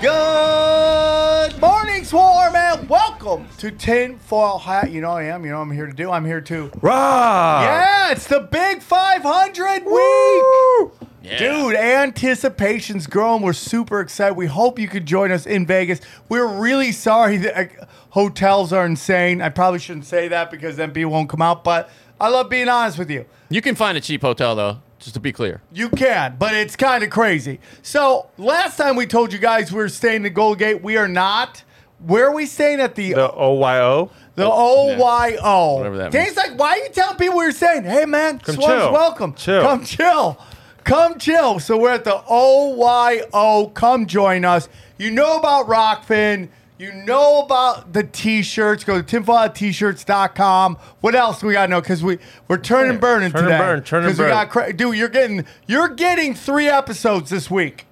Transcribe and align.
Good 0.00 1.60
morning, 1.60 2.04
Swarm, 2.04 2.54
and 2.54 2.88
welcome 2.88 3.48
to 3.58 3.72
Tinfoil 3.72 4.58
Hat. 4.58 4.92
You 4.92 5.00
know 5.00 5.10
I 5.10 5.24
am. 5.24 5.44
You 5.44 5.50
know 5.50 5.60
I'm 5.60 5.72
here 5.72 5.86
to 5.86 5.92
do. 5.92 6.12
I'm 6.12 6.24
here 6.24 6.40
to. 6.40 6.70
Rah! 6.80 7.62
Yeah, 7.62 8.12
it's 8.12 8.28
the 8.28 8.38
big 8.38 8.80
500 8.80 9.84
week. 9.84 11.38
Dude, 11.38 11.74
anticipation's 11.74 13.08
growing. 13.08 13.42
We're 13.42 13.52
super 13.52 14.00
excited. 14.00 14.36
We 14.36 14.46
hope 14.46 14.78
you 14.78 14.86
could 14.86 15.04
join 15.04 15.32
us 15.32 15.46
in 15.46 15.66
Vegas. 15.66 16.00
We're 16.28 16.46
really 16.46 16.92
sorry 16.92 17.36
that 17.38 17.56
uh, 17.56 17.86
hotels 18.10 18.72
are 18.72 18.86
insane. 18.86 19.42
I 19.42 19.48
probably 19.48 19.80
shouldn't 19.80 20.06
say 20.06 20.28
that 20.28 20.52
because 20.52 20.76
then 20.76 20.92
people 20.92 21.10
won't 21.10 21.28
come 21.28 21.42
out, 21.42 21.64
but 21.64 21.90
I 22.20 22.28
love 22.28 22.48
being 22.48 22.68
honest 22.68 22.98
with 22.98 23.10
you. 23.10 23.26
You 23.50 23.60
can 23.60 23.74
find 23.74 23.98
a 23.98 24.00
cheap 24.00 24.22
hotel 24.22 24.54
though, 24.54 24.80
just 24.98 25.14
to 25.14 25.20
be 25.20 25.32
clear. 25.32 25.60
You 25.72 25.88
can, 25.90 26.36
but 26.38 26.54
it's 26.54 26.76
kind 26.76 27.04
of 27.04 27.10
crazy. 27.10 27.60
So 27.82 28.30
last 28.38 28.76
time 28.76 28.96
we 28.96 29.06
told 29.06 29.32
you 29.32 29.38
guys 29.38 29.70
we 29.72 29.78
were 29.78 29.88
staying 29.88 30.24
at 30.26 30.34
Gold 30.34 30.58
Gate. 30.58 30.82
We 30.82 30.96
are 30.96 31.08
not. 31.08 31.62
Where 32.04 32.28
are 32.28 32.34
we 32.34 32.46
staying 32.46 32.80
at 32.80 32.94
the 32.94 33.12
The 33.14 33.28
OYO? 33.32 34.10
the 34.36 34.44
OYO? 34.44 35.78
Whatever 35.78 35.96
that 35.98 36.12
Dave's 36.12 36.36
like, 36.36 36.56
why 36.58 36.70
are 36.70 36.76
you 36.78 36.88
telling 36.90 37.16
people 37.16 37.38
we 37.38 37.46
were 37.46 37.52
saying, 37.52 37.84
Hey 37.84 38.04
man, 38.04 38.38
Come 38.38 38.54
Swan's 38.54 38.82
chill. 38.84 38.92
welcome. 38.92 39.34
Chill. 39.34 39.62
Come 39.62 39.84
chill. 39.84 40.38
Come 40.84 41.18
chill. 41.18 41.58
So 41.58 41.76
we're 41.76 41.90
at 41.90 42.04
the 42.04 42.22
OYO. 42.30 43.74
Come 43.74 44.06
join 44.06 44.44
us. 44.44 44.68
You 44.96 45.10
know 45.10 45.38
about 45.38 45.66
Rokfin. 45.66 46.48
You 46.78 46.92
know 46.92 47.42
about 47.42 47.92
the 47.92 48.04
t-shirts. 48.04 48.84
Go 48.84 48.98
to 48.98 49.02
tinfoil.t-shirts.com. 49.02 50.76
What 51.00 51.14
else 51.16 51.40
do 51.40 51.48
we 51.48 51.54
got 51.54 51.66
to 51.66 51.70
know? 51.72 51.80
Because 51.80 52.04
we, 52.04 52.18
we're 52.46 52.58
turning 52.58 52.92
Yeah, 52.94 52.98
burning 53.00 53.32
turn 53.32 53.40
and 53.40 53.48
today. 53.48 53.58
burn, 53.58 53.82
turn 53.82 54.04
and 54.04 54.10
'Cause 54.12 54.18
we 54.20 54.24
burn. 54.26 54.30
got 54.30 54.48
cra- 54.50 54.72
dude, 54.72 54.96
you're 54.96 55.08
getting 55.08 55.44
you're 55.66 55.88
getting 55.88 56.34
three 56.34 56.68
episodes 56.68 57.30
this 57.30 57.50
week. 57.50 57.86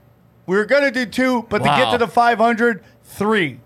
We 0.47 0.57
were 0.57 0.65
gonna 0.67 0.93
do 0.93 1.05
two, 1.05 1.47
but 1.49 1.59
to 1.59 1.65
get 1.65 1.91
to 1.91 1.99
the 1.99 2.07
500, 2.07 2.81
three. 3.03 3.59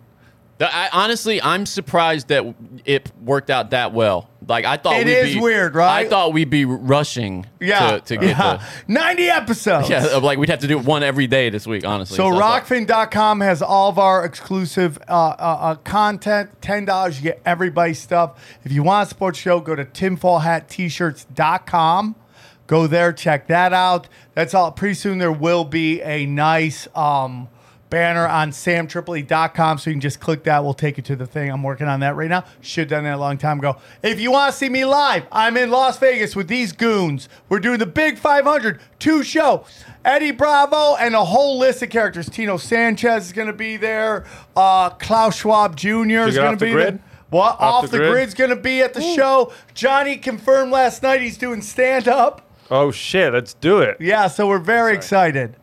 The- 0.56 0.74
I, 0.74 0.88
honestly, 0.91 1.42
I'm 1.42 1.66
surprised 1.66 2.28
that 2.28 2.54
it 2.86 3.12
worked 3.22 3.50
out 3.50 3.70
that 3.72 3.92
well. 3.92 4.30
Like 4.51 4.65
I 4.67 4.77
thought 4.77 4.97
It 5.01 5.06
we'd 5.06 5.12
is 5.12 5.34
be, 5.34 5.41
weird, 5.41 5.75
right? 5.75 6.05
I 6.05 6.09
thought 6.09 6.33
we'd 6.34 6.51
be 6.51 6.65
rushing 6.67 7.47
Yeah, 7.61 7.93
to, 7.93 8.01
to 8.01 8.17
get 8.17 8.37
yeah. 8.37 8.62
90 8.89 9.29
episodes. 9.31 9.89
yeah, 9.89 10.17
like 10.17 10.39
we'd 10.39 10.48
have 10.51 10.59
to 10.59 10.67
do 10.67 10.77
one 10.77 11.03
every 11.03 11.27
day 11.29 11.48
this 11.51 11.67
week. 11.67 11.87
Honestly, 11.87 12.17
So 12.17 12.31
thought- 12.31 12.65
rokfin.com 12.67 13.41
has 13.41 13.62
all 13.62 13.89
of 13.89 13.98
our 13.98 14.25
exclusive 14.25 14.98
uh, 15.09 15.12
uh, 15.12 15.34
uh, 15.39 15.75
content. 15.77 16.51
$10, 16.61 17.17
you 17.17 17.23
get 17.23 17.41
everybody's 17.47 18.01
stuff. 18.01 18.45
If 18.65 18.73
you 18.73 18.83
want 18.83 19.06
to 19.09 19.15
support 19.15 19.34
the 19.37 19.41
show, 19.41 19.60
go 19.60 19.75
to 19.77 19.84
tinfoilhatt-t-shirts.com. 20.91 22.16
Go 22.66 22.87
there, 22.87 23.12
check 23.12 23.47
that 23.49 23.72
out. 23.72 24.09
That's 24.34 24.55
all. 24.55 24.71
Pretty 24.72 24.94
soon 24.94 25.19
there 25.19 25.33
will 25.33 25.65
be 25.65 26.00
a 26.03 26.25
nice 26.27 26.87
um, 26.94 27.49
banner 27.91 28.27
on 28.27 28.51
samtripoli.com. 28.53 29.78
So 29.78 29.91
you 29.91 29.95
can 29.95 30.01
just 30.01 30.21
click 30.21 30.45
that. 30.45 30.62
We'll 30.65 30.75
take 30.75 30.97
you 30.97 31.03
to 31.05 31.17
the 31.17 31.27
thing. 31.27 31.51
I'm 31.51 31.62
working 31.62 31.89
on 31.89 32.01
that 32.01 32.17
right 32.17 32.28
now. 32.31 32.45
Should 32.61 32.83
have 32.83 32.89
done 32.91 33.05
that 33.05 33.15
a 33.17 33.19
long 33.19 33.37
time 33.39 33.59
ago. 33.59 33.77
If 34.03 34.21
you 34.21 34.31
want 34.31 34.53
to 34.53 34.59
see 34.59 34.69
me 34.69 34.84
live, 34.84 35.27
I'm 35.33 35.56
in 35.56 35.71
Las 35.71 35.99
Vegas 35.99 36.34
with 36.34 36.49
these 36.49 36.73
goons. 36.73 37.28
We're 37.49 37.61
doing 37.61 37.78
the 37.78 37.87
Big 37.87 38.19
500 38.19 38.81
two 38.99 39.23
show. 39.23 39.65
Eddie 40.05 40.31
Bravo 40.31 40.97
and 40.97 41.15
a 41.15 41.25
whole 41.25 41.59
list 41.59 41.83
of 41.83 41.91
characters. 41.91 42.31
Tino 42.31 42.56
Sanchez 42.56 43.27
is 43.27 43.33
going 43.33 43.49
to 43.49 43.53
be 43.53 43.77
there. 43.77 44.25
Uh, 44.57 44.91
Klaus 44.91 45.37
Schwab 45.37 45.77
Jr. 45.77 45.91
is 45.91 46.07
going 46.07 46.34
to 46.34 46.43
off 46.47 46.59
the 46.59 46.67
be 46.67 46.72
grid? 46.72 46.95
there. 46.95 47.05
What? 47.31 47.53
Off, 47.61 47.61
Off 47.61 47.83
the, 47.84 47.91
the 47.93 47.97
grid? 47.99 48.12
grid's 48.12 48.34
going 48.34 48.51
to 48.51 48.57
be 48.57 48.81
at 48.81 48.95
the 48.95 49.03
show. 49.03 49.53
Johnny 49.75 50.17
confirmed 50.17 50.72
last 50.72 51.03
night 51.03 51.21
he's 51.21 51.37
doing 51.39 51.61
stand 51.61 52.09
up. 52.09 52.47
Oh 52.71 52.91
shit, 52.93 53.33
let's 53.33 53.55
do 53.55 53.81
it. 53.81 53.97
Yeah, 54.01 54.28
so 54.28 54.47
we're 54.49 54.59
very 54.61 54.95
excited. 54.95 55.57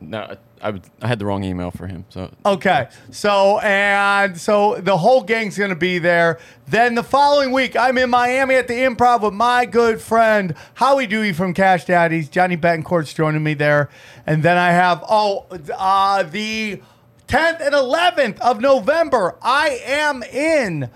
no, 0.00 0.36
I, 0.62 0.80
I, 1.00 1.06
had 1.06 1.18
the 1.18 1.26
wrong 1.26 1.44
email 1.44 1.70
for 1.70 1.86
him. 1.86 2.04
So 2.08 2.32
Okay. 2.46 2.88
So 3.10 3.58
and 3.60 4.38
so 4.38 4.76
the 4.80 4.96
whole 4.96 5.22
gang's 5.22 5.58
gonna 5.58 5.74
be 5.74 5.98
there. 5.98 6.38
Then 6.66 6.94
the 6.94 7.02
following 7.02 7.52
week, 7.52 7.76
I'm 7.76 7.98
in 7.98 8.10
Miami 8.10 8.54
at 8.54 8.68
the 8.68 8.74
improv 8.74 9.22
with 9.22 9.34
my 9.34 9.66
good 9.66 10.00
friend 10.00 10.54
Howie 10.74 11.06
Dewey 11.06 11.32
from 11.32 11.54
Cash 11.54 11.86
Daddies. 11.86 12.28
Johnny 12.28 12.56
Betancourt's 12.56 13.12
joining 13.12 13.42
me 13.42 13.54
there. 13.54 13.90
And 14.26 14.42
then 14.42 14.56
I 14.56 14.72
have 14.72 15.04
oh 15.08 15.46
uh 15.76 16.22
the 16.22 16.80
10th 17.28 17.60
and 17.60 17.74
11th 17.74 18.38
of 18.40 18.60
November. 18.60 19.36
I 19.42 19.80
am 19.86 20.22
in 20.22 20.90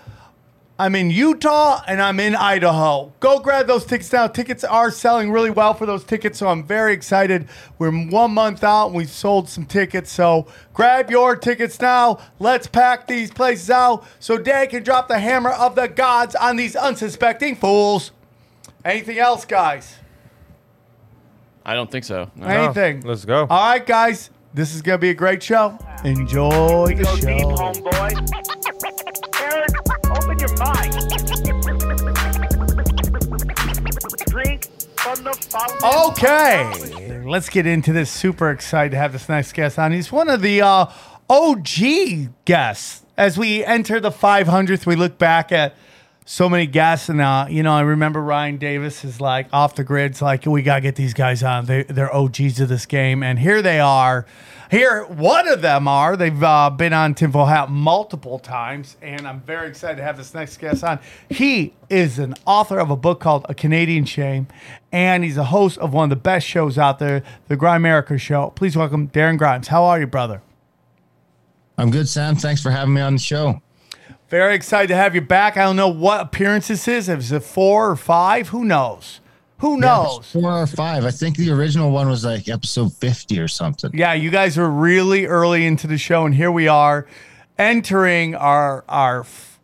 I'm 0.79 0.95
in 0.95 1.11
Utah 1.11 1.83
and 1.87 2.03
I'm 2.03 2.21
in 2.21 2.35
Idaho. 2.35 3.11
Go 3.19 3.39
grab 3.39 3.67
those 3.67 3.87
tickets 3.87 4.13
now. 4.13 4.27
Tickets 4.27 4.63
are 4.63 4.91
selling 4.91 5.33
really 5.33 5.49
well 5.49 5.73
for 5.73 5.87
those 5.87 6.05
tickets, 6.05 6.39
so 6.39 6.49
I'm 6.49 6.65
very 6.65 6.93
excited. 6.93 7.49
We're 7.79 7.91
one 7.91 8.33
month 8.33 8.63
out 8.63 8.89
and 8.89 8.95
we've 8.95 9.09
sold 9.09 9.49
some 9.49 9.65
tickets, 9.65 10.13
so 10.13 10.47
grab 10.75 11.11
your 11.11 11.35
tickets 11.35 11.81
now. 11.81 12.19
Let's 12.39 12.67
pack 12.67 13.07
these 13.07 13.31
places 13.31 13.71
out 13.71 14.05
so 14.21 14.37
Dad 14.37 14.69
can 14.69 14.83
drop 14.83 15.09
the 15.09 15.19
hammer 15.19 15.51
of 15.51 15.77
the 15.77 15.89
gods 15.89 16.35
on 16.35 16.57
these 16.57 16.77
unsuspecting 16.77 17.57
fools. 17.57 18.13
Anything 18.85 19.19
else, 19.19 19.47
guys? 19.47 19.97
I 21.65 21.75
don't 21.75 21.91
think 21.91 22.05
so. 22.05 22.31
No. 22.37 22.47
Anything? 22.47 23.01
let's 23.01 23.25
go. 23.25 23.47
All 23.49 23.71
right, 23.71 23.85
guys. 23.85 24.31
This 24.57 24.75
is 24.75 24.81
gonna 24.81 24.97
be 24.97 25.11
a 25.11 25.15
great 25.15 25.43
show. 25.43 25.79
Enjoy 26.03 26.87
the 26.97 27.05
Go 27.05 27.15
deep, 27.17 27.25
show. 27.25 27.57
homeboy. 27.57 28.13
Aaron, 29.43 29.69
open 30.17 30.39
your 30.39 30.57
mind. 30.57 30.93
Drink 34.31 34.65
from 34.99 35.25
the 35.25 35.35
fountain. 35.51 36.11
Okay, 36.11 37.23
let's 37.27 37.51
get 37.51 37.67
into 37.67 37.93
this. 37.93 38.11
Super 38.11 38.51
excited 38.51 38.93
to 38.93 38.97
have 38.97 39.13
this 39.13 39.29
next 39.29 39.53
guest 39.53 39.79
on. 39.79 39.93
He's 39.93 40.11
one 40.11 40.31
of 40.31 40.41
the 40.41 40.63
uh, 40.63 40.87
OG 41.29 42.31
guests. 42.47 43.03
As 43.19 43.37
we 43.37 43.63
enter 43.63 44.01
the 44.01 44.11
500th, 44.11 44.87
we 44.87 44.97
look 44.97 45.19
back 45.19 45.53
at 45.53 45.75
so 46.29 46.49
many 46.49 46.67
guests, 46.67 47.09
and 47.09 47.21
uh, 47.21 47.47
you 47.49 47.63
know, 47.63 47.73
I 47.73 47.83
remember 47.83 48.21
Ryan 48.21 48.57
Davis 48.57 49.05
is 49.05 49.21
like 49.21 49.47
off 49.53 49.77
the 49.77 49.85
grid. 49.85 50.11
It's 50.11 50.21
like 50.21 50.45
we 50.45 50.61
gotta 50.61 50.81
get 50.81 50.97
these 50.97 51.15
guys 51.15 51.43
on. 51.43 51.67
They, 51.67 51.85
they're 51.85 52.15
OGs 52.15 52.61
of 52.61 52.69
this 52.69 52.85
game, 52.85 53.23
and 53.23 53.39
here 53.39 53.63
they 53.63 53.79
are. 53.79 54.27
Here, 54.69 55.05
one 55.05 55.47
of 55.47 55.63
them 55.63 55.87
are. 55.87 56.17
They've 56.17 56.43
uh, 56.43 56.71
been 56.71 56.93
on 56.93 57.15
Tinfoil 57.15 57.47
Hat 57.47 57.71
multiple 57.71 58.41
times, 58.41 58.97
and 59.01 59.27
I'm 59.27 59.41
very 59.41 59.69
excited 59.69 59.99
to 59.99 60.03
have 60.03 60.17
this 60.17 60.35
next 60.35 60.57
guest 60.57 60.83
on. 60.83 60.99
He 61.31 61.73
is 61.89 62.19
an 62.19 62.35
author 62.45 62.81
of 62.81 62.91
a 62.91 62.97
book 62.97 63.21
called 63.21 63.47
A 63.49 63.55
Canadian 63.55 64.05
Shame, 64.05 64.49
and 64.91 65.23
he's 65.23 65.37
a 65.37 65.45
host 65.45 65.79
of 65.79 65.95
one 65.95 66.05
of 66.05 66.11
the 66.11 66.17
best 66.17 66.45
shows 66.45 66.77
out 66.77 66.99
there, 66.99 67.23
The 67.47 67.57
Grimerica 67.57 68.19
Show. 68.19 68.51
Please 68.51 68.77
welcome 68.77 69.09
Darren 69.09 69.39
Grimes. 69.39 69.69
How 69.69 69.85
are 69.85 70.01
you, 70.01 70.09
brother? 70.09 70.43
I'm 71.79 71.93
good, 71.93 72.09
Sam. 72.09 72.35
Thanks 72.35 72.61
for 72.61 72.73
having 72.73 72.95
me 72.95 73.01
on 73.01 73.13
the 73.13 73.21
show. 73.21 73.63
Very 74.29 74.57
excited 74.57 74.89
to 74.89 74.97
have 74.97 75.15
you 75.15 75.21
back. 75.21 75.57
I 75.57 75.63
don't 75.63 75.77
know 75.77 75.89
what 75.89 76.21
appearance 76.21 76.67
this 76.69 76.89
is. 76.89 77.09
If 77.09 77.31
it's 77.33 77.47
four 77.47 77.91
or 77.91 77.97
five, 77.97 78.49
who 78.49 78.65
knows? 78.65 79.21
Who 79.59 79.79
knows? 79.79 80.33
Four 80.33 80.63
or 80.63 80.67
five. 80.67 81.05
I 81.05 81.11
think 81.13 81.37
the 81.37 81.51
original 81.51 81.91
one 81.91 82.09
was 82.09 82.25
like 82.25 82.49
episode 82.49 82.93
50 82.93 83.39
or 83.39 83.49
something. 83.49 83.91
Yeah, 83.95 84.15
you 84.15 84.31
guys 84.31 84.57
were 84.57 84.69
really 84.69 85.27
early 85.27 85.65
into 85.65 85.87
the 85.87 85.97
show, 85.97 86.27
and 86.27 86.35
here 86.35 86.51
we 86.51 86.67
are 86.69 87.07
entering 87.57 88.35
our 88.35 88.85
our 88.89 89.21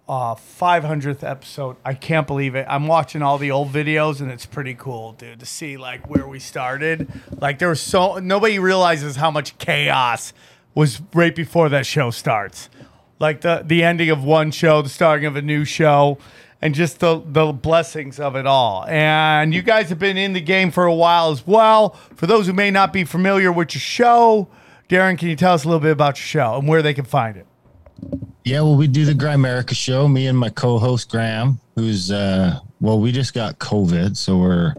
uh, 0.08 0.34
500th 0.34 1.28
episode. 1.28 1.76
I 1.84 1.94
can't 1.94 2.26
believe 2.26 2.54
it. 2.54 2.64
I'm 2.68 2.86
watching 2.86 3.20
all 3.20 3.38
the 3.38 3.50
old 3.50 3.72
videos, 3.72 4.20
and 4.20 4.30
it's 4.30 4.46
pretty 4.46 4.74
cool, 4.74 5.12
dude, 5.12 5.40
to 5.40 5.46
see 5.46 5.76
like 5.76 6.08
where 6.08 6.26
we 6.26 6.38
started. 6.38 7.08
Like 7.40 7.58
there 7.58 7.68
was 7.68 7.80
so 7.80 8.18
nobody 8.18 8.58
realizes 8.60 9.16
how 9.16 9.30
much 9.30 9.58
chaos 9.58 10.32
was 10.74 11.02
right 11.12 11.34
before 11.34 11.68
that 11.68 11.84
show 11.84 12.10
starts. 12.10 12.70
Like 13.22 13.40
the 13.40 13.62
the 13.64 13.82
ending 13.82 14.10
of 14.10 14.22
one 14.22 14.50
show, 14.50 14.82
the 14.82 14.90
starting 14.90 15.24
of 15.24 15.36
a 15.36 15.42
new 15.42 15.64
show. 15.64 16.18
And 16.64 16.76
just 16.76 17.00
the, 17.00 17.20
the 17.26 17.52
blessings 17.52 18.20
of 18.20 18.36
it 18.36 18.46
all. 18.46 18.84
And 18.86 19.52
you 19.52 19.62
guys 19.62 19.88
have 19.88 19.98
been 19.98 20.16
in 20.16 20.32
the 20.32 20.40
game 20.40 20.70
for 20.70 20.84
a 20.84 20.94
while 20.94 21.32
as 21.32 21.44
well. 21.44 21.98
For 22.14 22.28
those 22.28 22.46
who 22.46 22.52
may 22.52 22.70
not 22.70 22.92
be 22.92 23.02
familiar 23.02 23.50
with 23.50 23.74
your 23.74 23.80
show, 23.80 24.46
Darren, 24.88 25.18
can 25.18 25.28
you 25.28 25.34
tell 25.34 25.54
us 25.54 25.64
a 25.64 25.66
little 25.66 25.80
bit 25.80 25.90
about 25.90 26.18
your 26.18 26.24
show 26.24 26.58
and 26.58 26.68
where 26.68 26.80
they 26.80 26.94
can 26.94 27.04
find 27.04 27.36
it? 27.36 27.46
Yeah, 28.44 28.60
well, 28.60 28.76
we 28.76 28.86
do 28.86 29.04
the 29.04 29.12
Grimerica 29.12 29.74
show. 29.74 30.06
Me 30.06 30.28
and 30.28 30.38
my 30.38 30.50
co-host 30.50 31.10
Graham, 31.10 31.58
who's 31.74 32.12
uh, 32.12 32.60
well, 32.80 33.00
we 33.00 33.10
just 33.10 33.34
got 33.34 33.58
COVID, 33.58 34.16
so 34.16 34.38
we're 34.38 34.74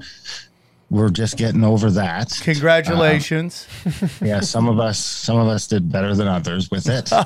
we're 0.94 1.10
just 1.10 1.38
getting 1.38 1.64
over 1.64 1.90
that. 1.90 2.40
Congratulations. 2.44 3.68
Uh, 3.86 4.08
yeah, 4.22 4.40
some 4.42 4.70
of 4.70 4.80
us, 4.80 5.00
some 5.00 5.38
of 5.38 5.48
us 5.48 5.66
did 5.66 5.92
better 5.92 6.14
than 6.14 6.28
others 6.28 6.70
with 6.70 6.88
it. 6.88 7.10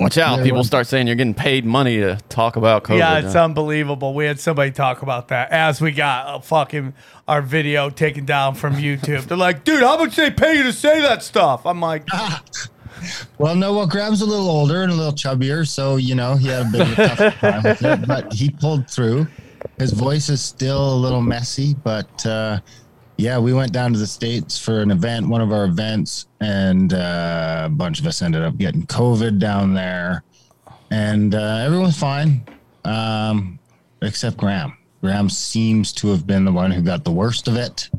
Watch 0.00 0.18
out. 0.18 0.38
Yeah, 0.38 0.42
People 0.42 0.64
start 0.64 0.88
saying 0.88 1.06
you're 1.06 1.14
getting 1.14 1.34
paid 1.34 1.64
money 1.64 1.98
to 2.00 2.18
talk 2.28 2.56
about 2.56 2.82
COVID. 2.82 2.98
yeah, 2.98 3.18
it's 3.20 3.34
huh? 3.34 3.44
unbelievable. 3.44 4.12
We 4.14 4.24
had 4.24 4.40
somebody 4.40 4.72
talk 4.72 5.02
about 5.02 5.28
that 5.28 5.52
as 5.52 5.80
we 5.80 5.92
got 5.92 6.36
a 6.36 6.42
fucking 6.42 6.94
our 7.28 7.40
video 7.40 7.88
taken 7.88 8.24
down 8.24 8.56
from 8.56 8.74
YouTube. 8.74 9.22
They're 9.26 9.36
like, 9.38 9.62
dude, 9.62 9.82
how 9.84 9.98
much 9.98 10.16
they 10.16 10.32
pay 10.32 10.56
you 10.56 10.64
to 10.64 10.72
say 10.72 11.00
that 11.02 11.22
stuff? 11.22 11.64
I'm 11.64 11.80
like, 11.80 12.08
Well, 13.38 13.54
no, 13.54 13.72
well, 13.74 13.86
Graham's 13.86 14.20
a 14.20 14.26
little 14.26 14.48
older 14.50 14.82
and 14.82 14.90
a 14.90 14.94
little 14.94 15.12
chubbier, 15.12 15.66
so 15.66 15.96
you 15.96 16.14
know 16.16 16.34
he 16.36 16.48
had 16.48 16.66
a 16.66 16.70
bit 16.70 16.80
of 16.82 16.92
a 16.98 17.08
tough 17.08 17.40
time 17.40 17.62
with 17.62 17.82
it, 17.82 18.06
but 18.06 18.32
he 18.32 18.50
pulled 18.50 18.88
through. 18.88 19.26
His 19.82 19.92
voice 19.92 20.28
is 20.28 20.40
still 20.40 20.94
a 20.94 20.94
little 20.94 21.20
messy, 21.20 21.74
but 21.74 22.24
uh, 22.24 22.60
yeah, 23.16 23.36
we 23.40 23.52
went 23.52 23.72
down 23.72 23.92
to 23.92 23.98
the 23.98 24.06
states 24.06 24.56
for 24.56 24.80
an 24.80 24.92
event, 24.92 25.26
one 25.28 25.40
of 25.40 25.50
our 25.52 25.64
events, 25.64 26.26
and 26.40 26.94
uh, 26.94 27.64
a 27.66 27.68
bunch 27.68 27.98
of 27.98 28.06
us 28.06 28.22
ended 28.22 28.42
up 28.42 28.56
getting 28.58 28.86
COVID 28.86 29.40
down 29.40 29.74
there, 29.74 30.22
and 30.92 31.34
uh, 31.34 31.64
everyone's 31.66 31.98
fine, 31.98 32.46
um, 32.84 33.58
except 34.02 34.36
Graham. 34.36 34.78
Graham 35.00 35.28
seems 35.28 35.92
to 35.94 36.10
have 36.10 36.28
been 36.28 36.44
the 36.44 36.52
one 36.52 36.70
who 36.70 36.80
got 36.80 37.02
the 37.02 37.10
worst 37.10 37.48
of 37.48 37.56
it. 37.56 37.90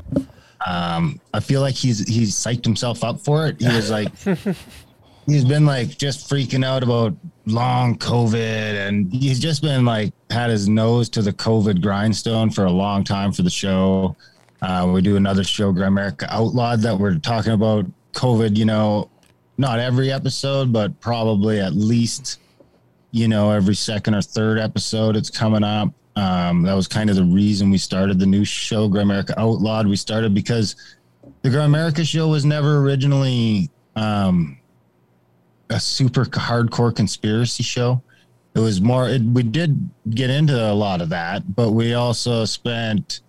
Um, 0.66 1.20
I 1.34 1.40
feel 1.40 1.60
like 1.60 1.74
he's 1.74 2.08
he's 2.08 2.34
psyched 2.34 2.64
himself 2.64 3.04
up 3.04 3.20
for 3.20 3.46
it. 3.46 3.60
He 3.60 3.66
was 3.66 3.90
like 3.90 4.08
he's 5.26 5.44
been 5.44 5.66
like 5.66 5.96
just 5.98 6.28
freaking 6.28 6.64
out 6.64 6.82
about 6.82 7.14
long 7.46 7.96
COVID 7.98 8.88
and 8.88 9.12
he's 9.12 9.38
just 9.38 9.62
been 9.62 9.84
like 9.84 10.12
had 10.30 10.50
his 10.50 10.68
nose 10.68 11.08
to 11.10 11.22
the 11.22 11.32
COVID 11.32 11.82
grindstone 11.82 12.50
for 12.50 12.64
a 12.64 12.70
long 12.70 13.04
time 13.04 13.32
for 13.32 13.42
the 13.42 13.50
show. 13.50 14.16
Uh, 14.62 14.90
we 14.92 15.02
do 15.02 15.16
another 15.16 15.44
show, 15.44 15.72
Grimerica 15.72 16.26
Outlawed, 16.30 16.80
that 16.80 16.98
we're 16.98 17.16
talking 17.18 17.52
about 17.52 17.86
COVID, 18.12 18.56
you 18.56 18.64
know, 18.64 19.10
not 19.58 19.78
every 19.78 20.10
episode, 20.10 20.72
but 20.72 20.98
probably 21.00 21.60
at 21.60 21.74
least, 21.74 22.40
you 23.10 23.28
know, 23.28 23.50
every 23.50 23.74
second 23.74 24.14
or 24.14 24.22
third 24.22 24.58
episode 24.58 25.16
it's 25.16 25.30
coming 25.30 25.62
up. 25.62 25.92
Um, 26.16 26.62
that 26.62 26.74
was 26.74 26.86
kind 26.86 27.10
of 27.10 27.16
the 27.16 27.24
reason 27.24 27.70
we 27.70 27.78
started 27.78 28.18
the 28.18 28.26
new 28.26 28.44
show, 28.44 28.88
Grimerica 28.88 29.34
Outlawed. 29.36 29.86
We 29.86 29.96
started 29.96 30.32
because 30.32 30.76
the 31.42 31.48
Grimerica 31.48 32.06
show 32.06 32.28
was 32.28 32.44
never 32.44 32.78
originally 32.78 33.68
um, 33.96 34.58
a 35.70 35.80
super 35.80 36.24
hardcore 36.24 36.94
conspiracy 36.94 37.62
show. 37.62 38.02
It 38.54 38.60
was 38.60 38.80
more. 38.80 39.08
It, 39.08 39.22
we 39.22 39.42
did 39.42 39.90
get 40.10 40.30
into 40.30 40.54
a 40.54 40.72
lot 40.72 41.00
of 41.00 41.08
that, 41.08 41.54
but 41.54 41.72
we 41.72 41.94
also 41.94 42.44
spent 42.44 43.20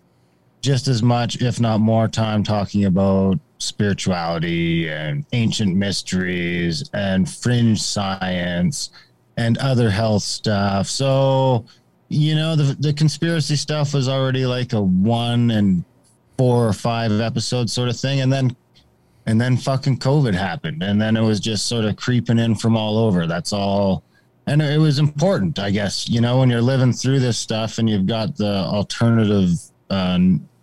just 0.62 0.88
as 0.88 1.02
much, 1.02 1.42
if 1.42 1.60
not 1.60 1.80
more, 1.80 2.08
time 2.08 2.44
talking 2.44 2.86
about 2.86 3.40
spirituality 3.58 4.90
and 4.90 5.26
ancient 5.34 5.76
mysteries 5.76 6.90
and 6.94 7.30
fringe 7.30 7.82
science 7.82 8.92
and 9.38 9.58
other 9.58 9.90
health 9.90 10.24
stuff. 10.24 10.88
So, 10.88 11.66
you 12.10 12.36
know, 12.36 12.56
the 12.56 12.76
the 12.80 12.94
conspiracy 12.94 13.56
stuff 13.56 13.94
was 13.94 14.08
already 14.08 14.46
like 14.46 14.74
a 14.74 14.82
one 14.82 15.52
and 15.52 15.84
four 16.38 16.68
or 16.68 16.74
five 16.74 17.20
episode 17.20 17.70
sort 17.70 17.90
of 17.90 17.98
thing, 17.98 18.22
and 18.22 18.32
then 18.32 18.56
and 19.26 19.40
then 19.42 19.58
fucking 19.58 19.98
COVID 19.98 20.34
happened, 20.34 20.84
and 20.84 21.02
then 21.02 21.18
it 21.18 21.22
was 21.22 21.40
just 21.40 21.66
sort 21.68 21.86
of 21.86 21.96
creeping 21.96 22.40
in 22.40 22.56
from 22.56 22.76
all 22.78 22.98
over. 22.98 23.26
That's 23.28 23.54
all, 23.54 24.04
and 24.48 24.62
it 24.62 24.80
was 24.80 25.00
important, 25.00 25.58
I 25.60 25.72
guess. 25.72 26.08
You 26.10 26.22
know, 26.22 26.40
when 26.40 26.50
you're 26.50 26.62
living 26.62 26.94
through 26.94 27.20
this 27.20 27.38
stuff 27.38 27.78
and 27.78 27.90
you've 27.90 28.06
got 28.08 28.36
the 28.38 28.56
alternative, 28.66 29.50
uh, 29.90 30.20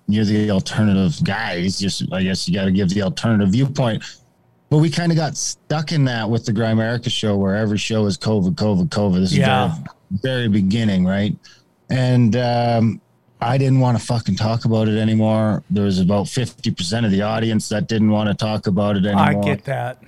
you're 0.08 0.24
the 0.24 0.50
alternative 0.50 1.22
guys. 1.24 1.78
Just 1.78 2.04
I 2.12 2.22
guess 2.22 2.48
you 2.48 2.54
got 2.54 2.66
to 2.66 2.72
give 2.72 2.90
the 2.90 3.02
alternative 3.02 3.50
viewpoint. 3.50 4.02
But 4.70 4.78
we 4.78 4.88
kind 4.88 5.12
of 5.12 5.16
got 5.18 5.36
stuck 5.36 5.92
in 5.92 6.04
that 6.06 6.30
with 6.30 6.46
the 6.46 6.52
Grimerica 6.52 7.10
show, 7.10 7.36
where 7.36 7.54
every 7.56 7.76
show 7.76 8.06
is 8.06 8.16
COVID, 8.16 8.54
COVID, 8.54 8.88
COVID. 8.88 9.16
This 9.20 9.32
is 9.32 9.38
Yeah. 9.38 9.74
very, 10.22 10.46
very 10.46 10.48
beginning, 10.48 11.04
right? 11.04 11.36
And 11.90 12.34
um, 12.36 13.00
I 13.42 13.58
didn't 13.58 13.80
want 13.80 13.98
to 13.98 14.04
fucking 14.04 14.36
talk 14.36 14.64
about 14.64 14.88
it 14.88 14.98
anymore. 14.98 15.62
There 15.70 15.84
was 15.84 15.98
about 15.98 16.26
50% 16.26 17.04
of 17.04 17.10
the 17.10 17.22
audience 17.22 17.68
that 17.68 17.88
didn't 17.88 18.10
want 18.10 18.28
to 18.28 18.34
talk 18.34 18.66
about 18.66 18.96
it 18.96 19.04
anymore. 19.04 19.24
I 19.24 19.34
get 19.34 19.64
that. 19.64 20.02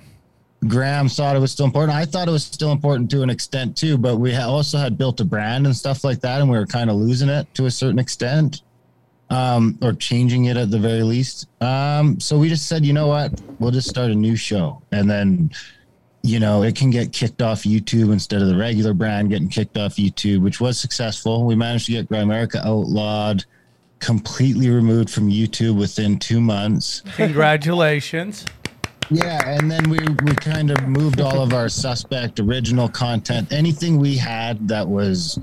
Graham 0.67 1.09
thought 1.09 1.35
it 1.35 1.39
was 1.39 1.51
still 1.51 1.65
important. 1.65 1.95
I 1.95 2.05
thought 2.05 2.27
it 2.27 2.31
was 2.31 2.43
still 2.43 2.71
important 2.71 3.11
to 3.11 3.21
an 3.21 3.29
extent 3.29 3.77
too, 3.77 3.97
but 3.97 4.17
we 4.17 4.35
also 4.35 4.77
had 4.77 4.97
built 4.97 5.19
a 5.19 5.25
brand 5.25 5.65
and 5.65 5.75
stuff 5.75 6.03
like 6.03 6.21
that, 6.21 6.41
and 6.41 6.49
we 6.49 6.57
were 6.57 6.65
kind 6.65 6.89
of 6.89 6.95
losing 6.95 7.29
it 7.29 7.53
to 7.55 7.65
a 7.65 7.71
certain 7.71 7.99
extent, 7.99 8.61
um, 9.29 9.77
or 9.81 9.93
changing 9.93 10.45
it 10.45 10.57
at 10.57 10.71
the 10.71 10.79
very 10.79 11.03
least. 11.03 11.47
Um, 11.61 12.19
so 12.19 12.37
we 12.37 12.49
just 12.49 12.67
said, 12.67 12.85
you 12.85 12.93
know 12.93 13.07
what, 13.07 13.39
we'll 13.59 13.71
just 13.71 13.89
start 13.89 14.09
a 14.11 14.15
new 14.15 14.35
show, 14.35 14.81
and 14.91 15.09
then, 15.09 15.51
you 16.25 16.39
know, 16.39 16.63
it 16.63 16.75
can 16.75 16.89
get 16.89 17.13
kicked 17.13 17.41
off 17.41 17.63
YouTube 17.63 18.11
instead 18.11 18.41
of 18.41 18.47
the 18.47 18.57
regular 18.57 18.93
brand 18.93 19.29
getting 19.29 19.47
kicked 19.47 19.77
off 19.77 19.95
YouTube, 19.95 20.41
which 20.41 20.59
was 20.59 20.79
successful. 20.79 21.45
We 21.45 21.55
managed 21.55 21.85
to 21.85 21.91
get 21.91 22.09
Grimerica 22.09 22.65
outlawed, 22.65 23.45
completely 23.99 24.69
removed 24.69 25.11
from 25.11 25.29
YouTube 25.29 25.77
within 25.77 26.17
two 26.17 26.41
months. 26.41 27.03
Congratulations. 27.15 28.45
Yeah, 29.11 29.39
and 29.47 29.69
then 29.69 29.87
we 29.87 29.99
we 30.23 30.33
kind 30.33 30.71
of 30.71 30.87
moved 30.87 31.21
all 31.21 31.41
of 31.41 31.53
our 31.53 31.69
suspect 31.69 32.39
original 32.39 32.89
content. 32.89 33.51
Anything 33.51 33.99
we 33.99 34.17
had 34.17 34.67
that 34.67 34.87
was 34.87 35.37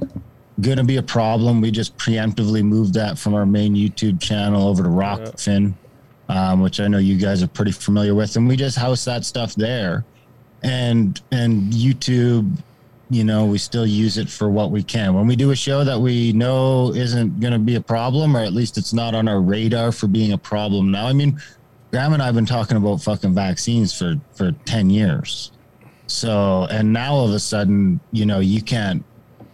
going 0.61 0.79
to 0.79 0.85
be 0.85 0.97
a 0.97 1.03
problem, 1.03 1.61
we 1.61 1.71
just 1.71 1.97
preemptively 1.97 2.65
moved 2.65 2.95
that 2.95 3.19
from 3.19 3.35
our 3.35 3.47
main 3.47 3.77
YouTube 3.77 4.21
channel 4.21 4.67
over 4.67 4.83
to 4.83 4.89
Rokfin, 4.89 5.75
um, 6.29 6.61
which 6.61 6.81
I 6.81 6.89
know 6.89 6.99
you 6.99 7.17
guys 7.17 7.41
are 7.41 7.49
pretty 7.49 7.71
familiar 7.71 8.17
with, 8.17 8.35
and 8.35 8.49
we 8.49 8.57
just 8.57 8.77
house 8.77 9.05
that 9.05 9.25
stuff 9.25 9.55
there. 9.55 10.05
And 10.63 11.21
and 11.33 11.73
YouTube, 11.73 12.57
you 13.11 13.25
know, 13.25 13.47
we 13.47 13.59
still 13.59 13.87
use 13.87 14.17
it 14.17 14.29
for 14.29 14.49
what 14.49 14.71
we 14.71 14.83
can. 14.83 15.15
When 15.15 15.27
we 15.27 15.37
do 15.37 15.51
a 15.51 15.57
show 15.57 15.85
that 15.85 16.01
we 16.01 16.33
know 16.33 16.93
isn't 16.95 17.41
going 17.41 17.53
to 17.53 17.59
be 17.59 17.75
a 17.75 17.81
problem, 17.81 18.37
or 18.37 18.41
at 18.41 18.53
least 18.53 18.79
it's 18.79 18.93
not 18.93 19.15
on 19.15 19.29
our 19.29 19.41
radar 19.41 19.93
for 19.93 20.07
being 20.07 20.33
a 20.33 20.39
problem 20.39 20.91
now. 20.91 21.07
I 21.07 21.13
mean, 21.13 21.41
Graham 21.91 22.13
and 22.13 22.23
I 22.23 22.27
have 22.27 22.35
been 22.35 22.47
talking 22.47 22.77
about 22.77 23.03
fucking 23.03 23.35
vaccines 23.35 23.97
for 23.97 24.17
for 24.35 24.53
ten 24.65 24.89
years. 24.89 25.53
So 26.07 26.67
and 26.71 26.93
now 26.93 27.15
all 27.15 27.27
of 27.27 27.35
a 27.35 27.41
sudden, 27.41 28.01
you 28.13 28.27
know, 28.27 28.41
you 28.41 28.63
can't. 28.63 29.05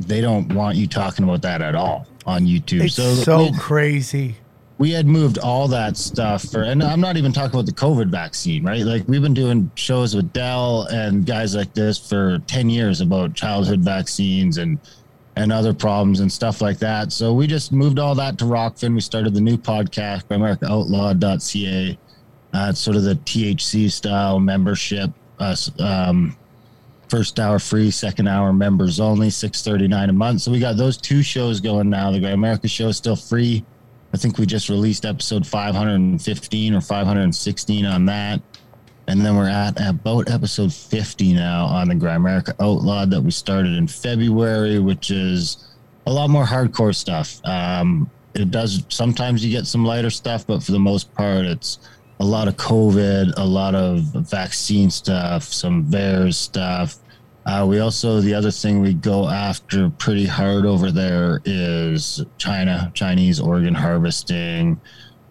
They 0.01 0.21
don't 0.21 0.53
want 0.55 0.77
you 0.77 0.87
talking 0.87 1.25
about 1.25 1.43
that 1.43 1.61
at 1.61 1.75
all 1.75 2.07
on 2.27 2.47
YouTube. 2.47 2.83
It's 2.83 3.25
so, 3.25 3.43
we, 3.43 3.59
crazy. 3.59 4.37
We 4.79 4.93
had 4.93 5.07
moved 5.07 5.39
all 5.39 5.67
that 5.69 5.97
stuff 5.97 6.45
for, 6.45 6.63
and 6.63 6.83
I'm 6.83 7.01
not 7.01 7.17
even 7.17 7.33
talking 7.33 7.53
about 7.53 7.67
the 7.67 7.73
COVID 7.73 8.11
vaccine, 8.11 8.65
right? 8.65 8.83
Like 8.83 9.09
we've 9.09 9.21
been 9.21 9.35
doing 9.35 9.71
shows 9.75 10.15
with 10.15 10.33
Del 10.33 10.83
and 10.83 11.27
guys 11.27 11.57
like 11.57 11.75
this 11.75 11.99
for 11.99 12.39
ten 12.47 12.71
years 12.71 13.01
about 13.01 13.35
childhood 13.35 13.81
vaccines 13.81 14.59
and 14.59 14.79
and 15.35 15.53
other 15.53 15.73
problems 15.73 16.21
and 16.21 16.31
stuff 16.31 16.61
like 16.61 16.79
that. 16.79 17.13
So 17.13 17.33
we 17.33 17.47
just 17.47 17.73
moved 17.73 17.99
all 17.99 18.15
that 18.17 18.39
to 18.39 18.45
Rokfin. 18.45 18.95
We 18.95 19.01
started 19.01 19.35
the 19.35 19.41
new 19.41 19.57
podcast, 19.57 20.25
GrimericaOutlawed.ca. 20.25 21.99
Uh, 22.53 22.67
it's 22.71 22.81
sort 22.81 22.97
of 22.97 23.05
the 23.05 23.15
THC 23.15 23.91
style 23.91 24.41
membership. 24.41 25.11
Uh, 25.39 25.55
um, 25.79 26.37
first 27.09 27.39
hour 27.39 27.59
free, 27.59 27.91
second 27.91 28.27
hour 28.27 28.53
members 28.53 29.01
only, 29.01 29.31
six 29.31 29.63
thirty 29.63 29.89
nine 29.89 30.11
a 30.11 30.13
month. 30.13 30.43
So 30.43 30.51
we 30.51 30.59
got 30.59 30.77
those 30.77 30.97
two 30.97 31.23
shows 31.23 31.61
going 31.61 31.89
now. 31.91 32.11
The 32.11 32.21
Grimerica 32.21 32.69
show 32.69 32.89
is 32.89 32.97
still 32.97 33.17
free. 33.17 33.65
I 34.19 34.21
think 34.21 34.37
we 34.37 34.47
just 34.47 34.69
released 34.69 35.07
episode 35.07 35.47
five 35.47 35.77
hundred 35.77 35.95
and 35.95 36.21
fifteen 36.21 36.75
or 36.75 36.81
five 36.81 37.07
hundred 37.07 37.23
and 37.23 37.35
sixteen 37.35 37.87
on 37.87 38.07
that. 38.07 38.41
And 39.07 39.21
then 39.21 39.37
we're 39.37 39.49
at 39.49 39.81
about 39.81 40.29
episode 40.29 40.75
50 40.75 41.35
now 41.35 41.67
on 41.67 41.89
the 41.89 41.95
Grimerica 41.95 42.53
Outlawed 42.61 43.11
that 43.13 43.23
we 43.23 43.31
started 43.31 43.75
in 43.75 43.87
February, 43.87 44.81
which 44.81 45.13
is 45.13 45.69
a 46.07 46.13
lot 46.13 46.31
more 46.31 46.45
hardcore 46.45 46.95
stuff. 46.95 47.41
Um, 47.45 48.11
it 48.35 48.51
does 48.51 48.85
sometimes 48.89 49.45
you 49.45 49.53
get 49.53 49.69
some 49.69 49.85
lighter 49.85 50.11
stuff, 50.11 50.45
but 50.49 50.65
for 50.65 50.73
the 50.73 50.81
most 50.81 51.15
part, 51.15 51.47
it's 51.47 51.79
a 52.19 52.25
lot 52.25 52.49
of 52.49 52.57
COVID, 52.57 53.35
a 53.37 53.45
lot 53.45 53.77
of 53.77 54.01
vaccine 54.29 54.91
stuff, 54.91 55.45
some 55.45 55.85
VAERS 55.85 56.35
stuff. 56.35 56.97
Uh, 57.49 57.65
we 57.65 57.79
also, 57.79 58.21
the 58.21 58.35
other 58.35 58.51
thing 58.51 58.83
we 58.83 58.93
go 58.93 59.27
after 59.27 59.89
pretty 59.89 60.27
hard 60.27 60.67
over 60.67 60.93
there 60.93 61.41
is 61.47 62.23
China, 62.37 62.91
Chinese 62.93 63.41
organ 63.41 63.75
harvesting, 63.75 64.79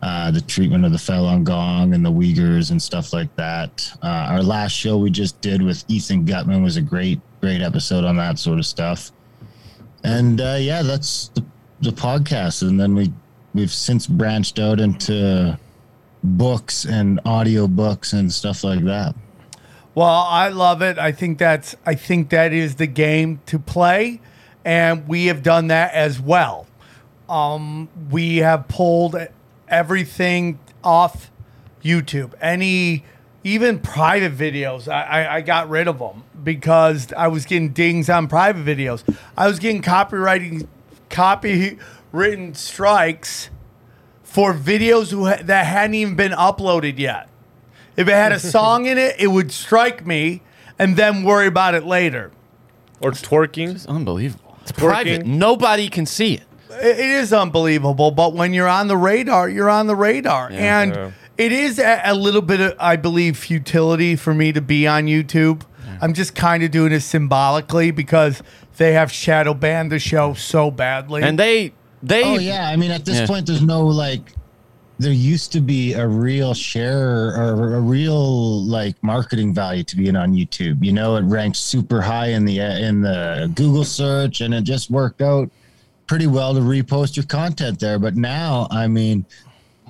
uh, 0.01 0.31
the 0.31 0.41
treatment 0.41 0.83
of 0.83 0.91
the 0.91 0.97
Falun 0.97 1.43
Gong 1.43 1.93
and 1.93 2.03
the 2.03 2.12
Uyghurs 2.12 2.71
and 2.71 2.81
stuff 2.81 3.13
like 3.13 3.36
that. 3.36 3.88
Uh, 4.01 4.29
our 4.31 4.41
last 4.41 4.71
show 4.71 4.97
we 4.97 5.12
just 5.12 5.39
did 5.41 5.62
with 5.62 5.86
Ethan 5.89 6.25
Gutmann 6.25 6.63
was 6.63 6.75
a 6.75 6.81
great, 6.81 7.21
great 7.39 7.62
episode 7.62 8.03
on 8.03 8.17
that 8.17 8.39
sort 8.39 8.57
of 8.57 8.65
stuff. 8.65 9.12
And 10.03 10.41
uh, 10.41 10.57
yeah, 10.59 10.81
that's 10.81 11.27
the, 11.36 11.45
the 11.81 11.91
podcast. 11.91 12.67
And 12.67 12.79
then 12.79 12.95
we 12.95 13.13
we've 13.53 13.71
since 13.71 14.07
branched 14.07 14.57
out 14.57 14.79
into 14.79 15.59
books 16.24 16.86
and 16.86 17.19
audio 17.25 17.67
books 17.67 18.13
and 18.13 18.33
stuff 18.33 18.63
like 18.63 18.83
that. 18.86 19.13
Well, 19.98 20.27
I 20.30 20.50
love 20.50 20.84
it. 20.84 21.00
I 21.00 21.12
think 21.12 21.39
that's 21.39 21.75
I 21.84 21.96
think 21.96 22.30
that 22.30 22.54
is 22.54 22.75
the 22.75 22.86
game 22.86 23.42
to 23.48 23.58
play, 23.58 24.22
and 24.63 25.08
we 25.08 25.25
have 25.25 25.42
done 25.42 25.70
that 25.70 25.92
as 25.92 26.22
well. 26.22 26.68
Um, 27.27 27.89
we 28.12 28.38
have 28.38 28.68
pulled 28.68 29.16
everything 29.68 30.60
off 30.84 31.32
YouTube. 31.84 32.34
Any 32.39 33.06
even 33.44 33.80
private 33.80 34.38
videos, 34.38 34.88
I, 34.88 35.01
I, 35.01 35.36
I 35.38 35.42
got 35.42 35.68
rid 35.68 35.88
of 35.88 35.98
them 35.98 36.25
because 36.44 37.12
I 37.13 37.27
was 37.30 37.48
getting 37.48 37.70
dings 37.70 38.08
on 38.08 38.27
private 38.27 38.63
videos. 38.63 39.01
I 39.36 39.48
was 39.48 39.58
getting 39.58 39.82
copywriting 39.82 40.68
copywritten 41.10 42.56
strikes 42.56 43.50
for 44.22 44.54
videos 44.54 45.10
who 45.10 45.25
ha- 45.25 45.42
that 45.42 45.66
hadn't 45.66 45.96
even 45.96 46.16
been 46.16 46.34
uploaded 46.34 47.00
yet. 47.00 47.30
If 47.98 48.08
it 48.08 48.13
had 48.13 48.32
a 48.32 48.39
song 48.56 48.86
in 48.86 48.98
it, 48.98 49.16
it 49.20 49.27
would 49.27 49.51
strike 49.51 50.06
me 50.06 50.42
and 50.80 50.96
then 50.96 51.24
worry 51.24 51.48
about 51.48 51.74
it 51.75 51.84
later. 51.86 52.32
Or 53.01 53.12
twerking. 53.12 53.75
It's 53.75 53.86
unbelievable. 53.86 54.58
It's 54.62 54.72
private. 54.72 55.25
Nobody 55.25 55.89
can 55.89 56.06
see 56.06 56.36
it. 56.36 56.44
It 56.70 57.00
it 57.00 57.10
is 57.10 57.34
unbelievable, 57.34 58.12
but 58.12 58.34
when 58.34 58.54
you're 58.54 58.68
on 58.68 58.88
the 58.88 58.98
radar, 58.98 59.50
you're 59.50 59.70
on 59.70 59.88
the 59.88 59.96
radar. 59.96 60.50
and 60.51 60.94
Yeah. 60.94 61.12
it 61.38 61.51
is 61.51 61.80
a, 61.80 62.01
a 62.06 62.13
little 62.16 62.42
bit 62.42 62.60
of, 62.60 62.75
I 62.80 62.96
believe, 62.96 63.38
futility 63.38 64.16
for 64.16 64.34
me 64.34 64.51
to 64.51 64.62
be 64.62 64.88
on 64.88 65.06
YouTube. 65.06 65.62
I'm 66.01 66.13
just 66.13 66.36
kind 66.36 66.62
of 66.63 66.70
doing 66.72 66.92
it 66.92 67.00
symbolically 67.00 67.89
because 67.92 68.44
they 68.77 68.94
have 68.94 69.12
shadow 69.12 69.54
banned 69.56 69.92
the 69.92 69.98
show 70.00 70.34
so 70.36 70.70
badly. 70.70 71.24
And 71.24 71.39
they 71.39 71.74
they 72.04 72.24
Oh 72.24 72.38
yeah, 72.38 72.70
I 72.70 72.75
mean 72.75 72.92
at 72.92 73.06
this 73.06 73.20
Yeah. 73.20 73.27
point 73.27 73.48
there's 73.48 73.63
no 73.63 73.86
like 73.88 74.34
there 75.00 75.12
used 75.12 75.51
to 75.51 75.62
be 75.62 75.94
a 75.94 76.08
real 76.08 76.54
share 76.54 77.36
or 77.36 77.75
a 77.75 77.80
real 77.80 78.63
like 78.63 78.96
marketing 79.04 79.54
value 79.54 79.84
to 79.84 79.96
being 79.96 80.16
on 80.16 80.34
YouTube. 80.34 80.84
You 80.84 80.92
know, 80.92 81.16
it 81.18 81.22
ranked 81.22 81.58
super 81.58 82.01
high 82.01 82.30
in 82.30 82.46
the 82.46 82.60
in 82.60 83.01
the 83.01 83.51
Google 83.56 83.84
search 83.84 84.42
and 84.42 84.54
it 84.54 84.63
just 84.63 84.89
worked 84.89 85.22
out 85.22 85.51
pretty 86.08 86.27
well 86.27 86.54
to 86.54 86.62
repost 86.62 87.16
your 87.16 87.25
content 87.25 87.80
there. 87.80 88.00
But 88.00 88.16
now, 88.16 88.68
I 88.72 88.88
mean, 88.88 89.25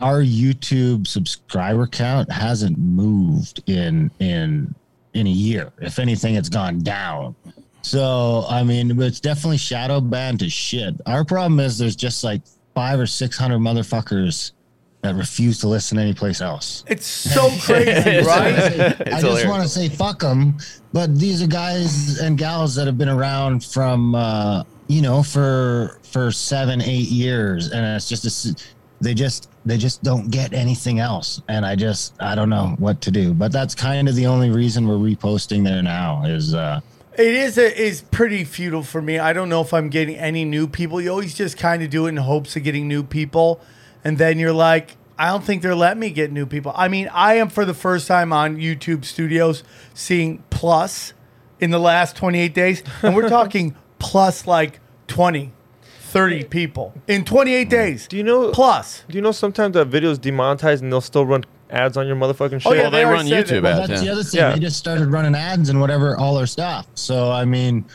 our 0.01 0.21
YouTube 0.21 1.07
subscriber 1.07 1.87
count 1.87 2.31
hasn't 2.31 2.77
moved 2.77 3.63
in 3.67 4.11
in 4.19 4.75
in 5.13 5.27
a 5.27 5.31
year. 5.31 5.71
If 5.79 5.99
anything, 5.99 6.35
it's 6.35 6.49
gone 6.49 6.79
down. 6.79 7.35
So 7.81 8.45
I 8.49 8.63
mean, 8.63 9.01
it's 9.01 9.21
definitely 9.21 9.57
shadow 9.57 10.01
banned 10.01 10.39
to 10.39 10.49
shit. 10.49 10.99
Our 11.05 11.23
problem 11.23 11.61
is 11.61 11.77
there's 11.77 11.95
just 11.95 12.25
like 12.25 12.41
five 12.75 12.99
or 12.99 13.07
six 13.07 13.37
hundred 13.37 13.59
motherfuckers 13.59 14.51
that 15.01 15.15
refuse 15.15 15.59
to 15.59 15.67
listen 15.67 15.97
anyplace 15.99 16.41
else. 16.41 16.83
it's 16.87 17.05
so 17.05 17.49
crazy, 17.61 18.25
right? 18.25 19.07
I 19.13 19.21
just 19.21 19.47
want 19.47 19.63
to 19.63 19.69
say 19.69 19.89
fuck 19.89 20.19
them, 20.19 20.57
but 20.93 21.17
these 21.17 21.41
are 21.43 21.47
guys 21.47 22.19
and 22.19 22.37
gals 22.37 22.75
that 22.75 22.87
have 22.87 22.97
been 22.97 23.09
around 23.09 23.63
from 23.63 24.15
uh, 24.15 24.63
you 24.87 25.01
know 25.01 25.21
for 25.23 25.99
for 26.03 26.31
seven 26.31 26.81
eight 26.81 27.09
years, 27.09 27.71
and 27.71 27.85
it's 27.85 28.09
just 28.09 28.25
a 28.25 28.27
s 28.27 28.73
they 28.99 29.13
just 29.13 29.51
they 29.63 29.77
just 29.77 30.01
don't 30.01 30.31
get 30.31 30.53
anything 30.53 30.99
else, 30.99 31.41
and 31.47 31.63
I 31.65 31.75
just 31.75 32.15
I 32.19 32.33
don't 32.33 32.49
know 32.49 32.75
what 32.79 32.99
to 33.01 33.11
do. 33.11 33.33
But 33.33 33.51
that's 33.51 33.75
kind 33.75 34.09
of 34.09 34.15
the 34.15 34.25
only 34.25 34.49
reason 34.49 34.87
we're 34.87 34.95
reposting 34.95 35.63
there 35.63 35.83
now 35.83 36.25
is 36.25 36.55
uh, 36.55 36.79
It 37.13 37.35
is 37.35 37.59
a, 37.59 37.79
is 37.79 38.01
pretty 38.01 38.43
futile 38.43 38.81
for 38.81 39.01
me. 39.01 39.19
I 39.19 39.33
don't 39.33 39.49
know 39.49 39.61
if 39.61 39.71
I'm 39.73 39.89
getting 39.89 40.15
any 40.15 40.45
new 40.45 40.67
people. 40.67 40.99
You 40.99 41.11
always 41.11 41.35
just 41.35 41.57
kind 41.57 41.83
of 41.83 41.91
do 41.91 42.07
it 42.07 42.09
in 42.09 42.17
hopes 42.17 42.55
of 42.55 42.63
getting 42.63 42.87
new 42.87 43.03
people, 43.03 43.61
and 44.03 44.17
then 44.17 44.39
you're 44.39 44.53
like, 44.53 44.97
I 45.17 45.29
don't 45.29 45.43
think 45.43 45.61
they're 45.61 45.75
letting 45.75 45.99
me 45.99 46.11
get 46.11 46.31
new 46.31 46.45
people. 46.45 46.71
I 46.75 46.87
mean, 46.87 47.09
I 47.11 47.35
am 47.35 47.49
for 47.49 47.65
the 47.65 47.73
first 47.73 48.07
time 48.07 48.31
on 48.31 48.57
YouTube 48.57 49.03
Studios 49.03 49.63
seeing 49.93 50.43
plus 50.49 51.13
in 51.59 51.71
the 51.71 51.79
last 51.79 52.15
28 52.15 52.53
days, 52.53 52.83
and 53.01 53.15
we're 53.15 53.29
talking 53.29 53.75
plus 53.99 54.45
like 54.45 54.79
20, 55.07 55.51
30 55.81 56.43
people 56.45 56.93
in 57.07 57.25
28 57.25 57.69
days. 57.69 58.07
Do 58.07 58.17
you 58.17 58.23
know? 58.23 58.51
plus? 58.51 59.03
Do 59.09 59.15
you 59.15 59.21
know 59.21 59.31
sometimes 59.31 59.73
that 59.73 59.87
video's 59.87 60.19
demonetized 60.19 60.83
and 60.83 60.91
they'll 60.91 61.01
still 61.01 61.25
run 61.25 61.45
ads 61.69 61.97
on 61.97 62.05
your 62.05 62.15
motherfucking 62.15 62.61
show? 62.61 62.69
Oh, 62.69 62.73
yeah, 62.73 62.83
well, 62.83 62.91
they 62.91 63.03
already 63.03 63.17
run 63.17 63.27
said 63.27 63.45
YouTube 63.45 63.57
it. 63.57 63.63
Well, 63.63 63.79
ads. 63.79 63.89
that's 63.89 64.01
yeah. 64.01 64.05
the 64.05 64.11
other 64.11 64.23
thing. 64.23 64.39
Yeah. 64.39 64.53
They 64.53 64.59
just 64.59 64.77
started 64.77 65.07
running 65.07 65.35
ads 65.35 65.69
and 65.69 65.81
whatever, 65.81 66.15
all 66.15 66.37
our 66.37 66.45
stuff. 66.45 66.87
So 66.93 67.31
I 67.31 67.45
mean, 67.45 67.85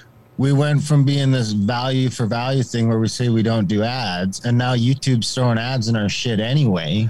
we 0.43 0.53
went 0.53 0.83
from 0.83 1.05
being 1.05 1.31
this 1.31 1.53
value 1.53 2.11
for 2.11 2.27
value 2.27 2.65
thing 2.65 2.89
where 2.89 2.99
we 2.99 3.07
say 3.07 3.29
we 3.29 3.45
don't 3.45 3.69
do 3.69 3.85
ads, 3.85 4.45
and 4.45 4.59
now 4.59 4.75
YouTube's 4.75 5.33
throwing 5.33 5.57
ads 5.57 5.87
in 5.87 5.95
our 5.95 6.09
shit 6.09 6.41
anyway. 6.41 7.09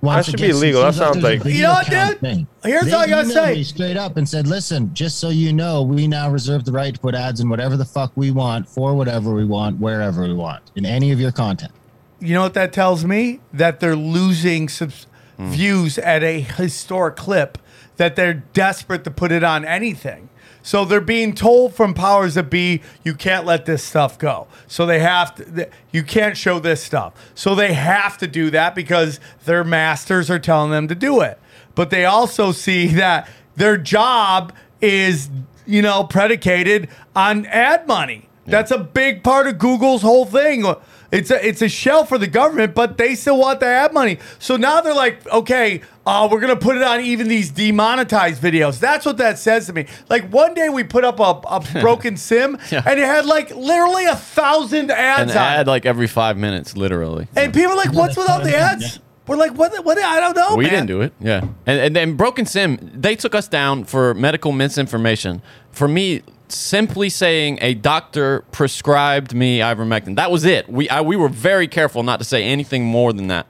Once 0.00 0.24
That 0.24 0.28
it 0.28 0.38
should 0.38 0.40
be 0.40 0.46
gets- 0.46 0.58
illegal. 0.58 0.82
That 0.82 0.94
sounds 0.94 1.22
like- 1.22 1.44
You 1.44 1.62
know 1.64 1.72
what, 1.74 1.90
dude? 1.90 2.20
thing. 2.20 2.46
Here's 2.64 2.86
They 2.86 2.92
all 2.92 3.02
I 3.02 3.06
gotta 3.06 3.28
emailed 3.28 3.32
say. 3.34 3.62
straight 3.64 3.98
up 3.98 4.16
and 4.16 4.26
said, 4.26 4.46
"Listen, 4.46 4.90
just 4.94 5.18
so 5.18 5.28
you 5.28 5.52
know, 5.52 5.82
we 5.82 6.08
now 6.08 6.30
reserve 6.30 6.64
the 6.64 6.72
right 6.72 6.94
to 6.94 6.98
put 6.98 7.14
ads 7.14 7.40
in 7.40 7.50
whatever 7.50 7.76
the 7.76 7.84
fuck 7.84 8.10
we 8.16 8.30
want 8.30 8.66
for 8.66 8.94
whatever 8.94 9.34
we 9.34 9.44
want, 9.44 9.78
wherever 9.78 10.22
we 10.22 10.32
want, 10.32 10.62
in 10.76 10.86
any 10.86 11.12
of 11.12 11.20
your 11.20 11.32
content." 11.32 11.72
You 12.20 12.32
know 12.32 12.40
what 12.40 12.54
that 12.54 12.72
tells 12.72 13.04
me? 13.04 13.40
That 13.52 13.80
they're 13.80 13.94
losing 13.96 14.70
subs- 14.70 15.06
hmm. 15.36 15.50
views 15.50 15.98
at 15.98 16.22
a 16.22 16.40
historic 16.40 17.16
clip, 17.16 17.58
that 17.98 18.16
they're 18.16 18.42
desperate 18.54 19.04
to 19.04 19.10
put 19.10 19.30
it 19.30 19.44
on 19.44 19.66
anything. 19.66 20.30
So 20.62 20.84
they're 20.84 21.00
being 21.00 21.34
told 21.34 21.74
from 21.74 21.94
powers 21.94 22.34
that 22.34 22.50
be, 22.50 22.82
you 23.04 23.14
can't 23.14 23.46
let 23.46 23.66
this 23.66 23.82
stuff 23.82 24.18
go. 24.18 24.46
So 24.66 24.86
they 24.86 25.00
have 25.00 25.34
to, 25.36 25.68
you 25.92 26.02
can't 26.02 26.36
show 26.36 26.58
this 26.58 26.82
stuff. 26.82 27.14
So 27.34 27.54
they 27.54 27.72
have 27.72 28.18
to 28.18 28.26
do 28.26 28.50
that 28.50 28.74
because 28.74 29.20
their 29.44 29.64
masters 29.64 30.30
are 30.30 30.38
telling 30.38 30.70
them 30.70 30.88
to 30.88 30.94
do 30.94 31.20
it. 31.20 31.38
But 31.74 31.90
they 31.90 32.04
also 32.04 32.52
see 32.52 32.86
that 32.94 33.28
their 33.56 33.76
job 33.76 34.52
is, 34.80 35.30
you 35.66 35.82
know, 35.82 36.04
predicated 36.04 36.88
on 37.14 37.46
ad 37.46 37.86
money. 37.86 38.28
That's 38.46 38.72
a 38.72 38.78
big 38.78 39.22
part 39.22 39.46
of 39.46 39.58
Google's 39.58 40.02
whole 40.02 40.26
thing. 40.26 40.64
It's 41.12 41.30
a 41.30 41.44
it's 41.46 41.60
a 41.60 41.68
shell 41.68 42.04
for 42.04 42.18
the 42.18 42.26
government, 42.28 42.74
but 42.74 42.96
they 42.96 43.14
still 43.14 43.38
want 43.38 43.60
the 43.60 43.66
ad 43.66 43.92
money. 43.92 44.18
So 44.38 44.56
now 44.56 44.80
they're 44.80 44.94
like, 44.94 45.26
okay, 45.28 45.82
uh, 46.06 46.28
we're 46.30 46.40
gonna 46.40 46.54
put 46.56 46.76
it 46.76 46.82
on 46.82 47.00
even 47.00 47.26
these 47.28 47.50
demonetized 47.50 48.40
videos. 48.40 48.78
That's 48.78 49.04
what 49.04 49.16
that 49.16 49.38
says 49.38 49.66
to 49.66 49.72
me. 49.72 49.86
Like 50.08 50.30
one 50.32 50.54
day 50.54 50.68
we 50.68 50.84
put 50.84 51.04
up 51.04 51.18
a, 51.18 51.40
a 51.48 51.64
broken 51.80 52.16
sim, 52.16 52.58
Yeah. 52.70 52.82
and 52.86 53.00
it 53.00 53.04
had 53.06 53.26
like 53.26 53.50
literally 53.54 54.04
a 54.04 54.14
thousand 54.16 54.90
an 54.90 54.96
ads 54.98 55.30
on 55.32 55.36
ad 55.36 55.66
it. 55.66 55.70
like 55.70 55.84
every 55.84 56.06
five 56.06 56.36
minutes, 56.36 56.76
literally. 56.76 57.26
and 57.34 57.52
people 57.52 57.72
are 57.72 57.76
like, 57.76 57.92
what's 57.92 58.16
with 58.16 58.28
all 58.30 58.40
the 58.42 58.56
ads? 58.56 59.00
We're 59.26 59.36
like, 59.36 59.54
what? 59.54 59.84
What? 59.84 59.96
I 59.98 60.18
don't 60.18 60.36
know. 60.36 60.56
we 60.56 60.64
man. 60.64 60.72
didn't 60.72 60.86
do 60.88 61.00
it. 61.02 61.12
Yeah. 61.20 61.40
And, 61.66 61.80
and 61.80 61.94
then 61.94 62.16
Broken 62.16 62.46
Sim, 62.46 62.78
they 62.94 63.14
took 63.14 63.32
us 63.34 63.46
down 63.46 63.84
for 63.84 64.12
medical 64.14 64.50
misinformation. 64.50 65.40
For 65.70 65.86
me, 65.86 66.22
simply 66.52 67.08
saying 67.08 67.58
a 67.60 67.74
doctor 67.74 68.42
prescribed 68.52 69.34
me 69.34 69.58
ivermectin. 69.58 70.16
That 70.16 70.30
was 70.30 70.44
it. 70.44 70.68
We 70.68 70.88
I, 70.88 71.00
we 71.00 71.16
were 71.16 71.28
very 71.28 71.68
careful 71.68 72.02
not 72.02 72.18
to 72.18 72.24
say 72.24 72.44
anything 72.44 72.84
more 72.84 73.12
than 73.12 73.28
that. 73.28 73.46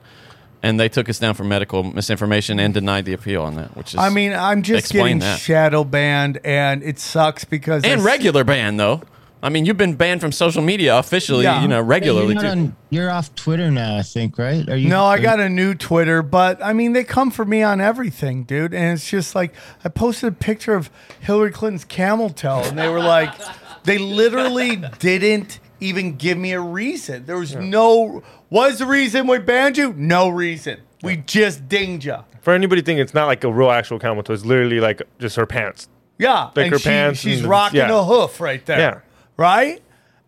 And 0.63 0.79
they 0.79 0.89
took 0.89 1.09
us 1.09 1.17
down 1.17 1.33
for 1.33 1.43
medical 1.43 1.83
misinformation 1.83 2.59
and 2.59 2.71
denied 2.71 3.05
the 3.05 3.13
appeal 3.13 3.41
on 3.41 3.55
that, 3.55 3.75
which 3.75 3.93
is 3.95 3.99
I 3.99 4.09
mean, 4.09 4.31
I'm 4.31 4.61
just 4.61 4.85
Explain 4.85 5.03
getting 5.03 5.19
that. 5.19 5.39
shadow 5.39 5.83
banned, 5.83 6.39
and 6.43 6.83
it 6.83 6.99
sucks 6.99 7.45
because 7.45 7.83
and 7.83 7.93
I 7.93 7.95
s- 7.97 8.03
regular 8.03 8.43
ban 8.43 8.77
though. 8.77 9.01
I 9.43 9.49
mean, 9.49 9.65
you've 9.65 9.77
been 9.77 9.95
banned 9.95 10.21
from 10.21 10.31
social 10.31 10.61
media 10.61 10.97
officially, 10.97 11.43
Yeah. 11.45 11.61
you 11.63 11.67
know, 11.67 11.81
Hey, 11.81 11.87
regularly 11.87 12.33
you're, 12.33 12.43
too. 12.43 12.47
on- 12.47 12.75
you're 12.91 13.09
off 13.09 13.33
Twitter 13.33 13.71
now, 13.71 13.97
I 13.97 14.03
think, 14.03 14.37
right? 14.37 14.67
Are 14.69 14.75
you? 14.75 14.87
No, 14.89 15.05
I 15.05 15.17
got 15.19 15.39
a 15.39 15.49
new 15.49 15.73
Twitter, 15.73 16.21
but 16.21 16.63
I 16.63 16.73
mean, 16.73 16.93
they 16.93 17.03
come 17.03 17.31
for 17.31 17.43
me 17.45 17.63
on 17.63 17.81
everything, 17.81 18.43
dude. 18.43 18.73
And 18.73 18.93
it's 18.93 19.09
just 19.09 19.33
like 19.33 19.53
I 19.83 19.89
posted 19.89 20.29
a 20.29 20.31
picture 20.35 20.75
of 20.75 20.89
Hillary 21.21 21.51
Clinton's 21.51 21.85
camel 21.85 22.29
toe, 22.29 22.61
and 22.65 22.77
they 22.77 22.87
were 22.87 22.99
like, 22.99 23.33
they 23.83 23.97
literally 23.97 24.83
didn't 24.99 25.59
even 25.79 26.17
give 26.17 26.37
me 26.37 26.51
a 26.51 26.59
reason. 26.61 27.25
There 27.25 27.37
was 27.37 27.55
no. 27.55 28.21
Was 28.51 28.77
the 28.79 28.85
reason 28.85 29.25
we 29.27 29.39
banned 29.39 29.77
you? 29.77 29.93
No 29.97 30.29
reason. 30.29 30.81
We 31.01 31.17
just 31.17 31.67
dinged 31.67 32.05
you. 32.05 32.17
For 32.41 32.53
anybody 32.53 32.81
thinking 32.81 33.01
it's 33.01 33.13
not 33.15 33.25
like 33.25 33.43
a 33.43 33.51
real 33.51 33.71
actual 33.71 33.97
camel 33.97 34.21
toe, 34.21 34.33
it's 34.33 34.45
literally 34.45 34.79
like 34.79 35.01
just 35.19 35.35
her 35.37 35.47
pants. 35.47 35.87
Yeah, 36.19 36.49
Like 36.55 36.65
and 36.65 36.71
her 36.73 36.77
she- 36.79 36.89
pants 36.89 37.19
she's 37.21 37.39
and- 37.39 37.49
rocking 37.49 37.79
yeah. 37.79 37.97
a 37.99 38.03
hoof 38.03 38.39
right 38.39 38.63
there. 38.67 38.77
Yeah. 38.79 38.99
Right. 39.41 39.81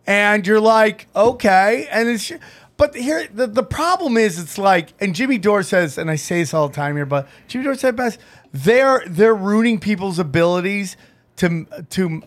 And 0.06 0.46
you're 0.46 0.60
like, 0.60 1.08
okay, 1.16 1.88
and 1.90 2.10
it's. 2.10 2.32
But 2.76 2.96
here, 2.96 3.28
the, 3.32 3.48
the 3.48 3.64
problem 3.64 4.18
is, 4.18 4.40
it's 4.40 4.58
like, 4.58 4.94
and 5.00 5.14
Jimmy 5.16 5.38
Dore 5.38 5.64
says, 5.64 5.98
and 5.98 6.10
I 6.10 6.16
say 6.16 6.40
this 6.40 6.54
all 6.54 6.68
the 6.68 6.74
time 6.74 6.96
here, 6.96 7.06
but 7.06 7.30
Jimmy 7.48 7.64
Dore 7.64 7.76
said 7.76 7.96
best. 7.96 8.20
They're 8.52 9.04
they're 9.08 9.36
ruining 9.36 9.80
people's 9.80 10.20
abilities 10.20 10.98
to 11.38 11.66
to 11.92 12.22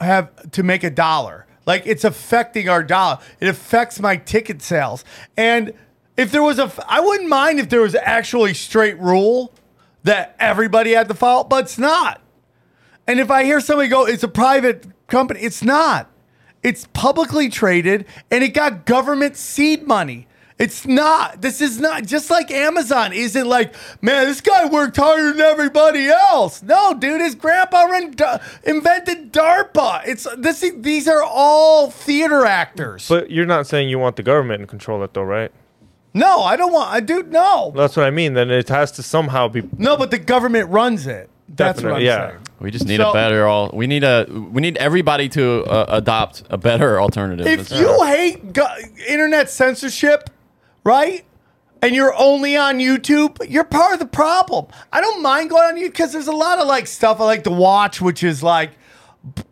have 0.00 0.50
to 0.52 0.62
make 0.62 0.82
a 0.82 0.90
dollar. 0.90 1.46
Like 1.66 1.86
it's 1.86 2.04
affecting 2.04 2.68
our 2.68 2.82
dollar. 2.82 3.18
It 3.38 3.48
affects 3.48 4.00
my 4.00 4.16
ticket 4.16 4.62
sales. 4.62 5.04
And 5.36 5.74
if 6.16 6.32
there 6.32 6.42
was 6.42 6.58
a, 6.58 6.72
I 6.88 7.00
wouldn't 7.00 7.28
mind 7.28 7.60
if 7.60 7.68
there 7.68 7.82
was 7.82 7.94
actually 7.94 8.54
straight 8.54 8.98
rule 8.98 9.54
that 10.02 10.34
everybody 10.38 10.92
had 10.92 11.08
to 11.08 11.14
follow, 11.14 11.44
but 11.44 11.64
it's 11.64 11.78
not. 11.78 12.20
And 13.06 13.20
if 13.20 13.30
I 13.30 13.44
hear 13.44 13.60
somebody 13.60 13.88
go, 13.88 14.06
it's 14.06 14.22
a 14.22 14.28
private 14.28 14.86
company, 15.06 15.40
it's 15.40 15.62
not. 15.62 16.10
It's 16.62 16.86
publicly 16.92 17.48
traded 17.48 18.06
and 18.30 18.44
it 18.44 18.48
got 18.54 18.84
government 18.84 19.36
seed 19.36 19.86
money. 19.86 20.26
It's 20.58 20.86
not. 20.86 21.40
This 21.40 21.62
is 21.62 21.80
not 21.80 22.04
just 22.04 22.28
like 22.28 22.50
Amazon 22.50 23.14
isn't 23.14 23.46
like, 23.48 23.74
man, 24.02 24.26
this 24.26 24.42
guy 24.42 24.66
worked 24.66 24.98
harder 24.98 25.32
than 25.32 25.40
everybody 25.40 26.08
else. 26.08 26.62
No, 26.62 26.92
dude, 26.92 27.22
his 27.22 27.34
grandpa 27.34 27.84
ran, 27.84 28.14
invented 28.64 29.32
DARPA. 29.32 30.02
It's 30.06 30.26
this. 30.36 30.62
These 30.76 31.08
are 31.08 31.22
all 31.22 31.90
theater 31.90 32.44
actors. 32.44 33.08
But 33.08 33.30
you're 33.30 33.46
not 33.46 33.66
saying 33.66 33.88
you 33.88 33.98
want 33.98 34.16
the 34.16 34.22
government 34.22 34.60
to 34.60 34.66
control 34.66 35.02
it, 35.02 35.14
though, 35.14 35.22
right? 35.22 35.50
no, 36.12 36.42
I 36.42 36.56
don't 36.56 36.72
want. 36.74 36.90
I 36.90 37.00
do 37.00 37.22
no, 37.22 37.72
That's 37.74 37.96
what 37.96 38.04
I 38.04 38.10
mean. 38.10 38.34
Then 38.34 38.50
it 38.50 38.68
has 38.68 38.92
to 38.92 39.02
somehow 39.02 39.48
be. 39.48 39.62
no. 39.78 39.96
But 39.96 40.10
the 40.10 40.18
government 40.18 40.68
runs 40.68 41.06
it. 41.06 41.30
That's 41.48 41.82
what 41.82 41.94
I'm 41.94 42.00
Definitely, 42.00 42.04
yeah. 42.04 42.28
saying. 42.32 42.40
We 42.60 42.70
just 42.70 42.86
need 42.86 42.98
So- 42.98 43.10
a 43.10 43.12
better 43.12 43.46
all. 43.46 43.70
We 43.72 43.86
need 43.86 44.04
a. 44.04 44.26
We 44.28 44.60
need 44.60 44.76
everybody 44.76 45.28
to 45.30 45.64
uh, 45.64 45.86
adopt 45.88 46.42
a 46.50 46.58
better 46.58 47.00
alternative. 47.00 47.46
If 47.46 47.60
It's- 47.72 47.80
you 47.80 48.04
hate 48.04 48.52
go- 48.52 48.68
internet 49.08 49.48
censorship, 49.50 50.28
right? 50.84 51.24
And 51.82 51.94
you're 51.94 52.14
only 52.18 52.58
on 52.58 52.78
YouTube, 52.78 53.38
you're 53.48 53.64
part 53.64 53.94
of 53.94 53.98
the 54.00 54.06
problem. 54.06 54.66
I 54.92 55.00
don't 55.00 55.22
mind 55.22 55.48
going 55.48 55.62
on 55.64 55.76
YouTube 55.76 55.92
because 55.92 56.12
there's 56.12 56.26
a 56.26 56.32
lot 56.32 56.58
of 56.58 56.66
like 56.68 56.86
stuff 56.86 57.18
I 57.20 57.24
like 57.24 57.44
to 57.44 57.50
watch, 57.50 58.02
which 58.02 58.22
is 58.22 58.42
like 58.42 58.72
b- 59.34 59.42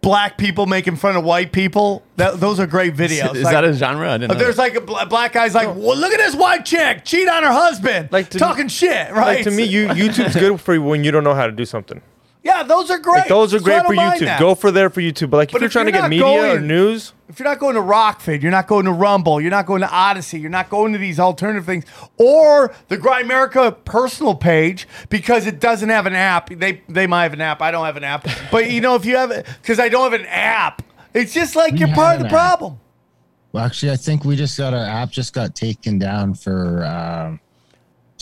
black 0.00 0.38
people 0.38 0.66
making 0.66 0.94
fun 0.94 1.16
of 1.16 1.24
white 1.24 1.50
people. 1.50 2.04
That, 2.18 2.38
those 2.38 2.60
are 2.60 2.68
great 2.68 2.94
videos. 2.94 3.34
is 3.34 3.42
Like, 3.42 3.52
that 3.54 3.64
a 3.64 3.72
genre? 3.74 4.08
I 4.12 4.18
didn't 4.18 4.30
know. 4.34 4.38
there's 4.38 4.54
that. 4.54 4.62
like 4.62 4.74
a 4.76 4.80
bl- 4.80 5.04
black 5.08 5.32
guy's 5.32 5.56
like, 5.56 5.66
well, 5.74 5.96
look 5.96 6.12
at 6.12 6.18
this 6.18 6.36
white 6.36 6.64
chick 6.64 7.04
cheat 7.04 7.28
on 7.28 7.42
her 7.42 7.50
husband, 7.50 8.10
Like 8.12 8.28
to- 8.30 8.38
talking 8.38 8.68
shit, 8.68 9.10
right? 9.10 9.38
Like 9.38 9.44
to 9.44 9.50
me, 9.50 9.64
you 9.64 9.88
YouTube's 9.88 10.36
good 10.36 10.60
for 10.60 10.80
when 10.80 11.02
you 11.02 11.10
don't 11.10 11.24
know 11.24 11.34
how 11.34 11.46
to 11.46 11.52
do 11.52 11.64
something. 11.64 12.00
Yeah, 12.44 12.64
those 12.64 12.90
are 12.90 12.98
great. 12.98 13.18
Like 13.20 13.28
those 13.28 13.54
are 13.54 13.58
So 13.60 13.64
great 13.64 13.76
don't 13.84 13.86
for 13.86 13.94
YouTube. 13.94 14.24
that. 14.24 14.40
Go 14.40 14.54
for 14.56 14.72
there 14.72 14.90
for 14.90 15.00
YouTube. 15.00 15.30
But 15.30 15.36
like 15.36 15.48
if 15.50 15.52
But 15.52 15.60
you're 15.60 15.70
trying 15.70 15.86
you're 15.86 15.92
to 15.92 15.98
get 15.98 16.02
not 16.02 16.10
media 16.10 16.56
or 16.56 16.60
news, 16.60 17.12
if 17.28 17.38
you're 17.38 17.48
not 17.48 17.60
going 17.60 17.76
to 17.76 17.80
Rockford, 17.80 18.42
you're 18.42 18.50
not 18.50 18.66
going 18.66 18.84
to 18.86 18.90
Rumble, 18.92 19.40
you're 19.40 19.50
not 19.50 19.64
going 19.64 19.80
to 19.82 19.86
Odysee, 19.88 20.40
you're 20.40 20.50
not 20.50 20.68
going 20.68 20.92
to 20.92 20.98
these 20.98 21.20
alternative 21.20 21.64
things, 21.64 21.84
or 22.16 22.74
the 22.88 22.98
Grimerica 22.98 23.84
personal 23.84 24.34
page 24.34 24.88
because 25.08 25.46
it 25.46 25.60
doesn't 25.60 25.88
have 25.88 26.06
an 26.06 26.14
app. 26.14 26.50
They 26.50 26.82
they 26.88 27.06
might 27.06 27.22
have 27.22 27.32
an 27.32 27.40
app. 27.40 27.62
I 27.62 27.70
don't 27.70 27.84
have 27.86 27.96
an 27.96 28.04
app, 28.04 28.26
but 28.50 28.70
you 28.70 28.80
know 28.80 28.96
if 28.96 29.04
you 29.04 29.16
have 29.16 29.30
it 29.30 29.46
because 29.62 29.78
I 29.78 29.88
don't 29.88 30.10
have 30.10 30.20
an 30.20 30.26
app, 30.26 30.82
it's 31.14 31.32
just 31.32 31.54
like 31.54 31.74
We 31.74 31.78
you're 31.80 31.94
part 31.94 32.14
of 32.16 32.20
the 32.22 32.26
app. 32.26 32.32
problem. 32.32 32.80
Well, 33.52 33.64
actually, 33.64 33.92
I 33.92 33.96
think 33.96 34.24
we 34.24 34.34
just 34.34 34.58
got 34.58 34.74
our 34.74 34.84
app 34.84 35.10
just 35.10 35.32
got 35.32 35.54
taken 35.54 35.98
down 35.98 36.34
for 36.34 36.84
um, 36.86 37.38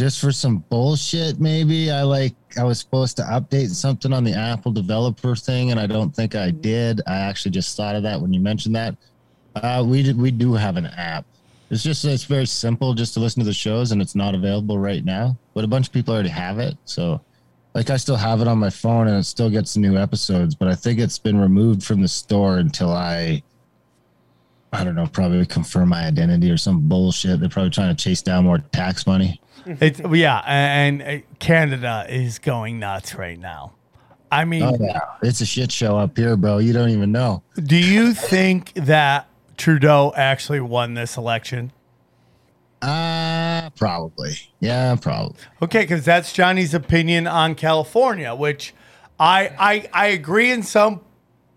just 0.01 0.19
for 0.19 0.33
some 0.33 0.65
bullshit. 0.71 1.39
Maybe 1.39 1.91
I 1.91 2.05
like 2.05 2.35
I 2.59 2.65
was 2.65 2.81
supposed 2.81 3.19
to 3.19 3.23
update 3.25 3.69
something 3.69 4.15
on 4.15 4.25
the 4.25 4.33
Apple 4.33 4.73
developer 4.73 5.37
thing, 5.37 5.73
and 5.73 5.79
I 5.79 5.87
don't 5.87 6.11
think 6.11 6.35
I 6.35 6.51
did. 6.51 7.03
I 7.07 7.17
actually 7.17 7.51
just 7.51 7.77
thought 7.77 7.95
of 7.95 8.03
that 8.05 8.19
when 8.19 8.33
you 8.33 8.41
mentioned 8.41 8.75
that. 8.77 8.97
Uh, 9.57 9.85
we 9.87 10.03
did, 10.03 10.17
we 10.19 10.31
do 10.31 10.55
have 10.55 10.79
an 10.79 10.87
app. 10.87 11.27
It's 11.69 11.83
just 11.83 12.03
it's 12.07 12.25
very 12.25 12.47
simple 12.47 12.95
just 12.95 13.13
to 13.13 13.21
listen 13.21 13.41
to 13.41 13.47
the 13.47 13.53
shows, 13.53 13.93
and 13.93 14.01
it's 14.01 14.15
not 14.15 14.35
available 14.35 14.79
right 14.79 15.05
now. 15.05 15.37
But 15.53 15.65
a 15.65 15.69
bunch 15.69 15.89
of 15.89 15.93
people 15.93 16.15
already 16.15 16.31
have 16.31 16.59
it, 16.59 16.79
so 16.87 17.21
like 17.75 17.91
I 17.91 17.99
still 17.99 18.17
have 18.17 18.41
it 18.41 18.49
on 18.49 18.57
my 18.57 18.71
phone, 18.71 19.07
and 19.07 19.19
it 19.19 19.25
still 19.25 19.51
gets 19.51 19.77
new 19.77 19.99
episodes. 19.99 20.55
But 20.55 20.69
I 20.69 20.77
think 20.77 20.99
it's 20.99 21.19
been 21.19 21.39
removed 21.39 21.83
from 21.83 22.01
the 22.01 22.09
store 22.09 22.57
until 22.57 22.91
I 22.91 23.43
I 24.73 24.83
don't 24.83 24.95
know, 24.95 25.07
probably 25.07 25.45
confirm 25.45 25.91
my 25.91 26.07
identity 26.07 26.51
or 26.51 26.57
some 26.57 26.89
bullshit. 26.89 27.39
They're 27.41 27.51
probably 27.51 27.69
trying 27.69 27.95
to 27.95 28.03
chase 28.03 28.23
down 28.23 28.45
more 28.45 28.61
tax 28.73 29.07
money. 29.07 29.43
It's 29.81 30.01
yeah, 30.01 30.43
and, 30.47 31.03
and 31.03 31.39
Canada 31.39 32.07
is 32.09 32.39
going 32.39 32.79
nuts 32.79 33.15
right 33.15 33.39
now. 33.39 33.73
I 34.33 34.45
mean, 34.45 34.63
Oh 34.63 34.77
yeah, 34.81 35.01
it's 35.23 35.41
a 35.41 35.47
shit 35.47 35.73
show 35.73 35.99
up 35.99 36.17
here, 36.17 36.37
bro. 36.37 36.59
You 36.59 36.73
don't 36.73 36.91
even 36.91 37.13
know. 37.13 37.43
do 37.63 37.77
you 37.77 38.15
think 38.15 38.73
that 38.75 39.29
Trudeau 39.57 40.13
actually 40.17 40.61
won 40.61 40.95
this 40.95 41.17
election? 41.17 41.73
Uh 42.83 43.69
probably. 43.77 44.33
Yeah, 44.61 44.97
probably. 44.97 45.37
Okay, 45.61 45.83
because 45.83 46.05
that's 46.05 46.33
Johnny's 46.33 46.73
opinion 46.73 47.27
on 47.27 47.55
California, 47.55 48.35
which 48.35 48.75
I 49.19 49.51
I 49.59 49.89
I 49.93 50.07
agree 50.09 50.51
in 50.51 50.63
some 50.63 51.01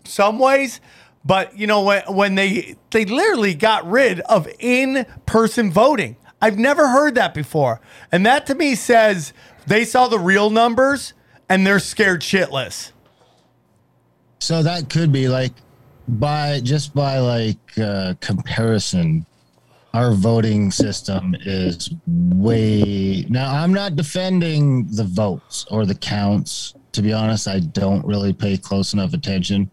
some 0.04 0.38
ways, 0.38 0.80
but 1.24 1.56
you 1.56 1.66
know 1.66 1.82
when 1.82 2.02
when 2.08 2.34
they 2.34 2.76
they 2.90 3.06
literally 3.06 3.54
got 3.54 3.88
rid 3.90 4.20
of 4.20 4.46
in 4.58 5.06
person 5.24 5.70
voting. 5.70 6.16
I've 6.44 6.58
never 6.58 6.88
heard 6.88 7.14
that 7.14 7.32
before, 7.32 7.80
and 8.12 8.26
that 8.26 8.44
to 8.48 8.54
me 8.54 8.74
says 8.74 9.32
they 9.66 9.82
saw 9.86 10.08
the 10.08 10.18
real 10.18 10.50
numbers 10.50 11.14
and 11.48 11.66
they're 11.66 11.78
scared 11.78 12.20
shitless. 12.20 12.92
So 14.40 14.62
that 14.62 14.90
could 14.90 15.10
be 15.10 15.26
like 15.26 15.52
by 16.06 16.60
just 16.62 16.94
by 16.94 17.18
like 17.18 17.78
uh, 17.78 18.12
comparison, 18.20 19.24
our 19.94 20.12
voting 20.12 20.70
system 20.70 21.34
is 21.46 21.88
way 22.06 23.24
now. 23.30 23.50
I'm 23.50 23.72
not 23.72 23.96
defending 23.96 24.86
the 24.88 25.04
votes 25.04 25.64
or 25.70 25.86
the 25.86 25.94
counts. 25.94 26.74
To 26.92 27.00
be 27.00 27.14
honest, 27.14 27.48
I 27.48 27.60
don't 27.60 28.04
really 28.04 28.34
pay 28.34 28.58
close 28.58 28.92
enough 28.92 29.14
attention 29.14 29.70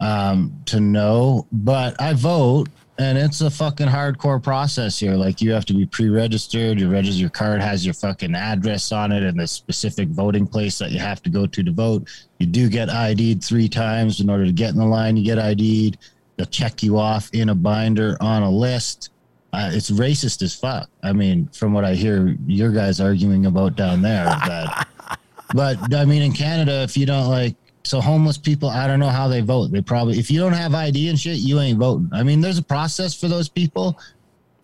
um, 0.00 0.60
to 0.66 0.80
know, 0.80 1.46
but 1.52 1.94
I 2.02 2.14
vote. 2.14 2.70
And 2.98 3.16
it's 3.16 3.40
a 3.40 3.50
fucking 3.50 3.86
hardcore 3.88 4.42
process 4.42 4.98
here. 4.98 5.14
Like 5.14 5.40
you 5.40 5.52
have 5.52 5.64
to 5.66 5.74
be 5.74 5.86
pre-registered. 5.86 6.78
Your 6.78 6.90
register, 6.90 7.20
your 7.20 7.30
card 7.30 7.62
has 7.62 7.84
your 7.84 7.94
fucking 7.94 8.34
address 8.34 8.92
on 8.92 9.12
it 9.12 9.22
and 9.22 9.40
the 9.40 9.46
specific 9.46 10.08
voting 10.08 10.46
place 10.46 10.78
that 10.78 10.90
you 10.90 10.98
have 10.98 11.22
to 11.22 11.30
go 11.30 11.46
to 11.46 11.62
to 11.62 11.72
vote. 11.72 12.08
You 12.38 12.46
do 12.46 12.68
get 12.68 12.90
ID'd 12.90 13.42
three 13.42 13.68
times 13.68 14.20
in 14.20 14.28
order 14.28 14.44
to 14.44 14.52
get 14.52 14.70
in 14.70 14.78
the 14.78 14.84
line. 14.84 15.16
You 15.16 15.24
get 15.24 15.38
ID'd. 15.38 15.98
They'll 16.36 16.46
check 16.46 16.82
you 16.82 16.98
off 16.98 17.30
in 17.32 17.48
a 17.48 17.54
binder 17.54 18.16
on 18.20 18.42
a 18.42 18.50
list. 18.50 19.10
Uh, 19.54 19.70
it's 19.72 19.90
racist 19.90 20.42
as 20.42 20.54
fuck. 20.54 20.88
I 21.02 21.12
mean, 21.12 21.46
from 21.48 21.72
what 21.72 21.84
I 21.84 21.94
hear, 21.94 22.36
your 22.46 22.72
guys 22.72 23.00
arguing 23.00 23.46
about 23.46 23.76
down 23.76 24.02
there, 24.02 24.24
that. 24.24 24.88
but 25.54 25.94
I 25.94 26.04
mean, 26.04 26.22
in 26.22 26.32
Canada, 26.32 26.82
if 26.82 26.96
you 26.96 27.06
don't 27.06 27.28
like, 27.28 27.54
so 27.84 28.00
homeless 28.00 28.38
people, 28.38 28.68
I 28.68 28.86
don't 28.86 29.00
know 29.00 29.08
how 29.08 29.28
they 29.28 29.40
vote. 29.40 29.72
They 29.72 29.82
probably, 29.82 30.18
if 30.18 30.30
you 30.30 30.38
don't 30.40 30.52
have 30.52 30.74
ID 30.74 31.08
and 31.08 31.18
shit, 31.18 31.38
you 31.38 31.60
ain't 31.60 31.78
voting. 31.78 32.08
I 32.12 32.22
mean, 32.22 32.40
there's 32.40 32.58
a 32.58 32.62
process 32.62 33.14
for 33.14 33.28
those 33.28 33.48
people. 33.48 33.98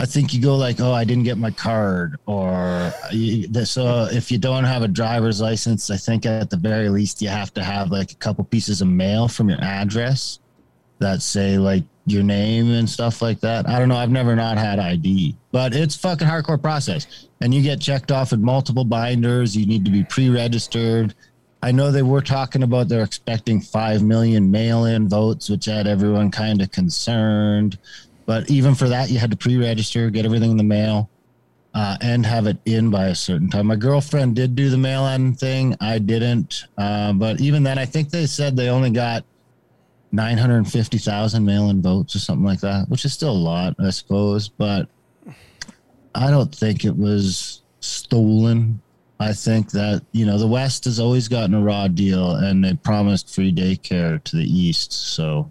I 0.00 0.06
think 0.06 0.32
you 0.32 0.40
go 0.40 0.54
like, 0.54 0.80
oh, 0.80 0.92
I 0.92 1.02
didn't 1.02 1.24
get 1.24 1.38
my 1.38 1.50
card, 1.50 2.18
or 2.26 2.92
so 3.64 4.06
if 4.12 4.30
you 4.30 4.38
don't 4.38 4.62
have 4.62 4.82
a 4.82 4.88
driver's 4.88 5.40
license, 5.40 5.90
I 5.90 5.96
think 5.96 6.24
at 6.24 6.50
the 6.50 6.56
very 6.56 6.88
least 6.88 7.20
you 7.20 7.28
have 7.28 7.52
to 7.54 7.64
have 7.64 7.90
like 7.90 8.12
a 8.12 8.14
couple 8.14 8.44
pieces 8.44 8.80
of 8.80 8.86
mail 8.86 9.26
from 9.26 9.48
your 9.48 9.60
address 9.60 10.38
that 11.00 11.20
say 11.20 11.58
like 11.58 11.82
your 12.06 12.22
name 12.22 12.70
and 12.70 12.88
stuff 12.88 13.20
like 13.20 13.40
that. 13.40 13.68
I 13.68 13.80
don't 13.80 13.88
know. 13.88 13.96
I've 13.96 14.10
never 14.10 14.36
not 14.36 14.56
had 14.56 14.78
ID, 14.78 15.36
but 15.50 15.74
it's 15.74 15.96
fucking 15.96 16.28
hardcore 16.28 16.62
process, 16.62 17.26
and 17.40 17.52
you 17.52 17.60
get 17.60 17.80
checked 17.80 18.12
off 18.12 18.32
in 18.32 18.40
multiple 18.40 18.84
binders. 18.84 19.56
You 19.56 19.66
need 19.66 19.84
to 19.84 19.90
be 19.90 20.04
pre-registered. 20.04 21.12
I 21.62 21.72
know 21.72 21.90
they 21.90 22.02
were 22.02 22.20
talking 22.20 22.62
about 22.62 22.88
they're 22.88 23.02
expecting 23.02 23.60
five 23.60 24.02
million 24.02 24.50
mail-in 24.50 25.08
votes, 25.08 25.50
which 25.50 25.64
had 25.64 25.86
everyone 25.86 26.30
kind 26.30 26.62
of 26.62 26.70
concerned. 26.70 27.78
But 28.26 28.48
even 28.50 28.74
for 28.74 28.88
that, 28.88 29.10
you 29.10 29.18
had 29.18 29.30
to 29.30 29.36
pre-register, 29.36 30.10
get 30.10 30.24
everything 30.24 30.52
in 30.52 30.56
the 30.56 30.62
mail, 30.62 31.10
uh, 31.74 31.96
and 32.00 32.24
have 32.24 32.46
it 32.46 32.58
in 32.64 32.90
by 32.90 33.06
a 33.06 33.14
certain 33.14 33.50
time. 33.50 33.66
My 33.66 33.76
girlfriend 33.76 34.36
did 34.36 34.54
do 34.54 34.70
the 34.70 34.78
mail-in 34.78 35.34
thing. 35.34 35.76
I 35.80 35.98
didn't. 35.98 36.64
Uh, 36.76 37.12
but 37.12 37.40
even 37.40 37.62
then, 37.62 37.78
I 37.78 37.86
think 37.86 38.10
they 38.10 38.26
said 38.26 38.56
they 38.56 38.68
only 38.68 38.90
got 38.90 39.24
950,000 40.12 41.44
mail-in 41.44 41.82
votes 41.82 42.14
or 42.14 42.18
something 42.20 42.44
like 42.44 42.60
that, 42.60 42.88
which 42.88 43.04
is 43.04 43.12
still 43.12 43.30
a 43.30 43.32
lot, 43.32 43.74
I 43.78 43.90
suppose. 43.90 44.48
But 44.48 44.88
I 46.14 46.30
don't 46.30 46.54
think 46.54 46.84
it 46.84 46.96
was 46.96 47.62
stolen. 47.80 48.80
I 49.20 49.32
think 49.32 49.72
that, 49.72 50.04
you 50.12 50.24
know, 50.26 50.38
the 50.38 50.46
West 50.46 50.84
has 50.84 51.00
always 51.00 51.26
gotten 51.26 51.54
a 51.54 51.60
raw 51.60 51.88
deal 51.88 52.36
and 52.36 52.64
they 52.64 52.74
promised 52.74 53.34
free 53.34 53.52
daycare 53.52 54.22
to 54.24 54.36
the 54.36 54.44
East. 54.44 54.92
So 54.92 55.50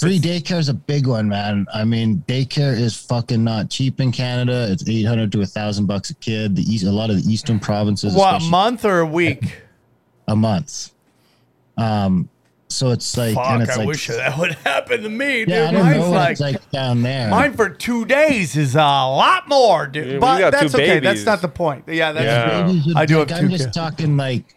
free 0.00 0.20
daycare 0.20 0.58
is 0.58 0.68
a 0.68 0.74
big 0.74 1.08
one, 1.08 1.28
man. 1.28 1.66
I 1.74 1.84
mean, 1.84 2.22
daycare 2.28 2.78
is 2.78 2.96
fucking 2.96 3.42
not 3.42 3.68
cheap 3.68 4.00
in 4.00 4.12
Canada. 4.12 4.68
It's 4.70 4.88
800 4.88 5.32
to 5.32 5.40
a 5.40 5.46
thousand 5.46 5.86
bucks 5.86 6.10
a 6.10 6.14
kid. 6.14 6.54
The 6.54 6.62
East, 6.62 6.84
a 6.84 6.90
lot 6.92 7.10
of 7.10 7.22
the 7.22 7.32
Eastern 7.32 7.58
provinces, 7.58 8.14
What 8.14 8.40
month 8.42 8.84
or 8.84 9.00
a 9.00 9.06
week? 9.06 9.60
a 10.28 10.36
month. 10.36 10.92
Um, 11.76 12.28
so 12.72 12.90
it's 12.90 13.16
like, 13.16 13.34
Fuck, 13.34 13.46
and 13.46 13.62
it's 13.62 13.72
I 13.72 13.76
like, 13.76 13.86
wish 13.88 14.06
that 14.08 14.38
would 14.38 14.52
happen 14.64 15.02
to 15.02 15.08
me, 15.08 15.40
dude. 15.44 15.48
yeah, 15.50 15.68
I 15.68 15.72
don't 15.72 15.82
Mine's 15.82 15.96
know 15.98 16.10
what 16.10 16.16
like, 16.16 16.30
it's 16.32 16.40
like 16.40 16.70
down 16.70 17.02
there. 17.02 17.28
mine 17.30 17.54
for 17.54 17.68
two 17.68 18.04
days 18.04 18.56
is 18.56 18.74
a 18.74 18.78
lot 18.78 19.48
more, 19.48 19.86
dude. 19.86 20.06
Yeah, 20.06 20.12
we 20.14 20.18
but 20.18 20.38
got 20.38 20.52
that's 20.52 20.72
two 20.72 20.78
okay. 20.78 20.98
That's 21.00 21.24
not 21.24 21.40
the 21.42 21.48
point. 21.48 21.84
Yeah, 21.88 22.12
that's 22.12 22.24
Yeah. 22.24 22.66
Would 22.86 22.96
I 22.96 23.06
do 23.06 23.16
think- 23.16 23.30
have 23.30 23.38
I'm 23.38 23.44
two 23.46 23.52
just 23.52 23.64
kids. 23.66 23.76
talking 23.76 24.16
like, 24.16 24.56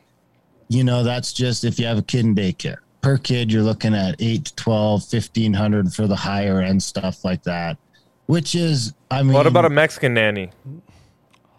you 0.68 0.84
know, 0.84 1.04
that's 1.04 1.32
just 1.34 1.64
if 1.64 1.78
you 1.80 1.86
have 1.86 1.98
a 1.98 2.02
kid 2.04 2.26
in 2.26 2.34
daycare. 2.36 2.78
Per 3.02 3.18
kid, 3.20 3.52
you're 3.52 3.62
looking 3.62 3.94
at 3.94 4.16
8 4.20 4.46
to 4.46 4.56
12, 4.56 5.02
1500 5.14 5.94
for 5.94 6.08
the 6.08 6.16
higher 6.16 6.60
end 6.60 6.82
stuff 6.82 7.24
like 7.24 7.44
that, 7.44 7.78
which 8.26 8.56
is, 8.56 8.94
I 9.12 9.22
mean, 9.22 9.34
what 9.34 9.46
about 9.46 9.66
a 9.66 9.70
Mexican 9.70 10.16
nanny? 10.16 10.50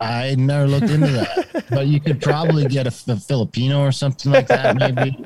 I 0.01 0.35
never 0.35 0.67
looked 0.67 0.91
into 0.91 1.07
that, 1.07 1.65
but 1.71 1.87
you 1.87 2.01
could 2.01 2.21
probably 2.21 2.67
get 2.67 2.87
a 2.87 2.91
Filipino 2.91 3.81
or 3.81 3.93
something 3.93 4.31
like 4.33 4.49
that, 4.49 4.77
maybe. 4.77 5.25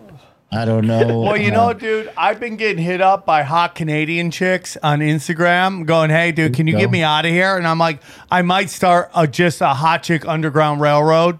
I 0.52 0.64
don't 0.64 0.86
know. 0.86 1.20
Well, 1.20 1.36
you 1.36 1.52
uh, 1.52 1.54
know, 1.54 1.72
dude, 1.72 2.10
I've 2.16 2.40
been 2.40 2.56
getting 2.56 2.82
hit 2.82 3.00
up 3.00 3.24
by 3.24 3.42
hot 3.44 3.76
Canadian 3.76 4.32
chicks 4.32 4.76
on 4.82 4.98
Instagram 4.98 5.86
going, 5.86 6.10
hey, 6.10 6.32
dude, 6.32 6.54
can 6.54 6.66
you 6.66 6.72
go. 6.72 6.80
get 6.80 6.90
me 6.90 7.04
out 7.04 7.24
of 7.24 7.30
here? 7.30 7.56
And 7.56 7.66
I'm 7.66 7.78
like, 7.78 8.02
I 8.30 8.42
might 8.42 8.68
start 8.68 9.10
a, 9.14 9.28
just 9.28 9.60
a 9.60 9.68
hot 9.68 10.02
chick 10.02 10.26
underground 10.26 10.80
railroad 10.80 11.38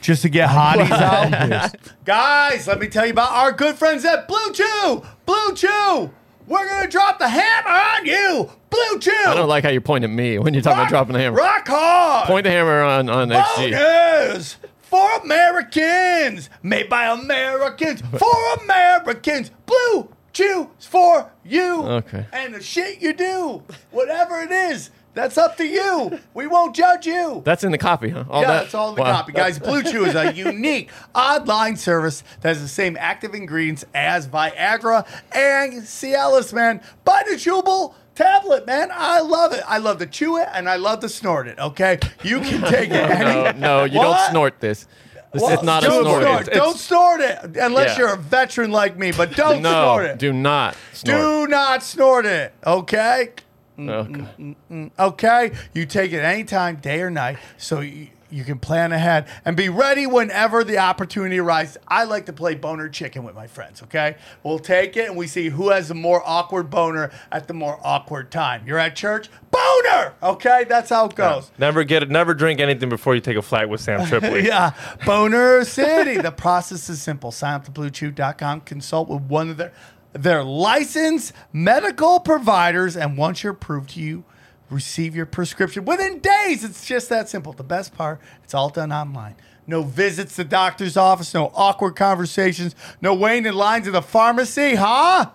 just 0.00 0.22
to 0.22 0.28
get 0.28 0.48
hotties 0.50 0.90
out. 0.92 1.74
Guys, 2.04 2.68
let 2.68 2.78
me 2.78 2.86
tell 2.86 3.04
you 3.04 3.12
about 3.12 3.32
our 3.32 3.50
good 3.50 3.74
friends 3.74 4.04
at 4.04 4.28
Blue 4.28 4.52
Chew. 4.52 5.02
Blue 5.26 5.54
Chew. 5.54 6.10
We're 6.46 6.68
going 6.68 6.84
to 6.84 6.88
drop 6.88 7.18
the 7.18 7.28
hammer 7.28 7.68
on 7.68 8.06
you. 8.06 8.50
Blue 8.70 9.00
Chew. 9.00 9.10
I 9.26 9.34
don't 9.34 9.48
like 9.48 9.64
how 9.64 9.70
you're 9.70 9.80
pointing 9.80 10.10
at 10.10 10.16
me 10.16 10.38
when 10.38 10.54
you're 10.54 10.62
talking 10.62 10.78
about 10.78 10.88
dropping 10.88 11.14
the 11.14 11.18
hammer. 11.18 11.36
Rock 11.36 11.66
hard. 11.66 12.28
Point 12.28 12.44
the 12.44 12.50
hammer 12.50 12.82
on 12.82 13.10
on 13.10 13.28
XG. 13.28 13.72
Boners 13.72 14.56
for 14.90 15.08
Americans, 15.22 16.50
made 16.62 16.88
by 16.88 17.06
Americans 17.06 18.02
for 18.18 18.54
Americans. 18.64 19.50
Blue 19.66 20.10
Chew 20.32 20.70
for 20.78 21.30
you. 21.44 21.82
Okay. 21.82 22.26
And 22.32 22.54
the 22.54 22.62
shit 22.62 23.00
you 23.00 23.12
do, 23.12 23.62
whatever 23.90 24.40
it 24.40 24.50
is, 24.52 24.90
that's 25.12 25.36
up 25.36 25.56
to 25.56 25.64
you. 25.66 26.20
We 26.34 26.46
won't 26.46 26.74
judge 26.74 27.04
you. 27.04 27.42
That's 27.44 27.64
in 27.64 27.72
the 27.72 27.78
copy, 27.78 28.10
huh? 28.10 28.24
All 28.30 28.42
yeah, 28.42 28.48
that? 28.48 28.60
that's 28.62 28.74
all 28.74 28.90
in 28.90 28.94
the 28.94 29.02
Wow. 29.02 29.12
copy, 29.12 29.32
guys. 29.32 29.58
Blue 29.58 29.82
Chew 29.82 30.04
is 30.04 30.14
a 30.14 30.32
unique 30.34 30.90
online 31.16 31.76
service 31.76 32.22
that 32.42 32.50
has 32.50 32.62
the 32.62 32.68
same 32.68 32.96
active 32.98 33.34
ingredients 33.34 33.84
as 33.92 34.28
Viagra 34.28 35.04
and 35.32 35.82
Cialis, 35.82 36.52
man. 36.52 36.80
Buy 37.04 37.24
the 37.28 37.34
chewable 37.34 37.94
tablet, 38.24 38.66
man. 38.66 38.90
I 38.92 39.20
love 39.20 39.52
it. 39.52 39.62
I 39.66 39.78
love 39.78 39.98
to 39.98 40.06
chew 40.06 40.36
it 40.38 40.48
and 40.52 40.68
I 40.68 40.76
love 40.76 41.00
to 41.00 41.08
snort 41.08 41.48
it. 41.48 41.58
Okay, 41.58 41.98
you 42.22 42.40
can 42.40 42.60
take 42.70 42.90
it. 42.92 43.18
No, 43.18 43.52
no, 43.52 43.84
you 43.84 43.98
What? 43.98 44.04
don't 44.18 44.30
snort 44.30 44.60
this. 44.60 44.86
This 45.32 45.42
Well, 45.42 45.58
is 45.58 45.62
not 45.62 45.84
a 45.84 45.86
snort. 45.86 46.22
snort. 46.22 46.40
It's- 46.48 46.56
don't 46.56 46.76
snort 46.76 47.20
it 47.20 47.56
unless 47.56 47.90
Yeah. 47.90 47.98
you're 47.98 48.14
a 48.14 48.16
veteran 48.16 48.72
like 48.72 48.96
me. 48.98 49.12
But 49.12 49.36
don't 49.36 49.62
no, 49.62 49.70
snort 49.70 50.04
it. 50.06 50.18
do 50.18 50.32
not 50.32 50.76
snort. 50.92 51.18
Do 51.20 51.46
not 51.46 51.82
snort 51.82 52.26
it. 52.26 52.52
Okay. 52.66 53.30
Okay. 53.78 54.20
Mm, 54.20 54.26
mm, 54.38 54.56
mm, 54.70 54.90
okay. 54.98 55.52
You 55.72 55.86
take 55.86 56.12
it 56.12 56.18
anytime, 56.20 56.76
day 56.76 57.00
or 57.00 57.08
night, 57.10 57.38
so 57.56 57.80
you, 57.80 58.08
you 58.30 58.44
can 58.44 58.58
plan 58.58 58.92
ahead 58.92 59.26
and 59.44 59.56
be 59.56 59.68
ready 59.68 60.06
whenever 60.06 60.64
the 60.64 60.78
opportunity 60.78 61.38
arises. 61.38 61.76
I 61.88 62.04
like 62.04 62.26
to 62.26 62.32
play 62.32 62.54
boner 62.54 62.88
chicken 62.88 63.24
with 63.24 63.34
my 63.34 63.46
friends. 63.46 63.82
Okay. 63.82 64.16
We'll 64.42 64.58
take 64.58 64.96
it 64.96 65.08
and 65.08 65.16
we 65.16 65.26
see 65.26 65.48
who 65.48 65.70
has 65.70 65.88
the 65.88 65.94
more 65.94 66.22
awkward 66.24 66.70
boner 66.70 67.10
at 67.32 67.48
the 67.48 67.54
more 67.54 67.78
awkward 67.82 68.30
time. 68.30 68.62
You're 68.66 68.78
at 68.78 68.96
church, 68.96 69.28
boner. 69.50 70.14
Okay. 70.22 70.64
That's 70.68 70.90
how 70.90 71.06
it 71.06 71.14
goes. 71.14 71.50
Never 71.58 71.84
get 71.84 72.02
it. 72.02 72.10
Never 72.10 72.34
drink 72.34 72.60
anything 72.60 72.88
before 72.88 73.14
you 73.14 73.20
take 73.20 73.36
a 73.36 73.42
flight 73.42 73.68
with 73.68 73.80
Sam 73.80 74.06
Tripoli. 74.08 74.46
yeah. 74.46 74.72
Boner 75.04 75.64
City. 75.64 76.16
The 76.18 76.32
process 76.32 76.88
is 76.88 77.00
simple. 77.02 77.30
Sign 77.32 77.54
up 77.54 77.64
to 77.64 77.70
bluechew.com, 77.70 78.62
consult 78.62 79.08
with 79.08 79.22
one 79.22 79.50
of 79.50 79.56
their 79.56 79.72
their 80.12 80.42
licensed 80.42 81.32
medical 81.52 82.18
providers, 82.18 82.96
and 82.96 83.16
once 83.16 83.44
you're 83.44 83.52
approved, 83.52 83.90
to 83.90 84.00
you 84.00 84.24
receive 84.70 85.14
your 85.14 85.26
prescription 85.26 85.84
within 85.84 86.20
days. 86.20 86.64
It's 86.64 86.86
just 86.86 87.08
that 87.08 87.28
simple. 87.28 87.52
The 87.52 87.64
best 87.64 87.94
part, 87.94 88.20
it's 88.42 88.54
all 88.54 88.70
done 88.70 88.92
online. 88.92 89.36
No 89.66 89.82
visits 89.82 90.36
to 90.36 90.44
doctor's 90.44 90.96
office, 90.96 91.32
no 91.34 91.52
awkward 91.54 91.96
conversations, 91.96 92.74
no 93.00 93.14
waiting 93.14 93.46
in 93.46 93.54
lines 93.54 93.86
at 93.86 93.92
the 93.92 94.02
pharmacy, 94.02 94.74
huh? 94.74 95.30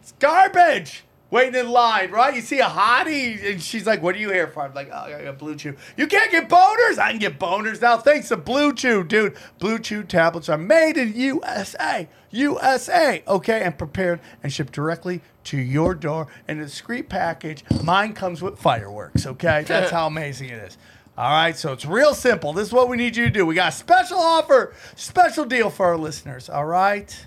It's 0.00 0.12
garbage. 0.18 1.04
Waiting 1.28 1.58
in 1.58 1.68
line, 1.68 2.12
right? 2.12 2.34
You 2.36 2.40
see 2.40 2.60
a 2.60 2.66
hottie, 2.66 3.50
and 3.50 3.60
she's 3.60 3.84
like, 3.84 4.00
"What 4.00 4.14
are 4.14 4.18
you 4.18 4.30
here 4.30 4.46
for?" 4.46 4.62
I'm 4.62 4.72
like, 4.74 4.90
"Oh, 4.92 5.12
I 5.12 5.24
got 5.24 5.38
Blue 5.38 5.56
Chew." 5.56 5.74
You 5.96 6.06
can't 6.06 6.30
get 6.30 6.48
boners. 6.48 6.98
I 6.98 7.10
can 7.10 7.18
get 7.18 7.40
boners 7.40 7.82
now, 7.82 7.98
thanks 7.98 8.28
to 8.28 8.36
Blue 8.36 8.72
Chew, 8.72 9.02
dude. 9.02 9.36
Blue 9.58 9.80
Chew 9.80 10.04
tablets 10.04 10.48
are 10.48 10.56
made 10.56 10.96
in 10.96 11.14
USA, 11.16 12.08
USA, 12.30 13.24
okay, 13.26 13.60
and 13.60 13.76
prepared 13.76 14.20
and 14.40 14.52
shipped 14.52 14.72
directly 14.72 15.20
to 15.46 15.58
your 15.58 15.94
door 15.94 16.28
in 16.48 16.60
a 16.60 16.64
discreet 16.64 17.08
package. 17.08 17.64
Mine 17.82 18.12
comes 18.12 18.42
with 18.42 18.58
fireworks, 18.58 19.26
okay? 19.26 19.64
That's 19.66 19.90
how 19.90 20.06
amazing 20.06 20.50
it 20.50 20.58
is. 20.58 20.78
All 21.18 21.30
right, 21.30 21.56
so 21.56 21.72
it's 21.72 21.86
real 21.86 22.14
simple. 22.14 22.52
This 22.52 22.68
is 22.68 22.72
what 22.74 22.88
we 22.88 22.96
need 22.98 23.16
you 23.16 23.24
to 23.24 23.30
do. 23.30 23.46
We 23.46 23.54
got 23.54 23.72
a 23.72 23.76
special 23.76 24.18
offer, 24.18 24.74
special 24.96 25.46
deal 25.46 25.70
for 25.70 25.86
our 25.86 25.96
listeners. 25.96 26.50
All 26.50 26.66
right. 26.66 27.26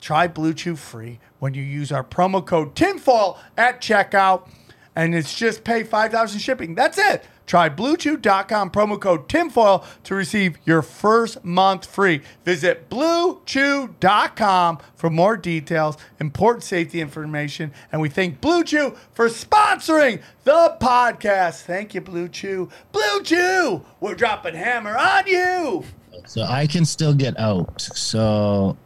Try 0.00 0.28
Blue 0.28 0.54
Chew 0.54 0.76
free 0.76 1.20
when 1.38 1.54
you 1.54 1.62
use 1.62 1.92
our 1.92 2.04
promo 2.04 2.44
code 2.44 2.74
TINFOIL 2.74 3.38
at 3.56 3.80
checkout. 3.80 4.48
And 4.96 5.14
it's 5.14 5.34
just 5.34 5.64
pay 5.64 5.84
$5 5.84 6.32
in 6.32 6.38
shipping. 6.38 6.74
That's 6.74 6.98
it. 6.98 7.24
Try 7.50 7.68
bluechew.com 7.68 8.70
promo 8.70 9.00
code 9.00 9.28
TINFOIL 9.28 9.84
to 10.04 10.14
receive 10.14 10.56
your 10.64 10.82
first 10.82 11.44
month 11.44 11.84
free. 11.84 12.22
Visit 12.44 12.88
bluechew.com 12.88 14.78
for 14.94 15.10
more 15.10 15.36
details, 15.36 15.96
important 16.20 16.62
safety 16.62 17.00
information. 17.00 17.72
And 17.90 18.00
we 18.00 18.08
thank 18.08 18.40
Blue 18.40 18.62
Chew 18.62 18.94
for 19.10 19.28
sponsoring 19.28 20.22
the 20.44 20.76
podcast. 20.80 21.62
Thank 21.62 21.92
you, 21.92 22.00
Blue 22.00 22.28
Chew. 22.28 22.68
Blue 22.92 23.22
Chew, 23.24 23.84
we're 23.98 24.14
dropping 24.14 24.54
hammer 24.54 24.96
on 24.96 25.26
you. 25.26 25.82
So 26.26 26.42
I 26.42 26.68
can 26.68 26.84
still 26.84 27.14
get 27.14 27.36
out. 27.36 27.80
So 27.80 28.76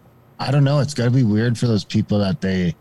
I 0.40 0.50
don't 0.50 0.64
know. 0.64 0.78
It's 0.78 0.94
got 0.94 1.04
to 1.04 1.10
be 1.10 1.22
weird 1.22 1.58
for 1.58 1.66
those 1.66 1.84
people 1.84 2.18
that 2.20 2.40
they, 2.40 2.74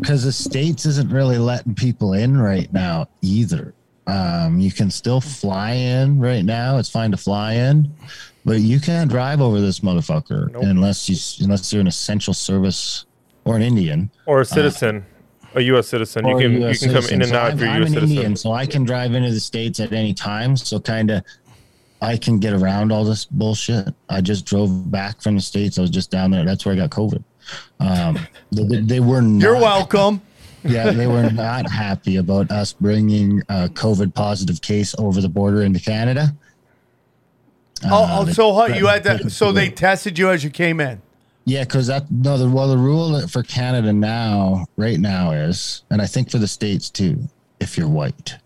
because 0.00 0.24
the 0.24 0.32
states 0.32 0.86
isn't 0.86 1.12
really 1.12 1.38
letting 1.38 1.76
people 1.76 2.14
in 2.14 2.36
right 2.36 2.72
now 2.72 3.06
either. 3.22 3.74
Um, 4.10 4.58
you 4.58 4.72
can 4.72 4.90
still 4.90 5.20
fly 5.20 5.72
in 5.72 6.18
right 6.18 6.44
now. 6.44 6.78
It's 6.78 6.88
fine 6.90 7.10
to 7.12 7.16
fly 7.16 7.52
in, 7.54 7.92
but 8.44 8.60
you 8.60 8.80
can't 8.80 9.10
drive 9.10 9.40
over 9.40 9.60
this 9.60 9.80
motherfucker 9.80 10.54
unless 10.62 11.08
you 11.08 11.16
unless 11.44 11.72
you're 11.72 11.80
an 11.80 11.86
essential 11.86 12.34
service 12.34 13.06
or 13.44 13.56
an 13.56 13.62
Indian. 13.62 14.10
Or 14.26 14.40
a 14.40 14.44
citizen, 14.44 15.04
a 15.54 15.60
U.S. 15.62 15.88
citizen. 15.88 16.26
You 16.26 16.36
can 16.38 16.62
US 16.62 16.82
you 16.82 16.88
can 16.88 16.94
come 16.94 17.02
citizen. 17.02 17.14
in 17.14 17.22
and 17.22 17.30
So 17.30 17.36
out 17.36 17.50
I'm, 17.52 17.54
if 17.54 17.60
you're 17.60 17.68
a 17.68 17.72
I'm 17.72 17.80
U.S. 17.82 17.88
an 17.88 17.94
citizen. 17.94 18.16
Indian, 18.16 18.36
so 18.36 18.52
I 18.52 18.66
can 18.66 18.84
drive 18.84 19.14
into 19.14 19.30
the 19.30 19.40
states 19.40 19.80
at 19.80 19.92
any 19.92 20.14
time. 20.14 20.56
So 20.56 20.80
kind 20.80 21.10
of, 21.10 21.22
I 22.02 22.16
can 22.16 22.38
get 22.40 22.52
around 22.54 22.92
all 22.92 23.04
this 23.04 23.26
bullshit. 23.26 23.94
I 24.08 24.20
just 24.22 24.46
drove 24.46 24.90
back 24.90 25.20
from 25.20 25.36
the 25.36 25.42
states. 25.42 25.78
I 25.78 25.82
was 25.82 25.90
just 25.90 26.10
down 26.10 26.30
there. 26.30 26.44
That's 26.44 26.64
where 26.64 26.74
I 26.74 26.78
got 26.78 26.90
COVID. 26.90 27.22
Um, 27.78 28.18
they, 28.50 28.80
they 28.80 29.00
were 29.00 29.20
not, 29.22 29.42
You're 29.42 29.56
welcome. 29.56 30.22
Yeah, 30.64 30.90
they 30.90 31.06
were 31.06 31.30
not 31.30 31.70
happy 31.70 32.16
about 32.16 32.50
us 32.50 32.72
bringing 32.72 33.40
a 33.48 33.68
COVID 33.68 34.14
positive 34.14 34.60
case 34.60 34.94
over 34.98 35.20
the 35.20 35.28
border 35.28 35.62
into 35.62 35.80
Canada. 35.80 36.34
Oh, 37.84 38.04
Uh, 38.04 38.24
oh 38.28 38.32
so? 38.32 38.66
You 38.66 38.82
they- 38.82 38.88
had 38.90 39.04
to, 39.04 39.30
so 39.30 39.52
they 39.52 39.70
tested 39.70 40.18
you 40.18 40.30
as 40.30 40.44
you 40.44 40.50
came 40.50 40.80
in. 40.80 41.00
Yeah, 41.46 41.64
because 41.64 41.86
that 41.86 42.10
no, 42.10 42.36
the 42.36 42.48
well, 42.48 42.68
the 42.68 42.76
rule 42.76 43.26
for 43.26 43.42
Canada 43.42 43.92
now, 43.92 44.66
right 44.76 45.00
now, 45.00 45.32
is, 45.32 45.82
and 45.90 46.00
I 46.02 46.06
think 46.06 46.30
for 46.30 46.38
the 46.38 46.46
states 46.46 46.90
too, 46.90 47.18
if 47.58 47.78
you're 47.78 47.88
white, 47.88 48.36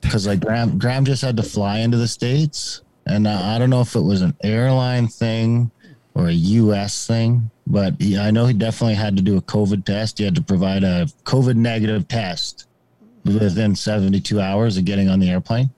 because 0.00 0.26
like 0.26 0.40
Graham, 0.40 0.76
Graham 0.78 1.04
just 1.04 1.22
had 1.22 1.36
to 1.36 1.42
fly 1.44 1.78
into 1.78 1.96
the 1.96 2.08
states, 2.08 2.82
and 3.06 3.26
uh, 3.28 3.40
I 3.44 3.58
don't 3.58 3.70
know 3.70 3.80
if 3.80 3.94
it 3.94 4.00
was 4.00 4.20
an 4.20 4.34
airline 4.42 5.06
thing 5.06 5.70
or 6.14 6.26
a 6.28 6.32
U.S. 6.32 7.06
thing, 7.06 7.50
but 7.66 7.94
he, 8.00 8.18
I 8.18 8.30
know 8.30 8.46
he 8.46 8.54
definitely 8.54 8.94
had 8.94 9.16
to 9.16 9.22
do 9.22 9.36
a 9.36 9.42
COVID 9.42 9.84
test. 9.84 10.18
He 10.18 10.24
had 10.24 10.34
to 10.34 10.42
provide 10.42 10.82
a 10.82 11.06
COVID 11.24 11.56
negative 11.56 12.08
test 12.08 12.66
within 13.24 13.76
72 13.76 14.40
hours 14.40 14.76
of 14.76 14.84
getting 14.84 15.08
on 15.08 15.20
the 15.20 15.30
airplane, 15.30 15.70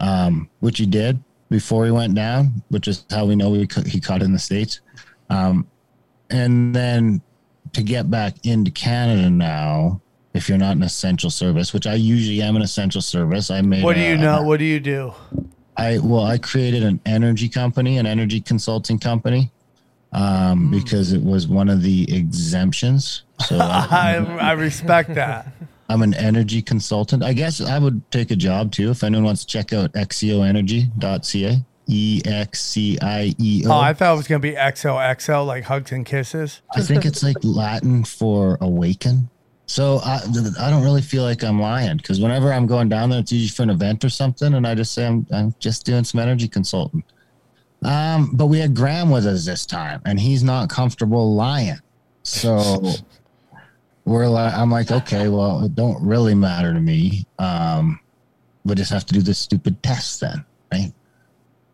um, 0.00 0.48
which 0.60 0.78
he 0.78 0.86
did 0.86 1.22
before 1.50 1.84
he 1.84 1.90
went 1.90 2.14
down, 2.14 2.62
which 2.68 2.88
is 2.88 3.04
how 3.10 3.26
we 3.26 3.36
know 3.36 3.50
we, 3.50 3.68
he 3.86 4.00
caught 4.00 4.22
it 4.22 4.24
in 4.24 4.32
the 4.32 4.38
states. 4.38 4.80
Um, 5.30 5.66
and 6.30 6.74
then 6.74 7.20
to 7.72 7.82
get 7.82 8.10
back 8.10 8.34
into 8.44 8.70
Canada 8.70 9.28
now, 9.30 10.00
if 10.34 10.48
you're 10.48 10.58
not 10.58 10.76
an 10.76 10.82
essential 10.82 11.30
service, 11.30 11.72
which 11.72 11.86
I 11.86 11.94
usually 11.94 12.42
am 12.42 12.56
an 12.56 12.62
essential 12.62 13.00
service, 13.00 13.50
I 13.50 13.60
made. 13.62 13.82
What 13.82 13.96
do 13.96 14.02
a- 14.02 14.10
you 14.10 14.18
know? 14.18 14.42
What 14.42 14.58
do 14.58 14.64
you 14.64 14.80
do? 14.80 15.12
I 15.76 15.98
well, 15.98 16.24
I 16.24 16.38
created 16.38 16.82
an 16.82 17.00
energy 17.04 17.48
company, 17.48 17.98
an 17.98 18.06
energy 18.06 18.40
consulting 18.40 18.98
company, 18.98 19.50
um, 20.12 20.70
because 20.70 21.12
it 21.12 21.22
was 21.22 21.46
one 21.46 21.68
of 21.68 21.82
the 21.82 22.14
exemptions. 22.14 23.22
So 23.46 23.58
I, 23.60 24.14
I, 24.16 24.48
I 24.48 24.52
respect 24.52 25.14
that. 25.14 25.48
I'm 25.88 26.02
an 26.02 26.14
energy 26.14 26.62
consultant. 26.62 27.22
I 27.22 27.32
guess 27.32 27.60
I 27.60 27.78
would 27.78 28.10
take 28.10 28.30
a 28.30 28.36
job 28.36 28.72
too 28.72 28.90
if 28.90 29.04
anyone 29.04 29.24
wants 29.24 29.44
to 29.44 29.46
check 29.46 29.72
out 29.72 29.92
xeoenergy.ca. 29.92 31.64
E 31.88 32.20
X 32.24 32.60
C 32.60 32.98
I 33.00 33.32
E 33.38 33.62
O. 33.64 33.70
Oh, 33.70 33.78
I 33.78 33.92
thought 33.92 34.14
it 34.14 34.16
was 34.16 34.26
gonna 34.26 34.40
be 34.40 34.54
XOXO, 34.54 35.46
like 35.46 35.62
hugs 35.62 35.92
and 35.92 36.04
kisses. 36.04 36.62
I 36.74 36.80
think 36.80 37.04
it's 37.04 37.22
like 37.22 37.36
Latin 37.44 38.02
for 38.02 38.58
awaken. 38.60 39.30
So 39.66 39.98
I, 40.04 40.20
I 40.60 40.70
don't 40.70 40.82
really 40.82 41.02
feel 41.02 41.22
like 41.24 41.42
I'm 41.42 41.60
lying 41.60 41.96
because 41.96 42.20
whenever 42.20 42.52
I'm 42.52 42.66
going 42.66 42.88
down 42.88 43.10
there, 43.10 43.20
it's 43.20 43.32
usually 43.32 43.48
for 43.48 43.62
an 43.62 43.70
event 43.70 44.04
or 44.04 44.08
something, 44.08 44.54
and 44.54 44.66
I 44.66 44.74
just 44.74 44.94
say 44.94 45.06
I'm, 45.06 45.26
I'm 45.32 45.54
just 45.58 45.84
doing 45.84 46.04
some 46.04 46.20
energy 46.20 46.48
consulting. 46.48 47.02
Um, 47.86 48.32
but 48.32 48.46
we 48.46 48.58
had 48.58 48.74
Graham 48.74 49.10
with 49.10 49.26
us 49.26 49.46
this 49.46 49.64
time, 49.64 50.02
and 50.04 50.18
he's 50.18 50.42
not 50.42 50.68
comfortable 50.68 51.34
lying. 51.36 51.78
So 52.24 52.82
we're 54.04 54.26
like, 54.26 54.52
I'm 54.54 54.72
like, 54.72 54.90
okay, 54.90 55.28
well, 55.28 55.64
it 55.64 55.76
don't 55.76 56.02
really 56.02 56.34
matter 56.34 56.74
to 56.74 56.80
me. 56.80 57.26
Um, 57.38 58.00
we 58.64 58.74
just 58.74 58.90
have 58.90 59.06
to 59.06 59.14
do 59.14 59.22
this 59.22 59.38
stupid 59.38 59.80
test 59.84 60.20
then, 60.20 60.44
right? 60.72 60.92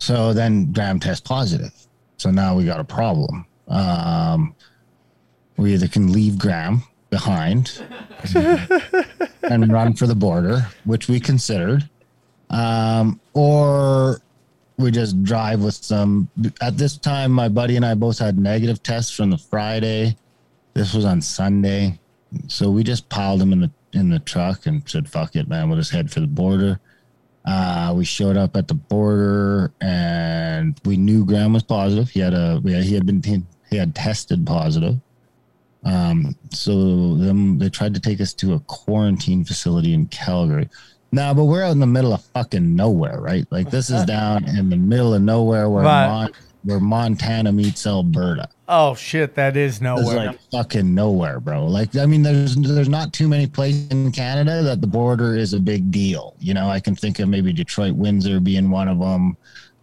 So 0.00 0.34
then 0.34 0.70
Graham 0.72 1.00
tests 1.00 1.26
positive. 1.26 1.72
So 2.18 2.30
now 2.30 2.54
we 2.54 2.66
got 2.66 2.78
a 2.78 2.84
problem. 2.84 3.46
Um, 3.68 4.54
we 5.56 5.72
either 5.72 5.88
can 5.88 6.12
leave 6.12 6.38
Graham 6.38 6.82
behind 7.08 7.82
and 9.42 9.72
run 9.72 9.94
for 9.94 10.06
the 10.06 10.14
border, 10.14 10.66
which 10.84 11.08
we 11.08 11.20
considered, 11.20 11.88
um, 12.50 13.18
or 13.32 14.21
we 14.82 14.90
just 14.90 15.22
drive 15.22 15.62
with 15.62 15.74
some. 15.74 16.28
At 16.60 16.76
this 16.76 16.98
time, 16.98 17.30
my 17.32 17.48
buddy 17.48 17.76
and 17.76 17.84
I 17.84 17.94
both 17.94 18.18
had 18.18 18.38
negative 18.38 18.82
tests 18.82 19.14
from 19.14 19.30
the 19.30 19.38
Friday. 19.38 20.16
This 20.74 20.94
was 20.94 21.04
on 21.04 21.20
Sunday, 21.20 21.98
so 22.48 22.70
we 22.70 22.82
just 22.82 23.08
piled 23.08 23.40
them 23.40 23.52
in 23.52 23.60
the 23.60 23.70
in 23.92 24.10
the 24.10 24.18
truck 24.18 24.66
and 24.66 24.88
said, 24.88 25.08
"Fuck 25.08 25.36
it, 25.36 25.48
man. 25.48 25.68
We'll 25.68 25.78
just 25.78 25.92
head 25.92 26.10
for 26.10 26.20
the 26.20 26.26
border." 26.26 26.80
Uh, 27.44 27.92
we 27.96 28.04
showed 28.04 28.36
up 28.36 28.56
at 28.56 28.68
the 28.68 28.74
border 28.74 29.72
and 29.80 30.78
we 30.84 30.96
knew 30.96 31.24
Graham 31.24 31.52
was 31.52 31.64
positive. 31.64 32.08
He 32.08 32.20
had 32.20 32.34
a 32.34 32.60
had, 32.64 32.84
he 32.84 32.94
had 32.94 33.04
been 33.04 33.46
he 33.68 33.76
had 33.76 33.94
tested 33.94 34.46
positive. 34.46 35.00
Um, 35.84 36.36
so 36.50 37.16
them 37.16 37.58
they 37.58 37.68
tried 37.68 37.94
to 37.94 38.00
take 38.00 38.20
us 38.20 38.32
to 38.34 38.54
a 38.54 38.60
quarantine 38.60 39.44
facility 39.44 39.92
in 39.92 40.06
Calgary. 40.06 40.68
Now, 41.12 41.34
but 41.34 41.44
we're 41.44 41.62
out 41.62 41.72
in 41.72 41.78
the 41.78 41.86
middle 41.86 42.14
of 42.14 42.22
fucking 42.34 42.74
nowhere, 42.74 43.20
right? 43.20 43.46
Like 43.50 43.70
this 43.70 43.90
is 43.90 44.04
down 44.06 44.44
in 44.48 44.70
the 44.70 44.76
middle 44.76 45.12
of 45.14 45.20
nowhere 45.22 45.68
where 45.68 45.84
Right. 45.84 46.06
Mon- 46.06 46.32
where 46.64 46.78
Montana 46.80 47.50
meets 47.50 47.86
Alberta. 47.88 48.48
Oh 48.68 48.94
shit, 48.94 49.34
that 49.34 49.56
is 49.56 49.74
It's 49.74 49.80
nowhere. 49.82 50.26
like 50.28 50.38
fucking 50.52 50.94
nowhere, 50.94 51.40
bro. 51.40 51.66
Like, 51.66 51.96
I 51.96 52.06
mean, 52.06 52.22
there's 52.22 52.54
there's 52.54 52.88
not 52.88 53.12
too 53.12 53.26
many 53.28 53.46
places 53.48 53.88
in 53.90 54.12
Canada 54.12 54.62
that 54.62 54.80
the 54.80 54.86
border 54.86 55.36
is 55.36 55.54
a 55.54 55.60
big 55.60 55.90
deal. 55.90 56.34
You 56.38 56.54
know, 56.54 56.68
I 56.70 56.78
can 56.80 56.94
think 56.94 57.18
of 57.18 57.28
maybe 57.28 57.52
Detroit, 57.52 57.94
Windsor 57.94 58.38
being 58.40 58.70
one 58.70 58.86
of 58.88 59.00
them. 59.00 59.36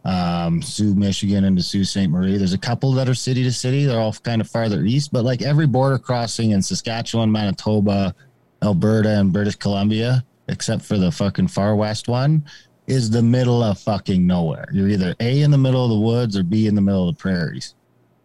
Um, 0.06 0.62
Sault, 0.62 0.96
Michigan, 0.96 1.44
into 1.44 1.62
Sault 1.62 1.86
Ste. 1.86 2.08
Marie. 2.10 2.38
There's 2.38 2.54
a 2.54 2.58
couple 2.58 2.94
that 2.94 3.10
are 3.10 3.14
city 3.14 3.44
to 3.44 3.52
city. 3.52 3.86
They're 3.86 4.00
all 4.00 4.14
kind 4.14 4.40
of 4.40 4.50
farther 4.50 4.84
east, 4.86 5.12
but 5.12 5.26
like 5.26 5.42
every 5.42 5.68
border 5.68 6.00
crossing 6.00 6.52
in 6.52 6.62
Saskatchewan, 6.62 7.30
Manitoba, 7.30 8.16
Alberta, 8.64 9.20
and 9.20 9.34
British 9.34 9.58
Columbia, 9.58 10.24
except 10.50 10.84
for 10.84 10.98
the 10.98 11.12
fucking 11.12 11.48
far 11.48 11.76
west 11.76 12.08
one, 12.08 12.46
is 12.88 13.10
the 13.10 13.22
middle 13.22 13.64
of 13.64 13.80
fucking 13.80 14.26
nowhere. 14.26 14.68
You're 14.72 14.90
either 14.90 15.16
A 15.20 15.42
in 15.42 15.52
the 15.52 15.58
middle 15.58 15.84
of 15.84 15.92
the 15.92 16.00
woods 16.00 16.36
or 16.36 16.44
B 16.44 16.68
in 16.68 16.76
the 16.76 16.82
middle 16.82 17.08
of 17.08 17.16
the 17.16 17.22
prairies. 17.22 17.76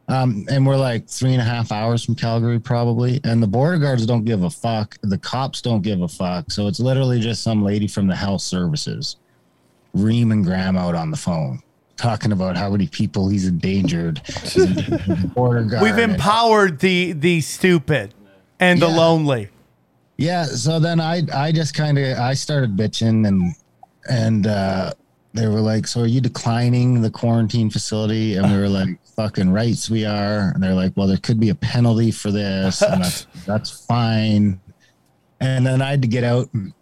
Um, 0.08 0.46
and 0.50 0.66
we're 0.66 0.76
like 0.76 1.08
three 1.08 1.32
and 1.32 1.40
a 1.40 1.44
half 1.44 1.72
hours 1.72 2.04
from 2.04 2.14
Calgary, 2.14 2.58
probably. 2.58 3.20
And 3.24 3.42
the 3.42 3.46
border 3.46 3.78
guards 3.78 4.04
don't 4.04 4.24
give 4.24 4.42
a 4.42 4.50
fuck. 4.50 4.96
The 5.02 5.18
cops 5.18 5.62
don't 5.62 5.82
give 5.82 6.02
a 6.02 6.08
fuck. 6.08 6.50
So 6.50 6.66
it's 6.66 6.80
literally 6.80 7.20
just 7.20 7.42
some 7.42 7.62
lady 7.62 7.86
from 7.86 8.06
the 8.06 8.16
health 8.16 8.42
services 8.42 9.16
reaming 9.94 10.42
Graham 10.42 10.76
out 10.76 10.94
on 10.94 11.10
the 11.10 11.16
phone, 11.16 11.62
talking 11.96 12.32
about 12.32 12.56
how 12.56 12.70
many 12.70 12.86
people 12.86 13.28
he's 13.28 13.46
endangered. 13.46 14.18
He's 14.42 14.56
endangered 14.56 15.34
border 15.34 15.62
guard. 15.62 15.82
We've 15.82 15.98
empowered 15.98 16.80
the 16.80 17.12
the 17.12 17.40
stupid 17.40 18.12
and 18.60 18.82
the 18.82 18.88
lonely. 18.88 19.50
Yeah, 20.16 20.44
so 20.44 20.78
then 20.78 21.00
I 21.00 21.22
I 21.32 21.52
just 21.52 21.74
kind 21.74 21.98
of 21.98 22.18
I 22.18 22.34
started 22.34 22.76
bitching 22.76 23.26
and 23.26 23.54
and 24.08 24.46
uh 24.46 24.92
they 25.32 25.48
were 25.48 25.60
like, 25.60 25.88
"So 25.88 26.02
are 26.02 26.06
you 26.06 26.20
declining 26.20 27.02
the 27.02 27.10
quarantine 27.10 27.68
facility?" 27.68 28.36
And 28.36 28.50
we 28.50 28.56
were 28.56 28.68
like, 28.80 28.88
"Fucking 29.16 29.50
rights 29.50 29.90
we 29.90 30.04
are." 30.04 30.52
And 30.54 30.62
they're 30.62 30.74
like, 30.74 30.96
"Well, 30.96 31.08
there 31.08 31.16
could 31.16 31.40
be 31.40 31.48
a 31.48 31.54
penalty 31.54 32.12
for 32.12 32.30
this, 32.30 32.82
and 32.82 33.02
that's 33.02 33.26
that's 33.46 33.86
fine." 33.86 34.60
And 35.40 35.66
then 35.66 35.82
I 35.82 35.90
had 35.90 36.02
to 36.02 36.08
get 36.08 36.22
out 36.22 36.48
and 36.54 36.72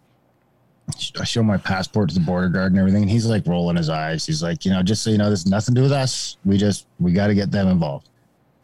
I 1.19 1.25
show 1.25 1.43
my 1.43 1.57
passport 1.57 2.11
to 2.11 2.15
the 2.15 2.21
border 2.21 2.49
guard 2.49 2.73
and 2.73 2.79
everything, 2.79 3.03
and 3.03 3.11
he's 3.11 3.27
like 3.27 3.47
rolling 3.47 3.77
his 3.77 3.89
eyes. 3.89 4.27
He's 4.27 4.43
like, 4.43 4.65
"You 4.67 4.73
know, 4.73 4.83
just 4.83 5.03
so 5.03 5.11
you 5.11 5.19
know, 5.19 5.31
this 5.31 5.45
has 5.45 5.51
nothing 5.51 5.75
to 5.75 5.81
do 5.81 5.83
with 5.85 5.93
us. 5.93 6.37
We 6.45 6.59
just 6.59 6.87
we 7.01 7.13
got 7.13 7.29
to 7.29 7.35
get 7.35 7.51
them 7.51 7.69
involved." 7.69 8.11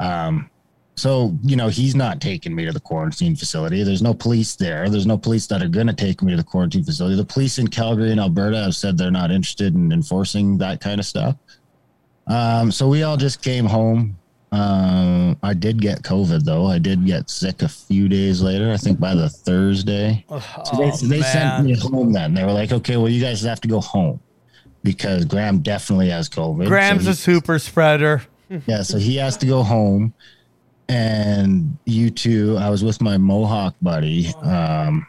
Um, 0.00 0.50
so, 0.98 1.36
you 1.42 1.56
know, 1.56 1.68
he's 1.68 1.94
not 1.94 2.20
taking 2.20 2.54
me 2.54 2.64
to 2.66 2.72
the 2.72 2.80
quarantine 2.80 3.36
facility. 3.36 3.82
There's 3.82 4.02
no 4.02 4.14
police 4.14 4.56
there. 4.56 4.88
There's 4.88 5.06
no 5.06 5.16
police 5.18 5.46
that 5.48 5.62
are 5.62 5.68
going 5.68 5.86
to 5.86 5.92
take 5.92 6.22
me 6.22 6.30
to 6.32 6.36
the 6.36 6.44
quarantine 6.44 6.84
facility. 6.84 7.16
The 7.16 7.24
police 7.24 7.58
in 7.58 7.68
Calgary 7.68 8.10
and 8.10 8.20
Alberta 8.20 8.58
have 8.62 8.74
said 8.76 8.96
they're 8.98 9.10
not 9.10 9.30
interested 9.30 9.74
in 9.74 9.92
enforcing 9.92 10.58
that 10.58 10.80
kind 10.80 10.98
of 11.00 11.06
stuff. 11.06 11.36
Um, 12.26 12.70
so 12.70 12.88
we 12.88 13.02
all 13.02 13.16
just 13.16 13.42
came 13.42 13.64
home. 13.64 14.16
Um, 14.50 15.36
I 15.42 15.52
did 15.52 15.80
get 15.80 16.02
COVID 16.02 16.42
though. 16.44 16.66
I 16.66 16.78
did 16.78 17.04
get 17.04 17.28
sick 17.28 17.62
a 17.62 17.68
few 17.68 18.08
days 18.08 18.40
later. 18.40 18.72
I 18.72 18.76
think 18.78 18.98
by 18.98 19.14
the 19.14 19.28
Thursday. 19.28 20.24
So 20.28 20.38
they, 20.78 20.90
Oh, 20.90 20.96
they 21.02 21.22
sent 21.22 21.64
me 21.66 21.74
home 21.78 22.12
then. 22.12 22.32
They 22.34 22.44
were 22.44 22.52
like, 22.52 22.72
okay, 22.72 22.96
well, 22.96 23.08
you 23.10 23.20
guys 23.20 23.42
have 23.42 23.60
to 23.62 23.68
go 23.68 23.80
home 23.80 24.20
because 24.82 25.24
Graham 25.26 25.58
definitely 25.60 26.08
has 26.08 26.28
COVID. 26.30 26.64
So 26.64 26.68
Graham's 26.68 27.04
he- 27.04 27.10
a 27.10 27.14
super 27.14 27.58
spreader. 27.58 28.22
yeah, 28.66 28.82
so 28.82 28.96
he 28.98 29.16
has 29.16 29.36
to 29.38 29.46
go 29.46 29.62
home. 29.62 30.14
And 30.88 31.76
you 31.84 32.10
two, 32.10 32.56
I 32.58 32.70
was 32.70 32.82
with 32.82 33.00
my 33.02 33.18
Mohawk 33.18 33.74
buddy. 33.82 34.28
Um, 34.42 35.06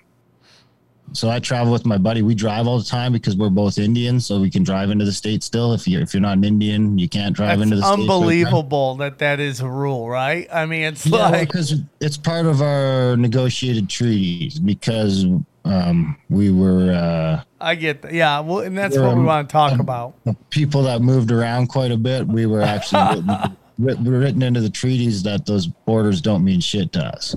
so 1.14 1.30
I 1.30 1.40
travel 1.40 1.72
with 1.74 1.86
my 1.86 1.98
buddy. 1.98 2.22
We 2.22 2.36
drive 2.36 2.68
all 2.68 2.78
the 2.78 2.86
time 2.86 3.12
because 3.12 3.36
we're 3.36 3.50
both 3.50 3.78
Indians, 3.80 4.26
so 4.26 4.40
we 4.40 4.50
can 4.50 4.64
drive 4.64 4.92
into 4.92 5.06
the 5.06 5.12
state 5.12 5.44
still. 5.44 5.74
If 5.74 5.88
you're 5.88 6.02
if 6.02 6.14
you're 6.14 6.22
not 6.22 6.38
an 6.38 6.44
Indian, 6.44 6.98
you 6.98 7.10
can't 7.10 7.36
drive 7.36 7.60
That's 7.60 7.72
into 7.72 7.76
the 7.78 7.82
state. 7.84 8.02
unbelievable 8.02 8.96
that 8.96 9.18
that 9.20 9.40
is 9.40 9.62
a 9.62 9.70
rule, 9.70 10.10
right? 10.10 10.48
I 10.52 10.66
mean, 10.66 10.84
it's 10.84 11.06
Yeah, 11.06 11.30
like 11.30 11.48
because 11.48 11.76
it's 12.00 12.18
part 12.18 12.46
of 12.46 12.62
our 12.62 13.18
negotiated 13.18 13.90
treaties. 13.90 14.60
Because 14.60 15.26
um, 15.66 16.18
we 16.30 16.52
were 16.52 16.92
uh, 16.92 17.44
I 17.60 17.76
get 17.76 18.02
that. 18.04 18.14
Yeah, 18.14 18.40
well, 18.42 18.60
and 18.60 18.78
that's 18.78 18.98
what 18.98 19.16
we 19.16 19.24
want 19.24 19.50
to 19.50 19.52
talk 19.52 19.74
um, 19.74 19.80
about. 19.80 20.16
people 20.50 20.84
that 20.84 21.02
moved 21.02 21.32
around 21.32 21.68
quite 21.68 21.92
a 21.92 21.98
bit. 21.98 22.28
We 22.28 22.46
were 22.46 22.62
actually 22.62 23.24
written, 23.80 24.04
writ- 24.10 24.22
written 24.22 24.44
into 24.44 24.62
the 24.62 24.70
treaties 24.70 25.24
that 25.24 25.46
those 25.46 25.68
borders 25.68 26.22
don't 26.22 26.44
mean 26.44 26.60
shit 26.60 26.92
to 26.94 27.04
us. 27.04 27.36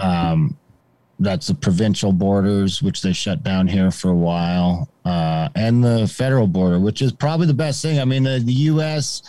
Um, 0.00 0.56
that's 1.18 1.48
the 1.48 1.54
provincial 1.54 2.12
borders, 2.12 2.82
which 2.82 3.02
they 3.02 3.12
shut 3.12 3.42
down 3.42 3.68
here 3.68 3.90
for 3.90 4.10
a 4.10 4.14
while, 4.14 4.88
uh, 5.04 5.48
and 5.54 5.82
the 5.82 6.08
federal 6.08 6.46
border, 6.46 6.80
which 6.80 7.02
is 7.02 7.12
probably 7.12 7.46
the 7.46 7.54
best 7.54 7.82
thing. 7.82 8.00
I 8.00 8.04
mean, 8.04 8.24
the, 8.24 8.40
the 8.44 8.52
U.S. 8.52 9.22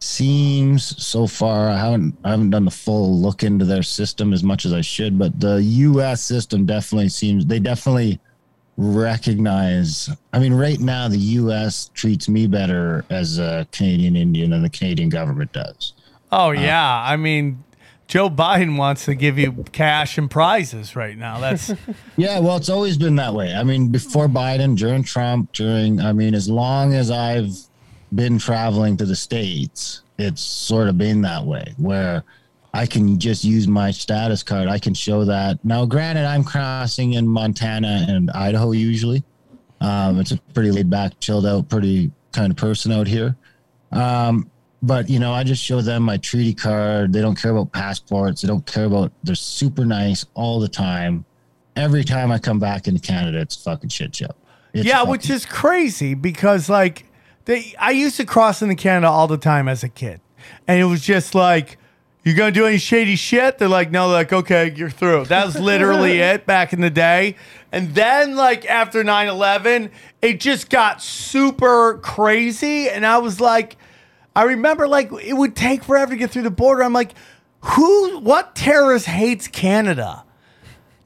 seems 0.00 1.02
so 1.02 1.26
far. 1.26 1.68
I 1.68 1.76
haven't 1.76 2.16
I 2.24 2.30
haven't 2.30 2.50
done 2.50 2.64
the 2.64 2.70
full 2.70 3.16
look 3.20 3.42
into 3.42 3.64
their 3.64 3.82
system 3.82 4.32
as 4.32 4.42
much 4.42 4.64
as 4.64 4.72
I 4.72 4.80
should, 4.80 5.18
but 5.18 5.38
the 5.38 5.62
U.S. 5.62 6.22
system 6.22 6.66
definitely 6.66 7.10
seems 7.10 7.46
they 7.46 7.60
definitely 7.60 8.18
recognize. 8.80 10.08
I 10.32 10.38
mean, 10.38 10.54
right 10.54 10.80
now 10.80 11.08
the 11.08 11.18
U.S. 11.18 11.90
treats 11.92 12.28
me 12.28 12.46
better 12.46 13.04
as 13.10 13.38
a 13.38 13.66
Canadian 13.72 14.16
Indian 14.16 14.50
than 14.50 14.62
the 14.62 14.70
Canadian 14.70 15.10
government 15.10 15.52
does. 15.52 15.92
Oh 16.32 16.48
uh, 16.48 16.52
yeah, 16.52 17.02
I 17.06 17.16
mean, 17.16 17.62
Joe 18.08 18.30
Biden 18.30 18.78
wants 18.78 19.04
to 19.04 19.14
give 19.14 19.38
you 19.38 19.64
cash 19.72 20.16
and 20.16 20.30
prizes 20.30 20.96
right 20.96 21.16
now. 21.16 21.38
That's 21.40 21.72
Yeah, 22.16 22.38
well, 22.38 22.56
it's 22.56 22.70
always 22.70 22.96
been 22.96 23.16
that 23.16 23.34
way. 23.34 23.54
I 23.54 23.62
mean, 23.62 23.88
before 23.88 24.28
Biden, 24.28 24.76
during 24.76 25.04
Trump, 25.04 25.52
during, 25.52 26.00
I 26.00 26.12
mean, 26.12 26.34
as 26.34 26.48
long 26.48 26.94
as 26.94 27.10
I've 27.10 27.54
been 28.14 28.38
traveling 28.38 28.96
to 28.96 29.04
the 29.04 29.14
States, 29.14 30.02
it's 30.18 30.42
sort 30.42 30.88
of 30.88 30.96
been 30.96 31.20
that 31.22 31.44
way 31.44 31.74
where 31.76 32.24
I 32.72 32.86
can 32.86 33.18
just 33.18 33.42
use 33.42 33.66
my 33.66 33.90
status 33.90 34.42
card. 34.42 34.68
I 34.68 34.78
can 34.78 34.94
show 34.94 35.24
that. 35.24 35.58
Now, 35.64 35.84
granted, 35.86 36.24
I'm 36.24 36.44
crossing 36.44 37.14
in 37.14 37.26
Montana 37.26 38.06
and 38.08 38.30
Idaho 38.30 38.72
usually. 38.72 39.24
Um, 39.80 40.20
it's 40.20 40.30
a 40.30 40.36
pretty 40.54 40.70
laid 40.70 40.88
back, 40.88 41.18
chilled 41.20 41.46
out, 41.46 41.68
pretty 41.68 42.12
kind 42.32 42.50
of 42.52 42.56
person 42.56 42.92
out 42.92 43.06
here. 43.08 43.34
Um, 43.90 44.50
but 44.82 45.10
you 45.10 45.18
know, 45.18 45.32
I 45.32 45.42
just 45.42 45.62
show 45.62 45.80
them 45.80 46.04
my 46.04 46.16
treaty 46.18 46.54
card. 46.54 47.12
They 47.12 47.20
don't 47.20 47.34
care 47.34 47.50
about 47.50 47.72
passports. 47.72 48.42
They 48.42 48.48
don't 48.48 48.64
care 48.66 48.84
about. 48.84 49.12
They're 49.24 49.34
super 49.34 49.84
nice 49.84 50.24
all 50.34 50.60
the 50.60 50.68
time. 50.68 51.24
Every 51.76 52.04
time 52.04 52.30
I 52.30 52.38
come 52.38 52.58
back 52.58 52.86
into 52.88 53.00
Canada, 53.00 53.40
it's 53.40 53.56
fucking 53.56 53.90
shit 53.90 54.14
show. 54.14 54.30
It's 54.72 54.86
yeah, 54.86 54.98
fucking- 54.98 55.10
which 55.10 55.30
is 55.30 55.44
crazy 55.44 56.14
because 56.14 56.68
like 56.68 57.06
they, 57.46 57.74
I 57.78 57.90
used 57.90 58.16
to 58.18 58.24
cross 58.24 58.62
into 58.62 58.74
Canada 58.76 59.08
all 59.08 59.26
the 59.26 59.38
time 59.38 59.66
as 59.68 59.82
a 59.82 59.88
kid, 59.88 60.20
and 60.68 60.78
it 60.80 60.84
was 60.84 61.02
just 61.02 61.34
like. 61.34 61.78
You 62.22 62.34
gonna 62.34 62.52
do 62.52 62.66
any 62.66 62.76
shady 62.76 63.16
shit? 63.16 63.58
They're 63.58 63.68
like, 63.68 63.90
no. 63.90 64.08
They're 64.08 64.18
like, 64.18 64.32
okay, 64.32 64.74
you're 64.76 64.90
through. 64.90 65.24
That 65.26 65.46
was 65.46 65.58
literally 65.58 66.18
it 66.18 66.44
back 66.44 66.72
in 66.72 66.80
the 66.80 66.90
day. 66.90 67.36
And 67.72 67.94
then, 67.94 68.36
like 68.36 68.66
after 68.66 69.02
9-11, 69.02 69.90
it 70.20 70.40
just 70.40 70.68
got 70.68 71.02
super 71.02 71.98
crazy. 72.02 72.90
And 72.90 73.06
I 73.06 73.18
was 73.18 73.40
like, 73.40 73.76
I 74.36 74.44
remember 74.44 74.86
like 74.86 75.10
it 75.22 75.32
would 75.32 75.56
take 75.56 75.82
forever 75.82 76.12
to 76.12 76.16
get 76.16 76.30
through 76.30 76.42
the 76.42 76.50
border. 76.50 76.82
I'm 76.82 76.92
like, 76.92 77.12
who? 77.62 78.18
What 78.18 78.54
terrorist 78.54 79.06
hates 79.06 79.48
Canada? 79.48 80.24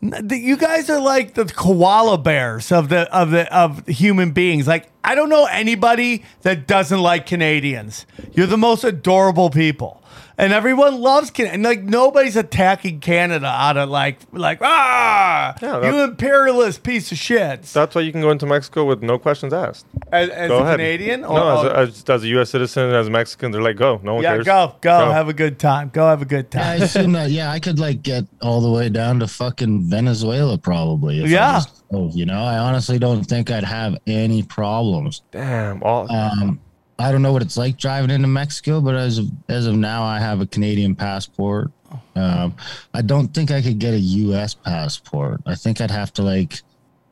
You 0.02 0.56
guys 0.56 0.90
are 0.90 1.00
like 1.00 1.34
the 1.34 1.46
koala 1.46 2.18
bears 2.18 2.70
of 2.70 2.88
the 2.90 3.12
of 3.14 3.30
the 3.30 3.52
of 3.56 3.86
human 3.86 4.32
beings. 4.32 4.66
Like 4.66 4.90
I 5.04 5.14
don't 5.14 5.28
know 5.28 5.44
anybody 5.46 6.24
that 6.42 6.66
doesn't 6.66 7.00
like 7.00 7.26
Canadians. 7.26 8.06
You're 8.32 8.46
the 8.46 8.56
most 8.58 8.84
adorable 8.84 9.50
people. 9.50 10.00
And 10.36 10.52
everyone 10.52 11.00
loves 11.00 11.30
Canada. 11.30 11.54
And 11.54 11.62
like 11.62 11.82
nobody's 11.84 12.34
attacking 12.34 12.98
Canada 12.98 13.46
out 13.46 13.76
of 13.76 13.88
like 13.88 14.18
like 14.32 14.58
ah 14.62 15.54
Yeah, 15.62 15.88
you 15.88 16.02
imperialist 16.02 16.82
piece 16.82 17.12
of 17.12 17.18
shit. 17.18 17.62
That's 17.62 17.94
why 17.94 18.00
you 18.00 18.10
can 18.10 18.20
go 18.20 18.30
into 18.30 18.44
Mexico 18.44 18.84
with 18.84 19.00
no 19.00 19.16
questions 19.16 19.52
asked. 19.52 19.86
As, 20.10 20.30
as 20.30 20.48
Go 20.48 20.58
a 20.58 20.62
ahead. 20.62 20.78
Canadian, 20.80 21.20
no, 21.20 21.28
or, 21.28 21.52
as, 21.52 21.64
a, 21.64 21.76
as, 21.76 22.04
as 22.10 22.24
a 22.24 22.28
U.S. 22.28 22.50
citizen, 22.50 22.90
as 22.90 23.06
a 23.06 23.10
Mexican, 23.10 23.52
they're 23.52 23.62
like, 23.62 23.76
go. 23.76 24.00
No 24.02 24.14
one 24.14 24.24
yeah, 24.24 24.34
cares. 24.34 24.46
go, 24.46 24.74
go, 24.80 25.12
have 25.12 25.28
a 25.28 25.32
good 25.32 25.60
time. 25.60 25.90
Go 25.92 26.08
have 26.08 26.20
a 26.22 26.24
good 26.24 26.48
Yeah, 26.52 26.68
I 26.68 26.74
assume 26.76 27.12
that. 27.12 27.30
Yeah, 27.34 27.50
I 27.52 27.60
could 27.60 27.78
like 27.78 28.02
get 28.02 28.24
all 28.42 28.60
the 28.60 28.70
way 28.70 28.88
down 28.88 29.20
to 29.20 29.28
fucking 29.28 29.84
Venezuela 29.88 30.58
probably. 30.58 31.20
if 31.20 31.26
I 31.26 31.28
Yeah. 31.28 31.52
just- 31.58 31.83
oh, 31.92 32.10
you 32.12 32.26
know, 32.26 32.42
I 32.42 32.58
honestly 32.58 32.98
don't 32.98 33.24
think 33.24 33.50
I'd 33.50 33.64
have 33.64 33.96
any 34.06 34.42
problems. 34.42 35.22
Damn. 35.30 35.82
All, 35.82 36.10
Um, 36.10 36.60
I 36.98 37.10
don't 37.10 37.22
know 37.22 37.32
what 37.32 37.42
it's 37.42 37.56
like 37.56 37.76
driving 37.76 38.10
into 38.10 38.28
Mexico, 38.28 38.80
but 38.80 38.94
as 38.94 39.18
of, 39.18 39.26
as 39.48 39.66
of 39.66 39.74
now, 39.74 40.04
I 40.04 40.20
have 40.20 40.40
a 40.40 40.46
Canadian 40.46 40.94
passport. 40.94 41.70
Um, 42.16 42.54
I 42.92 43.02
don't 43.02 43.28
think 43.28 43.50
I 43.50 43.60
could 43.62 43.78
get 43.78 43.94
a 43.94 43.98
U.S. 43.98 44.54
passport. 44.54 45.40
I 45.46 45.54
think 45.54 45.80
I'd 45.80 45.90
have 45.90 46.12
to 46.14 46.22
like. 46.22 46.60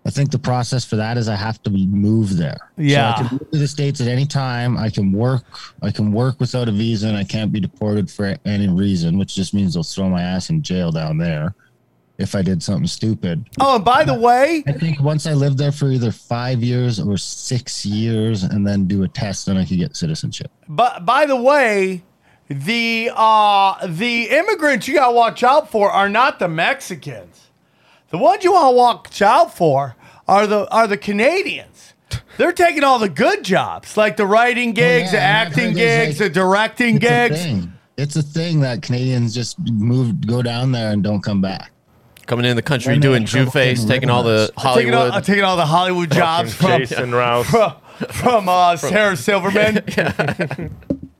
I 0.04 0.10
think 0.10 0.32
the 0.32 0.38
process 0.38 0.84
for 0.84 0.96
that 0.96 1.16
is 1.16 1.28
I 1.28 1.36
have 1.36 1.62
to 1.62 1.70
move 1.70 2.36
there. 2.36 2.58
Yeah. 2.76 3.14
so 3.14 3.24
I 3.24 3.28
can 3.28 3.38
move 3.38 3.50
to 3.52 3.58
the 3.58 3.68
states 3.68 4.00
at 4.00 4.08
any 4.08 4.26
time. 4.26 4.76
I 4.76 4.90
can 4.90 5.12
work. 5.12 5.44
I 5.80 5.92
can 5.92 6.10
work 6.10 6.40
without 6.40 6.68
a 6.68 6.72
visa, 6.72 7.06
and 7.06 7.16
I 7.16 7.22
can't 7.22 7.52
be 7.52 7.60
deported 7.60 8.10
for 8.10 8.36
any 8.44 8.68
reason, 8.68 9.16
which 9.16 9.36
just 9.36 9.54
means 9.54 9.74
they'll 9.74 9.84
throw 9.84 10.08
my 10.08 10.22
ass 10.22 10.50
in 10.50 10.62
jail 10.62 10.90
down 10.90 11.18
there 11.18 11.54
if 12.18 12.34
I 12.34 12.42
did 12.42 12.62
something 12.62 12.86
stupid. 12.86 13.48
Oh, 13.60 13.76
and 13.76 13.84
by 13.84 14.04
the 14.04 14.14
way, 14.14 14.62
I 14.66 14.72
think 14.72 15.00
once 15.00 15.26
I 15.26 15.32
lived 15.32 15.58
there 15.58 15.72
for 15.72 15.90
either 15.90 16.12
five 16.12 16.62
years 16.62 17.00
or 17.00 17.16
six 17.16 17.84
years, 17.86 18.42
and 18.42 18.66
then 18.66 18.86
do 18.86 19.02
a 19.02 19.08
test, 19.08 19.46
then 19.46 19.56
I 19.56 19.64
could 19.64 19.78
get 19.78 19.96
citizenship. 19.96 20.50
But 20.68 21.04
by 21.06 21.26
the 21.26 21.36
way, 21.40 22.02
the 22.48 23.10
uh 23.14 23.86
the 23.86 24.24
immigrants 24.30 24.86
you 24.86 24.94
gotta 24.94 25.12
watch 25.14 25.42
out 25.42 25.70
for 25.70 25.90
are 25.90 26.08
not 26.08 26.38
the 26.38 26.48
Mexicans. 26.48 27.48
The 28.10 28.18
ones 28.18 28.44
you 28.44 28.52
wanna 28.52 28.76
watch 28.76 29.22
out 29.22 29.56
for 29.56 29.96
are 30.28 30.46
the 30.46 30.70
are 30.70 30.86
the 30.86 30.98
Canadians. 30.98 31.94
They're 32.36 32.52
taking 32.52 32.84
all 32.84 32.98
the 32.98 33.08
good 33.08 33.42
jobs, 33.42 33.96
like 33.96 34.16
the 34.18 34.26
writing 34.26 34.72
gigs, 34.72 35.10
Oh, 35.10 35.16
yeah, 35.16 35.20
the 35.44 35.48
acting 35.48 35.74
gigs, 35.74 36.20
like- 36.20 36.28
the 36.28 36.34
directing 36.34 36.96
It's 36.96 37.04
a 37.04 37.08
gigs. 37.08 37.42
thing. 37.42 37.72
It's 37.96 38.16
a 38.16 38.22
thing 38.22 38.60
that 38.60 38.82
Canadians 38.82 39.34
just 39.34 39.58
move, 39.58 40.26
go 40.26 40.42
down 40.42 40.72
there 40.72 40.92
and 40.92 41.02
don't 41.02 41.22
come 41.22 41.40
back. 41.40 41.71
Coming 42.32 42.46
in 42.46 42.56
the 42.56 42.62
country 42.62 42.94
Then 42.94 43.00
doing 43.02 43.22
in 43.24 43.26
Jew 43.26 43.50
face, 43.50 43.84
taking 43.84 44.08
all 44.08 44.22
the 44.22 44.50
rhythms. 44.56 44.74
Taking 44.74 44.94
all, 44.94 45.00
Hollywood. 45.00 45.24
taking 45.24 45.44
all 45.44 45.56
the 45.58 45.66
Hollywood 45.66 46.10
jobs 46.10 46.54
from 46.54 46.78
Jason 46.78 47.14
Rouse. 47.14 47.46
from, 47.46 47.74
from 48.08 48.48
uh, 48.48 48.74
Sarah 48.78 49.18
Silverman. 49.18 49.82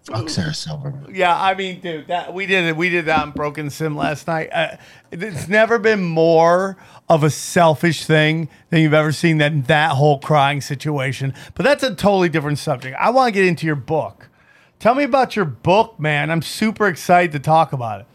Fuck 0.04 0.30
Sarah 0.30 0.54
Silverman. 0.54 1.14
Yeah, 1.14 1.38
I 1.38 1.52
mean, 1.52 1.80
dude, 1.80 2.06
that 2.06 2.32
we 2.32 2.46
did 2.46 2.64
it. 2.64 2.78
We 2.78 2.88
did 2.88 3.04
that 3.04 3.20
on 3.24 3.32
Broken 3.32 3.68
Sim 3.68 3.94
last 3.94 4.26
night. 4.26 4.48
Uh, 4.54 4.78
it's 5.10 5.48
never 5.48 5.78
been 5.78 6.02
more 6.02 6.78
of 7.10 7.22
a 7.22 7.28
selfish 7.28 8.06
thing 8.06 8.48
than 8.70 8.80
you've 8.80 8.94
ever 8.94 9.12
seen 9.12 9.36
than 9.36 9.64
that 9.64 9.90
whole 9.90 10.18
crying 10.18 10.62
situation. 10.62 11.34
But 11.52 11.64
that's 11.64 11.82
a 11.82 11.94
totally 11.94 12.30
different 12.30 12.58
subject. 12.58 12.96
I 12.98 13.10
want 13.10 13.34
to 13.34 13.38
get 13.38 13.46
into 13.46 13.66
your 13.66 13.76
book. 13.76 14.30
Tell 14.78 14.94
me 14.94 15.04
about 15.04 15.36
your 15.36 15.44
book, 15.44 16.00
man. 16.00 16.30
I'm 16.30 16.40
super 16.40 16.88
excited 16.88 17.32
to 17.32 17.38
talk 17.38 17.74
about 17.74 18.00
it. 18.00 18.06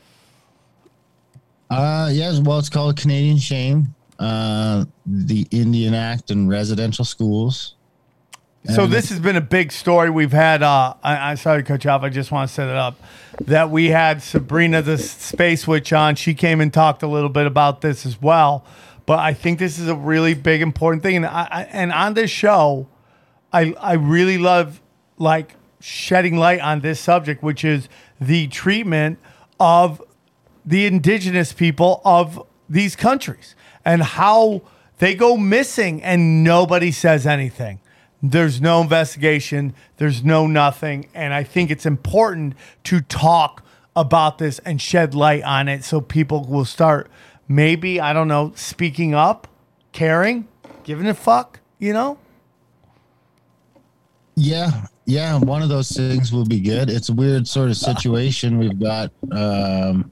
Uh, 1.70 2.10
yes, 2.12 2.40
well, 2.40 2.60
it's 2.60 2.70
called 2.70 2.98
Canadian 2.98 3.38
Shame. 3.38 3.94
Uh, 4.20 4.86
the 5.06 5.48
Indian 5.52 5.94
Act 5.94 6.32
in 6.32 6.48
residential 6.48 7.06
schools. 7.06 7.76
So 8.74 8.86
this 8.86 9.10
has 9.10 9.20
been 9.20 9.38
a 9.38 9.42
big 9.42 9.72
story. 9.72 10.10
We've 10.10 10.32
had. 10.32 10.62
Uh, 10.62 10.94
I, 11.02 11.32
I'm 11.32 11.38
sorry 11.38 11.64
to 11.64 11.68
cut 11.68 11.84
you 11.84 11.90
off. 11.90 12.04
I 12.04 12.10
just 12.10 12.32
want 12.32 12.50
to 12.50 12.54
set 12.54 12.68
it 12.68 12.76
up. 12.76 13.00
That 13.42 13.70
we 13.70 13.88
had 13.90 14.22
Sabrina 14.22 14.82
the 14.82 14.98
Space 14.98 15.68
Witch 15.68 15.94
on. 15.94 16.16
She 16.16 16.34
came 16.34 16.60
and 16.60 16.74
talked 16.74 17.02
a 17.04 17.08
little 17.08 17.30
bit 17.30 17.46
about 17.46 17.82
this 17.82 18.06
as 18.06 18.22
well. 18.22 18.66
But 19.06 19.20
I 19.20 19.34
think 19.34 19.60
this 19.60 19.80
is 19.80 19.88
a 19.88 19.96
really 19.96 20.34
big 20.34 20.62
important 20.62 21.02
thing. 21.02 21.16
And 21.16 21.26
I, 21.26 21.48
I 21.50 21.64
and 21.64 21.94
on 21.94 22.14
this 22.14 22.30
show, 22.30 22.88
I 23.54 23.74
I 23.80 23.94
really 23.94 24.38
love 24.38 24.82
like 25.18 25.56
shedding 25.80 26.36
light 26.36 26.60
on 26.60 26.82
this 26.82 27.00
subject, 27.00 27.42
which 27.42 27.64
is 27.64 27.88
the 28.20 28.48
treatment 28.48 29.20
of 29.60 30.02
the 30.68 30.86
indigenous 30.86 31.54
people 31.54 32.02
of 32.04 32.46
these 32.70 32.96
countries 32.96 33.56
and 33.86 34.04
how 34.04 34.62
they 35.00 35.16
go 35.16 35.38
missing 35.38 36.04
and 36.04 36.44
nobody 36.44 36.92
says 36.92 37.26
anything. 37.26 37.80
There's 38.22 38.60
no 38.60 38.82
investigation, 38.82 39.74
there's 39.96 40.26
no 40.26 40.46
nothing. 40.46 41.08
And 41.14 41.34
I 41.34 41.44
think 41.44 41.72
it's 41.72 41.86
important 41.86 42.56
to 42.84 43.00
talk 43.00 43.64
about 43.96 44.40
this 44.40 44.60
and 44.60 44.82
shed 44.82 45.16
light 45.16 45.44
on 45.44 45.70
it 45.70 45.86
so 45.86 46.02
people 46.02 46.44
will 46.44 46.66
start 46.66 47.10
maybe, 47.48 48.02
I 48.02 48.12
don't 48.12 48.28
know, 48.28 48.52
speaking 48.56 49.14
up, 49.14 49.48
caring, 49.94 50.50
giving 50.84 51.08
a 51.08 51.14
fuck, 51.14 51.62
you 51.80 51.94
know? 51.94 52.18
Yeah, 54.36 54.86
yeah, 55.06 55.40
one 55.40 55.62
of 55.62 55.70
those 55.70 55.90
things 55.90 56.32
will 56.32 56.46
be 56.46 56.60
good. 56.60 56.90
It's 56.90 57.10
a 57.10 57.14
weird 57.14 57.48
sort 57.48 57.70
of 57.70 57.78
situation 57.78 58.58
we've 58.58 58.80
got, 58.80 59.12
um, 59.32 60.12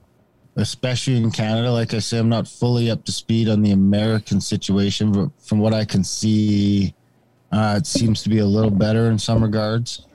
especially 0.56 1.18
in 1.18 1.32
Canada. 1.32 1.72
Like 1.72 1.94
I 1.94 2.00
say, 2.00 2.18
I'm 2.18 2.30
not 2.30 2.48
fully 2.48 2.90
up 2.90 3.04
to 3.06 3.12
speed 3.12 3.50
on 3.50 3.62
the 3.62 3.72
American 3.72 4.40
situation, 4.40 5.12
but 5.12 5.30
from 5.40 5.60
what 5.60 5.74
I 5.74 5.86
can 5.86 6.04
see, 6.04 6.94
uh, 7.52 7.76
it 7.78 7.86
seems 7.86 8.24
to 8.24 8.30
be 8.30 8.40
a 8.40 8.46
little 8.46 8.72
better 8.72 9.10
in 9.10 9.20
some 9.20 9.42
regards 9.44 10.08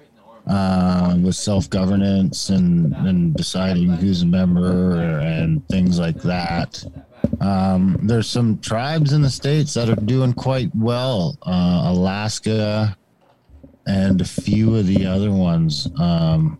uh, 0.46 1.16
with 1.22 1.36
self 1.36 1.68
governance 1.70 2.50
and, 2.50 2.94
and 2.94 3.34
deciding 3.34 3.90
who's 3.90 4.22
a 4.22 4.26
member 4.26 5.20
and 5.20 5.66
things 5.68 5.98
like 5.98 6.20
that. 6.22 6.84
Um, 7.40 7.98
there's 8.02 8.28
some 8.28 8.58
tribes 8.58 9.12
in 9.12 9.22
the 9.22 9.30
states 9.30 9.74
that 9.74 9.88
are 9.88 9.96
doing 9.96 10.32
quite 10.32 10.70
well. 10.74 11.38
Uh, 11.42 11.82
Alaska 11.86 12.96
and 13.86 14.20
a 14.20 14.24
few 14.24 14.76
of 14.76 14.86
the 14.86 15.06
other 15.06 15.30
ones. 15.30 15.88
Um, 15.98 16.59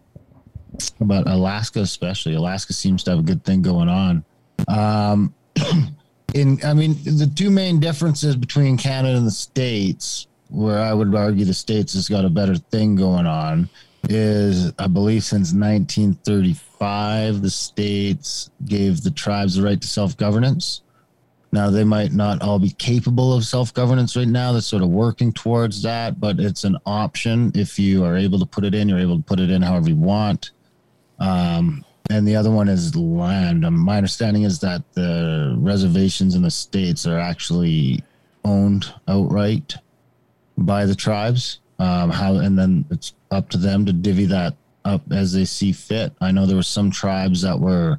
but 1.01 1.29
Alaska, 1.29 1.81
especially, 1.81 2.35
Alaska 2.35 2.73
seems 2.73 3.03
to 3.05 3.11
have 3.11 3.21
a 3.21 3.23
good 3.23 3.45
thing 3.45 3.63
going 3.63 3.89
on. 3.89 4.25
Um, 4.69 5.35
in, 6.35 6.59
I 6.65 6.75
mean, 6.75 6.95
the 7.05 7.31
two 7.35 7.51
main 7.51 7.81
differences 7.81 8.37
between 8.37 8.77
Canada 8.77 9.17
and 9.17 9.27
the 9.27 9.33
states, 9.33 10.27
where 10.49 10.81
I 10.81 10.93
would 10.93 11.15
argue 11.15 11.45
the 11.45 11.55
states 11.55 11.95
has 11.95 12.09
got 12.09 12.25
a 12.25 12.31
better 12.31 12.57
thing 12.57 12.97
going 12.97 13.27
on, 13.27 13.69
is 14.09 14.73
I 14.79 14.87
believe 14.87 15.25
since 15.25 15.53
1935, 15.53 17.43
the 17.43 17.51
states 17.51 18.51
gave 18.65 19.03
the 19.03 19.11
tribes 19.11 19.57
the 19.57 19.63
right 19.63 19.81
to 19.81 19.89
self 19.89 20.17
governance. 20.17 20.83
Now, 21.53 21.69
they 21.69 21.83
might 21.83 22.13
not 22.13 22.43
all 22.43 22.61
be 22.61 22.71
capable 22.71 23.33
of 23.33 23.45
self 23.45 23.75
governance 23.75 24.17
right 24.17 24.29
now. 24.29 24.53
They're 24.53 24.61
sort 24.61 24.83
of 24.83 24.89
working 24.89 25.33
towards 25.33 25.83
that, 25.83 26.21
but 26.21 26.39
it's 26.39 26.65
an 26.65 26.77
option. 26.87 27.51
If 27.55 27.79
you 27.79 28.05
are 28.05 28.17
able 28.17 28.39
to 28.39 28.47
put 28.47 28.65
it 28.65 28.75
in, 28.75 28.89
you're 28.89 29.01
able 29.01 29.17
to 29.17 29.23
put 29.23 29.41
it 29.41 29.51
in 29.51 29.63
however 29.63 29.89
you 29.89 29.97
want. 29.97 30.53
Um, 31.21 31.85
and 32.11 32.27
the 32.27 32.35
other 32.35 32.51
one 32.51 32.69
is 32.69 32.97
land. 32.97 33.65
Um, 33.65 33.79
my 33.79 33.97
understanding 33.97 34.43
is 34.43 34.59
that 34.61 34.83
the 34.95 35.55
reservations 35.59 36.35
in 36.35 36.43
the 36.43 36.51
states 36.51 37.07
are 37.07 37.19
actually 37.19 38.03
owned 38.45 38.93
outright 39.07 39.77
by 40.59 40.87
the 40.87 40.95
tribes. 40.95 41.61
Um, 41.79 42.11
how 42.11 42.37
and 42.37 42.59
then 42.59 42.85
it's 42.91 43.15
up 43.31 43.49
to 43.51 43.59
them 43.59 43.87
to 43.87 43.93
divvy 43.93 44.27
that 44.27 44.55
up 44.85 45.03
as 45.13 45.33
they 45.33 45.45
see 45.45 45.73
fit. 45.73 46.13
I 46.21 46.33
know 46.33 46.47
there 46.47 46.57
were 46.57 46.63
some 46.63 46.91
tribes 46.91 47.43
that 47.43 47.59
were 47.59 47.99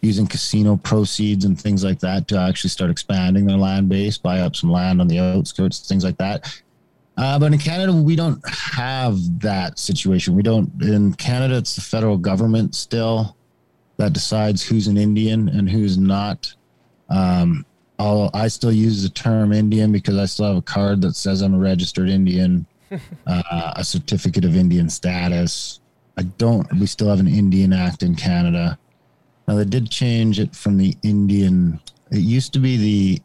using 0.00 0.26
casino 0.26 0.76
proceeds 0.76 1.44
and 1.44 1.60
things 1.60 1.82
like 1.82 1.98
that 2.00 2.28
to 2.28 2.38
actually 2.38 2.70
start 2.70 2.90
expanding 2.90 3.46
their 3.46 3.56
land 3.56 3.88
base, 3.88 4.16
buy 4.16 4.40
up 4.40 4.54
some 4.54 4.70
land 4.70 5.00
on 5.00 5.08
the 5.08 5.18
outskirts, 5.18 5.86
things 5.88 6.04
like 6.04 6.16
that. 6.18 6.62
Uh, 7.18 7.36
but 7.36 7.52
in 7.52 7.58
Canada, 7.58 7.92
we 7.92 8.14
don't 8.14 8.40
have 8.48 9.16
that 9.40 9.78
situation. 9.78 10.36
We 10.36 10.42
don't. 10.42 10.70
In 10.80 11.12
Canada, 11.14 11.56
it's 11.56 11.74
the 11.74 11.80
federal 11.80 12.16
government 12.16 12.76
still 12.76 13.36
that 13.96 14.12
decides 14.12 14.62
who's 14.62 14.86
an 14.86 14.96
Indian 14.96 15.48
and 15.48 15.68
who's 15.68 15.98
not. 15.98 16.54
Um, 17.10 17.66
I 17.98 18.46
still 18.46 18.70
use 18.70 19.02
the 19.02 19.08
term 19.08 19.52
Indian 19.52 19.90
because 19.90 20.16
I 20.16 20.26
still 20.26 20.46
have 20.46 20.56
a 20.56 20.62
card 20.62 21.02
that 21.02 21.16
says 21.16 21.42
I'm 21.42 21.54
a 21.54 21.58
registered 21.58 22.08
Indian, 22.08 22.64
uh, 23.26 23.72
a 23.74 23.84
certificate 23.84 24.44
of 24.44 24.56
Indian 24.56 24.88
status. 24.88 25.80
I 26.16 26.22
don't. 26.22 26.72
We 26.78 26.86
still 26.86 27.08
have 27.08 27.20
an 27.20 27.28
Indian 27.28 27.72
Act 27.72 28.04
in 28.04 28.14
Canada. 28.14 28.78
Now 29.48 29.56
they 29.56 29.64
did 29.64 29.90
change 29.90 30.38
it 30.38 30.54
from 30.54 30.76
the 30.76 30.96
Indian. 31.02 31.80
It 32.12 32.20
used 32.20 32.52
to 32.52 32.60
be 32.60 32.76
the 32.76 33.22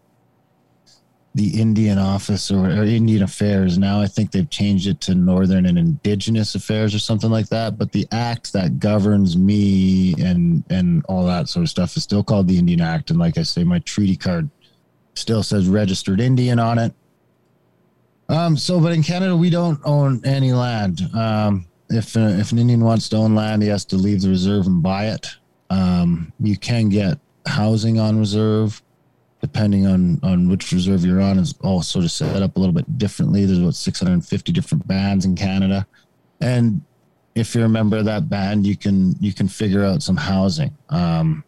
the 1.35 1.59
Indian 1.59 1.97
Office 1.97 2.51
or, 2.51 2.65
or 2.65 2.83
Indian 2.83 3.23
Affairs. 3.23 3.77
Now 3.77 3.99
I 3.99 4.07
think 4.07 4.31
they've 4.31 4.49
changed 4.49 4.87
it 4.87 5.01
to 5.01 5.15
Northern 5.15 5.65
and 5.65 5.79
Indigenous 5.79 6.53
Affairs 6.53 6.93
or 6.93 6.99
something 6.99 7.31
like 7.31 7.49
that. 7.49 7.77
But 7.77 7.91
the 7.91 8.07
act 8.11 8.53
that 8.53 8.79
governs 8.79 9.35
me 9.35 10.13
and 10.19 10.63
and 10.69 11.03
all 11.09 11.25
that 11.25 11.49
sort 11.49 11.63
of 11.63 11.69
stuff 11.69 11.97
is 11.97 12.03
still 12.03 12.23
called 12.23 12.47
the 12.47 12.59
Indian 12.59 12.81
Act. 12.81 13.09
And 13.09 13.19
like 13.19 13.37
I 13.37 13.43
say, 13.43 13.63
my 13.63 13.79
treaty 13.79 14.15
card 14.15 14.49
still 15.15 15.43
says 15.43 15.67
registered 15.67 16.19
Indian 16.21 16.59
on 16.59 16.77
it. 16.77 16.93
Um, 18.29 18.55
so, 18.55 18.79
but 18.79 18.93
in 18.93 19.03
Canada, 19.03 19.35
we 19.35 19.49
don't 19.49 19.79
own 19.83 20.21
any 20.25 20.53
land. 20.53 21.01
Um, 21.13 21.65
if 21.89 22.15
uh, 22.15 22.21
if 22.21 22.51
an 22.51 22.59
Indian 22.59 22.83
wants 22.83 23.09
to 23.09 23.17
own 23.17 23.35
land, 23.35 23.61
he 23.61 23.69
has 23.69 23.85
to 23.85 23.95
leave 23.95 24.21
the 24.21 24.29
reserve 24.29 24.67
and 24.67 24.81
buy 24.81 25.07
it. 25.07 25.27
Um, 25.69 26.31
you 26.39 26.57
can 26.57 26.89
get 26.89 27.19
housing 27.45 27.99
on 27.99 28.19
reserve, 28.19 28.81
depending 29.43 29.85
on 29.85 30.21
on 30.23 30.47
which 30.47 30.71
reserve 30.71 31.05
you're 31.05 31.21
on. 31.21 31.37
Is 31.37 31.53
all 31.61 31.83
sort 31.83 32.05
of 32.05 32.11
set 32.11 32.41
up 32.41 32.55
a 32.55 32.59
little 32.59 32.73
bit 32.73 32.97
differently. 32.97 33.45
There's 33.45 33.59
about 33.59 33.75
650 33.75 34.51
different 34.53 34.87
bands 34.87 35.25
in 35.25 35.35
Canada, 35.35 35.85
and 36.39 36.81
if 37.35 37.53
you're 37.53 37.65
a 37.65 37.69
member 37.69 37.97
of 37.97 38.05
that 38.05 38.29
band, 38.29 38.65
you 38.65 38.77
can 38.77 39.15
you 39.19 39.33
can 39.33 39.49
figure 39.49 39.83
out 39.83 40.01
some 40.01 40.15
housing. 40.15 40.75
Um, 40.89 41.43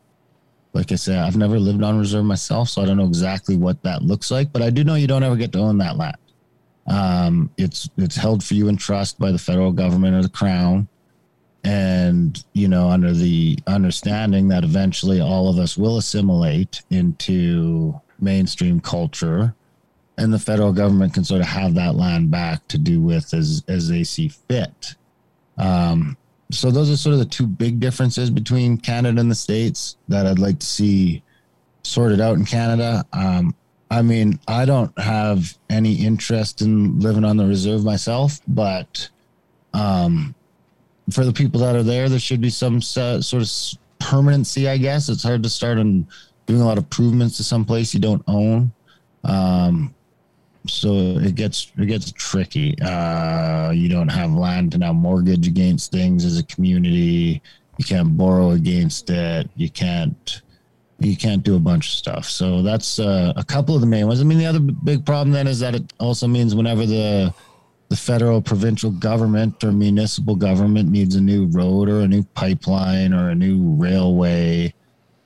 like 0.73 0.91
I 0.91 0.95
said, 0.95 1.19
I've 1.19 1.37
never 1.37 1.57
lived 1.57 1.81
on 1.83 1.97
reserve 1.97 2.25
myself, 2.25 2.67
so 2.67 2.81
I 2.81 2.85
don't 2.85 2.97
know 2.97 3.07
exactly 3.07 3.55
what 3.55 3.81
that 3.83 4.01
looks 4.01 4.29
like. 4.29 4.51
But 4.51 4.61
I 4.61 4.69
do 4.69 4.83
know 4.83 4.95
you 4.95 5.07
don't 5.07 5.23
ever 5.23 5.37
get 5.37 5.53
to 5.53 5.59
own 5.59 5.77
that 5.77 5.95
land. 5.95 6.17
Um, 6.87 7.49
it's 7.57 7.89
it's 7.97 8.17
held 8.17 8.43
for 8.43 8.55
you 8.55 8.67
in 8.67 8.75
trust 8.75 9.17
by 9.17 9.31
the 9.31 9.39
federal 9.39 9.71
government 9.71 10.17
or 10.17 10.21
the 10.21 10.29
crown, 10.29 10.89
and 11.65 12.45
you 12.53 12.67
know 12.67 12.89
under 12.89 13.11
the 13.11 13.57
understanding 13.65 14.47
that 14.49 14.63
eventually 14.63 15.19
all 15.19 15.49
of 15.49 15.57
us 15.57 15.75
will 15.75 15.97
assimilate 15.97 16.83
into 16.91 17.99
mainstream 18.19 18.79
culture, 18.79 19.53
and 20.17 20.31
the 20.31 20.39
federal 20.39 20.71
government 20.71 21.13
can 21.13 21.23
sort 21.23 21.41
of 21.41 21.47
have 21.47 21.73
that 21.73 21.95
land 21.95 22.29
back 22.29 22.65
to 22.67 22.77
do 22.77 23.01
with 23.01 23.33
as 23.33 23.63
as 23.67 23.89
they 23.89 24.03
see 24.03 24.29
fit. 24.29 24.95
Um, 25.57 26.15
so 26.51 26.69
those 26.69 26.91
are 26.91 26.97
sort 26.97 27.13
of 27.13 27.19
the 27.19 27.25
two 27.25 27.47
big 27.47 27.79
differences 27.79 28.29
between 28.29 28.77
Canada 28.77 29.19
and 29.19 29.31
the 29.31 29.35
states 29.35 29.97
that 30.07 30.27
I'd 30.27 30.37
like 30.37 30.59
to 30.59 30.65
see 30.65 31.23
sorted 31.81 32.21
out 32.21 32.37
in 32.37 32.45
Canada. 32.45 33.03
Um, 33.11 33.55
I 33.89 34.03
mean, 34.03 34.39
I 34.47 34.65
don't 34.65 34.97
have 34.99 35.57
any 35.69 35.95
interest 35.95 36.61
in 36.61 36.99
living 36.99 37.23
on 37.23 37.37
the 37.37 37.45
reserve 37.45 37.83
myself, 37.83 38.39
but 38.47 39.09
um, 39.73 40.35
for 41.11 41.23
the 41.23 41.33
people 41.33 41.59
that 41.61 41.75
are 41.75 41.83
there, 41.83 42.09
there 42.09 42.19
should 42.19 42.41
be 42.41 42.49
some 42.49 42.77
uh, 42.77 43.21
sort 43.21 43.43
of 43.43 43.51
permanency, 43.99 44.67
I 44.67 44.77
guess. 44.77 45.09
It's 45.09 45.23
hard 45.23 45.43
to 45.43 45.49
start 45.49 45.77
on 45.77 46.07
doing 46.45 46.61
a 46.61 46.65
lot 46.65 46.77
of 46.77 46.85
improvements 46.85 47.37
to 47.37 47.43
some 47.43 47.65
place 47.65 47.93
you 47.93 47.99
don't 47.99 48.23
own. 48.27 48.71
Um, 49.23 49.93
so 50.67 51.17
it 51.19 51.35
gets 51.35 51.71
it 51.77 51.85
gets 51.85 52.11
tricky. 52.11 52.75
Uh, 52.81 53.71
you 53.71 53.87
don't 53.87 54.07
have 54.07 54.31
land 54.31 54.71
to 54.71 54.77
now 54.77 54.93
mortgage 54.93 55.47
against 55.47 55.91
things 55.91 56.25
as 56.25 56.39
a 56.39 56.43
community. 56.43 57.41
You 57.77 57.85
can't 57.85 58.17
borrow 58.17 58.51
against 58.51 59.09
it. 59.09 59.49
You 59.55 59.69
can't 59.69 60.41
you 60.99 61.17
can't 61.17 61.43
do 61.43 61.55
a 61.55 61.59
bunch 61.59 61.87
of 61.87 61.93
stuff. 61.93 62.25
So 62.25 62.61
that's 62.61 62.99
uh, 62.99 63.33
a 63.35 63.43
couple 63.43 63.75
of 63.75 63.81
the 63.81 63.87
main 63.87 64.07
ones. 64.07 64.21
I 64.21 64.23
mean, 64.23 64.37
the 64.37 64.45
other 64.45 64.59
big 64.59 65.05
problem 65.05 65.31
then 65.31 65.47
is 65.47 65.59
that 65.59 65.75
it 65.75 65.93
also 65.99 66.27
means 66.27 66.55
whenever 66.55 66.85
the 66.85 67.33
the 67.89 67.95
federal, 67.95 68.41
provincial 68.41 68.91
government 68.91 69.63
or 69.63 69.71
municipal 69.71 70.35
government 70.35 70.89
needs 70.89 71.15
a 71.15 71.21
new 71.21 71.45
road 71.47 71.89
or 71.89 72.01
a 72.01 72.07
new 72.07 72.23
pipeline 72.23 73.13
or 73.13 73.29
a 73.29 73.35
new 73.35 73.75
railway, 73.75 74.73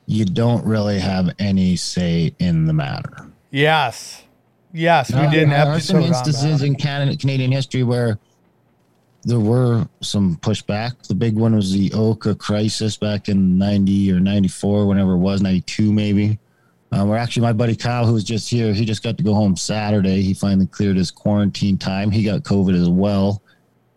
you 0.06 0.24
don't 0.24 0.64
really 0.64 0.98
have 0.98 1.30
any 1.38 1.76
say 1.76 2.34
in 2.38 2.66
the 2.66 2.72
matter. 2.72 3.30
Yes. 3.50 4.24
Yes, 4.72 5.12
we 5.12 5.26
did 5.28 5.44
an 5.44 5.50
there 5.50 5.66
are 5.66 5.80
some 5.80 6.00
instances 6.00 6.62
in 6.62 6.76
Canada, 6.76 7.16
Canadian 7.16 7.50
history 7.50 7.82
where 7.82 8.18
there 9.24 9.40
were 9.40 9.88
some 10.00 10.36
pushback. 10.36 11.06
The 11.08 11.14
big 11.14 11.34
one 11.34 11.56
was 11.56 11.72
the 11.72 11.92
Oka 11.92 12.36
crisis 12.36 12.96
back 12.96 13.28
in 13.28 13.58
90 13.58 14.12
or 14.12 14.20
94, 14.20 14.86
whenever 14.86 15.12
it 15.14 15.18
was, 15.18 15.42
92 15.42 15.92
maybe. 15.92 16.38
Uh, 16.92 17.04
where 17.04 17.18
actually 17.18 17.42
my 17.42 17.52
buddy 17.52 17.76
Kyle, 17.76 18.04
who 18.04 18.14
was 18.14 18.24
just 18.24 18.50
here, 18.50 18.72
he 18.74 18.84
just 18.84 19.02
got 19.02 19.16
to 19.16 19.22
go 19.22 19.32
home 19.34 19.56
Saturday. 19.56 20.22
He 20.22 20.34
finally 20.34 20.66
cleared 20.66 20.96
his 20.96 21.10
quarantine 21.10 21.78
time. 21.78 22.10
He 22.10 22.24
got 22.24 22.42
COVID 22.42 22.74
as 22.80 22.88
well, 22.88 23.42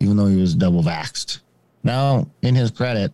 even 0.00 0.16
though 0.16 0.26
he 0.26 0.36
was 0.40 0.54
double 0.54 0.82
vaxxed. 0.82 1.40
Now, 1.82 2.28
in 2.42 2.54
his 2.54 2.70
credit, 2.70 3.12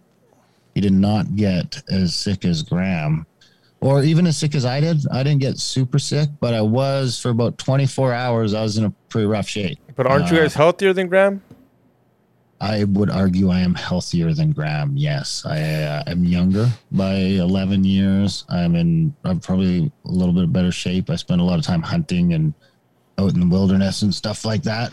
he 0.74 0.80
did 0.82 0.92
not 0.92 1.34
get 1.34 1.82
as 1.90 2.14
sick 2.14 2.44
as 2.44 2.62
Graham 2.62 3.26
or 3.80 4.02
even 4.02 4.26
as 4.26 4.36
sick 4.36 4.54
as 4.54 4.66
I 4.66 4.80
did. 4.80 4.98
I 5.10 5.22
didn't 5.22 5.40
get 5.40 5.56
super 5.58 5.98
sick, 5.98 6.28
but 6.40 6.52
I 6.52 6.60
was 6.60 7.18
for 7.18 7.30
about 7.30 7.56
24 7.56 8.12
hours. 8.12 8.52
I 8.52 8.60
was 8.62 8.76
in 8.76 8.84
a 8.84 8.90
pretty 9.08 9.26
rough 9.26 9.48
shape. 9.48 9.78
But 9.96 10.06
aren't 10.06 10.30
you 10.30 10.36
Uh, 10.36 10.42
guys 10.42 10.54
healthier 10.54 10.92
than 10.92 11.08
Graham? 11.08 11.42
I 12.60 12.84
would 12.84 13.10
argue 13.10 13.48
I 13.48 13.60
am 13.60 13.74
healthier 13.74 14.34
than 14.34 14.52
Graham. 14.52 14.94
Yes, 14.94 15.44
I 15.46 15.60
uh, 15.60 16.02
am 16.06 16.24
younger 16.24 16.68
by 16.92 17.14
11 17.14 17.84
years. 17.84 18.44
I'm 18.50 18.76
in. 18.76 19.14
I'm 19.24 19.40
probably 19.40 19.90
a 20.04 20.10
little 20.10 20.34
bit 20.34 20.52
better 20.52 20.70
shape. 20.70 21.08
I 21.08 21.16
spend 21.16 21.40
a 21.40 21.44
lot 21.44 21.58
of 21.58 21.64
time 21.64 21.80
hunting 21.80 22.34
and 22.34 22.52
out 23.18 23.32
in 23.32 23.40
the 23.40 23.46
wilderness 23.46 24.02
and 24.02 24.14
stuff 24.14 24.44
like 24.44 24.62
that, 24.64 24.92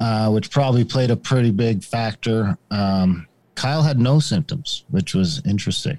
uh, 0.00 0.30
which 0.30 0.50
probably 0.50 0.84
played 0.84 1.10
a 1.10 1.16
pretty 1.16 1.50
big 1.50 1.82
factor. 1.82 2.58
Um, 2.70 3.26
Kyle 3.54 3.82
had 3.82 3.98
no 3.98 4.20
symptoms, 4.20 4.84
which 4.90 5.14
was 5.14 5.42
interesting. 5.46 5.98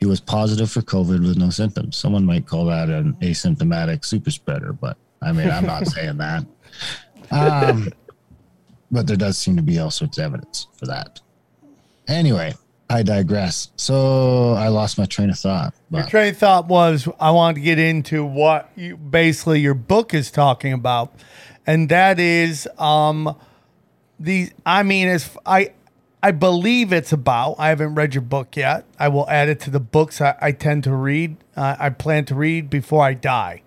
He 0.00 0.06
was 0.06 0.20
positive 0.20 0.70
for 0.70 0.80
COVID 0.80 1.26
with 1.26 1.36
no 1.36 1.50
symptoms. 1.50 1.96
Someone 1.96 2.24
might 2.24 2.46
call 2.46 2.64
that 2.66 2.88
an 2.88 3.12
asymptomatic 3.20 4.04
super 4.04 4.30
spreader, 4.30 4.72
but 4.72 4.96
I 5.20 5.32
mean, 5.32 5.48
I'm 5.50 5.66
not 5.66 5.86
saying 5.88 6.16
that. 6.16 6.44
Um, 7.30 7.88
but 8.92 9.06
there 9.06 9.16
does 9.16 9.38
seem 9.38 9.56
to 9.56 9.62
be 9.62 9.78
all 9.78 9.90
sorts 9.90 10.18
of 10.18 10.24
evidence 10.24 10.68
for 10.76 10.86
that. 10.86 11.20
Anyway, 12.06 12.52
I 12.90 13.02
digress. 13.02 13.70
So 13.76 14.52
I 14.52 14.68
lost 14.68 14.98
my 14.98 15.06
train 15.06 15.30
of 15.30 15.38
thought. 15.38 15.74
Your 15.90 16.04
train 16.04 16.30
of 16.30 16.36
thought 16.36 16.66
was 16.68 17.08
I 17.18 17.30
wanted 17.30 17.54
to 17.54 17.60
get 17.62 17.78
into 17.78 18.24
what 18.24 18.70
you, 18.76 18.98
basically 18.98 19.60
your 19.60 19.74
book 19.74 20.12
is 20.12 20.30
talking 20.30 20.74
about, 20.74 21.12
and 21.66 21.88
that 21.88 22.20
is 22.20 22.68
um 22.78 23.34
the 24.20 24.50
I 24.66 24.82
mean 24.82 25.08
as 25.08 25.30
I 25.46 25.72
I 26.22 26.30
believe 26.32 26.92
it's 26.92 27.12
about. 27.12 27.56
I 27.58 27.70
haven't 27.70 27.94
read 27.94 28.14
your 28.14 28.22
book 28.22 28.56
yet. 28.56 28.84
I 28.98 29.08
will 29.08 29.28
add 29.28 29.48
it 29.48 29.58
to 29.60 29.70
the 29.70 29.80
books 29.80 30.20
I, 30.20 30.36
I 30.40 30.52
tend 30.52 30.84
to 30.84 30.94
read. 30.94 31.36
Uh, 31.56 31.76
I 31.78 31.90
plan 31.90 32.26
to 32.26 32.34
read 32.34 32.68
before 32.68 33.02
I 33.02 33.14
die. 33.14 33.62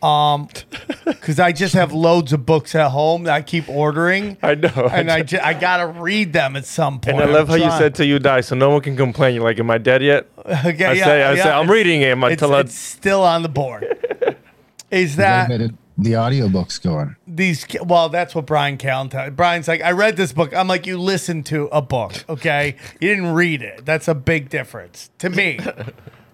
Um, 0.00 0.48
because 1.04 1.40
I 1.40 1.50
just 1.52 1.74
have 1.74 1.92
loads 1.92 2.32
of 2.32 2.46
books 2.46 2.74
at 2.74 2.90
home 2.90 3.24
that 3.24 3.34
I 3.34 3.42
keep 3.42 3.68
ordering. 3.68 4.36
I 4.42 4.54
know. 4.54 4.88
and 4.92 5.10
I, 5.10 5.22
ju- 5.22 5.40
I 5.42 5.54
gotta 5.54 5.86
read 5.88 6.32
them 6.32 6.54
at 6.56 6.64
some 6.66 7.00
point. 7.00 7.20
and 7.20 7.30
I 7.30 7.32
love 7.32 7.50
I'm 7.50 7.58
how 7.60 7.64
you 7.72 7.78
said 7.78 7.94
till 7.96 8.06
you 8.06 8.18
die, 8.18 8.40
so 8.42 8.54
no 8.54 8.70
one 8.70 8.80
can 8.80 8.96
complain. 8.96 9.34
You're 9.34 9.44
like, 9.44 9.58
am 9.58 9.70
I 9.70 9.78
dead 9.78 10.02
yet? 10.02 10.26
Okay, 10.48 10.84
I 10.86 10.92
yeah, 10.92 11.04
say, 11.04 11.22
I 11.24 11.32
yeah, 11.34 11.42
say, 11.42 11.50
I'm 11.50 11.64
it's- 11.64 11.74
reading 11.74 12.00
it 12.02 12.16
It's, 12.16 12.24
until 12.42 12.54
I, 12.54 12.60
it's 12.60 12.74
still 12.74 13.22
on 13.22 13.42
the 13.42 13.48
board. 13.48 13.84
Is 14.90 15.16
that 15.16 15.48
that 15.50 15.74
the 15.98 16.16
audiobook's 16.16 16.78
going. 16.78 17.16
these? 17.26 17.66
Well, 17.84 18.08
that's 18.08 18.34
what 18.34 18.46
Bryan 18.46 18.78
Callen 18.78 19.10
told. 19.10 19.36
Bryan's 19.36 19.68
like, 19.68 19.82
I 19.82 19.90
read 19.90 20.16
this 20.16 20.32
book. 20.32 20.54
I'm 20.54 20.66
like, 20.68 20.86
you 20.86 20.96
listened 20.98 21.44
to 21.46 21.66
a 21.72 21.82
book, 21.82 22.24
okay? 22.28 22.76
you 23.00 23.08
didn't 23.10 23.34
read 23.34 23.60
it. 23.62 23.84
That's 23.84 24.08
a 24.08 24.14
big 24.14 24.48
difference 24.48 25.10
to 25.18 25.28
me, 25.28 25.58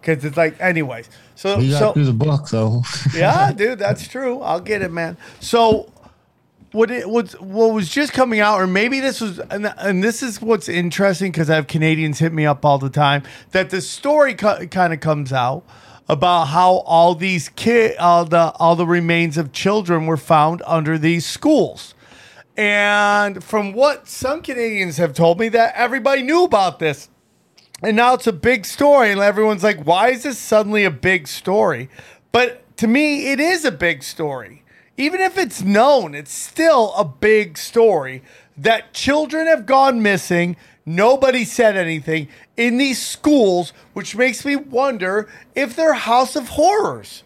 because 0.04 0.24
it's 0.24 0.36
like, 0.36 0.60
anyways. 0.60 1.08
So, 1.34 1.58
We 1.58 1.70
got 1.70 1.78
so 1.78 1.92
through 1.92 2.04
the 2.04 2.12
book 2.12 2.48
though. 2.48 2.82
yeah, 3.14 3.52
dude, 3.52 3.78
that's 3.78 4.06
true. 4.06 4.40
I'll 4.40 4.60
get 4.60 4.82
it, 4.82 4.92
man. 4.92 5.16
So 5.40 5.90
what 6.72 6.90
it 6.90 7.08
was 7.08 7.32
what 7.40 7.72
was 7.72 7.88
just 7.88 8.12
coming 8.12 8.40
out, 8.40 8.60
or 8.60 8.66
maybe 8.66 9.00
this 9.00 9.20
was, 9.20 9.38
and, 9.38 9.72
and 9.78 10.04
this 10.04 10.22
is 10.22 10.42
what's 10.42 10.68
interesting 10.68 11.32
because 11.32 11.48
I 11.48 11.54
have 11.54 11.66
Canadians 11.66 12.18
hit 12.18 12.32
me 12.32 12.44
up 12.44 12.64
all 12.64 12.78
the 12.78 12.90
time 12.90 13.22
that 13.52 13.70
the 13.70 13.80
story 13.80 14.34
co- 14.34 14.66
kind 14.66 14.92
of 14.92 15.00
comes 15.00 15.32
out 15.32 15.64
about 16.08 16.46
how 16.46 16.78
all 16.78 17.14
these 17.14 17.48
kid, 17.50 17.96
all 17.96 18.24
the 18.24 18.52
all 18.56 18.76
the 18.76 18.86
remains 18.86 19.38
of 19.38 19.52
children 19.52 20.06
were 20.06 20.18
found 20.18 20.62
under 20.66 20.98
these 20.98 21.24
schools. 21.24 21.94
And 22.56 23.42
from 23.42 23.72
what 23.72 24.06
some 24.06 24.40
Canadians 24.42 24.98
have 24.98 25.12
told 25.12 25.40
me, 25.40 25.48
that 25.48 25.74
everybody 25.74 26.22
knew 26.22 26.44
about 26.44 26.78
this. 26.78 27.08
And 27.84 27.96
now 27.96 28.14
it's 28.14 28.26
a 28.26 28.32
big 28.32 28.64
story, 28.64 29.12
and 29.12 29.20
everyone's 29.20 29.62
like, 29.62 29.84
why 29.84 30.08
is 30.08 30.22
this 30.22 30.38
suddenly 30.38 30.84
a 30.84 30.90
big 30.90 31.28
story? 31.28 31.90
But 32.32 32.76
to 32.78 32.86
me, 32.86 33.30
it 33.30 33.38
is 33.38 33.64
a 33.64 33.70
big 33.70 34.02
story. 34.02 34.62
Even 34.96 35.20
if 35.20 35.36
it's 35.36 35.60
known, 35.60 36.14
it's 36.14 36.32
still 36.32 36.94
a 36.94 37.04
big 37.04 37.58
story 37.58 38.22
that 38.56 38.94
children 38.94 39.46
have 39.46 39.66
gone 39.66 40.00
missing. 40.02 40.56
Nobody 40.86 41.44
said 41.44 41.76
anything 41.76 42.28
in 42.56 42.78
these 42.78 43.04
schools, 43.04 43.72
which 43.92 44.16
makes 44.16 44.44
me 44.44 44.56
wonder 44.56 45.28
if 45.54 45.76
they're 45.76 45.94
House 45.94 46.36
of 46.36 46.48
Horrors. 46.50 47.22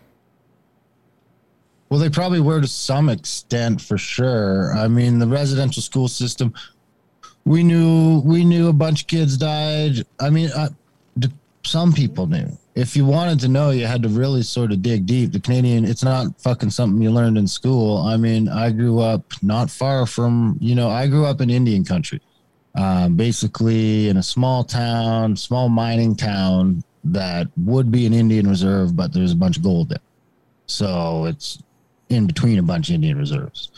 Well, 1.88 2.00
they 2.00 2.10
probably 2.10 2.40
were 2.40 2.60
to 2.60 2.66
some 2.66 3.08
extent 3.08 3.80
for 3.80 3.96
sure. 3.96 4.74
I 4.74 4.88
mean, 4.88 5.20
the 5.20 5.26
residential 5.26 5.82
school 5.82 6.08
system, 6.08 6.52
we 7.48 7.62
knew 7.62 8.20
we 8.26 8.44
knew 8.44 8.68
a 8.68 8.72
bunch 8.74 9.02
of 9.02 9.06
kids 9.06 9.38
died. 9.38 10.04
I 10.20 10.28
mean, 10.28 10.50
uh, 10.54 10.68
d- 11.18 11.32
some 11.64 11.94
people 11.94 12.26
knew. 12.26 12.46
If 12.74 12.94
you 12.94 13.06
wanted 13.06 13.40
to 13.40 13.48
know, 13.48 13.70
you 13.70 13.86
had 13.86 14.02
to 14.02 14.08
really 14.08 14.42
sort 14.42 14.70
of 14.70 14.82
dig 14.82 15.06
deep. 15.06 15.32
The 15.32 15.40
Canadian, 15.40 15.86
it's 15.86 16.04
not 16.04 16.38
fucking 16.40 16.70
something 16.70 17.02
you 17.02 17.10
learned 17.10 17.38
in 17.38 17.48
school. 17.48 18.02
I 18.02 18.18
mean, 18.18 18.48
I 18.48 18.70
grew 18.70 19.00
up 19.00 19.24
not 19.42 19.70
far 19.70 20.06
from, 20.06 20.58
you 20.60 20.74
know, 20.74 20.90
I 20.90 21.06
grew 21.08 21.24
up 21.24 21.40
in 21.40 21.48
Indian 21.48 21.84
country, 21.84 22.20
um, 22.74 23.16
basically 23.16 24.08
in 24.08 24.18
a 24.18 24.22
small 24.22 24.62
town, 24.62 25.34
small 25.34 25.68
mining 25.70 26.14
town 26.14 26.84
that 27.02 27.48
would 27.56 27.90
be 27.90 28.06
an 28.06 28.12
Indian 28.12 28.46
reserve, 28.46 28.94
but 28.94 29.12
there's 29.12 29.32
a 29.32 29.36
bunch 29.36 29.56
of 29.56 29.62
gold 29.62 29.88
there. 29.88 29.98
So 30.66 31.24
it's 31.24 31.62
in 32.10 32.26
between 32.26 32.58
a 32.58 32.62
bunch 32.62 32.90
of 32.90 32.96
Indian 32.96 33.18
reserves. 33.18 33.72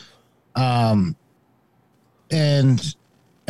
Um, 0.55 1.15
and 2.29 2.95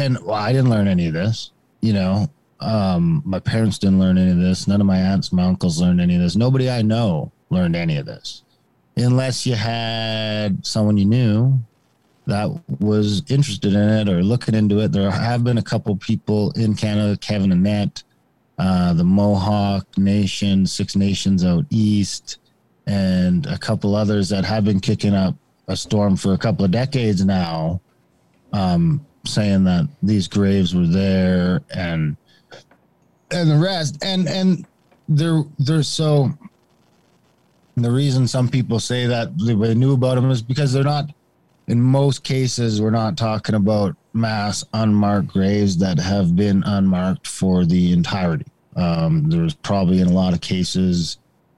and 0.02 0.18
well, 0.24 0.36
I 0.36 0.52
didn't 0.52 0.70
learn 0.70 0.88
any 0.88 1.08
of 1.08 1.14
this. 1.14 1.52
You 1.82 1.93
know, 1.93 2.28
um, 2.60 3.22
my 3.26 3.39
parents 3.39 3.78
didn't 3.78 3.99
learn 3.99 4.18
any 4.18 4.32
of 4.32 4.38
this. 4.38 4.68
None 4.68 4.82
of 4.82 4.88
my 4.88 4.97
aunts, 4.97 5.32
my 5.32 5.43
uncles 5.43 5.82
learned 5.82 6.02
any 6.02 6.16
of 6.16 6.22
this. 6.22 6.36
Nobody 6.36 6.70
I 6.70 6.82
know 6.82 7.32
learned 7.49 7.76
any 7.76 7.97
of 7.97 8.06
this, 8.06 8.43
unless 8.95 9.45
you 9.45 9.56
had 9.56 10.66
someone 10.66 10.97
you 10.97 11.06
knew 11.06 11.60
that 12.28 12.49
was 12.80 13.24
interested 13.30 13.74
in 13.74 13.89
it 13.89 14.10
or 14.10 14.24
looking 14.24 14.56
into 14.56 14.80
it. 14.80 14.91
There 14.91 15.10
have 15.10 15.43
been 15.43 15.58
a 15.58 15.64
couple 15.64 15.95
people 15.95 16.52
in 16.52 16.76
Canada, 16.76 17.18
Kevin 17.18 17.52
Annett, 17.52 18.04
uh, 18.58 18.93
the 18.93 19.04
Mohawk 19.04 19.97
Nation, 19.97 20.66
Six 20.68 20.95
Nations 20.95 21.43
out 21.43 21.66
east, 21.70 22.38
and 22.86 23.45
a 23.47 23.58
couple 23.58 23.95
others 23.95 24.30
that 24.30 24.45
have 24.45 24.64
been 24.64 24.80
kicking 24.80 25.16
up 25.16 25.36
a 25.68 25.76
storm 25.76 26.16
for 26.16 26.34
a 26.34 26.38
couple 26.38 26.64
of 26.64 26.72
decades 26.72 27.26
now, 27.26 27.82
um, 28.54 29.06
saying 29.26 29.63
that 29.65 29.88
these 30.01 30.28
graves 30.28 30.76
were 30.76 30.88
there 30.88 31.61
and 31.74 32.17
and 33.32 33.49
the 33.49 33.57
rest. 33.57 34.03
And 34.03 34.28
and 34.28 34.65
they're 35.07 35.43
they're 35.59 35.84
so. 35.84 36.32
The 37.76 37.91
reason 37.91 38.28
some 38.28 38.49
people 38.49 38.80
say 38.80 39.07
that 39.07 39.30
they 39.38 39.74
knew 39.74 39.93
about 39.93 40.15
them 40.15 40.30
is 40.30 40.41
because 40.41 40.74
they're 40.74 40.84
not 40.84 41.09
in 41.67 41.82
most 41.82 42.24
cases, 42.24 42.82
we're 42.82 42.89
not 42.89 43.17
talking 43.17 43.55
about 43.55 43.95
mass 44.13 44.63
unmarked 44.74 45.30
graves 45.30 45.78
that 45.78 45.97
have 45.99 46.36
been 46.36 46.63
unmarked 46.65 47.26
for 47.26 47.65
the 47.65 47.93
entirety. 47.93 48.45
Um, 48.76 49.30
there's 49.30 49.53
probably 49.53 50.01
in 50.01 50.07
a 50.07 50.13
lot 50.13 50.34
of 50.34 50.41
cases, 50.41 51.17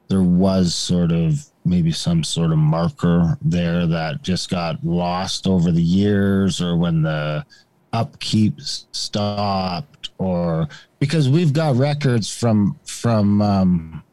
there 0.09 0.21
was 0.21 0.75
sort 0.75 1.11
of 1.11 1.43
maybe 1.65 1.91
some 1.91 2.23
sort 2.23 2.51
of 2.51 2.57
marker 2.57 3.37
there 3.41 3.87
that 3.87 4.21
just 4.21 4.49
got 4.49 4.83
lost 4.83 5.47
over 5.47 5.71
the 5.71 5.81
years 5.81 6.61
or 6.61 6.75
when 6.77 7.01
the 7.01 7.45
upkeep 7.93 8.59
stopped 8.59 10.09
or 10.17 10.67
because 10.99 11.29
we've 11.29 11.53
got 11.53 11.75
records 11.75 12.33
from 12.33 12.77
from 12.85 13.41
um, 13.41 14.03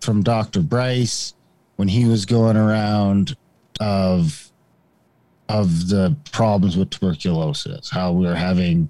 from 0.00 0.22
Dr. 0.22 0.60
Bryce 0.60 1.34
when 1.76 1.88
he 1.88 2.04
was 2.04 2.24
going 2.26 2.56
around 2.56 3.36
of 3.80 4.50
of 5.48 5.88
the 5.88 6.16
problems 6.32 6.76
with 6.76 6.90
tuberculosis, 6.90 7.90
how 7.90 8.12
we're 8.12 8.34
having 8.34 8.88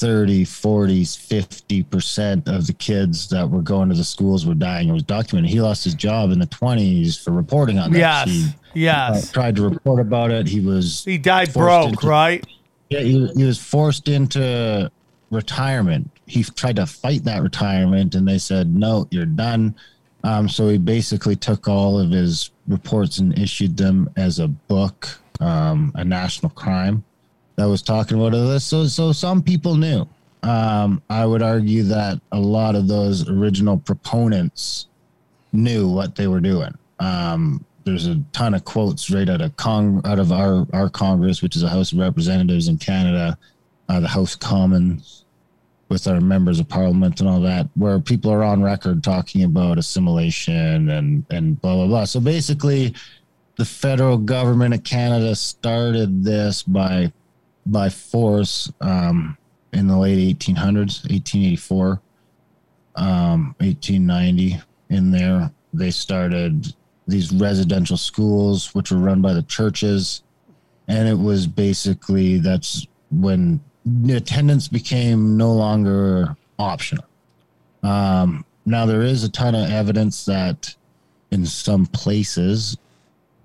30, 0.00 0.46
40, 0.46 1.04
50% 1.04 2.48
of 2.48 2.66
the 2.66 2.72
kids 2.72 3.28
that 3.28 3.48
were 3.48 3.60
going 3.60 3.90
to 3.90 3.94
the 3.94 4.02
schools 4.02 4.46
were 4.46 4.54
dying. 4.54 4.88
It 4.88 4.92
was 4.92 5.02
documented. 5.02 5.50
He 5.50 5.60
lost 5.60 5.84
his 5.84 5.94
job 5.94 6.30
in 6.30 6.38
the 6.38 6.46
20s 6.46 7.22
for 7.22 7.32
reporting 7.32 7.78
on 7.78 7.92
that. 7.92 7.98
Yes. 7.98 8.28
He 8.28 8.80
yes. 8.80 9.28
uh, 9.28 9.32
tried 9.34 9.56
to 9.56 9.68
report 9.68 10.00
about 10.00 10.30
it. 10.30 10.46
He 10.46 10.60
was 10.60 11.04
he 11.04 11.18
died 11.18 11.52
broke, 11.52 11.90
into- 11.90 12.06
right? 12.06 12.42
yeah, 12.88 13.00
he, 13.00 13.26
he 13.36 13.44
was 13.44 13.58
forced 13.58 14.08
into 14.08 14.90
retirement. 15.30 16.10
He 16.26 16.44
tried 16.44 16.76
to 16.76 16.86
fight 16.86 17.24
that 17.24 17.42
retirement, 17.42 18.14
and 18.14 18.26
they 18.26 18.38
said, 18.38 18.74
"No, 18.74 19.06
you're 19.10 19.26
done." 19.26 19.74
Um, 20.24 20.48
so 20.48 20.68
he 20.68 20.78
basically 20.78 21.36
took 21.36 21.68
all 21.68 21.98
of 21.98 22.10
his 22.10 22.50
reports 22.68 23.18
and 23.18 23.36
issued 23.38 23.76
them 23.76 24.08
as 24.16 24.38
a 24.38 24.48
book, 24.48 25.08
um, 25.40 25.92
a 25.94 26.04
national 26.04 26.50
crime 26.50 27.04
that 27.60 27.68
was 27.68 27.82
talking 27.82 28.18
about 28.18 28.32
this. 28.32 28.64
So, 28.64 28.86
so 28.86 29.12
some 29.12 29.42
people 29.42 29.74
knew. 29.74 30.08
Um, 30.42 31.02
I 31.10 31.26
would 31.26 31.42
argue 31.42 31.82
that 31.84 32.18
a 32.32 32.40
lot 32.40 32.74
of 32.74 32.88
those 32.88 33.28
original 33.28 33.76
proponents 33.76 34.86
knew 35.52 35.86
what 35.86 36.16
they 36.16 36.26
were 36.26 36.40
doing. 36.40 36.72
Um, 37.00 37.62
there's 37.84 38.06
a 38.06 38.16
ton 38.32 38.54
of 38.54 38.64
quotes 38.64 39.10
right 39.10 39.28
out 39.28 39.42
of 39.42 39.54
Cong 39.58 40.00
out 40.06 40.18
of 40.18 40.32
our 40.32 40.66
our 40.72 40.88
Congress, 40.88 41.42
which 41.42 41.54
is 41.54 41.62
a 41.62 41.68
House 41.68 41.92
of 41.92 41.98
Representatives 41.98 42.68
in 42.68 42.78
Canada, 42.78 43.36
uh, 43.90 44.00
the 44.00 44.08
House 44.08 44.34
of 44.34 44.40
Commons, 44.40 45.26
with 45.90 46.06
our 46.06 46.20
members 46.20 46.60
of 46.60 46.68
Parliament 46.68 47.20
and 47.20 47.28
all 47.28 47.40
that, 47.40 47.68
where 47.74 48.00
people 48.00 48.30
are 48.30 48.42
on 48.42 48.62
record 48.62 49.04
talking 49.04 49.44
about 49.44 49.76
assimilation 49.76 50.88
and 50.88 51.26
and 51.30 51.60
blah 51.60 51.74
blah 51.74 51.86
blah. 51.86 52.04
So 52.04 52.20
basically, 52.20 52.94
the 53.56 53.66
federal 53.66 54.16
government 54.16 54.72
of 54.72 54.82
Canada 54.84 55.34
started 55.34 56.24
this 56.24 56.62
by 56.62 57.12
by 57.66 57.88
force 57.88 58.72
um, 58.80 59.36
in 59.72 59.86
the 59.86 59.96
late 59.96 60.38
1800s, 60.38 61.08
1884, 61.10 62.00
um, 62.96 63.54
1890. 63.58 64.60
In 64.88 65.10
there, 65.10 65.50
they 65.72 65.90
started 65.90 66.74
these 67.06 67.32
residential 67.32 67.96
schools, 67.96 68.74
which 68.74 68.90
were 68.90 68.98
run 68.98 69.22
by 69.22 69.32
the 69.32 69.42
churches, 69.42 70.22
and 70.88 71.08
it 71.08 71.18
was 71.18 71.46
basically 71.46 72.38
that's 72.38 72.86
when 73.10 73.60
attendance 74.08 74.68
became 74.68 75.36
no 75.36 75.52
longer 75.52 76.36
optional. 76.58 77.04
Um, 77.82 78.44
now 78.66 78.86
there 78.86 79.02
is 79.02 79.24
a 79.24 79.28
ton 79.28 79.54
of 79.54 79.70
evidence 79.70 80.24
that 80.26 80.74
in 81.30 81.46
some 81.46 81.86
places 81.86 82.76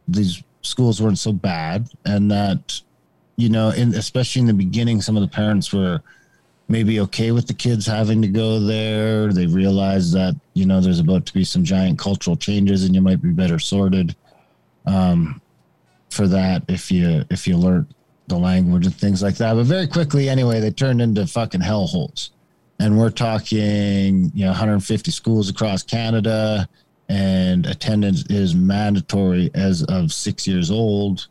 these 0.08 0.44
schools 0.62 1.02
weren't 1.02 1.20
so 1.20 1.32
bad, 1.32 1.90
and 2.06 2.30
that 2.32 2.82
you 3.38 3.50
know, 3.50 3.70
especially 3.70 4.42
in 4.42 4.48
the 4.48 4.54
beginning, 4.54 5.02
some 5.02 5.18
of 5.18 5.22
the 5.22 5.28
parents 5.28 5.74
were 5.74 6.02
maybe 6.68 7.00
okay 7.00 7.32
with 7.32 7.48
the 7.48 7.54
kids 7.54 7.86
having 7.86 8.22
to 8.22 8.28
go 8.28 8.60
there. 8.60 9.32
They 9.32 9.46
realized 9.46 10.14
that 10.14 10.36
you 10.54 10.66
know 10.66 10.82
there's 10.82 11.00
about 11.00 11.26
to 11.28 11.34
be 11.34 11.44
some 11.44 11.64
giant 11.64 12.00
cultural 12.00 12.36
changes, 12.36 12.84
and 12.84 12.96
you 12.96 13.02
might 13.02 13.22
be 13.22 13.32
better 13.32 13.60
sorted 13.60 14.16
um, 14.86 15.42
for 16.10 16.28
that 16.28 16.64
if 16.68 16.92
you 16.92 17.26
if 17.30 17.48
you 17.48 17.58
learn 17.58 17.88
the 18.28 18.38
language 18.38 18.86
and 18.86 18.96
things 18.96 19.22
like 19.22 19.36
that. 19.36 19.54
But 19.54 19.66
very 19.66 19.88
quickly, 19.88 20.30
anyway, 20.30 20.60
they 20.60 20.72
turned 20.72 21.02
into 21.02 21.28
fucking 21.28 21.62
hellholes. 21.62 22.32
And 22.80 22.98
we're 22.98 23.10
talking, 23.10 24.32
you 24.34 24.44
know, 24.44 24.52
150 24.52 25.12
schools 25.12 25.50
across 25.50 25.82
Canada, 25.82 26.68
and 27.08 27.66
attendance 27.66 28.26
is 28.30 28.54
mandatory 28.54 29.50
as 29.54 29.84
of 29.84 30.12
six 30.12 30.46
years 30.48 30.72
old. 30.72 31.28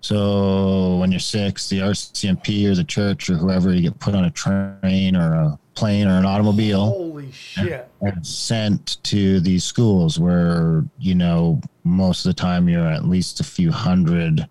So 0.00 0.96
when 0.98 1.10
you're 1.10 1.20
six, 1.20 1.68
the 1.68 1.80
RCMP 1.80 2.70
or 2.70 2.74
the 2.74 2.84
church 2.84 3.28
or 3.28 3.34
whoever, 3.34 3.72
you 3.72 3.82
get 3.82 3.98
put 3.98 4.14
on 4.14 4.24
a 4.24 4.30
train 4.30 5.16
or 5.16 5.32
a 5.34 5.58
plane 5.74 6.06
or 6.08 6.18
an 6.18 6.24
automobile 6.24 6.86
Holy 6.86 7.30
shit. 7.30 7.88
and 8.00 8.26
sent 8.26 9.02
to 9.04 9.38
these 9.40 9.62
schools 9.62 10.18
where 10.18 10.84
you 10.98 11.14
know 11.14 11.60
most 11.84 12.26
of 12.26 12.30
the 12.30 12.40
time 12.40 12.68
you're 12.68 12.84
at 12.88 13.04
least 13.04 13.38
a 13.38 13.44
few 13.44 13.70
hundred 13.70 14.48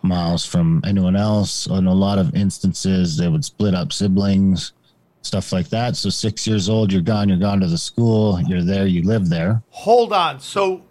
miles 0.00 0.46
from 0.46 0.80
anyone 0.86 1.14
else 1.14 1.66
in 1.66 1.86
a 1.86 1.92
lot 1.92 2.18
of 2.18 2.34
instances 2.34 3.18
they 3.18 3.28
would 3.28 3.44
split 3.44 3.74
up 3.74 3.92
siblings 3.92 4.72
stuff 5.20 5.52
like 5.52 5.68
that 5.68 5.94
so 5.94 6.08
six 6.08 6.46
years 6.46 6.70
old 6.70 6.90
you're 6.90 7.02
gone 7.02 7.28
you're 7.28 7.36
gone 7.36 7.60
to 7.60 7.66
the 7.66 7.76
school 7.76 8.40
you're 8.48 8.64
there 8.64 8.86
you 8.86 9.02
live 9.02 9.28
there 9.28 9.62
Hold 9.70 10.12
on. 10.14 10.40
So, 10.40 10.82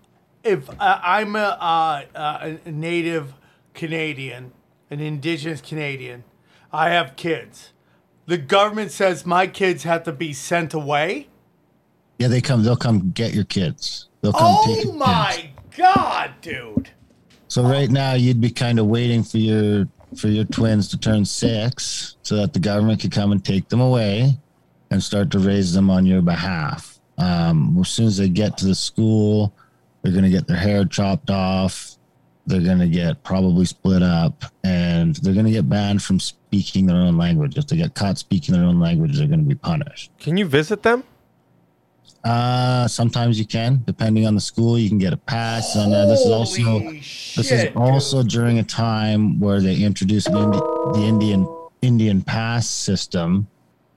if 0.44 0.70
uh, 0.70 1.00
I'm 1.04 1.36
a, 1.36 1.40
uh, 1.40 2.04
uh, 2.16 2.54
a 2.66 2.72
native 2.72 3.34
Canadian, 3.74 4.52
an 4.90 5.00
indigenous 5.00 5.62
Canadian, 5.62 6.24
I 6.72 6.90
have 6.90 7.16
kids. 7.16 7.72
The 8.26 8.38
government 8.38 8.92
says 8.92 9.26
my 9.26 9.48
kids 9.48 9.84
have 9.84 10.04
to 10.04 10.12
be 10.12 10.34
sent 10.34 10.74
away. 10.74 11.28
yeah 12.20 12.28
they 12.28 12.42
come 12.42 12.64
they'll 12.64 12.76
come 12.78 13.12
get 13.12 13.34
your 13.34 13.44
kids 13.46 14.08
they'll 14.22 14.32
come 14.34 14.56
take 14.66 14.70
Oh 14.70 14.76
your 14.76 14.84
kids. 14.86 14.98
my 14.98 15.50
god, 15.76 16.32
dude! 16.42 16.90
So 17.48 17.64
right 17.64 17.90
now 17.90 18.14
you'd 18.14 18.40
be 18.40 18.52
kind 18.52 18.80
of 18.80 18.86
waiting 18.88 19.24
for 19.24 19.38
your 19.38 19.88
for 20.16 20.28
your 20.28 20.46
twins 20.46 20.88
to 20.90 20.98
turn 20.98 21.26
six 21.26 22.16
so 22.22 22.36
that 22.38 22.54
the 22.54 22.60
government 22.60 23.02
could 23.02 23.12
come 23.12 23.32
and 23.32 23.44
take 23.44 23.70
them 23.70 23.82
away 23.82 24.38
and 24.92 25.02
start 25.02 25.32
to 25.32 25.40
raise 25.40 25.74
them 25.74 25.90
on 25.90 26.06
your 26.06 26.22
behalf. 26.22 27.00
Um, 27.18 27.78
as 27.80 27.88
soon 27.90 28.08
as 28.08 28.18
they 28.18 28.28
get 28.30 28.58
to 28.58 28.66
the 28.66 28.76
school, 28.76 29.54
they're 30.02 30.12
going 30.12 30.24
to 30.26 30.30
get 30.30 30.48
their 30.48 30.58
hair 30.58 30.84
chopped 30.86 31.30
off. 31.30 31.91
They're 32.48 32.62
going 32.62 32.80
to 32.80 32.88
get 32.88 33.24
probably 33.24 33.66
split 33.66 34.02
up 34.02 34.46
and 34.64 35.16
they're 35.18 35.34
going 35.34 35.46
to 35.46 35.52
get 35.52 35.70
banned 35.70 36.02
from 36.02 36.20
speaking 36.20 36.86
their 36.88 36.98
own 36.98 37.18
language. 37.18 37.58
If 37.58 37.68
they 37.68 37.78
get 37.78 37.94
caught 37.94 38.18
speaking 38.18 38.54
their 38.56 38.64
own 38.64 38.80
language, 38.80 39.18
they're 39.18 39.28
going 39.28 39.44
to 39.44 39.46
be 39.46 39.56
punished. 39.56 40.12
Can 40.20 40.38
you 40.38 40.46
visit 40.46 40.84
them? 40.84 41.04
Uh, 42.24 42.88
sometimes 42.88 43.40
you 43.40 43.46
can, 43.46 43.82
depending 43.86 44.28
on 44.28 44.36
the 44.36 44.42
school, 44.42 44.78
you 44.78 44.90
can 44.90 45.00
get 45.00 45.12
a 45.14 45.18
pass. 45.18 45.76
And 45.76 45.94
uh, 45.94 46.06
this 46.06 46.20
is 46.22 46.32
also 46.32 46.62
Holy 46.62 47.00
this 47.00 47.52
is 47.52 47.76
also 47.76 48.22
dude. 48.22 48.32
during 48.32 48.60
a 48.60 48.64
time 48.64 49.40
where 49.40 49.60
they 49.60 49.82
introduced 49.82 50.28
Indi- 50.28 50.60
the 50.94 51.04
Indian 51.04 51.48
Indian 51.82 52.22
pass 52.22 52.68
system 52.68 53.48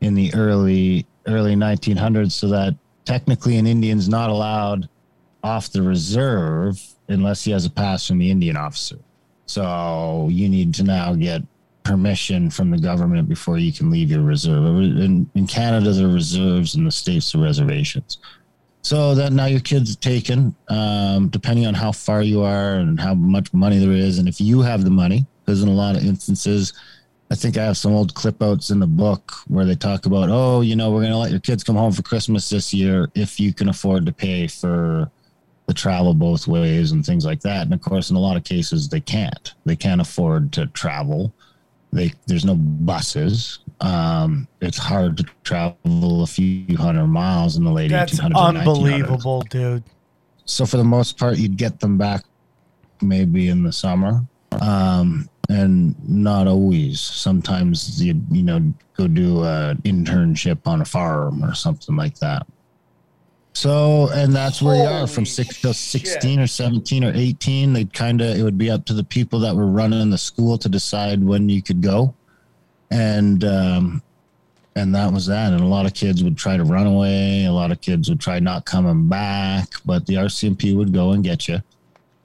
in 0.01 0.14
the 0.14 0.32
early 0.34 1.07
early 1.26 1.55
1900s, 1.55 2.32
so 2.32 2.49
that 2.49 2.74
technically 3.05 3.59
an 3.59 3.66
Indian's 3.66 4.09
not 4.09 4.30
allowed 4.30 4.88
off 5.45 5.70
the 5.70 5.82
reserve 5.82 6.82
unless 7.09 7.45
he 7.45 7.53
has 7.53 7.66
a 7.66 7.70
pass 7.70 8.09
from 8.09 8.18
the 8.18 8.30
Indian 8.30 8.57
officer. 8.57 8.99
So 9.47 10.28
you 10.30 10.49
need 10.49 10.74
to 10.74 10.82
now 10.82 11.14
get 11.14 11.42
permission 11.82 12.49
from 12.49 12.70
the 12.70 12.78
government 12.78 13.28
before 13.28 13.59
you 13.59 13.70
can 13.72 13.90
leave 13.90 14.11
your 14.11 14.22
reserve. 14.22 14.80
In, 14.80 15.30
in 15.34 15.47
Canada, 15.47 15.92
there 15.92 16.07
are 16.07 16.12
reserves, 16.12 16.74
in 16.74 16.84
the 16.84 16.90
states, 16.90 17.30
the 17.30 17.38
reservations. 17.38 18.18
So 18.80 19.14
that 19.14 19.32
now 19.32 19.47
your 19.47 19.61
kids 19.61 19.95
are 19.95 20.01
taken, 20.01 20.55
um, 20.68 21.28
depending 21.28 21.66
on 21.66 21.74
how 21.74 21.92
far 21.92 22.22
you 22.22 22.42
are 22.42 22.76
and 22.76 22.99
how 22.99 23.14
much 23.14 23.53
money 23.53 23.78
there 23.78 23.92
is, 23.92 24.18
and 24.18 24.28
if 24.28 24.40
you 24.40 24.62
have 24.62 24.84
the 24.84 24.90
money, 24.90 25.26
because 25.45 25.62
in 25.62 25.68
a 25.68 25.72
lot 25.72 25.95
of 25.95 26.05
instances, 26.05 26.72
I 27.30 27.34
think 27.34 27.57
I 27.57 27.64
have 27.64 27.76
some 27.76 27.92
old 27.92 28.14
clip 28.14 28.42
outs 28.42 28.70
in 28.70 28.80
the 28.80 28.86
book 28.86 29.32
where 29.49 29.64
they 29.64 29.74
talk 29.74 30.07
about, 30.07 30.28
oh, 30.30 30.61
you 30.61 30.76
know, 30.76 30.90
we're 30.90 31.01
going 31.01 31.12
to 31.12 31.18
let 31.18 31.30
your 31.30 31.40
kids 31.40 31.64
come 31.64 31.76
home 31.76 31.92
for 31.92 32.03
Christmas 32.03 32.49
this 32.49 32.72
year 32.72 33.11
if 33.14 33.40
you 33.40 33.53
can 33.53 33.68
afford 33.68 34.07
to 34.07 34.12
pay 34.12 34.47
for 34.47 35.11
the 35.67 35.75
travel 35.75 36.12
both 36.15 36.47
ways 36.47 36.93
and 36.93 37.05
things 37.05 37.25
like 37.25 37.41
that. 37.41 37.62
And 37.62 37.73
of 37.75 37.81
course, 37.81 38.11
in 38.11 38.17
a 38.17 38.21
lot 38.21 38.37
of 38.37 38.45
cases, 38.45 38.89
they 38.89 39.01
can't. 39.01 39.55
They 39.65 39.77
can't 39.77 40.01
afford 40.01 40.53
to 40.55 40.67
travel. 40.69 41.33
They 41.93 42.12
there's 42.27 42.45
no 42.45 42.55
buses. 42.55 43.61
Um, 43.81 44.47
it's 44.61 44.79
hard 44.79 45.17
to 45.19 45.25
travel 45.43 46.23
a 46.23 46.27
few 46.27 46.77
hundred 46.77 47.07
miles 47.07 47.57
in 47.57 47.65
the 47.65 47.71
late 47.73 47.91
That's 47.91 48.19
1800s. 48.21 48.25
and 48.25 48.35
1900s 48.35 48.59
unbelievable, 48.59 49.41
dude. 49.43 49.83
so 50.45 50.65
for 50.67 50.77
the 50.77 50.85
most 50.85 51.19
part 51.19 51.37
you'd 51.39 51.57
get 51.57 51.81
them 51.81 51.99
back 51.99 52.25
maybe 53.03 53.49
in 53.49 53.62
the 53.65 53.73
summer 53.73 54.23
um 54.61 55.29
and 55.51 55.95
not 56.09 56.47
always 56.47 57.01
sometimes 57.01 58.03
you 58.03 58.15
you 58.31 58.43
know 58.43 58.73
go 58.97 59.09
do 59.09 59.43
an 59.45 59.77
internship 59.83 60.67
on 60.67 60.81
a 60.81 60.85
farm 60.85 61.43
or 61.45 61.55
something 61.55 61.97
like 61.97 62.17
that 62.19 62.47
so 63.55 64.09
and 64.13 64.33
that's 64.33 64.61
where 64.61 64.77
you 64.77 64.83
are 64.83 65.07
from 65.07 65.25
six 65.25 65.61
to 65.61 65.73
16 65.73 66.41
or 66.41 66.47
17 66.47 67.05
or 67.05 67.13
18 67.15 67.73
they'd 67.73 67.93
kind 67.93 68.21
of 68.21 68.37
it 68.37 68.43
would 68.43 68.59
be 68.59 68.71
up 68.71 68.85
to 68.85 68.93
the 68.93 69.05
people 69.05 69.39
that 69.39 69.55
were 69.55 69.67
running 69.67 70.11
the 70.11 70.19
school 70.19 70.59
to 70.59 70.69
decide 70.69 71.23
when 71.23 71.49
you 71.49 71.63
could 71.63 71.81
go 71.81 72.15
and 72.91 73.45
um 73.45 74.03
and 74.77 74.95
that 74.95 75.13
was 75.13 75.27
that. 75.27 75.53
And 75.53 75.63
a 75.63 75.67
lot 75.67 75.87
of 75.87 75.95
kids 75.95 76.25
would 76.25 76.37
try 76.37 76.57
to 76.57 76.65
run 76.65 76.87
away. 76.87 77.45
A 77.45 77.53
lot 77.53 77.71
of 77.71 77.81
kids 77.81 78.09
would 78.09 78.21
try 78.21 78.41
not 78.41 78.65
coming 78.65 79.09
back, 79.09 79.69
but 79.85 80.07
the 80.07 80.15
RCMP 80.15 80.77
would 80.77 80.93
go 80.93 81.13
and 81.13 81.23
get 81.23 81.49
you 81.49 81.63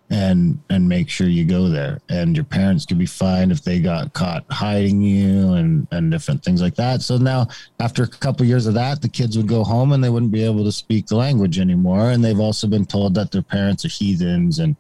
and 0.09 0.59
and 0.69 0.87
make 0.89 1.09
sure 1.09 1.27
you 1.27 1.45
go 1.45 1.69
there. 1.69 1.99
And 2.09 2.35
your 2.35 2.45
parents 2.45 2.85
could 2.85 2.97
be 2.97 3.05
fined 3.05 3.51
if 3.51 3.63
they 3.63 3.79
got 3.79 4.13
caught 4.13 4.43
hiding 4.49 5.01
you 5.01 5.53
and 5.53 5.87
and 5.91 6.11
different 6.11 6.43
things 6.43 6.61
like 6.61 6.75
that. 6.75 7.01
So 7.01 7.17
now 7.17 7.47
after 7.79 8.03
a 8.03 8.07
couple 8.07 8.45
years 8.45 8.65
of 8.65 8.73
that, 8.73 9.01
the 9.01 9.09
kids 9.09 9.37
would 9.37 9.47
go 9.47 9.63
home 9.63 9.91
and 9.91 10.03
they 10.03 10.09
wouldn't 10.09 10.31
be 10.31 10.43
able 10.43 10.63
to 10.63 10.71
speak 10.71 11.07
the 11.07 11.15
language 11.15 11.59
anymore. 11.59 12.11
And 12.11 12.23
they've 12.23 12.39
also 12.39 12.67
been 12.67 12.85
told 12.85 13.13
that 13.15 13.31
their 13.31 13.43
parents 13.43 13.85
are 13.85 13.89
heathens 13.89 14.59
and 14.59 14.75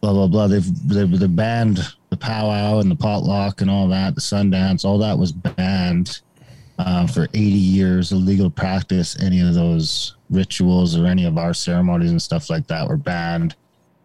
blah 0.00 0.12
blah 0.12 0.26
blah. 0.26 0.48
They've 0.48 0.88
they've, 0.88 1.18
they've 1.18 1.36
banned 1.36 1.80
the 2.10 2.16
powwow 2.16 2.80
and 2.80 2.90
the 2.90 2.96
potluck 2.96 3.60
and 3.60 3.70
all 3.70 3.88
that, 3.88 4.14
the 4.14 4.20
Sundance, 4.20 4.84
all 4.84 4.98
that 4.98 5.18
was 5.18 5.32
banned 5.32 6.20
uh, 6.78 7.06
for 7.06 7.24
80 7.34 7.40
years 7.40 8.12
illegal 8.12 8.50
practice 8.50 9.20
any 9.20 9.40
of 9.40 9.54
those 9.54 10.16
rituals 10.30 10.96
or 10.96 11.06
any 11.06 11.24
of 11.24 11.38
our 11.38 11.54
ceremonies 11.54 12.10
and 12.10 12.20
stuff 12.20 12.50
like 12.50 12.66
that 12.66 12.88
were 12.88 12.96
banned 12.96 13.54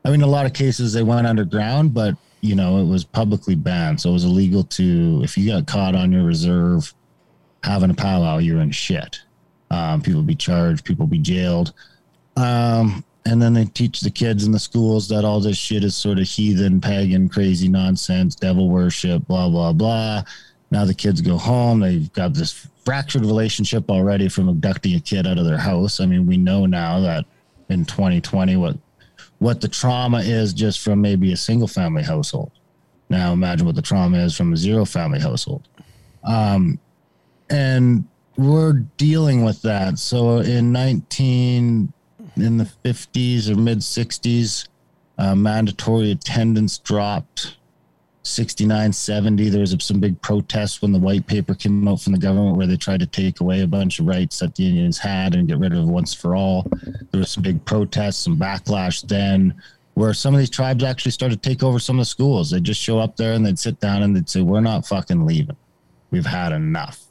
i 0.10 0.12
mean 0.12 0.22
a 0.22 0.28
lot 0.28 0.46
of 0.46 0.54
cases 0.54 0.92
they 0.92 1.04
went 1.04 1.28
underground 1.28 1.94
but 1.94 2.16
you 2.42 2.56
know 2.56 2.80
it 2.80 2.86
was 2.86 3.04
publicly 3.04 3.56
banned 3.56 4.00
so 4.00 4.10
it 4.10 4.14
was 4.14 4.26
illegal 4.26 4.64
to 4.64 5.22
if 5.24 5.38
you 5.38 5.50
got 5.50 5.68
caught 5.68 5.96
on 5.96 6.12
your 6.12 6.24
reserve 6.24 6.94
having 7.64 7.90
a 7.90 7.94
powwow 7.94 8.38
you're 8.38 8.62
in 8.62 8.72
shit 8.72 9.22
um, 9.72 10.02
people 10.02 10.22
be 10.22 10.36
charged 10.36 10.84
people 10.84 11.06
be 11.06 11.20
jailed 11.20 11.74
um, 12.38 13.04
and 13.26 13.42
then 13.42 13.54
they 13.54 13.66
teach 13.66 14.00
the 14.00 14.10
kids 14.10 14.46
in 14.46 14.52
the 14.52 14.60
schools 14.60 15.08
that 15.10 15.26
all 15.26 15.40
this 15.40 15.58
shit 15.58 15.84
is 15.84 15.96
sort 15.96 16.18
of 16.18 16.28
heathen 16.28 16.82
pagan 16.82 17.30
crazy 17.30 17.68
nonsense 17.68 18.36
devil 18.36 18.70
worship 18.70 19.26
blah 19.28 19.48
blah 19.48 19.72
blah 19.72 20.24
now 20.72 20.86
the 20.86 20.94
kids 20.94 21.22
go 21.22 21.38
home. 21.38 21.80
They've 21.80 22.12
got 22.14 22.34
this 22.34 22.68
fractured 22.86 23.26
relationship 23.26 23.90
already 23.90 24.30
from 24.30 24.50
abducting 24.50 24.96
a 24.96 25.00
kid 25.00 25.26
out 25.26 25.38
of 25.38 25.46
their 25.46 25.58
house. 25.58 26.00
I 26.00 26.06
mean, 26.06 26.26
we 26.26 26.38
know 26.38 26.66
now 26.66 27.00
that 27.02 27.26
in 27.70 27.86
2020 27.86 28.56
what 28.58 28.78
what 29.40 29.62
the 29.62 29.68
trauma 29.68 30.20
is 30.20 30.54
just 30.54 30.80
from 30.80 31.02
maybe 31.02 31.34
a 31.34 31.38
single 31.38 31.68
family 31.68 32.04
household. 32.04 32.52
Now 33.10 33.34
imagine 33.34 33.66
what 33.66 33.76
the 33.76 33.82
trauma 33.82 34.20
is 34.20 34.36
from 34.36 34.54
a 34.54 34.58
zero 34.58 34.86
family 34.86 35.20
household. 35.20 35.68
Um, 36.24 36.80
and 37.50 38.08
we're 38.38 38.74
dealing 38.98 39.44
with 39.44 39.62
that. 39.64 39.98
So 39.98 40.40
in 40.40 40.72
19 40.72 41.92
in 42.36 42.58
the 42.58 42.70
50s 42.86 43.50
or 43.50 43.56
mid 43.56 43.80
60s, 43.80 44.68
uh, 45.18 45.36
mandatory 45.36 46.12
attendance 46.12 46.78
dropped 46.78 47.58
69 48.30 48.94
70 48.94 49.50
there 49.50 49.62
was 49.62 49.76
some 49.80 50.00
big 50.00 50.22
protests 50.22 50.82
when 50.82 50.92
the 50.92 51.00
white 51.00 51.26
paper 51.28 51.54
came 51.54 51.88
out 51.88 52.02
from 52.02 52.14
the 52.14 52.20
government 52.20 52.58
where 52.58 52.68
they 52.68 52.78
tried 52.78 53.00
to 53.00 53.06
take 53.06 53.40
away 53.40 53.62
a 53.62 53.68
bunch 53.68 54.00
of 54.00 54.08
rights 54.08 54.40
that 54.40 54.56
the 54.56 54.68
indians 54.68 54.98
had 54.98 55.36
and 55.36 55.48
get 55.48 55.58
rid 55.58 55.74
of 55.74 55.88
once 55.88 56.14
for 56.14 56.36
all. 56.36 56.66
There 57.12 57.20
was 57.20 57.32
some 57.32 57.44
big 57.44 57.64
protests 57.66 58.18
some 58.18 58.38
backlash 58.38 59.08
then 59.08 59.54
where 59.96 60.14
some 60.14 60.34
of 60.34 60.40
these 60.40 60.50
tribes 60.50 60.84
actually 60.84 61.12
started 61.12 61.42
to 61.42 61.50
take 61.50 61.62
over 61.62 61.80
some 61.80 61.98
of 61.98 62.02
the 62.02 62.06
schools. 62.06 62.52
They'd 62.52 62.64
just 62.64 62.82
show 62.82 63.00
up 63.00 63.18
there 63.18 63.34
and 63.34 63.46
they'd 63.46 63.60
sit 63.60 63.80
down 63.80 64.04
and 64.04 64.16
they'd 64.16 64.30
say 64.30 64.42
we're 64.42 64.62
not 64.62 64.88
fucking 64.88 65.26
leaving. 65.26 65.58
We've 66.12 66.26
had 66.26 66.54
enough. 66.54 67.04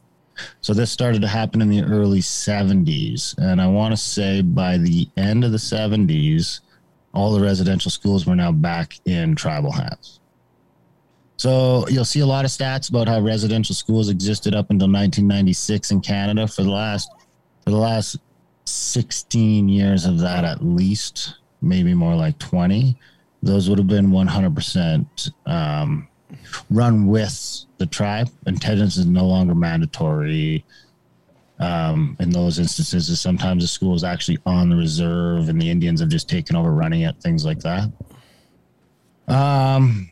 So 0.61 0.73
this 0.73 0.91
started 0.91 1.21
to 1.23 1.29
happen 1.29 1.61
in 1.61 1.69
the 1.69 1.83
early 1.83 2.21
70s 2.21 3.37
and 3.39 3.61
i 3.61 3.67
want 3.67 3.93
to 3.93 3.97
say 3.97 4.41
by 4.41 4.79
the 4.79 5.09
end 5.17 5.45
of 5.45 5.53
the 5.53 5.59
70s 5.59 6.61
all 7.13 7.33
the 7.33 7.41
residential 7.41 7.91
schools 7.91 8.27
were 8.27 8.37
now 8.37 8.53
back 8.53 8.95
in 9.05 9.35
tribal 9.35 9.73
hands 9.73 10.18
so 11.39 11.87
you'll 11.89 12.05
see 12.05 12.21
a 12.21 12.27
lot 12.27 12.45
of 12.45 12.51
stats 12.51 12.91
about 12.91 13.09
how 13.09 13.21
residential 13.21 13.75
schools 13.75 14.09
existed 14.09 14.55
up 14.55 14.71
until 14.71 14.89
1996 14.89 15.93
in 15.93 16.01
Canada 16.01 16.49
for 16.49 16.65
the 16.65 16.71
last 16.71 17.11
for 17.65 17.71
the 17.71 17.77
last 17.77 18.19
16 18.65 19.69
years 19.69 20.05
of 20.05 20.19
that 20.19 20.45
at 20.45 20.65
least, 20.65 21.37
maybe 21.63 21.95
more 21.95 22.15
like 22.15 22.39
20. 22.39 22.97
Those 23.43 23.69
would 23.69 23.79
have 23.79 23.87
been 23.87 24.09
100% 24.09 25.31
um, 25.47 26.09
run 26.71 27.07
with 27.07 27.65
the 27.79 27.87
tribe. 27.87 28.29
Attendance 28.47 28.97
is 28.97 29.07
no 29.07 29.27
longer 29.27 29.55
mandatory. 29.55 30.65
Um, 31.61 32.17
in 32.21 32.31
those 32.31 32.59
instances, 32.59 33.09
is 33.09 33.21
sometimes 33.21 33.65
the 33.65 33.69
school 33.69 33.95
is 33.95 34.05
actually 34.05 34.39
on 34.47 34.71
the 34.71 34.77
reserve, 34.77 35.49
and 35.49 35.61
the 35.61 35.69
Indians 35.69 35.99
have 36.01 36.09
just 36.09 36.29
taken 36.29 36.55
over 36.55 36.73
running 36.73 37.03
it, 37.03 37.21
things 37.21 37.45
like 37.45 37.59
that. 37.61 37.91
Um, 39.27 40.11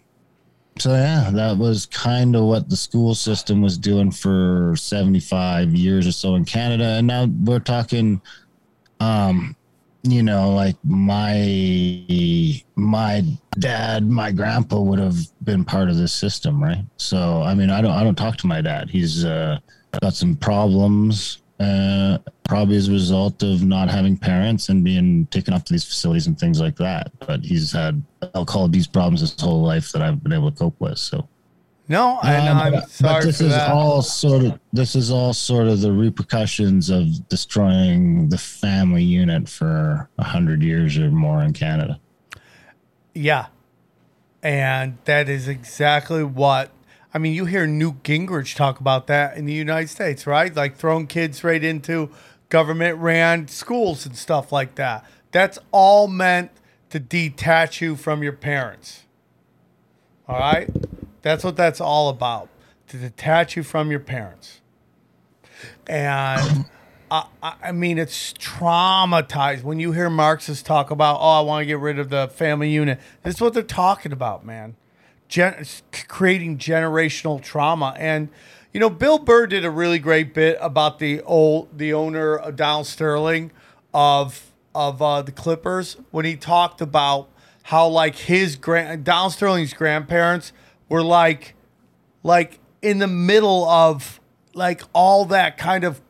so 0.78 0.92
yeah, 0.92 1.30
that 1.32 1.56
was 1.56 1.86
kind 1.86 2.36
of 2.36 2.44
what 2.44 2.68
the 2.68 2.76
school 2.76 3.14
system 3.14 3.62
was 3.62 3.78
doing 3.78 4.10
for 4.10 4.74
75 4.76 5.74
years 5.74 6.06
or 6.06 6.12
so 6.12 6.34
in 6.34 6.44
Canada. 6.44 6.84
And 6.84 7.06
now 7.06 7.26
we're 7.44 7.60
talking 7.60 8.20
um 9.00 9.56
you 10.08 10.22
know, 10.22 10.54
like 10.54 10.76
my 10.84 12.62
my 12.76 13.24
dad, 13.58 14.08
my 14.08 14.30
grandpa 14.30 14.78
would 14.78 14.98
have 14.98 15.16
been 15.44 15.64
part 15.64 15.88
of 15.88 15.96
this 15.96 16.12
system, 16.12 16.62
right? 16.62 16.84
So 16.96 17.42
I 17.42 17.54
mean, 17.54 17.70
I 17.70 17.80
don't 17.80 17.92
I 17.92 18.04
don't 18.04 18.14
talk 18.14 18.36
to 18.38 18.46
my 18.46 18.60
dad. 18.60 18.88
He's 18.90 19.24
uh, 19.24 19.58
got 20.00 20.14
some 20.14 20.36
problems, 20.36 21.42
uh, 21.60 22.18
probably 22.44 22.76
as 22.76 22.88
a 22.88 22.92
result 22.92 23.42
of 23.42 23.62
not 23.64 23.88
having 23.88 24.16
parents 24.16 24.68
and 24.68 24.84
being 24.84 25.26
taken 25.26 25.54
off 25.54 25.64
to 25.64 25.72
these 25.72 25.84
facilities 25.84 26.26
and 26.26 26.38
things 26.38 26.60
like 26.60 26.76
that. 26.76 27.10
But 27.26 27.44
he's 27.44 27.72
had 27.72 28.02
alcohol 28.34 28.66
abuse 28.66 28.86
problems 28.86 29.20
his 29.20 29.40
whole 29.40 29.62
life 29.62 29.90
that 29.92 30.02
I've 30.02 30.22
been 30.22 30.32
able 30.32 30.50
to 30.50 30.56
cope 30.58 30.78
with. 30.80 30.98
So 30.98 31.26
No, 31.88 32.18
and 32.22 32.48
um, 32.48 32.58
I'm 32.58 32.72
but- 32.74 32.90
sorry 32.90 33.20
but 33.20 33.24
this 33.26 33.40
is 33.40 33.52
that. 33.52 33.70
all 33.70 34.02
sort 34.02 34.44
of 34.44 34.60
this 34.72 34.94
is 34.94 35.10
all 35.10 35.32
sort 35.32 35.66
of 35.68 35.80
the 35.80 35.92
repercussions 35.92 36.90
of 36.90 37.26
destroying 37.28 38.28
the 38.28 38.38
family 38.38 39.02
unit 39.04 39.48
for 39.48 40.08
a 40.18 40.24
hundred 40.24 40.62
years 40.62 40.98
or 40.98 41.10
more 41.10 41.42
in 41.42 41.52
Canada. 41.52 41.98
Yeah. 43.14 43.46
And 44.42 44.98
that 45.06 45.28
is 45.28 45.48
exactly 45.48 46.22
what 46.22 46.70
I 47.16 47.18
mean, 47.18 47.32
you 47.32 47.46
hear 47.46 47.66
Newt 47.66 48.02
Gingrich 48.02 48.56
talk 48.56 48.78
about 48.78 49.06
that 49.06 49.38
in 49.38 49.46
the 49.46 49.52
United 49.54 49.88
States, 49.88 50.26
right? 50.26 50.54
Like 50.54 50.76
throwing 50.76 51.06
kids 51.06 51.42
right 51.42 51.64
into 51.64 52.10
government 52.50 52.98
ran 52.98 53.48
schools 53.48 54.04
and 54.04 54.14
stuff 54.14 54.52
like 54.52 54.74
that. 54.74 55.02
That's 55.32 55.58
all 55.72 56.08
meant 56.08 56.50
to 56.90 57.00
detach 57.00 57.80
you 57.80 57.96
from 57.96 58.22
your 58.22 58.34
parents. 58.34 59.04
All 60.28 60.38
right? 60.38 60.68
That's 61.22 61.42
what 61.42 61.56
that's 61.56 61.80
all 61.80 62.10
about. 62.10 62.50
To 62.88 62.98
detach 62.98 63.56
you 63.56 63.62
from 63.62 63.90
your 63.90 64.00
parents. 64.00 64.60
And 65.86 66.66
I, 67.10 67.24
I 67.42 67.72
mean, 67.72 67.96
it's 67.96 68.34
traumatized 68.34 69.62
when 69.62 69.80
you 69.80 69.92
hear 69.92 70.10
Marxists 70.10 70.62
talk 70.62 70.90
about, 70.90 71.16
oh, 71.22 71.38
I 71.38 71.40
want 71.40 71.62
to 71.62 71.66
get 71.66 71.78
rid 71.78 71.98
of 71.98 72.10
the 72.10 72.28
family 72.28 72.68
unit. 72.68 73.00
This 73.22 73.36
is 73.36 73.40
what 73.40 73.54
they're 73.54 73.62
talking 73.62 74.12
about, 74.12 74.44
man. 74.44 74.76
Gen- 75.28 75.64
creating 76.08 76.58
generational 76.58 77.42
trauma. 77.42 77.94
And, 77.98 78.28
you 78.72 78.80
know, 78.80 78.90
Bill 78.90 79.18
Burr 79.18 79.46
did 79.46 79.64
a 79.64 79.70
really 79.70 79.98
great 79.98 80.34
bit 80.34 80.58
about 80.60 80.98
the 80.98 81.22
old, 81.22 81.76
the 81.76 81.92
owner 81.92 82.36
of 82.36 82.56
Donald 82.56 82.86
Sterling 82.86 83.50
of, 83.92 84.52
of 84.74 85.00
uh, 85.02 85.22
the 85.22 85.32
Clippers 85.32 85.96
when 86.10 86.24
he 86.24 86.36
talked 86.36 86.80
about 86.80 87.28
how, 87.64 87.88
like, 87.88 88.16
his 88.16 88.56
grand, 88.56 89.04
Donald 89.04 89.32
Sterling's 89.32 89.74
grandparents 89.74 90.52
were 90.88 91.02
like, 91.02 91.54
like 92.22 92.60
in 92.82 92.98
the 92.98 93.06
middle 93.06 93.64
of 93.68 94.20
like 94.54 94.82
all 94.92 95.24
that 95.26 95.56
kind 95.58 95.84
of 95.84 96.00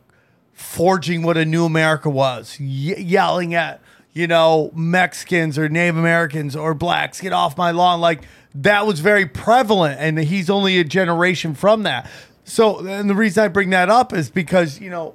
forging 0.52 1.22
what 1.22 1.36
a 1.36 1.44
new 1.44 1.64
America 1.64 2.08
was, 2.08 2.58
ye- 2.58 2.98
yelling 2.98 3.54
at 3.54 3.80
you 4.12 4.26
know 4.26 4.70
Mexicans 4.74 5.58
or 5.58 5.68
Native 5.68 5.98
Americans 5.98 6.56
or 6.56 6.72
blacks, 6.74 7.20
get 7.20 7.32
off 7.32 7.56
my 7.56 7.70
lawn, 7.70 8.00
like 8.00 8.22
that 8.62 8.86
was 8.86 9.00
very 9.00 9.26
prevalent, 9.26 10.00
and 10.00 10.18
he's 10.18 10.48
only 10.48 10.78
a 10.78 10.84
generation 10.84 11.54
from 11.54 11.82
that. 11.82 12.10
So, 12.44 12.86
and 12.86 13.10
the 13.10 13.14
reason 13.14 13.44
I 13.44 13.48
bring 13.48 13.70
that 13.70 13.88
up 13.88 14.12
is 14.12 14.30
because 14.30 14.80
you 14.80 14.90
know, 14.90 15.14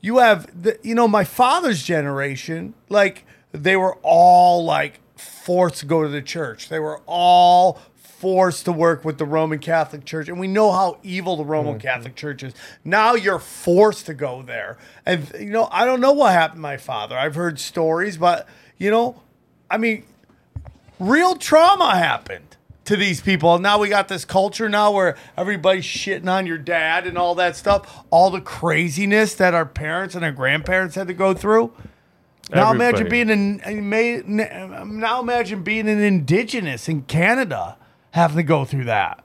you 0.00 0.18
have 0.18 0.62
the, 0.62 0.78
you 0.82 0.94
know, 0.94 1.08
my 1.08 1.24
father's 1.24 1.82
generation, 1.82 2.74
like 2.88 3.26
they 3.52 3.76
were 3.76 3.96
all 4.02 4.64
like 4.64 5.00
forced 5.16 5.80
to 5.80 5.86
go 5.86 6.02
to 6.02 6.08
the 6.08 6.22
church. 6.22 6.68
They 6.68 6.78
were 6.78 7.00
all 7.06 7.80
forced 7.94 8.64
to 8.64 8.72
work 8.72 9.04
with 9.04 9.18
the 9.18 9.26
Roman 9.26 9.58
Catholic 9.58 10.04
Church, 10.04 10.28
and 10.28 10.40
we 10.40 10.48
know 10.48 10.72
how 10.72 10.98
evil 11.02 11.36
the 11.36 11.44
Roman 11.44 11.74
mm-hmm. 11.74 11.80
Catholic 11.80 12.14
Church 12.14 12.42
is. 12.42 12.54
Now 12.82 13.14
you're 13.14 13.38
forced 13.38 14.06
to 14.06 14.14
go 14.14 14.40
there, 14.40 14.78
and 15.04 15.30
you 15.38 15.50
know, 15.50 15.68
I 15.70 15.84
don't 15.84 16.00
know 16.00 16.12
what 16.12 16.32
happened 16.32 16.58
to 16.58 16.62
my 16.62 16.78
father. 16.78 17.18
I've 17.18 17.34
heard 17.34 17.58
stories, 17.58 18.16
but 18.16 18.48
you 18.78 18.90
know, 18.90 19.20
I 19.70 19.76
mean, 19.76 20.04
real 21.08 21.36
trauma 21.36 21.96
happened 21.96 22.56
to 22.84 22.96
these 22.96 23.20
people. 23.20 23.58
Now 23.58 23.78
we 23.78 23.88
got 23.88 24.08
this 24.08 24.24
culture 24.24 24.68
now 24.68 24.90
where 24.90 25.16
everybody's 25.36 25.84
shitting 25.84 26.28
on 26.28 26.46
your 26.46 26.58
dad 26.58 27.06
and 27.06 27.16
all 27.16 27.34
that 27.36 27.56
stuff. 27.56 28.04
All 28.10 28.30
the 28.30 28.40
craziness 28.40 29.34
that 29.36 29.54
our 29.54 29.66
parents 29.66 30.14
and 30.14 30.24
our 30.24 30.32
grandparents 30.32 30.94
had 30.94 31.08
to 31.08 31.14
go 31.14 31.34
through. 31.34 31.72
Now 32.50 32.72
imagine 32.72 33.08
being 33.08 33.30
an 33.30 34.98
now 34.98 35.20
imagine 35.20 35.62
being 35.62 35.88
an 35.88 36.00
indigenous 36.00 36.88
in 36.88 37.02
Canada 37.02 37.78
having 38.10 38.36
to 38.36 38.42
go 38.42 38.64
through 38.64 38.84
that. 38.84 39.24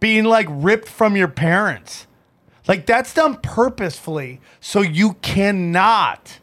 Being 0.00 0.24
like 0.24 0.46
ripped 0.50 0.88
from 0.88 1.16
your 1.16 1.28
parents. 1.28 2.06
Like 2.66 2.84
that's 2.84 3.14
done 3.14 3.38
purposefully 3.42 4.40
so 4.60 4.82
you 4.82 5.14
cannot 5.14 6.40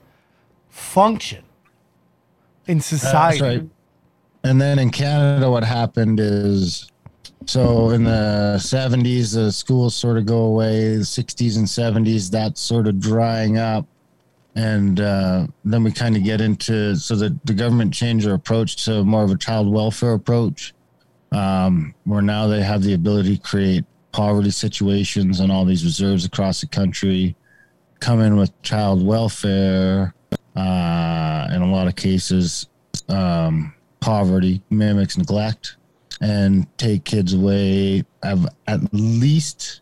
function 0.70 1.44
in 2.66 2.82
society. 2.82 3.70
And 4.46 4.62
then 4.62 4.78
in 4.78 4.92
Canada, 4.92 5.50
what 5.50 5.64
happened 5.64 6.20
is 6.20 6.92
so 7.48 7.90
in 7.90 8.04
the 8.04 8.58
70s, 8.60 9.34
the 9.34 9.52
schools 9.52 9.96
sort 9.96 10.20
of 10.20 10.28
go 10.28 10.44
away, 10.46 10.98
the 10.98 11.04
60s 11.04 11.58
and 11.58 11.66
70s, 11.66 12.30
that's 12.30 12.62
sort 12.62 12.88
of 12.88 13.00
drying 13.00 13.58
up. 13.58 13.88
And 14.54 15.00
uh, 15.00 15.48
then 15.64 15.84
we 15.84 15.92
kind 15.92 16.16
of 16.16 16.24
get 16.24 16.42
into 16.42 16.96
so 16.96 17.16
the, 17.16 17.36
the 17.46 17.56
government 17.56 17.92
changed 17.92 18.28
their 18.28 18.36
approach 18.36 18.86
to 18.86 19.04
more 19.04 19.24
of 19.24 19.32
a 19.32 19.36
child 19.36 19.68
welfare 19.68 20.14
approach, 20.14 20.76
um, 21.32 21.96
where 22.04 22.22
now 22.22 22.46
they 22.46 22.62
have 22.62 22.84
the 22.84 22.94
ability 22.94 23.38
to 23.38 23.42
create 23.42 23.84
poverty 24.12 24.52
situations 24.52 25.40
and 25.40 25.52
all 25.52 25.66
these 25.66 25.84
reserves 25.84 26.24
across 26.24 26.62
the 26.62 26.68
country, 26.68 27.36
come 28.00 28.22
in 28.22 28.38
with 28.38 28.62
child 28.62 29.04
welfare, 29.04 30.14
uh, 30.56 31.48
in 31.52 31.64
a 31.64 31.68
lot 31.68 31.88
of 31.88 31.96
cases, 31.96 32.68
um, 33.10 33.75
poverty 34.06 34.62
mimics 34.70 35.18
neglect 35.18 35.78
and 36.22 36.68
take 36.78 37.04
kids 37.06 37.34
away. 37.34 38.04
I've 38.22 38.46
at 38.68 38.82
least 38.94 39.82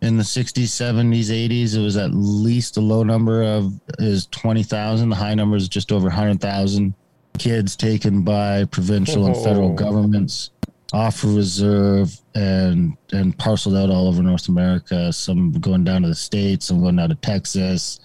in 0.00 0.16
the 0.16 0.22
60s, 0.22 0.62
70s, 0.62 1.26
80s, 1.26 1.76
it 1.76 1.80
was 1.80 1.98
at 1.98 2.12
least 2.14 2.78
a 2.78 2.80
low 2.80 3.02
number 3.02 3.42
of 3.42 3.78
is 3.98 4.26
20,000. 4.28 5.10
The 5.10 5.16
high 5.16 5.34
number 5.34 5.54
is 5.54 5.68
just 5.68 5.92
over 5.92 6.04
100,000 6.04 6.94
kids 7.38 7.76
taken 7.76 8.22
by 8.22 8.64
provincial 8.64 9.26
and 9.26 9.36
federal 9.36 9.74
governments 9.74 10.50
off 10.94 11.22
of 11.22 11.34
reserve 11.34 12.18
and 12.34 12.96
and 13.12 13.36
parceled 13.36 13.76
out 13.76 13.90
all 13.90 14.08
over 14.08 14.22
North 14.22 14.48
America. 14.48 15.12
Some 15.12 15.52
going 15.52 15.84
down 15.84 16.02
to 16.02 16.08
the 16.08 16.14
states, 16.14 16.66
some 16.66 16.80
going 16.80 16.96
down 16.96 17.10
to 17.10 17.14
Texas. 17.16 18.00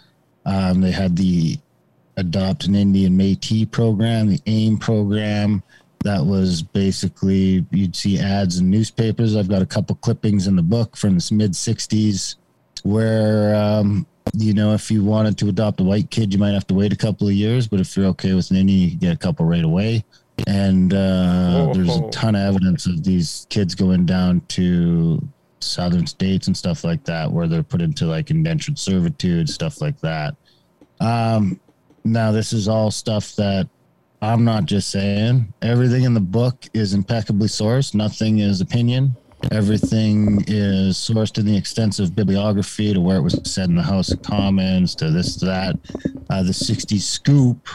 Um, 0.46 0.82
they 0.82 0.92
had 0.92 1.16
the 1.16 1.58
Adopt 2.18 2.66
an 2.66 2.76
Indian 2.76 3.18
Métis 3.18 3.70
program, 3.70 4.28
the 4.28 4.42
AIM 4.46 4.78
program. 4.78 5.64
That 6.04 6.26
was 6.26 6.62
basically 6.62 7.66
you'd 7.72 7.96
see 7.96 8.20
ads 8.20 8.60
in 8.60 8.70
newspapers. 8.70 9.36
I've 9.36 9.48
got 9.48 9.62
a 9.62 9.66
couple 9.66 9.96
clippings 9.96 10.48
in 10.48 10.56
the 10.56 10.62
book 10.62 10.98
from 10.98 11.18
the 11.18 11.30
mid 11.32 11.52
'60s 11.52 12.36
where 12.84 13.56
um, 13.56 14.06
you 14.38 14.54
know 14.54 14.74
if 14.74 14.92
you 14.92 15.04
wanted 15.04 15.38
to 15.40 15.50
adopt 15.50 15.80
a 15.80 15.84
white 15.84 16.10
kid, 16.12 16.34
you 16.34 16.40
might 16.40 16.52
have 16.52 16.68
to 16.68 16.74
wait 16.74 16.94
a 16.94 16.98
couple 16.98 17.28
of 17.28 17.34
years, 17.34 17.68
but 17.68 17.80
if 17.80 17.96
you're 17.96 18.08
okay 18.08 18.34
with 18.34 18.52
an 18.52 18.58
Indian, 18.58 18.80
you 18.82 18.90
can 18.90 19.00
get 19.00 19.16
a 19.16 19.18
couple 19.18 19.46
right 19.46 19.64
away. 19.64 20.04
And 20.48 20.94
uh, 20.94 21.72
there's 21.74 21.96
a 21.96 22.10
ton 22.10 22.36
of 22.36 22.42
evidence 22.42 22.86
of 22.86 23.04
these 23.04 23.46
kids 23.50 23.76
going 23.76 24.06
down 24.06 24.42
to 24.50 25.22
southern 25.60 26.08
states 26.08 26.48
and 26.48 26.58
stuff 26.58 26.84
like 26.84 27.04
that, 27.06 27.32
where 27.32 27.48
they're 27.48 27.64
put 27.64 27.82
into 27.82 28.06
like 28.06 28.32
indentured 28.32 28.78
servitude, 28.78 29.48
stuff 29.48 29.80
like 29.80 30.00
that. 30.02 30.36
Um, 31.00 31.60
now, 32.04 32.32
this 32.32 32.54
is 32.54 32.68
all 32.68 32.92
stuff 32.92 33.36
that 33.36 33.70
I'm 34.22 34.44
not 34.44 34.66
just 34.66 34.90
saying. 34.90 35.54
Everything 35.62 36.04
in 36.04 36.14
the 36.14 36.20
book 36.20 36.66
is 36.74 36.94
impeccably 36.94 37.48
sourced. 37.48 37.94
Nothing 37.94 38.40
is 38.40 38.62
opinion. 38.62 39.16
Everything 39.52 40.44
is 40.48 40.96
sourced 40.96 41.38
in 41.38 41.46
the 41.46 41.58
extensive 41.58 42.16
bibliography 42.16 42.94
to 42.94 43.02
where 43.02 43.18
it 43.18 43.22
was 43.22 43.40
said 43.44 43.70
in 43.70 43.76
the 43.76 43.84
House 43.84 44.12
of 44.12 44.22
Commons 44.22 44.96
to 44.96 45.12
this 45.12 45.36
to 45.38 45.46
that. 45.46 45.78
Uh, 46.30 46.44
the 46.44 46.54
60 46.54 46.98
scoop 47.00 47.68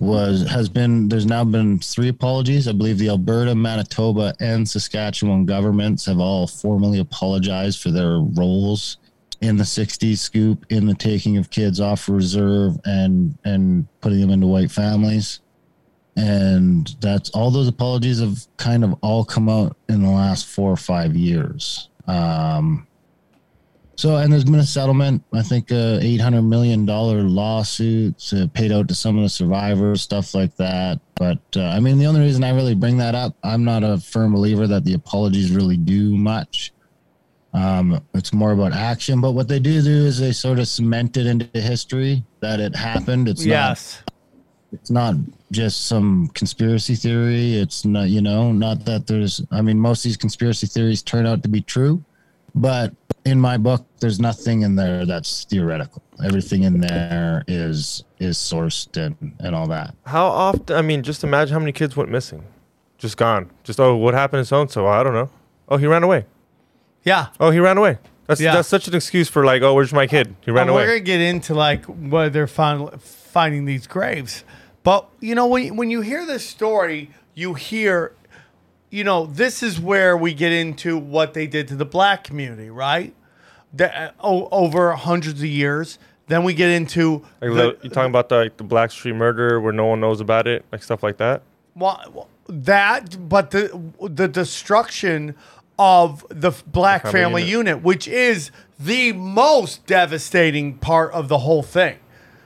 was 0.00 0.46
has 0.48 0.68
been 0.68 1.08
there's 1.08 1.24
now 1.24 1.44
been 1.44 1.78
three 1.78 2.08
apologies. 2.08 2.68
I 2.68 2.72
believe 2.72 2.98
the 2.98 3.08
Alberta, 3.08 3.54
Manitoba, 3.54 4.34
and 4.40 4.68
Saskatchewan 4.68 5.46
governments 5.46 6.04
have 6.06 6.18
all 6.18 6.46
formally 6.46 6.98
apologized 6.98 7.80
for 7.80 7.90
their 7.90 8.18
roles 8.18 8.98
in 9.44 9.58
the 9.58 9.64
60s 9.64 10.18
scoop 10.18 10.64
in 10.70 10.86
the 10.86 10.94
taking 10.94 11.36
of 11.36 11.50
kids 11.50 11.80
off 11.80 12.08
reserve 12.08 12.76
and 12.84 13.36
and 13.44 13.86
putting 14.00 14.20
them 14.20 14.30
into 14.30 14.46
white 14.46 14.70
families. 14.70 15.40
And 16.16 16.94
that's 17.00 17.30
all 17.30 17.50
those 17.50 17.68
apologies 17.68 18.20
have 18.20 18.46
kind 18.56 18.84
of 18.84 18.94
all 19.02 19.24
come 19.24 19.48
out 19.48 19.76
in 19.88 20.02
the 20.02 20.10
last 20.10 20.46
four 20.46 20.70
or 20.70 20.76
five 20.76 21.14
years. 21.14 21.88
Um 22.06 22.86
so 23.96 24.16
and 24.16 24.32
there's 24.32 24.42
been 24.42 24.56
a 24.56 24.64
settlement 24.64 25.22
i 25.32 25.40
think 25.40 25.70
uh 25.70 26.00
800 26.02 26.42
million 26.42 26.84
dollar 26.84 27.22
lawsuit 27.22 28.20
uh, 28.32 28.48
paid 28.52 28.72
out 28.72 28.88
to 28.88 28.94
some 28.94 29.16
of 29.16 29.22
the 29.22 29.28
survivors 29.28 30.02
stuff 30.02 30.34
like 30.34 30.56
that. 30.56 30.98
But 31.14 31.38
uh, 31.56 31.66
i 31.66 31.78
mean 31.78 31.98
the 31.98 32.06
only 32.06 32.20
reason 32.20 32.42
i 32.42 32.50
really 32.50 32.74
bring 32.74 32.96
that 32.96 33.14
up 33.14 33.36
i'm 33.44 33.62
not 33.62 33.84
a 33.84 33.98
firm 33.98 34.32
believer 34.32 34.66
that 34.66 34.82
the 34.82 34.94
apologies 34.94 35.52
really 35.52 35.76
do 35.76 36.16
much 36.16 36.72
um, 37.54 38.02
it's 38.14 38.32
more 38.32 38.52
about 38.52 38.72
action, 38.72 39.20
but 39.20 39.32
what 39.32 39.48
they 39.48 39.58
do 39.58 39.80
do 39.80 40.06
is 40.06 40.18
they 40.18 40.32
sort 40.32 40.58
of 40.58 40.68
cement 40.68 41.16
it 41.16 41.26
into 41.26 41.46
history 41.60 42.24
that 42.40 42.60
it 42.60 42.74
happened. 42.74 43.28
It's 43.28 43.44
not 43.44 44.02
it's 44.74 44.90
not 44.90 45.14
just 45.52 45.86
some 45.86 46.28
conspiracy 46.34 46.96
theory. 46.96 47.54
It's 47.54 47.84
not, 47.84 48.08
you 48.08 48.20
know, 48.20 48.50
not 48.50 48.84
that 48.86 49.06
there's, 49.06 49.40
I 49.50 49.62
mean, 49.62 49.78
most 49.78 50.00
of 50.00 50.08
these 50.08 50.16
conspiracy 50.16 50.66
theories 50.66 51.00
turn 51.00 51.26
out 51.26 51.42
to 51.44 51.48
be 51.48 51.60
true, 51.60 52.04
but 52.56 52.92
in 53.24 53.40
my 53.40 53.56
book, 53.56 53.86
there's 54.00 54.18
nothing 54.18 54.62
in 54.62 54.74
there 54.74 55.06
that's 55.06 55.44
theoretical. 55.44 56.02
Everything 56.24 56.64
in 56.64 56.80
there 56.80 57.44
is, 57.46 58.04
is 58.18 58.36
sourced 58.36 58.96
and, 58.96 59.34
and 59.38 59.54
all 59.54 59.68
that. 59.68 59.94
How 60.06 60.26
often? 60.26 60.76
I 60.76 60.82
mean, 60.82 61.02
just 61.02 61.22
imagine 61.22 61.52
how 61.52 61.60
many 61.60 61.72
kids 61.72 61.96
went 61.96 62.10
missing, 62.10 62.44
just 62.98 63.16
gone. 63.16 63.50
Just 63.62 63.78
oh, 63.78 63.94
what 63.96 64.14
happened 64.14 64.40
to 64.40 64.44
so 64.44 64.60
and 64.60 64.70
so? 64.70 64.86
I 64.88 65.04
don't 65.04 65.14
know. 65.14 65.30
Oh, 65.68 65.76
he 65.76 65.86
ran 65.86 66.02
away. 66.02 66.26
Yeah. 67.04 67.26
Oh, 67.38 67.50
he 67.50 67.58
ran 67.60 67.76
away. 67.78 67.98
That's 68.26 68.40
Yeah. 68.40 68.54
that's 68.54 68.68
such 68.68 68.88
an 68.88 68.94
excuse 68.94 69.28
for 69.28 69.44
like, 69.44 69.62
oh, 69.62 69.74
where's 69.74 69.92
my 69.92 70.06
kid? 70.06 70.34
He 70.40 70.50
ran 70.50 70.66
Well, 70.66 70.76
We're 70.76 70.82
away. 70.84 70.88
gonna 70.94 71.00
get 71.00 71.20
into 71.20 71.54
like 71.54 71.84
where 71.84 72.30
they're 72.30 72.46
find, 72.46 72.90
finding 73.02 73.66
these 73.66 73.86
graves, 73.86 74.44
but 74.82 75.06
you 75.20 75.34
know 75.34 75.46
when 75.46 75.76
when 75.76 75.90
you 75.90 76.00
hear 76.00 76.24
this 76.24 76.46
story, 76.48 77.10
you 77.34 77.54
hear, 77.54 78.12
you 78.90 79.04
know, 79.04 79.26
this 79.26 79.62
is 79.62 79.78
where 79.78 80.16
we 80.16 80.32
get 80.32 80.52
into 80.52 80.96
what 80.96 81.34
they 81.34 81.46
did 81.46 81.68
to 81.68 81.76
the 81.76 81.84
black 81.84 82.24
community, 82.24 82.70
right? 82.70 83.12
That 83.74 83.94
uh, 83.94 84.10
oh, 84.20 84.48
over 84.50 84.92
hundreds 84.92 85.40
of 85.40 85.46
years. 85.48 85.98
Then 86.26 86.42
we 86.42 86.54
get 86.54 86.70
into 86.70 87.22
Like, 87.42 87.52
the- 87.52 87.76
you 87.82 87.90
talking 87.90 88.08
about 88.08 88.30
the 88.30 88.36
like, 88.36 88.56
the 88.56 88.64
Black 88.64 88.90
Street 88.90 89.12
murder 89.14 89.60
where 89.60 89.74
no 89.74 89.84
one 89.84 90.00
knows 90.00 90.22
about 90.22 90.46
it, 90.46 90.64
like 90.72 90.82
stuff 90.82 91.02
like 91.02 91.18
that. 91.18 91.42
Well, 91.74 92.28
that, 92.48 93.28
but 93.28 93.50
the 93.50 93.78
the 94.00 94.26
destruction 94.28 95.34
of 95.78 96.24
the 96.28 96.52
black 96.66 97.02
family 97.02 97.12
family, 97.12 97.42
unit. 97.42 97.68
unit. 97.68 97.84
which 97.84 98.08
is 98.08 98.50
the 98.78 99.12
most 99.12 99.86
devastating 99.86 100.78
part 100.78 101.12
of 101.12 101.28
the 101.28 101.38
whole 101.38 101.62
thing, 101.62 101.98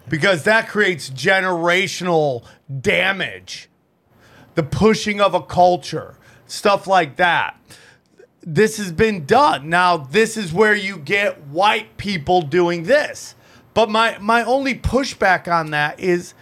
because 0.09 0.45
that 0.45 0.69
creates 0.69 1.11
generational 1.11 2.45
damage, 2.81 3.69
the 4.55 4.63
pushing 4.63 5.21
of 5.21 5.35
a 5.35 5.43
culture, 5.43 6.17
stuff 6.47 6.87
like 6.87 7.17
that. 7.17 7.57
This 8.43 8.79
has 8.79 8.93
been 8.93 9.27
done. 9.27 9.69
Now, 9.69 9.99
this 9.99 10.37
is 10.37 10.53
where 10.53 10.75
you 10.75 10.97
get 10.97 11.41
white 11.49 11.97
people 11.99 12.41
doing 12.41 12.85
this. 12.85 13.35
But 13.75 13.91
my 13.91 14.17
my 14.19 14.43
only 14.43 14.75
pushback 14.75 15.53
on 15.53 15.71
that 15.71 16.01
is 16.01 16.35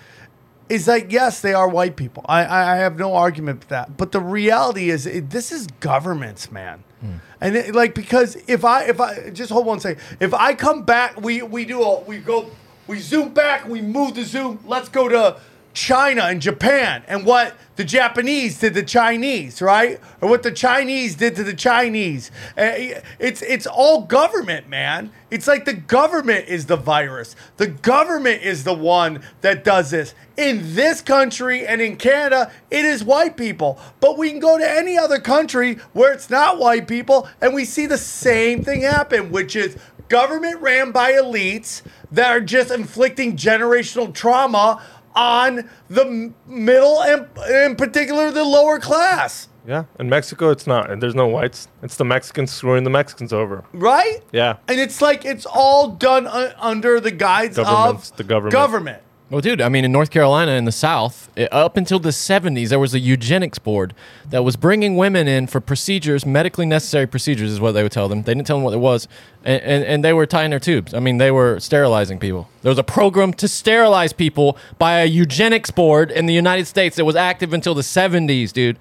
is 0.69 0.87
that 0.87 1.11
yes, 1.11 1.41
they 1.41 1.55
are 1.55 1.69
white 1.69 1.97
people. 1.97 2.25
I 2.29 2.45
I, 2.45 2.73
I 2.75 2.77
have 2.77 2.99
no 2.99 3.14
argument 3.14 3.61
with 3.61 3.69
that. 3.69 3.97
But 3.97 4.12
the 4.12 4.21
reality 4.21 4.91
is, 4.91 5.07
it, 5.07 5.31
this 5.31 5.53
is 5.53 5.67
governments, 5.81 6.51
man. 6.51 6.83
Hmm. 7.01 7.17
And 7.41 7.57
it, 7.57 7.75
like 7.75 7.95
because 7.95 8.37
if 8.47 8.64
I 8.64 8.85
if 8.85 9.01
I 9.01 9.31
just 9.31 9.51
hold 9.51 9.67
one 9.67 9.81
second, 9.81 10.03
if 10.21 10.35
I 10.35 10.55
come 10.55 10.83
back, 10.83 11.21
we 11.21 11.43
we 11.43 11.64
do 11.64 11.83
a 11.83 12.01
we 12.01 12.19
go 12.19 12.51
we 12.87 12.99
zoom 12.99 13.35
back, 13.35 13.67
we 13.69 13.81
move 13.81 14.14
the 14.14 14.25
zoom. 14.25 14.61
Let's 14.67 14.89
go 14.89 15.09
to 15.09 15.41
China 15.77 16.22
and 16.22 16.41
Japan 16.41 17.05
and 17.07 17.27
what 17.27 17.55
the 17.77 17.85
Japanese 17.85 18.59
did 18.59 18.72
to 18.72 18.81
the 18.81 18.87
Chinese, 18.87 19.61
right? 19.61 20.01
Or 20.22 20.31
what 20.31 20.43
the 20.43 20.51
Chinese 20.51 21.14
did 21.16 21.37
to 21.37 21.45
the 21.45 21.53
Chinese. 21.53 22.31
Uh, 22.57 23.03
It's 23.18 23.43
it's 23.43 23.66
all 23.66 24.03
government, 24.03 24.70
man. 24.70 25.11
It's 25.31 25.47
like 25.47 25.66
the 25.66 25.74
government 25.74 26.49
is 26.49 26.64
the 26.64 26.77
virus. 26.77 27.37
The 27.59 27.66
government 27.66 28.43
is 28.43 28.64
the 28.64 28.72
one 28.72 29.20
that 29.43 29.64
does 29.64 29.91
this. 29.91 30.14
In 30.39 30.74
this 30.74 31.03
country 31.03 31.66
and 31.66 31.83
in 31.83 31.97
Canada, 31.97 32.51
it 32.70 32.87
is 32.87 33.05
white 33.05 33.37
people. 33.37 33.79
But 34.01 34.16
we 34.16 34.31
can 34.31 34.41
go 34.41 34.57
to 34.57 34.68
any 34.68 34.97
other 34.97 35.18
country 35.18 35.74
where 35.93 36.14
it's 36.14 36.31
not 36.31 36.59
white 36.59 36.89
people 36.89 37.29
and 37.43 37.53
we 37.53 37.66
see 37.66 37.85
the 37.85 37.99
same 37.99 38.64
thing 38.64 38.81
happen, 38.81 39.31
which 39.31 39.55
is 39.55 39.77
government 40.09 40.61
ran 40.61 40.93
by 40.93 41.12
elites 41.12 41.83
that 42.12 42.31
are 42.31 42.41
just 42.41 42.70
inflicting 42.70 43.37
generational 43.37 44.12
trauma 44.14 44.81
on 45.17 45.69
the 45.89 46.33
middle 46.47 47.03
and 47.03 47.27
in 47.51 47.75
particular 47.77 48.31
the 48.31 48.45
lower 48.45 48.79
class 48.79 49.49
Yeah. 49.67 49.85
In 49.99 50.09
Mexico, 50.09 50.51
it's 50.51 50.69
not. 50.69 51.01
There's 51.01 51.17
no 51.17 51.27
whites. 51.27 51.67
It's 51.83 51.97
the 51.97 52.05
Mexicans 52.05 52.53
screwing 52.53 52.85
the 52.85 52.91
Mexicans 52.91 53.33
over. 53.33 53.64
right 53.73 54.21
Yeah. 54.31 54.57
and 54.69 54.79
it's 54.79 55.03
like 55.03 55.25
it's 55.25 55.45
all 55.47 55.89
done 55.89 56.25
u- 56.25 56.51
under 56.61 57.01
the 57.01 57.11
guise 57.11 57.57
Governments, 57.57 58.11
of 58.12 58.17
the 58.17 58.23
government. 58.25 58.53
government 58.53 59.03
Well, 59.29 59.41
dude, 59.41 59.61
I 59.61 59.68
mean, 59.68 59.85
in 59.85 59.91
North 59.91 60.11
Carolina, 60.11 60.53
in 60.53 60.66
the 60.66 60.72
South, 60.72 61.29
up 61.51 61.77
until 61.77 61.99
the 61.99 62.11
70s, 62.11 62.68
there 62.68 62.79
was 62.79 62.95
a 62.95 63.01
eugenics 63.01 63.59
board 63.59 63.93
that 64.31 64.45
was 64.45 64.55
bringing 64.55 64.97
women 64.97 65.27
in 65.27 65.49
for 65.49 65.61
procedures, 65.61 66.24
medically 66.24 66.64
necessary 66.64 67.09
procedures, 67.09 67.51
is 67.51 67.59
what 67.59 67.72
they 67.72 67.83
would 67.83 67.91
tell 67.91 68.09
them. 68.09 68.22
They 68.22 68.35
didn't 68.35 68.47
tell 68.47 68.59
them 68.59 68.62
what 68.62 68.74
it 68.74 68.79
was. 68.79 69.09
And, 69.45 69.61
and, 69.62 69.85
and 69.85 70.05
they 70.05 70.12
were 70.12 70.27
tying 70.27 70.51
their 70.51 70.61
tubes. 70.61 70.95
I 70.95 71.01
mean, 71.01 71.18
they 71.18 71.33
were 71.33 71.59
sterilizing 71.59 72.20
people. 72.20 72.49
There 72.62 72.70
was 72.70 72.79
a 72.79 72.85
program 72.85 73.33
to 73.35 73.49
sterilize 73.49 74.12
people 74.12 74.59
by 74.79 75.01
a 75.01 75.07
eugenics 75.07 75.72
board 75.72 76.12
in 76.12 76.27
the 76.27 76.35
United 76.35 76.66
States 76.66 76.95
that 76.95 77.05
was 77.05 77.16
active 77.16 77.53
until 77.53 77.74
the 77.74 77.83
70s, 77.83 78.53
dude. 78.53 78.79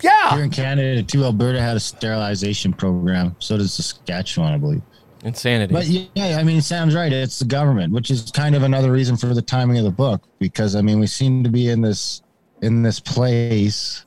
Yeah. 0.00 0.34
Here 0.34 0.44
in 0.44 0.50
Canada, 0.50 1.02
too, 1.02 1.24
Alberta 1.24 1.60
had 1.60 1.76
a 1.76 1.80
sterilization 1.80 2.72
program. 2.72 3.36
So 3.38 3.58
does 3.58 3.74
Saskatchewan, 3.74 4.54
I 4.54 4.56
believe. 4.56 4.82
Insanity. 5.26 5.74
But 5.74 5.86
yeah, 5.86 6.38
I 6.38 6.44
mean, 6.44 6.60
Sam's 6.60 6.94
right. 6.94 7.12
It's 7.12 7.40
the 7.40 7.46
government, 7.46 7.92
which 7.92 8.12
is 8.12 8.30
kind 8.30 8.54
of 8.54 8.62
another 8.62 8.92
reason 8.92 9.16
for 9.16 9.26
the 9.34 9.42
timing 9.42 9.76
of 9.76 9.82
the 9.82 9.90
book, 9.90 10.22
because 10.38 10.76
I 10.76 10.82
mean, 10.82 11.00
we 11.00 11.08
seem 11.08 11.42
to 11.42 11.50
be 11.50 11.68
in 11.68 11.80
this 11.80 12.22
in 12.62 12.82
this 12.82 13.00
place 13.00 14.04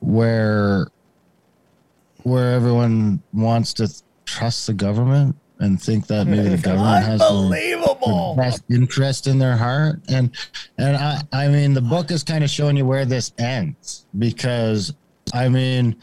where 0.00 0.88
where 2.22 2.54
everyone 2.54 3.22
wants 3.34 3.74
to 3.74 3.92
trust 4.24 4.66
the 4.66 4.72
government 4.72 5.36
and 5.58 5.80
think 5.80 6.06
that 6.06 6.26
maybe 6.26 6.48
the 6.48 6.56
government 6.62 7.04
has 7.04 7.20
the, 7.20 7.26
the 7.26 7.34
unbelievable 7.34 8.34
best 8.38 8.64
interest 8.70 9.26
in 9.26 9.38
their 9.38 9.58
heart. 9.58 10.00
And 10.08 10.34
and 10.78 10.96
I 10.96 11.20
I 11.32 11.48
mean, 11.48 11.74
the 11.74 11.82
book 11.82 12.10
is 12.10 12.22
kind 12.22 12.42
of 12.42 12.48
showing 12.48 12.78
you 12.78 12.86
where 12.86 13.04
this 13.04 13.30
ends 13.38 14.06
because 14.18 14.94
I 15.34 15.50
mean, 15.50 15.96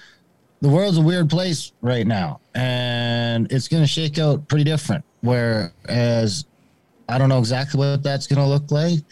the 0.63 0.69
world's 0.69 0.97
a 0.97 1.01
weird 1.01 1.29
place 1.29 1.73
right 1.81 2.07
now 2.07 2.39
and 2.55 3.51
it's 3.51 3.67
going 3.67 3.83
to 3.83 3.87
shake 3.87 4.17
out 4.17 4.47
pretty 4.47 4.63
different 4.63 5.03
whereas 5.21 6.45
i 7.09 7.17
don't 7.17 7.29
know 7.29 7.39
exactly 7.39 7.77
what 7.77 8.01
that's 8.01 8.27
going 8.27 8.39
to 8.39 8.47
look 8.47 8.71
like 8.71 9.03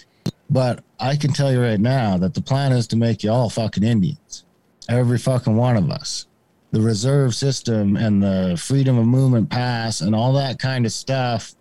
but 0.50 0.84
i 1.00 1.16
can 1.16 1.32
tell 1.32 1.52
you 1.52 1.62
right 1.62 1.80
now 1.80 2.18
that 2.18 2.34
the 2.34 2.42
plan 2.42 2.72
is 2.72 2.88
to 2.88 2.96
make 2.96 3.24
you 3.24 3.30
all 3.30 3.50
fucking 3.50 3.84
indians 3.84 4.46
every 4.92 5.18
fucking 5.18 5.56
one 5.56 5.78
of 5.78 5.90
us. 5.90 6.28
The 6.72 6.82
reserve 6.82 7.34
system 7.34 7.96
and 7.96 8.22
the 8.22 8.60
freedom 8.62 8.98
of 8.98 9.06
movement 9.06 9.50
pass 9.50 10.02
and 10.02 10.16
all 10.16 10.34
that 10.34 10.60
kind 10.60 10.86
of 10.86 10.92
stuff 10.92 11.54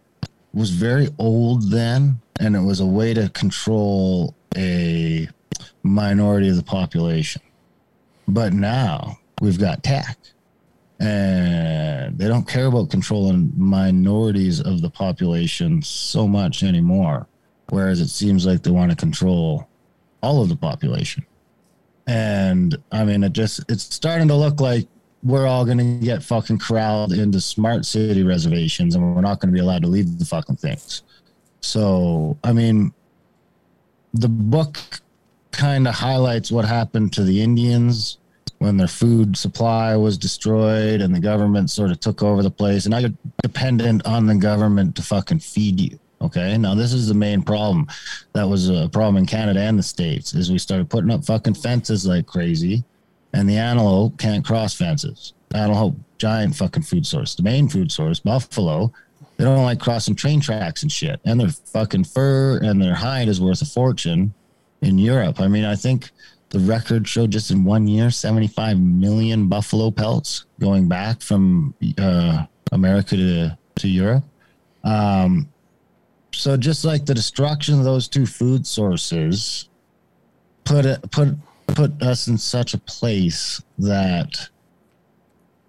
was 0.53 0.71
very 0.71 1.09
old 1.19 1.71
then 1.71 2.21
and 2.41 2.57
it 2.57 2.61
was 2.61 2.81
a 2.81 2.87
way 2.87 3.15
to 3.15 3.29
control 3.31 4.35
a 4.57 5.29
minority 5.83 6.49
of 6.49 6.57
the 6.57 6.63
population. 6.63 7.43
But 8.27 8.53
now 8.53 9.19
we've 9.41 9.59
got 9.59 9.83
tech 9.83 10.17
and 11.01 12.19
they 12.19 12.29
don't 12.29 12.47
care 12.47 12.67
about 12.67 12.91
controlling 12.91 13.53
minorities 13.57 14.61
of 14.61 14.83
the 14.83 14.91
population 14.91 15.83
so 15.83 16.29
much 16.29 16.63
anymore. 16.63 17.27
Whereas 17.71 18.01
it 18.01 18.09
seems 18.09 18.47
like 18.47 18.63
they 18.63 18.71
want 18.71 18.91
to 18.91 18.97
control 18.97 19.67
all 20.23 20.43
of 20.43 20.51
the 20.51 20.57
population. 20.57 21.25
And 22.07 22.77
I 22.93 23.05
mean, 23.05 23.25
it 23.25 23.33
just, 23.33 23.65
it's 23.71 23.83
starting 23.83 24.29
to 24.29 24.35
look 24.35 24.61
like 24.61 24.87
we're 25.23 25.47
all 25.47 25.65
going 25.65 25.79
to 25.79 26.05
get 26.05 26.23
fucking 26.23 26.59
corralled 26.59 27.13
into 27.13 27.41
smart 27.41 27.87
city 27.87 28.23
reservations 28.23 28.95
and 28.95 29.15
we're 29.15 29.21
not 29.23 29.41
going 29.41 29.53
to 29.53 29.55
be 29.55 29.61
allowed 29.61 29.83
to 29.83 29.89
leave 29.89 30.19
the 30.19 30.25
fucking 30.25 30.57
things. 30.57 31.03
So, 31.63 32.37
I 32.45 32.53
mean, 32.53 32.93
the 34.13 34.29
book 34.29 34.79
kind 35.51 35.89
of 35.89 35.95
highlights 35.95 36.51
what 36.51 36.65
happened 36.65 37.13
to 37.15 37.23
the 37.23 37.43
Indians 37.43 38.19
when 38.61 38.77
their 38.77 38.87
food 38.87 39.37
supply 39.37 39.97
was 39.97 40.19
destroyed 40.19 41.01
and 41.01 41.15
the 41.15 41.21
government 41.21 41.71
sort 41.71 41.91
of 41.91 41.99
took 41.99 42.23
over 42.23 42.43
the 42.43 42.51
place 42.51 42.85
and 42.85 42.93
now 42.93 42.99
you're 42.99 43.11
dependent 43.43 44.07
on 44.07 44.27
the 44.27 44.35
government 44.35 44.95
to 44.95 45.03
fucking 45.03 45.41
feed 45.41 45.81
you 45.81 45.99
okay? 46.21 46.59
Now 46.59 46.75
this 46.75 46.93
is 46.93 47.09
the 47.09 47.15
main 47.15 47.43
problem 47.43 47.89
that 48.35 48.47
was 48.47 48.69
a 48.69 48.89
problem 48.91 49.17
in 49.17 49.27
canada 49.27 49.61
and 49.61 49.79
the 49.79 49.83
states 49.83 50.35
is 50.35 50.53
we 50.53 50.59
started 50.59 50.91
putting 50.91 51.11
up 51.11 51.25
fucking 51.25 51.55
fences 51.55 52.07
like 52.07 52.27
crazy 52.27 52.85
and 53.33 53.49
the 53.49 53.57
antelope 53.57 54.19
can't 54.19 54.45
cross 54.45 54.75
fences. 54.75 55.33
Antelope 55.55 55.97
giant 56.19 56.55
fucking 56.55 56.83
food 56.83 57.07
source 57.07 57.35
the 57.35 57.43
main 57.43 57.67
food 57.67 57.91
source 57.91 58.21
buffalo. 58.21 58.93
They 59.39 59.45
don't 59.45 59.65
like 59.65 59.81
crossing 59.81 60.17
train 60.17 60.39
tracks 60.39 60.83
and 60.83 60.93
shit 60.93 61.19
and 61.25 61.41
their 61.41 61.49
fucking 61.49 62.05
fur 62.05 62.59
and 62.63 62.81
their 62.81 62.95
hide 62.95 63.29
is 63.29 63.41
worth 63.41 63.63
a 63.63 63.67
fortune 63.67 64.35
in 64.83 64.99
europe. 64.99 65.41
I 65.41 65.49
mean 65.49 65.65
i 65.65 65.75
think 65.75 66.11
the 66.51 66.59
record 66.61 67.09
showed 67.09 67.31
just 67.31 67.51
in 67.51 67.65
one 67.65 67.87
year 67.87 68.11
75 68.11 68.79
million 68.79 69.49
buffalo 69.49 69.91
pelts 69.91 70.45
going 70.59 70.89
back 70.89 71.23
from 71.23 71.75
uh, 71.99 72.45
America 72.73 73.17
to, 73.17 73.59
to 73.77 73.89
Europe. 73.89 74.25
Um, 74.85 75.49
so 76.33 76.57
just 76.57 76.85
like 76.85 77.07
the 77.07 77.15
destruction 77.15 77.79
of 77.79 77.85
those 77.85 78.09
two 78.09 78.27
food 78.27 78.67
sources 78.67 79.69
put 80.65 80.87
put 81.11 81.37
put 81.69 82.03
us 82.03 82.27
in 82.29 82.37
such 82.37 82.75
a 82.75 82.79
place 82.79 83.63
that 83.79 84.49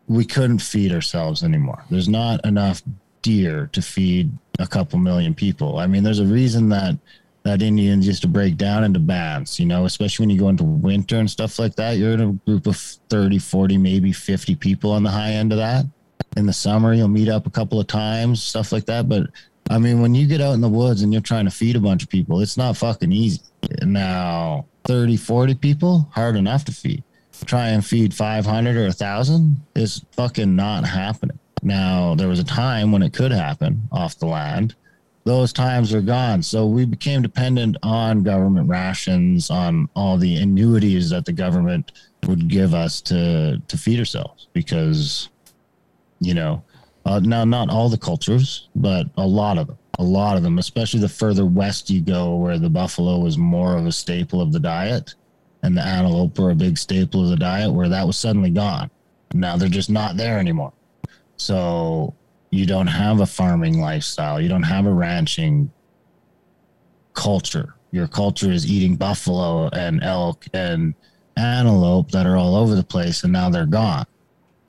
we 0.07 0.25
couldn't 0.25 0.59
feed 0.59 0.91
ourselves 0.91 1.43
anymore. 1.43 1.83
There's 1.89 2.09
not 2.09 2.43
enough 2.45 2.81
deer 3.21 3.69
to 3.73 3.81
feed 3.81 4.31
a 4.59 4.67
couple 4.67 4.99
million 4.99 5.33
people. 5.33 5.77
I 5.77 5.87
mean, 5.87 6.03
there's 6.03 6.19
a 6.19 6.25
reason 6.25 6.69
that 6.69 6.97
that 7.43 7.61
Indians 7.61 8.05
used 8.05 8.21
to 8.21 8.27
break 8.27 8.57
down 8.57 8.83
into 8.83 8.99
bands, 8.99 9.59
you 9.59 9.65
know, 9.65 9.85
especially 9.85 10.23
when 10.23 10.29
you 10.29 10.39
go 10.39 10.49
into 10.49 10.63
winter 10.63 11.17
and 11.17 11.29
stuff 11.29 11.57
like 11.57 11.75
that. 11.75 11.97
You're 11.97 12.13
in 12.13 12.21
a 12.21 12.31
group 12.49 12.67
of 12.67 12.77
30, 12.77 13.39
40, 13.39 13.77
maybe 13.77 14.11
50 14.13 14.55
people 14.55 14.91
on 14.91 15.03
the 15.03 15.09
high 15.09 15.31
end 15.31 15.51
of 15.51 15.57
that. 15.57 15.85
In 16.37 16.45
the 16.45 16.53
summer, 16.53 16.93
you'll 16.93 17.07
meet 17.07 17.29
up 17.29 17.47
a 17.47 17.51
couple 17.51 17.79
of 17.79 17.87
times, 17.87 18.43
stuff 18.43 18.71
like 18.71 18.85
that. 18.85 19.09
But 19.09 19.27
I 19.69 19.79
mean, 19.79 20.01
when 20.01 20.13
you 20.13 20.27
get 20.27 20.41
out 20.41 20.53
in 20.53 20.61
the 20.61 20.69
woods 20.69 21.01
and 21.01 21.11
you're 21.11 21.21
trying 21.21 21.45
to 21.45 21.51
feed 21.51 21.75
a 21.75 21.79
bunch 21.79 22.03
of 22.03 22.09
people, 22.09 22.41
it's 22.41 22.57
not 22.57 22.77
fucking 22.77 23.11
easy. 23.11 23.41
Now, 23.81 24.65
30, 24.85 25.17
40 25.17 25.55
people, 25.55 26.09
hard 26.13 26.35
enough 26.35 26.65
to 26.65 26.71
feed. 26.71 27.03
Try 27.45 27.69
and 27.69 27.83
feed 27.83 28.13
500 28.13 28.77
or 28.77 28.83
1,000 28.83 29.59
is 29.75 30.05
fucking 30.11 30.55
not 30.55 30.85
happening. 30.85 31.39
Now, 31.63 32.13
there 32.13 32.27
was 32.27 32.39
a 32.39 32.43
time 32.43 32.91
when 32.91 33.01
it 33.01 33.13
could 33.13 33.31
happen 33.31 33.87
off 33.91 34.19
the 34.19 34.27
land 34.27 34.75
those 35.23 35.53
times 35.53 35.93
are 35.93 36.01
gone. 36.01 36.41
So 36.41 36.65
we 36.65 36.85
became 36.85 37.21
dependent 37.21 37.77
on 37.83 38.23
government 38.23 38.67
rations, 38.67 39.49
on 39.49 39.87
all 39.95 40.17
the 40.17 40.37
annuities 40.37 41.09
that 41.11 41.25
the 41.25 41.33
government 41.33 41.91
would 42.27 42.47
give 42.47 42.73
us 42.73 43.01
to 43.01 43.61
to 43.67 43.77
feed 43.77 43.99
ourselves. 43.99 44.47
Because, 44.53 45.29
you 46.19 46.33
know, 46.33 46.63
uh, 47.05 47.19
now 47.19 47.43
not 47.43 47.69
all 47.69 47.89
the 47.89 47.97
cultures, 47.97 48.69
but 48.75 49.07
a 49.17 49.25
lot 49.25 49.57
of 49.57 49.67
them, 49.67 49.77
a 49.99 50.03
lot 50.03 50.37
of 50.37 50.43
them, 50.43 50.57
especially 50.57 50.99
the 50.99 51.09
further 51.09 51.45
west 51.45 51.89
you 51.89 52.01
go, 52.01 52.35
where 52.35 52.57
the 52.57 52.69
buffalo 52.69 53.19
was 53.19 53.37
more 53.37 53.77
of 53.77 53.85
a 53.85 53.91
staple 53.91 54.41
of 54.41 54.51
the 54.51 54.59
diet, 54.59 55.15
and 55.63 55.77
the 55.77 55.81
antelope 55.81 56.37
were 56.37 56.51
a 56.51 56.55
big 56.55 56.77
staple 56.77 57.23
of 57.23 57.29
the 57.29 57.35
diet, 57.35 57.71
where 57.71 57.89
that 57.89 58.05
was 58.05 58.17
suddenly 58.17 58.49
gone. 58.49 58.89
Now 59.33 59.55
they're 59.57 59.69
just 59.69 59.89
not 59.89 60.17
there 60.17 60.39
anymore. 60.39 60.73
So 61.37 62.13
you 62.51 62.65
don't 62.65 62.87
have 62.87 63.21
a 63.21 63.25
farming 63.25 63.79
lifestyle. 63.79 64.39
You 64.39 64.49
don't 64.49 64.63
have 64.63 64.85
a 64.85 64.93
ranching 64.93 65.71
culture. 67.13 67.75
Your 67.91 68.07
culture 68.07 68.51
is 68.51 68.69
eating 68.69 68.95
buffalo 68.95 69.69
and 69.69 70.03
elk 70.03 70.45
and 70.53 70.93
antelope 71.37 72.11
that 72.11 72.25
are 72.25 72.37
all 72.37 72.55
over 72.55 72.75
the 72.75 72.83
place, 72.83 73.23
and 73.23 73.33
now 73.33 73.49
they're 73.49 73.65
gone 73.65 74.05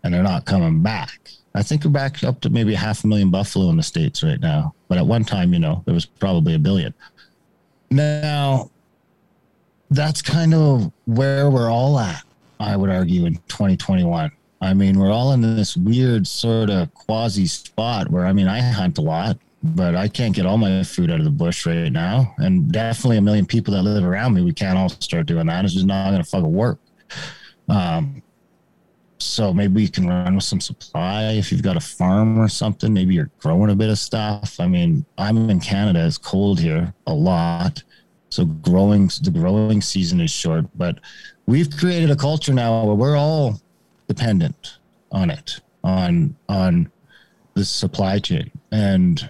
and 0.02 0.14
they're 0.14 0.22
not 0.22 0.44
coming 0.44 0.82
back. 0.82 1.30
I 1.54 1.62
think 1.62 1.84
we're 1.84 1.90
back 1.90 2.24
up 2.24 2.40
to 2.40 2.50
maybe 2.50 2.74
half 2.74 3.04
a 3.04 3.06
million 3.06 3.30
buffalo 3.30 3.68
in 3.70 3.76
the 3.76 3.82
States 3.82 4.22
right 4.22 4.40
now. 4.40 4.74
But 4.88 4.98
at 4.98 5.06
one 5.06 5.24
time, 5.24 5.52
you 5.52 5.58
know, 5.58 5.82
there 5.84 5.94
was 5.94 6.06
probably 6.06 6.54
a 6.54 6.58
billion. 6.58 6.94
Now, 7.90 8.70
that's 9.90 10.22
kind 10.22 10.54
of 10.54 10.90
where 11.04 11.50
we're 11.50 11.70
all 11.70 11.98
at, 11.98 12.24
I 12.58 12.76
would 12.76 12.90
argue, 12.90 13.26
in 13.26 13.34
2021. 13.48 14.32
I 14.62 14.72
mean, 14.74 14.98
we're 14.98 15.10
all 15.10 15.32
in 15.32 15.40
this 15.42 15.76
weird 15.76 16.26
sort 16.26 16.70
of 16.70 16.94
quasi 16.94 17.46
spot 17.46 18.10
where 18.10 18.24
I 18.24 18.32
mean, 18.32 18.48
I 18.48 18.60
hunt 18.60 18.96
a 18.98 19.02
lot. 19.02 19.36
but 19.62 19.94
I 19.94 20.08
can't 20.08 20.34
get 20.34 20.44
all 20.46 20.58
my 20.58 20.82
food 20.82 21.10
out 21.10 21.18
of 21.18 21.24
the 21.24 21.30
bush 21.30 21.66
right 21.66 21.92
now. 21.92 22.34
And 22.38 22.70
definitely 22.72 23.18
a 23.18 23.22
million 23.22 23.46
people 23.46 23.74
that 23.74 23.82
live 23.82 24.04
around 24.04 24.34
me, 24.34 24.42
we 24.42 24.52
can't 24.52 24.76
all 24.76 24.88
start 24.88 25.26
doing 25.26 25.46
that. 25.46 25.64
It's 25.64 25.74
just 25.74 25.86
not 25.86 26.10
going 26.10 26.22
to 26.22 26.28
fucking 26.28 26.52
work. 26.52 26.78
Um, 27.68 28.22
so 29.18 29.52
maybe 29.54 29.82
you 29.82 29.88
can 29.88 30.08
run 30.08 30.34
with 30.34 30.44
some 30.44 30.60
supply 30.60 31.34
if 31.34 31.52
you've 31.52 31.62
got 31.62 31.76
a 31.76 31.80
farm 31.80 32.38
or 32.38 32.48
something. 32.48 32.92
Maybe 32.92 33.14
you're 33.14 33.30
growing 33.38 33.70
a 33.70 33.76
bit 33.76 33.88
of 33.88 33.98
stuff. 33.98 34.58
I 34.58 34.66
mean, 34.66 35.04
I'm 35.16 35.48
in 35.48 35.60
Canada. 35.60 36.04
It's 36.04 36.18
cold 36.18 36.58
here 36.58 36.92
a 37.06 37.14
lot, 37.14 37.84
so 38.30 38.44
growing 38.44 39.08
the 39.22 39.30
growing 39.30 39.80
season 39.80 40.20
is 40.20 40.32
short. 40.32 40.64
But 40.74 40.98
we've 41.46 41.70
created 41.76 42.10
a 42.10 42.16
culture 42.16 42.52
now 42.52 42.84
where 42.84 42.96
we're 42.96 43.16
all 43.16 43.60
dependent 44.12 44.78
on 45.10 45.30
it, 45.30 45.60
on 45.84 46.36
on 46.48 46.90
the 47.54 47.64
supply 47.64 48.18
chain, 48.18 48.50
and 48.70 49.28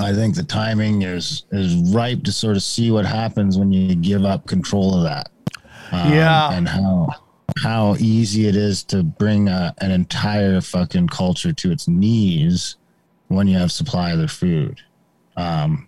I 0.00 0.12
think 0.12 0.34
the 0.34 0.42
timing 0.42 1.02
is 1.02 1.44
is 1.52 1.74
ripe 1.94 2.22
to 2.24 2.32
sort 2.32 2.56
of 2.56 2.62
see 2.62 2.90
what 2.90 3.04
happens 3.06 3.58
when 3.58 3.72
you 3.72 3.94
give 3.94 4.24
up 4.24 4.46
control 4.46 4.94
of 4.96 5.02
that. 5.04 5.30
Um, 5.92 6.12
Yeah. 6.12 6.52
and 6.52 6.68
how 6.68 7.08
how 7.62 7.96
easy 7.98 8.46
it 8.48 8.56
is 8.56 8.82
to 8.84 9.02
bring 9.02 9.48
a, 9.48 9.74
an 9.78 9.90
entire 9.90 10.60
fucking 10.62 11.08
culture 11.08 11.52
to 11.52 11.70
its 11.70 11.86
knees 11.86 12.76
when 13.28 13.46
you 13.46 13.58
have 13.58 13.70
supply 13.70 14.12
of 14.12 14.18
their 14.18 14.28
food. 14.28 14.80
Um, 15.36 15.86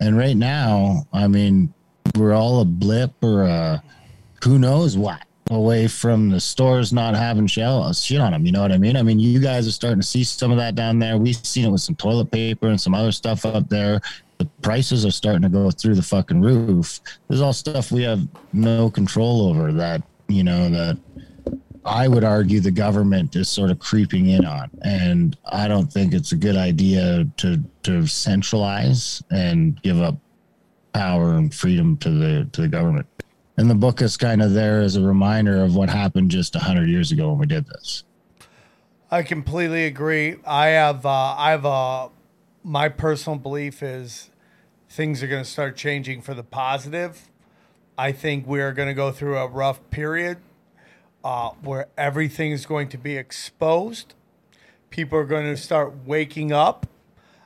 and 0.00 0.16
right 0.18 0.36
now, 0.36 1.06
I 1.12 1.26
mean, 1.26 1.72
we're 2.16 2.34
all 2.34 2.60
a 2.60 2.64
blip 2.66 3.12
or 3.22 3.44
a 3.44 3.82
who 4.44 4.58
knows 4.58 4.96
what 4.96 5.22
away 5.50 5.88
from 5.88 6.28
the 6.28 6.40
stores 6.40 6.92
not 6.92 7.14
having 7.14 7.46
shell 7.46 7.92
shit 7.92 8.20
on 8.20 8.32
them. 8.32 8.44
You 8.44 8.52
know 8.52 8.62
what 8.62 8.72
I 8.72 8.78
mean? 8.78 8.96
I 8.96 9.02
mean, 9.02 9.18
you 9.18 9.40
guys 9.40 9.66
are 9.66 9.72
starting 9.72 10.00
to 10.00 10.06
see 10.06 10.24
some 10.24 10.50
of 10.50 10.58
that 10.58 10.74
down 10.74 10.98
there. 10.98 11.16
We've 11.16 11.36
seen 11.36 11.64
it 11.64 11.70
with 11.70 11.80
some 11.80 11.96
toilet 11.96 12.30
paper 12.30 12.68
and 12.68 12.80
some 12.80 12.94
other 12.94 13.12
stuff 13.12 13.44
up 13.44 13.68
there. 13.68 14.00
The 14.38 14.46
prices 14.62 15.04
are 15.04 15.10
starting 15.10 15.42
to 15.42 15.48
go 15.48 15.70
through 15.70 15.94
the 15.94 16.02
fucking 16.02 16.40
roof. 16.40 17.00
There's 17.28 17.40
all 17.40 17.52
stuff 17.52 17.90
we 17.90 18.02
have 18.02 18.26
no 18.52 18.90
control 18.90 19.48
over 19.48 19.72
that, 19.72 20.02
you 20.28 20.44
know, 20.44 20.68
that 20.68 20.98
I 21.84 22.06
would 22.06 22.24
argue 22.24 22.60
the 22.60 22.70
government 22.70 23.34
is 23.34 23.48
sort 23.48 23.70
of 23.70 23.78
creeping 23.78 24.28
in 24.28 24.44
on. 24.44 24.70
And 24.82 25.36
I 25.46 25.66
don't 25.66 25.90
think 25.90 26.12
it's 26.12 26.32
a 26.32 26.36
good 26.36 26.56
idea 26.56 27.26
to 27.38 27.62
to 27.84 28.06
centralize 28.06 29.22
and 29.30 29.80
give 29.82 30.00
up 30.00 30.16
power 30.92 31.34
and 31.34 31.52
freedom 31.52 31.96
to 31.98 32.10
the 32.10 32.48
to 32.52 32.60
the 32.60 32.68
government. 32.68 33.06
And 33.58 33.68
the 33.68 33.74
book 33.74 34.00
is 34.00 34.16
kind 34.16 34.40
of 34.40 34.52
there 34.52 34.82
as 34.82 34.94
a 34.94 35.02
reminder 35.02 35.64
of 35.64 35.74
what 35.74 35.90
happened 35.90 36.30
just 36.30 36.54
hundred 36.54 36.88
years 36.88 37.10
ago 37.10 37.30
when 37.30 37.38
we 37.38 37.46
did 37.46 37.66
this. 37.66 38.04
I 39.10 39.24
completely 39.24 39.84
agree. 39.84 40.36
I 40.46 40.68
have 40.68 41.04
uh, 41.04 41.34
I 41.36 41.50
have 41.50 41.64
a 41.64 42.10
my 42.62 42.88
personal 42.88 43.36
belief 43.36 43.82
is 43.82 44.30
things 44.88 45.24
are 45.24 45.26
going 45.26 45.42
to 45.42 45.50
start 45.50 45.76
changing 45.76 46.22
for 46.22 46.34
the 46.34 46.44
positive. 46.44 47.30
I 47.98 48.12
think 48.12 48.46
we're 48.46 48.72
going 48.72 48.86
to 48.86 48.94
go 48.94 49.10
through 49.10 49.36
a 49.36 49.48
rough 49.48 49.80
period 49.90 50.38
uh, 51.24 51.50
where 51.60 51.88
everything 51.96 52.52
is 52.52 52.64
going 52.64 52.88
to 52.90 52.96
be 52.96 53.16
exposed. 53.16 54.14
People 54.88 55.18
are 55.18 55.24
going 55.24 55.46
to 55.46 55.60
start 55.60 56.06
waking 56.06 56.52
up. 56.52 56.86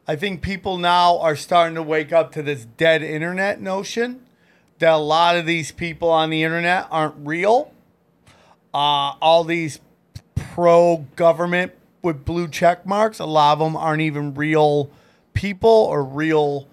I 0.07 0.17
think 0.17 0.43
people 0.43 0.77
now 0.77 1.19
are 1.21 1.37
starting 1.37 1.75
to 1.77 1.83
wake 1.83 2.13
up 2.13 2.33
to 2.33 2.43
this 2.43 2.67
dead 2.67 3.03
internet 3.03 3.63
notion 3.63 4.27
that 4.83 4.95
a 4.95 4.97
lot 4.97 5.37
of 5.37 5.47
these 5.47 5.71
people 5.71 6.11
on 6.11 6.29
the 6.29 6.43
internet 6.43 6.89
aren't 6.91 7.15
real. 7.25 7.73
Uh, 8.75 9.15
all 9.21 9.45
these 9.45 9.79
pro 10.35 11.07
government 11.15 11.71
with 12.03 12.25
blue 12.25 12.49
check 12.49 12.85
marks. 12.85 13.21
A 13.21 13.25
lot 13.25 13.53
of 13.53 13.59
them 13.61 13.77
aren't 13.77 14.03
even 14.03 14.35
real 14.35 14.91
people 15.35 15.71
or 15.71 16.03
real, 16.03 16.67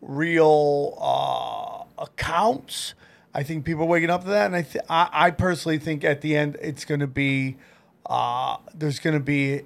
real 0.00 0.96
uh, 0.98 2.02
accounts. 2.02 2.94
I 3.34 3.42
think 3.42 3.66
people 3.66 3.82
are 3.82 3.88
waking 3.88 4.08
up 4.08 4.22
to 4.22 4.30
that, 4.30 4.46
and 4.46 4.56
I, 4.56 4.62
th- 4.62 4.84
I, 4.88 5.10
I 5.12 5.30
personally 5.30 5.76
think 5.76 6.02
at 6.02 6.22
the 6.22 6.34
end 6.34 6.56
it's 6.62 6.86
going 6.86 7.00
to 7.00 7.06
be, 7.06 7.58
uh, 8.06 8.56
there's 8.74 9.00
going 9.00 9.14
to 9.14 9.20
be 9.20 9.62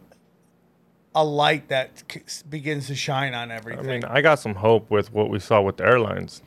a 1.15 1.25
light 1.25 1.69
that 1.69 2.03
c- 2.11 2.43
begins 2.49 2.89
to 2.89 2.97
shine 2.97 3.35
on 3.35 3.53
everything. 3.53 3.87
I 3.87 3.93
mean, 3.93 4.05
I 4.05 4.21
got 4.21 4.41
some 4.41 4.57
hope 4.57 4.91
with 4.91 5.13
what 5.13 5.31
we 5.31 5.39
saw 5.39 5.61
with 5.61 5.77
the 5.77 5.85
airlines. 5.85 6.43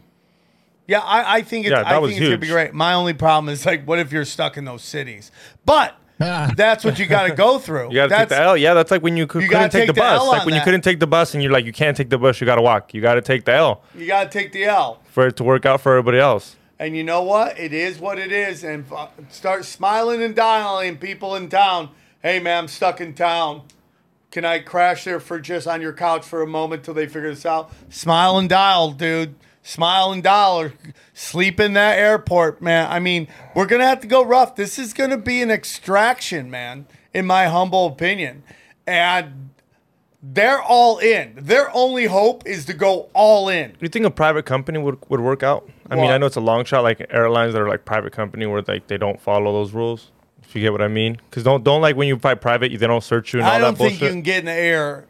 Yeah, 0.92 1.00
I, 1.00 1.38
I 1.38 1.42
think 1.42 1.66
it's, 1.66 1.72
Yeah, 1.72 1.84
that 1.84 1.88
I 1.94 1.98
was 2.00 2.12
think 2.12 2.22
it's 2.22 2.28
gonna 2.30 2.38
be 2.38 2.48
huge. 2.48 2.54
great. 2.54 2.74
My 2.74 2.94
only 2.94 3.14
problem 3.14 3.52
is 3.54 3.66
like, 3.66 3.86
what 3.88 3.98
if 4.00 4.12
you're 4.12 4.26
stuck 4.26 4.58
in 4.58 4.66
those 4.66 4.84
cities? 4.84 5.32
But 5.66 5.96
that's 6.20 6.84
what 6.86 7.00
you 7.00 7.08
got 7.08 7.28
to 7.28 7.34
go 7.34 7.58
through. 7.58 7.90
You 7.90 7.96
got 7.96 8.10
to 8.10 8.16
take 8.16 8.30
the 8.30 8.40
L. 8.40 8.56
Yeah, 8.56 8.74
that's 8.76 8.92
like 8.92 9.02
when 9.02 9.18
you, 9.18 9.26
cou- 9.26 9.40
You 9.40 9.50
gotta 9.50 9.70
couldn't 9.70 9.72
take, 9.72 9.80
take 9.82 9.88
the 9.88 9.94
the 9.94 10.02
bus. 10.02 10.20
L 10.22 10.28
like 10.28 10.42
on 10.42 10.46
when 10.46 10.56
you 10.56 10.62
couldn't 10.62 10.82
take 10.82 11.00
the 11.00 11.08
bus 11.08 11.34
and 11.34 11.42
you're 11.42 11.52
like, 11.52 11.66
you 11.66 11.74
can't 11.74 11.98
take 11.98 12.10
the 12.12 12.18
bus. 12.20 12.40
You 12.40 12.46
got 12.46 12.58
to 12.58 12.62
walk. 12.62 12.94
You 12.94 13.02
got 13.02 13.16
to 13.16 13.22
take 13.22 13.46
the 13.46 13.54
L 13.54 13.82
You 13.96 14.06
got 14.06 14.32
to 14.32 14.38
take 14.40 14.52
the 14.52 14.66
L. 14.66 15.00
for 15.06 15.26
it 15.28 15.36
to 15.38 15.44
work 15.44 15.66
out 15.66 15.82
for 15.82 15.94
everybody 15.94 16.20
else. 16.20 16.58
And 16.78 16.96
you 16.98 17.04
know 17.04 17.24
what? 17.24 17.58
It 17.60 17.74
is 17.74 17.98
what 18.00 18.20
it 18.20 18.32
is. 18.32 18.64
And 18.64 18.86
f- 18.92 19.10
start 19.30 19.66
smiling 19.66 20.22
and 20.22 20.36
dialing 20.36 20.98
people 20.98 21.36
in 21.36 21.50
town. 21.50 21.90
Hey, 22.22 22.40
man, 22.40 22.58
I'm 22.60 22.68
stuck 22.68 23.02
in 23.02 23.14
town. 23.16 23.64
Can 24.32 24.46
I 24.46 24.60
crash 24.60 25.04
there 25.04 25.20
for 25.20 25.40
just 25.40 25.68
on 25.68 25.82
your 25.82 25.94
couch 25.94 26.24
for 26.26 26.42
a 26.42 26.48
moment 26.48 26.84
till 26.84 26.94
they 26.94 27.06
figure 27.08 27.30
this 27.30 27.46
out? 27.46 27.72
Smile 27.90 28.38
and 28.38 28.48
dial, 28.48 28.92
dude. 28.92 29.36
Smile 29.64 30.12
and 30.12 30.24
dial 30.24 30.72
sleep 31.14 31.60
in 31.60 31.74
that 31.74 31.98
airport, 31.98 32.62
man. 32.62 32.92
I 32.92 33.00
mean, 33.00 33.28
we're 33.56 33.68
going 33.68 33.80
to 33.80 33.86
have 33.86 34.00
to 34.02 34.08
go 34.08 34.24
rough. 34.24 34.56
This 34.56 34.80
is 34.80 34.94
going 34.94 35.12
to 35.12 35.18
be 35.18 35.42
an 35.42 35.52
extraction, 35.52 36.50
man, 36.50 36.88
in 37.14 37.28
my 37.28 37.46
humble 37.46 37.86
opinion. 37.86 38.44
And 38.88 39.52
they're 40.22 40.62
all 40.62 40.98
in. 40.98 41.38
Their 41.40 41.70
only 41.76 42.06
hope 42.06 42.48
is 42.48 42.66
to 42.66 42.74
go 42.74 43.10
all 43.14 43.50
in. 43.50 43.72
Do 43.72 43.78
you 43.82 43.90
think 43.90 44.06
a 44.06 44.12
private 44.12 44.46
company 44.46 44.80
would, 44.80 44.98
would 45.10 45.22
work 45.22 45.44
out? 45.44 45.70
I 45.90 45.96
mean, 45.96 46.10
I 46.10 46.18
know 46.18 46.26
it's 46.26 46.38
a 46.38 46.42
long 46.42 46.66
shot, 46.66 46.84
like 46.84 47.06
airlines 47.10 47.54
that 47.54 47.62
are 47.62 47.68
like 47.68 47.86
private 47.86 48.14
company 48.14 48.46
where 48.46 48.64
like 48.68 48.88
they 48.88 48.98
don't 48.98 49.22
follow 49.22 49.52
those 49.52 49.74
rules. 49.74 50.12
If 50.42 50.56
you 50.56 50.62
get 50.62 50.72
what 50.72 50.82
I 50.82 50.88
mean, 50.88 51.18
because 51.30 51.44
don't 51.44 51.64
don't 51.64 51.82
like 51.82 51.96
when 51.96 52.08
you 52.08 52.18
fly 52.18 52.34
private, 52.34 52.72
they 52.78 52.88
don't 52.88 53.04
search 53.04 53.34
you 53.34 53.40
and 53.40 53.48
all 53.48 53.56
I 53.56 53.60
don't 53.60 53.78
that 53.78 53.84
think 53.84 54.02
you 54.02 54.10
can 54.10 54.22
get 54.22 54.40
in 54.40 54.46
the 54.46 54.52
air 54.52 55.08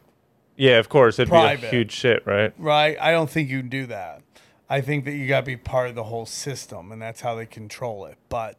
yeah, 0.61 0.77
of 0.77 0.89
course, 0.89 1.17
it'd 1.17 1.31
be 1.31 1.37
a 1.37 1.55
huge 1.55 1.91
shit, 1.91 2.23
right? 2.27 2.53
right? 2.59 2.95
I 3.01 3.09
don't 3.11 3.27
think 3.27 3.49
you 3.49 3.61
can 3.61 3.69
do 3.69 3.87
that. 3.87 4.21
I 4.71 4.79
think 4.79 5.03
that 5.03 5.11
you 5.11 5.27
got 5.27 5.41
to 5.41 5.45
be 5.45 5.57
part 5.57 5.89
of 5.89 5.95
the 5.95 6.05
whole 6.05 6.25
system, 6.25 6.93
and 6.93 7.01
that's 7.01 7.19
how 7.19 7.35
they 7.35 7.45
control 7.45 8.05
it. 8.05 8.17
But 8.29 8.55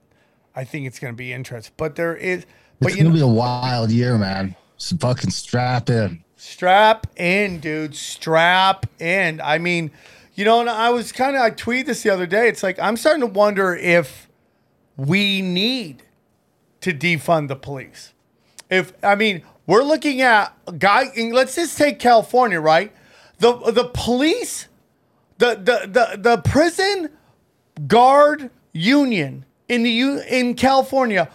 I 0.54 0.62
think 0.64 0.86
it's 0.86 0.98
going 0.98 1.14
to 1.14 1.16
be 1.16 1.32
interesting. 1.32 1.72
But 1.78 1.96
there 1.96 2.14
is, 2.14 2.44
but 2.80 2.88
It's 2.88 2.96
gonna 2.96 3.08
know, 3.08 3.14
be 3.14 3.22
a 3.22 3.26
wild 3.26 3.90
year, 3.90 4.18
man. 4.18 4.54
So 4.76 4.94
fucking 4.98 5.30
strap 5.30 5.88
in. 5.88 6.22
strap 6.36 7.06
in, 7.16 7.60
dude. 7.60 7.94
Strap 7.94 8.84
in. 9.00 9.40
I 9.40 9.56
mean, 9.56 9.90
you 10.34 10.44
know, 10.44 10.60
and 10.60 10.68
I 10.68 10.90
was 10.90 11.12
kind 11.12 11.34
of 11.34 11.40
I 11.40 11.50
tweeted 11.50 11.86
this 11.86 12.02
the 12.02 12.10
other 12.10 12.26
day. 12.26 12.46
It's 12.48 12.62
like 12.62 12.78
I'm 12.78 12.98
starting 12.98 13.20
to 13.20 13.26
wonder 13.26 13.74
if 13.74 14.28
we 14.98 15.40
need 15.40 16.02
to 16.82 16.92
defund 16.92 17.48
the 17.48 17.56
police. 17.56 18.12
If 18.68 18.92
I 19.02 19.14
mean, 19.14 19.42
we're 19.66 19.82
looking 19.82 20.20
at 20.20 20.54
a 20.66 20.72
guy. 20.72 21.10
Let's 21.16 21.54
just 21.54 21.78
take 21.78 21.98
California, 21.98 22.60
right? 22.60 22.92
The 23.38 23.54
the 23.72 23.84
police, 23.94 24.68
the 25.42 25.56
the 25.56 25.88
the 25.88 26.18
the 26.18 26.36
prison 26.38 27.10
guard 27.88 28.50
union 28.72 29.44
in 29.68 29.82
the 29.82 29.90
U 29.90 30.20
in 30.20 30.54
California 30.54 31.28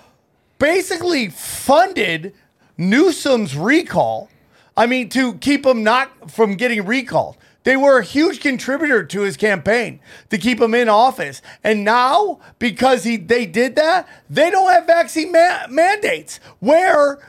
basically 0.59 1.27
funded 1.27 2.33
Newsom's 2.77 3.57
recall. 3.57 4.29
I 4.77 4.85
mean, 4.85 5.09
to 5.09 5.33
keep 5.33 5.65
him 5.65 5.83
not 5.83 6.31
from 6.31 6.55
getting 6.55 6.85
recalled. 6.85 7.35
They 7.63 7.75
were 7.75 7.97
a 7.99 8.03
huge 8.03 8.39
contributor 8.39 9.03
to 9.03 9.21
his 9.21 9.35
campaign 9.35 9.99
to 10.29 10.37
keep 10.37 10.61
him 10.61 10.73
in 10.73 10.87
office. 10.87 11.41
And 11.61 11.83
now, 11.83 12.39
because 12.59 13.03
he 13.03 13.17
they 13.17 13.45
did 13.45 13.75
that, 13.75 14.07
they 14.29 14.49
don't 14.49 14.71
have 14.71 14.87
vaccine 14.87 15.33
ma- 15.33 15.67
mandates 15.69 16.39
where 16.59 17.19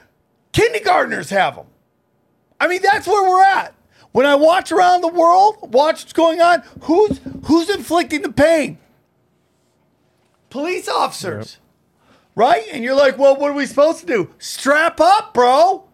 kindergartners 0.53 1.31
have 1.31 1.57
them. 1.57 1.67
I 2.61 2.69
mean, 2.69 2.83
that's 2.83 3.09
where 3.09 3.29
we're 3.29 3.43
at. 3.43 3.75
When 4.13 4.27
I 4.27 4.35
watch 4.35 4.73
around 4.73 5.03
the 5.03 5.09
world, 5.09 5.57
watch 5.73 6.03
what's 6.03 6.13
going 6.13 6.41
on, 6.41 6.63
who's 6.83 7.21
who's 7.47 7.69
inflicting 7.71 8.23
the 8.23 8.33
pain? 8.33 8.79
Police 10.51 10.89
officers. 10.89 11.59
Right? 12.35 12.65
And 12.73 12.85
you're 12.85 12.95
like, 12.95 13.19
well, 13.19 13.37
what 13.37 13.51
are 13.51 13.55
we 13.55 13.67
supposed 13.67 14.01
to 14.01 14.07
do? 14.07 14.31
Strap 14.39 15.01
up, 15.01 15.35
bro. 15.35 15.89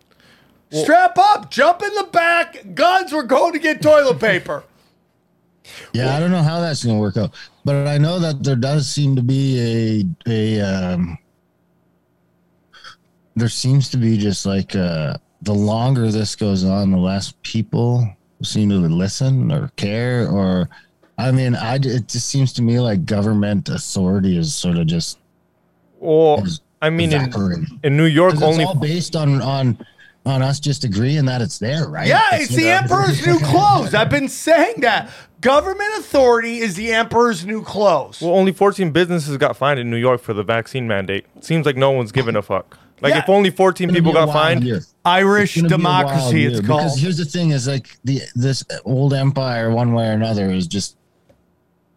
Strap 0.70 1.16
up, 1.18 1.50
jump 1.50 1.82
in 1.82 1.94
the 1.94 2.04
back. 2.04 2.74
Guns, 2.74 3.12
we're 3.12 3.22
going 3.22 3.52
to 3.52 3.58
get 3.58 3.80
toilet 3.82 4.20
paper. 4.20 4.64
Yeah, 5.94 6.14
I 6.14 6.20
don't 6.20 6.30
know 6.30 6.42
how 6.42 6.60
that's 6.60 6.84
gonna 6.84 6.98
work 6.98 7.16
out, 7.16 7.34
but 7.64 7.86
I 7.88 7.96
know 7.96 8.18
that 8.18 8.42
there 8.42 8.54
does 8.54 8.86
seem 8.86 9.16
to 9.16 9.22
be 9.22 10.04
a 10.28 10.60
a 10.60 10.60
um, 10.60 11.16
there 13.34 13.48
seems 13.48 13.88
to 13.90 13.96
be 13.96 14.18
just 14.18 14.44
like 14.44 14.76
uh, 14.76 15.16
the 15.44 15.54
longer 15.54 16.10
this 16.10 16.36
goes 16.36 16.64
on, 16.64 16.90
the 16.90 16.96
less 16.98 17.34
people 17.42 18.08
seem 18.42 18.68
to 18.70 18.76
listen 18.76 19.50
or 19.52 19.70
care. 19.76 20.28
Or, 20.28 20.68
I 21.18 21.30
mean, 21.32 21.54
I 21.54 21.76
it 21.76 22.08
just 22.08 22.26
seems 22.28 22.52
to 22.54 22.62
me 22.62 22.80
like 22.80 23.04
government 23.06 23.68
authority 23.68 24.36
is 24.36 24.54
sort 24.54 24.76
of 24.76 24.86
just 24.86 25.18
Well, 25.98 26.42
is 26.44 26.60
I 26.82 26.90
mean, 26.90 27.12
in, 27.12 27.32
in 27.82 27.96
New 27.96 28.04
York, 28.04 28.34
it's 28.34 28.42
only 28.42 28.64
all 28.64 28.74
based 28.74 29.16
on 29.16 29.40
on 29.40 29.78
on 30.26 30.40
us 30.42 30.58
just 30.58 30.84
agreeing 30.84 31.26
that 31.26 31.42
it's 31.42 31.58
there, 31.58 31.86
right? 31.86 32.06
Yeah, 32.08 32.22
That's 32.30 32.44
it's 32.44 32.54
the 32.56 32.70
I- 32.70 32.78
emperor's 32.78 33.26
new 33.26 33.38
clothes. 33.40 33.94
I've 33.94 34.10
been 34.10 34.28
saying 34.28 34.80
that. 34.80 35.10
Government 35.42 35.90
authority 35.98 36.56
is 36.60 36.74
the 36.74 36.90
emperor's 36.90 37.44
new 37.44 37.62
clothes. 37.62 38.22
Well, 38.22 38.32
only 38.32 38.50
14 38.50 38.92
businesses 38.92 39.36
got 39.36 39.58
fined 39.58 39.78
in 39.78 39.90
New 39.90 39.98
York 39.98 40.22
for 40.22 40.32
the 40.32 40.42
vaccine 40.42 40.88
mandate. 40.88 41.26
Seems 41.40 41.66
like 41.66 41.76
no 41.76 41.90
one's 41.90 42.12
giving 42.12 42.34
a 42.34 42.40
fuck. 42.40 42.78
Like 43.00 43.14
Yeah. 43.14 43.18
if 43.20 43.28
only 43.28 43.50
14 43.50 43.92
people 43.92 44.12
got 44.12 44.32
fined. 44.32 44.64
year. 44.64 44.82
Irish 45.04 45.56
It's 45.56 45.62
gonna 45.62 45.76
be 45.78 45.82
a 45.84 45.86
wild 45.88 46.06
democracy, 46.08 46.46
it's 46.46 46.60
Because 46.60 46.80
called. 46.90 46.98
here's 47.00 47.16
the 47.18 47.24
thing: 47.24 47.50
is 47.50 47.66
like 47.68 47.88
the 48.04 48.22
this 48.34 48.64
old 48.84 49.12
empire, 49.12 49.70
one 49.70 49.92
way 49.92 50.08
or 50.08 50.12
another, 50.12 50.50
is 50.50 50.66
just 50.66 50.96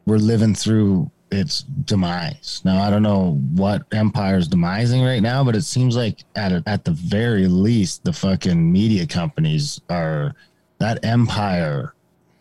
we're 0.06 0.18
living 0.18 0.54
through 0.56 1.10
its 1.32 1.64
demise. 1.86 2.62
Now 2.66 2.82
I 2.82 2.90
don't 2.90 3.04
know 3.04 3.40
what 3.54 3.84
empire 3.92 4.38
is 4.38 4.48
demising 4.50 5.06
right 5.06 5.22
now, 5.22 5.44
but 5.44 5.56
it 5.56 5.64
seems 5.64 5.96
like 5.96 6.24
at 6.36 6.52
a, 6.52 6.64
at 6.66 6.86
the 6.86 6.92
very 6.92 7.48
least, 7.48 8.04
the 8.06 8.14
fucking 8.14 8.72
media 8.72 9.06
companies 9.06 9.80
are 9.90 10.34
that 10.80 11.04
empire 11.04 11.94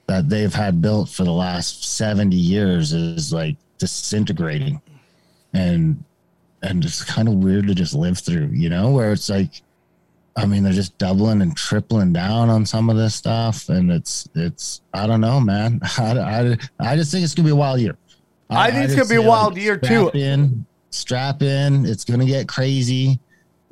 that 0.07 0.28
they've 0.28 0.54
had 0.54 0.80
built 0.80 1.09
for 1.09 1.24
the 1.24 1.32
last 1.32 1.84
70 1.96 2.36
years 2.36 2.92
is 2.92 3.32
like 3.32 3.57
disintegrating 3.78 4.80
and 5.52 6.02
and 6.69 6.85
it's 6.85 7.05
kind 7.05 7.29
of 7.29 7.35
weird 7.35 7.67
to 7.67 7.75
just 7.75 7.95
live 7.95 8.19
through 8.19 8.49
you 8.53 8.69
know 8.69 8.91
where 8.91 9.12
it's 9.12 9.29
like 9.29 9.62
i 10.37 10.45
mean 10.47 10.62
they're 10.62 10.73
just 10.73 10.97
doubling 10.99 11.41
and 11.43 11.57
tripling 11.57 12.12
down 12.12 12.49
on 12.51 12.64
some 12.67 12.91
of 12.91 12.97
this 12.97 13.14
stuff 13.14 13.69
and 13.69 13.91
it's 13.91 14.29
it's 14.35 14.81
i 14.95 15.07
don't 15.07 15.21
know 15.21 15.41
man 15.41 15.81
i, 15.99 16.19
I, 16.19 16.57
I 16.81 16.97
just 16.97 17.11
think 17.12 17.25
it's 17.25 17.35
gonna 17.35 17.47
be 17.47 17.53
a 17.53 17.57
wild 17.57 17.81
year 17.81 17.97
I 18.49 18.71
think 18.71 18.85
it's 18.85 18.95
gonna 18.95 19.09
be 19.09 19.17
a 19.17 19.23
wild 19.23 19.57
year, 19.57 19.77
too. 19.77 20.09
strap 20.09 20.14
in 20.14 20.67
strap 20.91 21.43
in 21.43 21.85
it's 21.87 22.05
gonna 22.05 22.27
get 22.27 22.47
crazy 22.49 23.19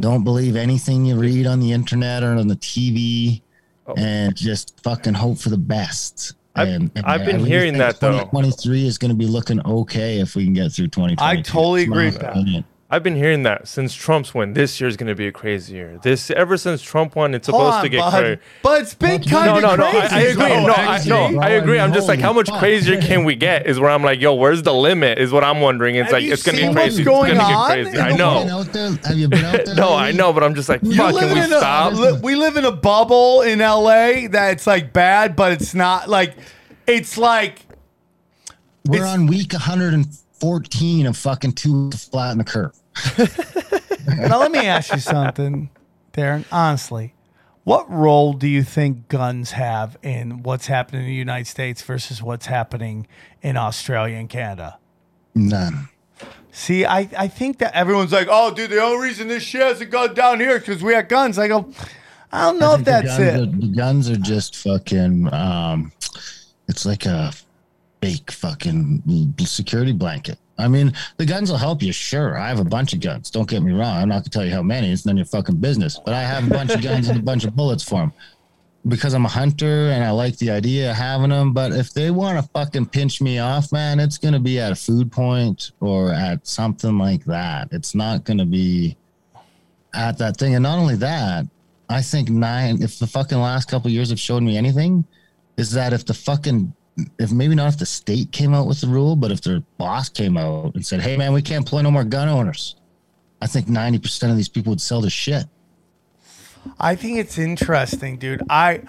don't 0.01 0.25
believe 0.25 0.57
anything 0.57 1.05
you 1.05 1.17
read 1.17 1.47
on 1.47 1.61
the 1.61 1.71
internet 1.73 2.23
or 2.25 2.33
on 2.35 2.49
the 2.49 2.57
tv 2.57 3.41
Oh. 3.87 3.93
and 3.99 4.35
just 4.35 4.81
fucking 4.83 5.13
hope 5.13 5.37
for 5.39 5.51
the 5.51 5.59
best 5.59 6.33
I've- 6.57 6.71
and, 6.71 6.91
and 6.95 7.05
I've 7.05 7.27
been 7.27 7.45
hearing 7.45 7.77
that, 7.79 8.01
though. 8.01 8.13
2023 8.13 8.87
is 8.87 8.97
going 8.97 9.11
to 9.11 9.15
be 9.17 9.27
looking 9.27 9.61
okay 9.67 10.21
if 10.21 10.35
we 10.37 10.45
can 10.45 10.55
get 10.55 10.73
through 10.73 10.87
2020. 10.89 11.17
I 11.39 11.43
totally 11.43 11.83
agree 11.83 12.07
with 12.07 12.21
that. 12.21 12.31
opinion. 12.31 12.65
I've 12.91 13.03
been 13.03 13.16
hearing 13.16 13.43
that 13.45 13.66
since 13.66 13.93
Trump's 13.95 14.35
win. 14.35 14.53
This 14.53 14.80
year's 14.80 14.97
going 14.97 15.09
to 15.09 15.14
be 15.14 15.26
a 15.26 15.32
crazy 15.32 15.74
year. 15.74 15.99
This 16.03 16.30
ever 16.30 16.57
since 16.57 16.80
Trump 16.82 17.16
won, 17.16 17.35
it's 17.35 17.49
Hold 17.49 17.62
supposed 17.62 17.76
on, 17.78 17.82
to 17.82 17.89
get 17.89 17.99
bud. 18.01 18.11
crazy. 18.20 18.41
But 18.62 18.82
it's 18.82 18.95
been 18.95 19.20
No, 19.22 19.26
kind 19.26 19.47
No, 19.47 19.57
of 19.57 19.62
no, 19.62 19.76
no. 19.76 19.91
crazy. 19.91 20.07
I, 20.14 20.18
I 20.18 20.20
agree. 20.20 20.45
though, 20.49 20.66
No, 20.66 20.72
I, 20.74 20.95
actually. 20.97 21.09
no, 21.35 21.41
I 21.41 21.49
agree. 21.51 21.80
I'm 21.80 21.93
just 21.95 22.07
like, 22.09 22.20
how 22.20 22.32
much 22.32 22.49
Holy 22.49 22.57
fuck. 22.57 22.61
crazier 22.61 23.01
can 23.01 23.24
we 23.24 23.35
get? 23.37 23.66
Is 23.66 23.80
where 23.80 23.91
I'm 23.91 24.03
like, 24.05 24.20
yo, 24.20 24.35
where's 24.35 24.62
the 24.62 24.74
limit? 24.74 25.18
Is 25.18 25.32
what 25.32 25.43
I'm 25.43 25.61
wondering. 25.61 25.97
It's 25.97 26.05
Have 26.05 26.12
like 26.12 26.22
you 26.24 26.32
it's 26.35 26.43
gonna 26.43 26.59
seen 26.59 26.68
be 26.72 26.74
what's 26.74 26.95
crazy. 26.97 27.03
It's 27.03 27.09
going 27.09 27.35
gonna 27.37 27.43
on? 27.43 27.68
get 27.76 27.85
crazy. 27.93 27.99
I 28.01 28.16
know. 28.16 28.49
out 28.61 28.72
there? 28.72 28.91
Have 29.05 29.16
you 29.16 29.28
been 29.28 29.45
out 29.45 29.64
there? 29.64 29.74
No, 29.74 29.89
I 29.95 30.05
lately? 30.07 30.18
know, 30.18 30.32
but 30.35 30.45
I'm 30.45 30.55
just 30.55 30.68
like, 30.68 30.82
You 30.82 30.95
fuck. 30.95 31.14
live 31.14 31.24
Can 31.28 31.35
we 31.39 31.45
in 31.45 31.53
a- 31.53 31.59
stop? 31.59 31.93
li- 31.95 32.20
we 32.22 32.35
live 32.37 32.57
in 32.59 32.64
a 32.66 32.70
bubble 32.72 33.41
in 33.43 33.61
LA 33.61 34.28
that's 34.28 34.66
like 34.66 34.93
bad, 34.93 35.35
but 35.35 35.53
it's 35.53 35.74
not 35.74 36.09
like 36.11 36.35
it's 36.87 37.16
like 37.18 37.61
We're 38.87 38.97
It's- 38.99 39.11
on 39.14 39.26
week 39.26 39.55
114 40.45 41.07
of 41.07 41.17
fucking 41.17 41.53
two 41.53 41.91
to 41.91 41.99
flatten 41.99 42.39
the 42.39 42.45
curve. 42.45 42.77
now 44.29 44.39
let 44.39 44.53
me 44.53 44.67
ask 44.67 44.93
you 44.93 45.01
something, 45.01 45.71
Darren. 46.13 46.45
Honestly, 46.53 47.15
what 47.65 47.91
role 47.91 48.35
do 48.35 48.47
you 48.47 48.63
think 48.63 49.09
guns 49.09 49.53
have 49.53 49.97
in 50.03 50.43
what's 50.43 50.67
happening 50.67 51.03
in 51.03 51.09
the 51.09 51.15
United 51.15 51.47
States 51.47 51.83
versus 51.83 52.23
what's 52.23 52.47
happening 52.47 53.07
in 53.43 53.57
Australia 53.57 54.17
and 54.17 54.29
Canada? 54.29 54.79
None. 55.35 55.89
See, 56.53 56.85
I, 56.85 57.09
I 57.19 57.27
think 57.27 57.59
that 57.59 57.75
everyone's 57.75 58.13
like, 58.13 58.29
oh, 58.31 58.55
dude, 58.55 58.71
the 58.71 58.81
only 58.81 59.09
reason 59.09 59.27
this 59.27 59.43
shit 59.43 59.63
hasn't 59.63 59.91
gone 59.91 60.15
down 60.15 60.39
here 60.39 60.57
is 60.57 60.61
because 60.61 60.83
we 60.83 60.93
have 60.93 61.09
guns. 61.09 61.39
I 61.39 61.49
go, 61.49 61.69
I 62.31 62.43
don't 62.43 62.61
know 62.61 62.73
I 62.73 62.75
if 62.77 62.85
that's 62.85 63.07
guns 63.09 63.21
it. 63.21 63.35
Are, 63.35 63.47
the 63.47 63.75
guns 63.75 64.11
are 64.11 64.17
just 64.17 64.57
fucking. 64.57 65.33
Um, 65.33 65.91
it's 66.69 66.87
like 66.87 67.07
a 67.07 67.33
fake 68.05 68.31
fucking 68.31 69.35
security 69.41 69.93
blanket. 69.93 70.39
I 70.59 70.69
mean, 70.69 70.93
the 71.17 71.25
guns 71.25 71.51
will 71.51 71.59
help 71.59 71.83
you, 71.83 71.93
sure. 71.93 72.37
I 72.39 72.49
have 72.49 72.61
a 72.61 72.65
bunch 72.65 72.93
of 72.93 73.01
guns. 73.01 73.31
Don't 73.31 73.49
get 73.49 73.63
me 73.63 73.73
wrong. 73.73 73.97
I'm 73.97 74.09
not 74.09 74.17
gonna 74.17 74.31
tell 74.31 74.45
you 74.45 74.53
how 74.53 74.63
many. 74.63 74.93
It's 74.93 75.07
none 75.07 75.15
of 75.15 75.19
your 75.19 75.27
fucking 75.27 75.57
business. 75.57 75.99
But 76.05 76.15
I 76.15 76.21
have 76.23 76.47
a 76.47 76.51
bunch 76.51 76.71
of 76.71 76.83
guns 76.83 77.09
and 77.09 77.19
a 77.19 77.23
bunch 77.23 77.45
of 77.45 77.57
bullets 77.57 77.83
for 77.83 78.01
them 78.01 78.13
because 78.87 79.15
I'm 79.15 79.25
a 79.25 79.29
hunter 79.29 79.91
and 79.91 80.05
I 80.05 80.11
like 80.11 80.37
the 80.37 80.51
idea 80.51 80.91
of 80.91 80.97
having 80.97 81.31
them. 81.31 81.53
But 81.53 81.73
if 81.73 81.95
they 81.95 82.11
want 82.11 82.39
to 82.39 82.49
fucking 82.51 82.87
pinch 82.87 83.21
me 83.23 83.39
off, 83.39 83.73
man, 83.73 83.99
it's 83.99 84.19
gonna 84.19 84.39
be 84.39 84.61
at 84.61 84.71
a 84.71 84.77
food 84.77 85.11
point 85.11 85.73
or 85.81 86.13
at 86.13 86.47
something 86.47 86.99
like 86.99 87.25
that. 87.25 87.69
It's 87.73 87.95
not 87.95 88.25
gonna 88.25 88.47
be 88.47 88.97
at 89.95 90.19
that 90.19 90.37
thing. 90.37 90.55
And 90.55 90.63
not 90.63 90.79
only 90.79 90.97
that, 90.97 91.47
I 91.89 92.03
think 92.03 92.29
nine. 92.29 92.83
If 92.83 92.99
the 92.99 93.07
fucking 93.07 93.39
last 93.39 93.71
couple 93.71 93.91
years 93.91 94.11
have 94.11 94.21
showed 94.21 94.43
me 94.43 94.57
anything, 94.57 95.05
is 95.57 95.71
that 95.73 95.93
if 95.93 96.05
the 96.05 96.15
fucking 96.15 96.75
if 97.19 97.33
maybe 97.33 97.55
not 97.55 97.69
if 97.69 97.79
the 97.79 97.87
state 97.87 98.33
came 98.33 98.55
out 98.55 98.67
with 98.67 98.81
the 98.81 98.87
rule, 98.87 99.17
but 99.17 99.31
if 99.31 99.41
their 99.41 99.61
boss 99.79 100.09
came 100.09 100.37
out 100.37 100.75
and 100.75 100.85
said, 100.85 101.01
"Hey, 101.01 101.17
man, 101.17 101.33
we 101.33 101.43
can't 101.43 101.59
employ 101.59 101.83
no 101.83 101.91
more 101.91 102.05
gun 102.05 102.29
owners," 102.29 102.77
I 103.41 103.47
think 103.47 103.69
ninety 103.69 103.99
percent 103.99 104.31
of 104.31 104.37
these 104.37 104.49
people 104.49 104.71
would 104.71 104.81
sell 104.81 105.01
their 105.01 105.11
shit. 105.11 105.47
I 106.79 106.95
think 106.95 107.19
it's 107.19 107.39
interesting, 107.39 108.17
dude. 108.17 108.43
I 108.49 108.83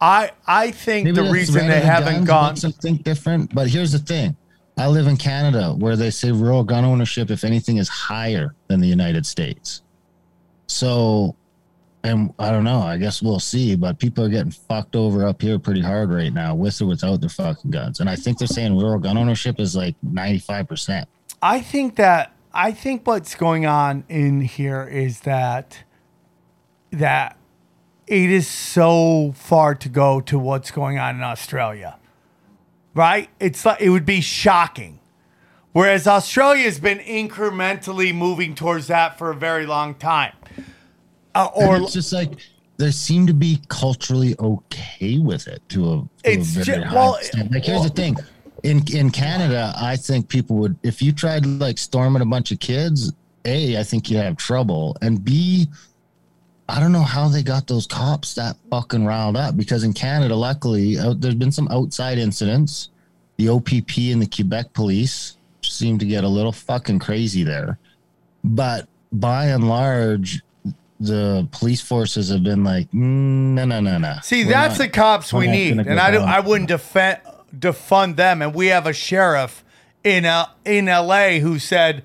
I 0.00 0.32
I 0.46 0.70
think 0.72 1.04
Maybe 1.04 1.22
the 1.22 1.32
reason 1.32 1.68
they 1.68 1.80
haven't 1.80 2.24
gone 2.24 2.56
think 2.56 3.04
different. 3.04 3.54
But 3.54 3.68
here's 3.68 3.92
the 3.92 3.98
thing: 3.98 4.36
I 4.76 4.88
live 4.88 5.06
in 5.06 5.16
Canada, 5.16 5.72
where 5.72 5.96
they 5.96 6.10
say 6.10 6.32
rural 6.32 6.64
gun 6.64 6.84
ownership, 6.84 7.30
if 7.30 7.44
anything, 7.44 7.76
is 7.76 7.88
higher 7.88 8.54
than 8.68 8.80
the 8.80 8.88
United 8.88 9.26
States. 9.26 9.82
So, 10.66 11.36
and 12.04 12.34
I 12.38 12.50
don't 12.50 12.64
know. 12.64 12.80
I 12.80 12.96
guess 12.96 13.22
we'll 13.22 13.40
see. 13.40 13.76
But 13.76 13.98
people 13.98 14.24
are 14.24 14.28
getting 14.28 14.50
fucked 14.50 14.96
over 14.96 15.26
up 15.26 15.40
here 15.40 15.58
pretty 15.58 15.80
hard 15.80 16.10
right 16.10 16.32
now, 16.32 16.54
with 16.54 16.80
or 16.80 16.86
without 16.86 17.20
their 17.20 17.28
fucking 17.30 17.70
guns. 17.70 18.00
And 18.00 18.10
I 18.10 18.16
think 18.16 18.38
they're 18.38 18.48
saying 18.48 18.76
rural 18.76 18.98
gun 18.98 19.16
ownership 19.16 19.60
is 19.60 19.76
like 19.76 19.94
ninety 20.02 20.38
five 20.38 20.68
percent. 20.68 21.08
I 21.40 21.60
think 21.60 21.96
that 21.96 22.34
I 22.52 22.72
think 22.72 23.06
what's 23.06 23.34
going 23.34 23.66
on 23.66 24.04
in 24.08 24.40
here 24.40 24.84
is 24.84 25.20
that 25.20 25.84
that 26.90 27.36
it 28.06 28.30
is 28.30 28.46
so 28.46 29.32
far 29.34 29.74
to 29.74 29.88
go 29.88 30.20
to 30.22 30.38
what's 30.38 30.70
going 30.70 30.98
on 30.98 31.16
in 31.16 31.22
Australia. 31.22 31.98
Right? 32.94 33.30
It's 33.40 33.64
like 33.64 33.80
it 33.80 33.88
would 33.88 34.04
be 34.04 34.20
shocking. 34.20 34.98
Whereas 35.72 36.06
Australia 36.06 36.64
has 36.64 36.78
been 36.78 36.98
incrementally 36.98 38.14
moving 38.14 38.54
towards 38.54 38.88
that 38.88 39.16
for 39.16 39.30
a 39.30 39.34
very 39.34 39.64
long 39.64 39.94
time. 39.94 40.34
Uh, 41.34 41.48
or 41.54 41.64
Or 41.64 41.76
it's 41.82 41.92
just 41.92 42.12
like 42.12 42.30
they 42.76 42.90
seem 42.90 43.26
to 43.26 43.34
be 43.34 43.60
culturally 43.68 44.34
okay 44.38 45.18
with 45.18 45.46
it 45.48 45.62
to 45.70 45.92
a, 45.92 45.96
to 45.96 46.08
It's 46.24 46.56
a 46.56 46.64
very 46.64 46.78
ju- 46.78 46.84
high 46.84 46.94
well, 46.94 47.14
extent. 47.16 47.52
Like 47.52 47.64
here's 47.64 47.82
the 47.82 47.90
thing. 47.90 48.16
In 48.62 48.82
in 48.92 49.10
Canada, 49.10 49.72
I 49.76 49.96
think 49.96 50.28
people 50.28 50.56
would 50.56 50.76
if 50.82 51.02
you 51.02 51.12
tried 51.12 51.44
like 51.46 51.78
storming 51.78 52.22
a 52.22 52.26
bunch 52.26 52.52
of 52.52 52.60
kids, 52.60 53.12
A, 53.44 53.78
I 53.78 53.82
think 53.82 54.10
you 54.10 54.16
have 54.18 54.36
trouble. 54.36 54.96
And 55.02 55.24
B, 55.24 55.68
I 56.68 56.80
don't 56.80 56.92
know 56.92 57.02
how 57.02 57.28
they 57.28 57.42
got 57.42 57.66
those 57.66 57.86
cops 57.86 58.34
that 58.34 58.56
fucking 58.70 59.04
riled 59.04 59.36
up 59.36 59.56
because 59.56 59.84
in 59.84 59.92
Canada, 59.92 60.34
luckily, 60.34 60.98
out, 60.98 61.20
there's 61.20 61.34
been 61.34 61.52
some 61.52 61.68
outside 61.68 62.18
incidents. 62.18 62.90
The 63.36 63.48
OPP 63.48 63.98
and 64.12 64.22
the 64.22 64.28
Quebec 64.32 64.72
police 64.72 65.36
seem 65.62 65.98
to 65.98 66.04
get 66.04 66.22
a 66.24 66.28
little 66.28 66.52
fucking 66.52 67.00
crazy 67.00 67.42
there. 67.42 67.78
But 68.44 68.88
by 69.12 69.46
and 69.46 69.68
large, 69.68 70.42
the 71.02 71.48
police 71.52 71.80
forces 71.80 72.30
have 72.30 72.42
been 72.42 72.62
like, 72.64 72.88
mm, 72.90 72.96
no, 73.54 73.64
no, 73.64 73.80
no, 73.80 73.98
no. 73.98 74.16
See, 74.22 74.44
We're 74.44 74.50
that's 74.52 74.78
not- 74.78 74.84
the 74.84 74.88
cops 74.90 75.32
we're 75.32 75.40
we 75.40 75.46
not 75.46 75.52
need, 75.52 75.78
and 75.78 75.98
I 76.00 76.10
don't. 76.10 76.28
I 76.28 76.40
wouldn't 76.40 76.68
defend 76.68 77.18
defund 77.56 78.16
them. 78.16 78.40
And 78.42 78.54
we 78.54 78.68
have 78.68 78.86
a 78.86 78.92
sheriff 78.92 79.64
in 80.04 80.24
uh, 80.24 80.46
in 80.64 80.88
L.A. 80.88 81.40
who 81.40 81.58
said, 81.58 82.04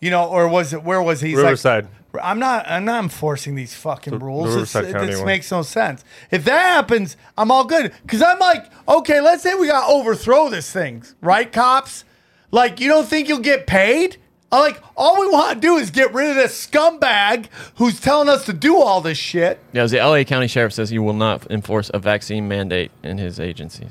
you 0.00 0.10
know, 0.10 0.26
or 0.26 0.48
was 0.48 0.72
it 0.72 0.82
where 0.82 1.02
was 1.02 1.20
he? 1.20 1.28
He's 1.28 1.36
like, 1.38 1.44
Riverside. 1.44 1.88
I'm 2.22 2.38
not. 2.38 2.66
I'm 2.66 2.84
not 2.86 3.02
enforcing 3.02 3.56
these 3.56 3.74
fucking 3.74 4.18
The- 4.18 4.24
rules. 4.24 4.54
the 4.54 4.60
This, 4.60 4.74
Riverside 4.74 4.94
County 4.94 5.12
this 5.12 5.24
makes 5.24 5.50
no 5.50 5.62
sense. 5.62 6.02
If 6.30 6.44
that 6.44 6.62
happens, 6.64 7.16
I'm 7.36 7.50
all 7.50 7.64
good. 7.64 7.92
Because 8.02 8.22
I'm 8.22 8.38
like, 8.38 8.70
okay, 8.88 9.20
let's 9.20 9.42
say 9.42 9.52
we 9.54 9.66
got 9.66 9.86
to 9.86 9.92
overthrow 9.92 10.48
this 10.48 10.70
thing, 10.72 11.02
right, 11.20 11.50
cops? 11.52 12.04
Like, 12.52 12.80
you 12.80 12.88
don't 12.88 13.06
think 13.06 13.28
you'll 13.28 13.40
get 13.40 13.66
paid? 13.66 14.16
I'm 14.56 14.62
like, 14.62 14.82
all 14.96 15.20
we 15.20 15.28
want 15.28 15.54
to 15.54 15.60
do 15.60 15.76
is 15.76 15.90
get 15.90 16.14
rid 16.14 16.30
of 16.30 16.36
this 16.36 16.66
scumbag 16.66 17.46
who's 17.76 18.00
telling 18.00 18.28
us 18.28 18.46
to 18.46 18.52
do 18.52 18.76
all 18.76 19.00
this 19.00 19.18
shit. 19.18 19.60
Yeah, 19.72 19.86
the 19.86 19.98
LA 19.98 20.24
County 20.24 20.48
Sheriff 20.48 20.72
says 20.72 20.88
he 20.90 20.98
will 20.98 21.12
not 21.12 21.50
enforce 21.50 21.90
a 21.92 21.98
vaccine 21.98 22.48
mandate 22.48 22.90
in 23.02 23.18
his 23.18 23.38
agency. 23.38 23.86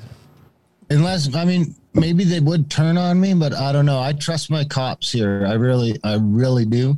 Unless, 0.89 1.35
I 1.35 1.45
mean, 1.45 1.75
maybe 1.93 2.23
they 2.23 2.39
would 2.39 2.69
turn 2.69 2.97
on 2.97 3.19
me, 3.19 3.33
but 3.33 3.53
I 3.53 3.71
don't 3.71 3.85
know. 3.85 3.99
I 3.99 4.13
trust 4.13 4.49
my 4.49 4.63
cops 4.63 5.11
here. 5.11 5.45
I 5.47 5.53
really, 5.53 5.99
I 6.03 6.17
really 6.19 6.65
do. 6.65 6.97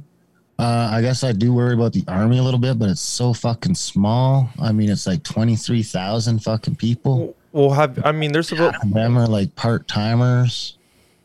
Uh, 0.60 0.90
I 0.92 1.02
guess 1.02 1.24
I 1.24 1.34
do 1.34 1.54
worry 1.54 1.74
about 1.74 1.94
the 1.94 2.04
army 2.08 2.40
a 2.40 2.44
little 2.44 2.60
bit, 2.60 2.80
but 2.80 2.90
it's 2.90 3.02
so 3.02 3.34
fucking 3.34 3.76
small. 3.76 4.50
I 4.60 4.72
mean, 4.72 4.90
it's 4.90 5.06
like 5.06 5.24
23,000 5.24 6.40
fucking 6.40 6.78
people. 6.78 7.36
Well, 7.52 7.72
have 7.72 8.04
I 8.06 8.12
mean, 8.12 8.32
there's 8.32 8.48
supposed. 8.48 8.76
And 8.82 8.94
them 8.94 9.18
are 9.18 9.28
like 9.28 9.56
part 9.56 9.88
timers. 9.88 10.77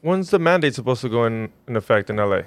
When's 0.03 0.31
the 0.31 0.39
mandate 0.39 0.75
supposed 0.75 1.01
to 1.03 1.09
go 1.09 1.25
in, 1.25 1.51
in 1.67 1.77
effect 1.77 2.11
in 2.11 2.17
LA? 2.17 2.43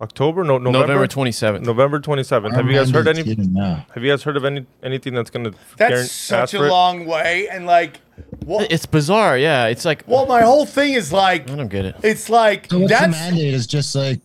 October? 0.00 0.42
No, 0.42 0.58
November. 0.58 0.88
November 0.88 1.06
27th. 1.06 1.60
November 1.64 2.00
27th. 2.00 2.52
Have 2.54 2.66
you 2.66 2.72
guys 2.72 2.90
heard 2.90 3.04
mandate's 3.04 3.28
any? 3.28 3.56
Have 3.94 4.02
you 4.02 4.10
guys 4.10 4.24
heard 4.24 4.36
of 4.36 4.44
any 4.44 4.66
anything 4.82 5.14
that's 5.14 5.30
gonna? 5.30 5.52
That's 5.78 5.94
guaran- 5.94 6.08
such 6.08 6.54
a 6.54 6.64
it? 6.64 6.68
long 6.68 7.06
way, 7.06 7.46
and 7.48 7.66
like, 7.66 8.00
well, 8.44 8.66
It's 8.68 8.84
bizarre. 8.84 9.38
Yeah, 9.38 9.66
it's 9.66 9.84
like 9.84 10.02
well, 10.08 10.26
my 10.26 10.42
whole 10.42 10.66
thing 10.66 10.94
is 10.94 11.12
like, 11.12 11.48
I 11.48 11.54
don't 11.54 11.68
get 11.68 11.84
it. 11.84 11.94
it's 12.02 12.28
like 12.28 12.66
So 12.68 12.80
what's 12.80 12.92
the 12.92 12.98
that's 12.98 13.12
mandate? 13.12 13.54
Is 13.54 13.68
just 13.68 13.94
like 13.94 14.18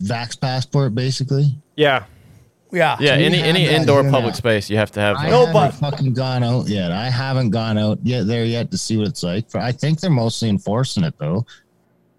vax 0.00 0.40
passport, 0.40 0.94
basically. 0.94 1.56
Yeah, 1.74 2.04
yeah, 2.72 2.96
Yeah, 3.00 3.16
we 3.16 3.24
any 3.24 3.38
any 3.40 3.66
indoor 3.66 4.02
public 4.04 4.26
now. 4.26 4.32
space 4.32 4.68
you 4.70 4.76
have 4.76 4.90
to 4.92 5.00
have. 5.00 5.16
I 5.16 5.30
No, 5.30 5.50
but- 5.52 5.72
fucking 5.74 6.14
gone 6.14 6.42
out 6.44 6.68
yet. 6.68 6.92
I 6.92 7.08
haven't 7.10 7.50
gone 7.50 7.78
out 7.78 7.98
yet 8.02 8.26
there 8.26 8.44
yet 8.44 8.70
to 8.72 8.78
see 8.78 8.96
what 8.96 9.08
it's 9.08 9.22
like. 9.22 9.54
I 9.54 9.72
think 9.72 10.00
they're 10.00 10.10
mostly 10.10 10.48
enforcing 10.48 11.04
it 11.04 11.14
though. 11.18 11.46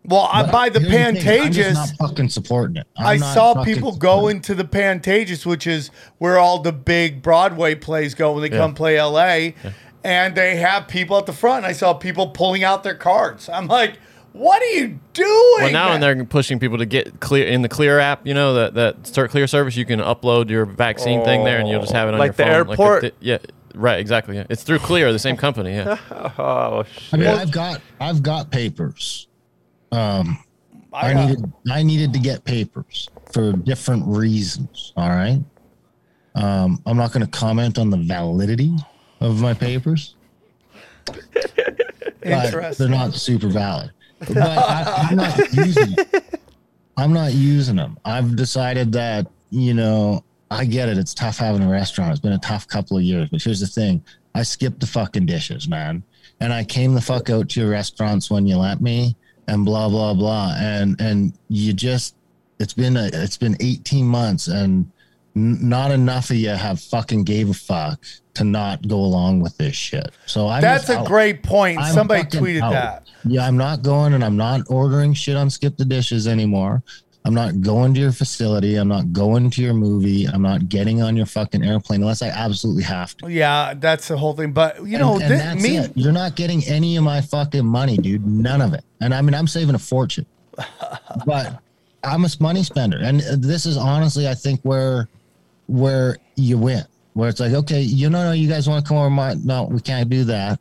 Well, 0.05 0.27
I 0.31 0.49
by 0.49 0.69
the 0.69 0.79
here's 0.79 1.21
thing, 1.23 1.41
I'm 1.41 1.47
Pantages. 1.49 1.53
just 1.53 1.99
not 1.99 2.09
fucking 2.09 2.29
supporting 2.29 2.77
it. 2.77 2.87
I'm 2.97 3.05
I 3.05 3.15
not 3.17 3.33
saw 3.33 3.63
people 3.63 3.91
supporting 3.93 3.99
go 3.99 4.27
into 4.29 4.55
the 4.55 4.63
Pantages, 4.63 5.45
which 5.45 5.67
is 5.67 5.91
where 6.17 6.39
all 6.39 6.59
the 6.59 6.71
big 6.71 7.21
Broadway 7.21 7.75
plays 7.75 8.15
go 8.15 8.31
when 8.31 8.41
they 8.41 8.49
Yeah. 8.49 8.61
come 8.61 8.73
play 8.73 8.97
LA, 8.99 9.53
and 10.03 10.33
they 10.35 10.55
have 10.55 10.87
people 10.87 11.17
at 11.17 11.25
the 11.25 11.33
front. 11.33 11.57
And 11.57 11.65
I 11.67 11.73
saw 11.73 11.93
people 11.93 12.27
pulling 12.29 12.63
out 12.63 12.83
their 12.83 12.95
cards. 12.95 13.49
I'm 13.49 13.67
like, 13.67 13.99
what 14.33 14.61
are 14.61 14.65
you 14.65 14.99
doing? 15.13 15.29
Well, 15.59 15.71
now 15.71 15.91
and 15.93 16.01
they're 16.03 16.23
pushing 16.25 16.59
people 16.59 16.77
to 16.77 16.85
get 16.85 17.19
clear 17.19 17.45
in 17.47 17.61
the 17.61 17.69
Clear 17.69 17.99
app. 17.99 18.25
You 18.27 18.33
know 18.33 18.53
that 18.55 18.73
that 18.75 19.07
start 19.07 19.31
Clear 19.31 19.47
service. 19.47 19.75
You 19.75 19.85
can 19.85 19.99
upload 19.99 20.49
your 20.49 20.65
vaccine 20.65 21.23
thing 21.23 21.43
there, 21.43 21.59
and 21.59 21.67
you'll 21.67 21.81
just 21.81 21.93
have 21.93 22.07
it 22.07 22.13
on 22.13 22.19
Like 22.19 22.29
your 22.29 22.33
the 22.33 22.43
phone. 22.43 22.69
airport? 22.69 23.01
the- 23.01 23.13
yeah, 23.19 23.37
right. 23.75 23.99
Exactly. 23.99 24.35
Yeah. 24.35 24.45
It's 24.49 24.63
through 24.63 24.79
Clear, 24.79 25.11
the 25.11 25.19
same 25.19 25.37
company. 25.37 25.73
Yeah. 25.73 25.97
Oh 26.37 26.85
I 27.11 27.17
mean. 27.17 27.27
I've 27.27 27.51
got 27.51 27.81
I've 27.99 28.21
got 28.23 28.51
papers. 28.51 29.27
Um, 29.91 30.37
I, 30.93 31.09
I 31.09 31.13
got- 31.13 31.27
needed 31.29 31.53
I 31.71 31.83
needed 31.83 32.13
to 32.13 32.19
get 32.19 32.43
papers 32.43 33.09
for 33.31 33.51
different 33.53 34.03
reasons. 34.07 34.93
All 34.95 35.09
right. 35.09 35.41
Um, 36.35 36.81
I'm 36.85 36.95
not 36.95 37.11
going 37.11 37.25
to 37.25 37.31
comment 37.31 37.77
on 37.77 37.89
the 37.89 37.97
validity 37.97 38.73
of 39.19 39.41
my 39.41 39.53
papers. 39.53 40.15
but 41.05 42.77
they're 42.77 42.87
not 42.87 43.13
super 43.15 43.47
valid. 43.47 43.91
But 44.27 44.37
I, 44.37 45.07
I'm 45.09 45.15
not 45.15 45.53
using 45.53 45.91
them. 45.95 46.05
I'm 46.97 47.13
not 47.13 47.33
using 47.33 47.75
them. 47.77 47.97
I've 48.03 48.35
decided 48.35 48.91
that 48.93 49.27
you 49.49 49.73
know 49.73 50.23
I 50.51 50.65
get 50.65 50.89
it. 50.89 50.97
It's 50.97 51.13
tough 51.13 51.37
having 51.37 51.63
a 51.63 51.69
restaurant. 51.69 52.11
It's 52.11 52.19
been 52.19 52.33
a 52.33 52.37
tough 52.39 52.67
couple 52.67 52.97
of 52.97 53.03
years. 53.03 53.29
But 53.29 53.41
here's 53.41 53.59
the 53.61 53.67
thing: 53.67 54.03
I 54.35 54.43
skipped 54.43 54.79
the 54.81 54.87
fucking 54.87 55.25
dishes, 55.25 55.67
man, 55.67 56.03
and 56.41 56.51
I 56.51 56.63
came 56.63 56.93
the 56.93 57.01
fuck 57.01 57.29
out 57.29 57.49
to 57.49 57.61
your 57.61 57.69
restaurants 57.69 58.29
when 58.29 58.45
you 58.45 58.57
let 58.57 58.81
me, 58.81 59.15
and 59.47 59.63
blah 59.65 59.87
blah 59.89 60.13
blah, 60.13 60.55
and 60.57 60.99
and 60.99 61.33
you 61.47 61.71
just 61.73 62.15
it's 62.59 62.73
been 62.73 62.97
a 62.97 63.09
it's 63.13 63.37
been 63.37 63.55
18 63.61 64.05
months 64.05 64.47
and 64.49 64.91
n- 65.35 65.69
not 65.69 65.91
enough 65.91 66.29
of 66.29 66.35
you 66.35 66.49
have 66.49 66.81
fucking 66.81 67.23
gave 67.23 67.49
a 67.49 67.53
fuck 67.53 68.03
to 68.33 68.43
not 68.43 68.85
go 68.87 68.97
along 68.97 69.39
with 69.39 69.55
this 69.57 69.75
shit. 69.77 70.11
So 70.25 70.49
I'm 70.49 70.61
That's 70.61 70.89
a 70.89 70.99
out. 70.99 71.07
great 71.07 71.41
point. 71.43 71.79
I'm 71.79 71.93
Somebody 71.93 72.23
tweeted 72.23 72.61
out. 72.61 72.71
that. 72.73 73.08
Yeah, 73.25 73.45
I'm 73.45 73.57
not 73.57 73.81
going 73.81 74.13
and 74.13 74.23
I'm 74.23 74.37
not 74.37 74.61
ordering 74.69 75.13
shit 75.13 75.35
on 75.35 75.49
Skip 75.49 75.77
the 75.77 75.85
Dishes 75.85 76.27
anymore. 76.27 76.83
I'm 77.25 77.33
not 77.33 77.61
going 77.61 77.93
to 77.93 77.99
your 77.99 78.11
facility. 78.11 78.75
I'm 78.75 78.87
not 78.87 79.11
going 79.11 79.49
to 79.51 79.61
your 79.61 79.73
movie. 79.73 80.25
I'm 80.25 80.41
not 80.41 80.69
getting 80.69 81.01
on 81.01 81.17
your 81.17 81.25
fucking 81.25 81.63
airplane 81.63 82.01
unless 82.01 82.21
I 82.21 82.29
absolutely 82.29 82.83
have 82.83 83.15
to. 83.17 83.29
Yeah, 83.29 83.73
that's 83.75 84.07
the 84.07 84.17
whole 84.17 84.33
thing. 84.33 84.53
But 84.53 84.85
you 84.85 84.97
know, 84.97 85.15
and, 85.15 85.23
and 85.23 85.33
that's 85.33 85.61
me, 85.61 85.77
it. 85.77 85.91
You're 85.95 86.13
not 86.13 86.35
getting 86.35 86.63
any 86.65 86.95
of 86.95 87.03
my 87.03 87.19
fucking 87.21 87.65
money, 87.65 87.97
dude. 87.97 88.25
None 88.25 88.61
of 88.61 88.73
it. 88.73 88.85
And 89.01 89.13
I 89.13 89.21
mean, 89.21 89.35
I'm 89.35 89.47
saving 89.47 89.75
a 89.75 89.79
fortune, 89.79 90.25
but 91.25 91.61
I'm 92.03 92.25
a 92.25 92.29
money 92.39 92.63
spender. 92.63 92.99
And 93.01 93.21
uh, 93.21 93.35
this 93.37 93.65
is 93.65 93.77
honestly, 93.77 94.27
I 94.27 94.33
think 94.33 94.61
where 94.61 95.09
where 95.67 96.17
you 96.35 96.57
win, 96.57 96.83
where 97.13 97.29
it's 97.29 97.39
like, 97.39 97.51
okay, 97.51 97.81
you 97.81 98.09
know, 98.09 98.23
no, 98.23 98.31
you 98.31 98.47
guys 98.47 98.67
want 98.67 98.83
to 98.83 98.87
come 98.87 98.97
over 98.97 99.09
my, 99.09 99.35
no, 99.43 99.65
we 99.65 99.81
can't 99.81 100.09
do 100.09 100.23
that. 100.23 100.59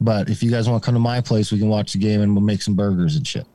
But 0.00 0.30
if 0.30 0.42
you 0.42 0.50
guys 0.50 0.68
want 0.68 0.82
to 0.82 0.86
come 0.86 0.94
to 0.94 1.00
my 1.00 1.20
place, 1.20 1.52
we 1.52 1.58
can 1.58 1.68
watch 1.68 1.92
the 1.92 1.98
game 1.98 2.22
and 2.22 2.34
we'll 2.34 2.44
make 2.44 2.62
some 2.62 2.74
burgers 2.74 3.16
and 3.16 3.26
shit. 3.26 3.46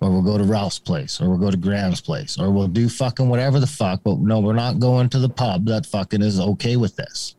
Or 0.00 0.10
we'll 0.10 0.22
go 0.22 0.38
to 0.38 0.44
Ralph's 0.44 0.78
place, 0.78 1.20
or 1.20 1.28
we'll 1.28 1.38
go 1.38 1.50
to 1.50 1.56
Graham's 1.56 2.00
place, 2.00 2.38
or 2.38 2.52
we'll 2.52 2.68
do 2.68 2.88
fucking 2.88 3.28
whatever 3.28 3.58
the 3.58 3.66
fuck. 3.66 4.02
But 4.04 4.18
no, 4.18 4.38
we're 4.38 4.52
not 4.52 4.78
going 4.78 5.08
to 5.08 5.18
the 5.18 5.28
pub 5.28 5.64
that 5.66 5.86
fucking 5.86 6.22
is 6.22 6.38
okay 6.38 6.76
with 6.76 6.94
this. 6.94 7.34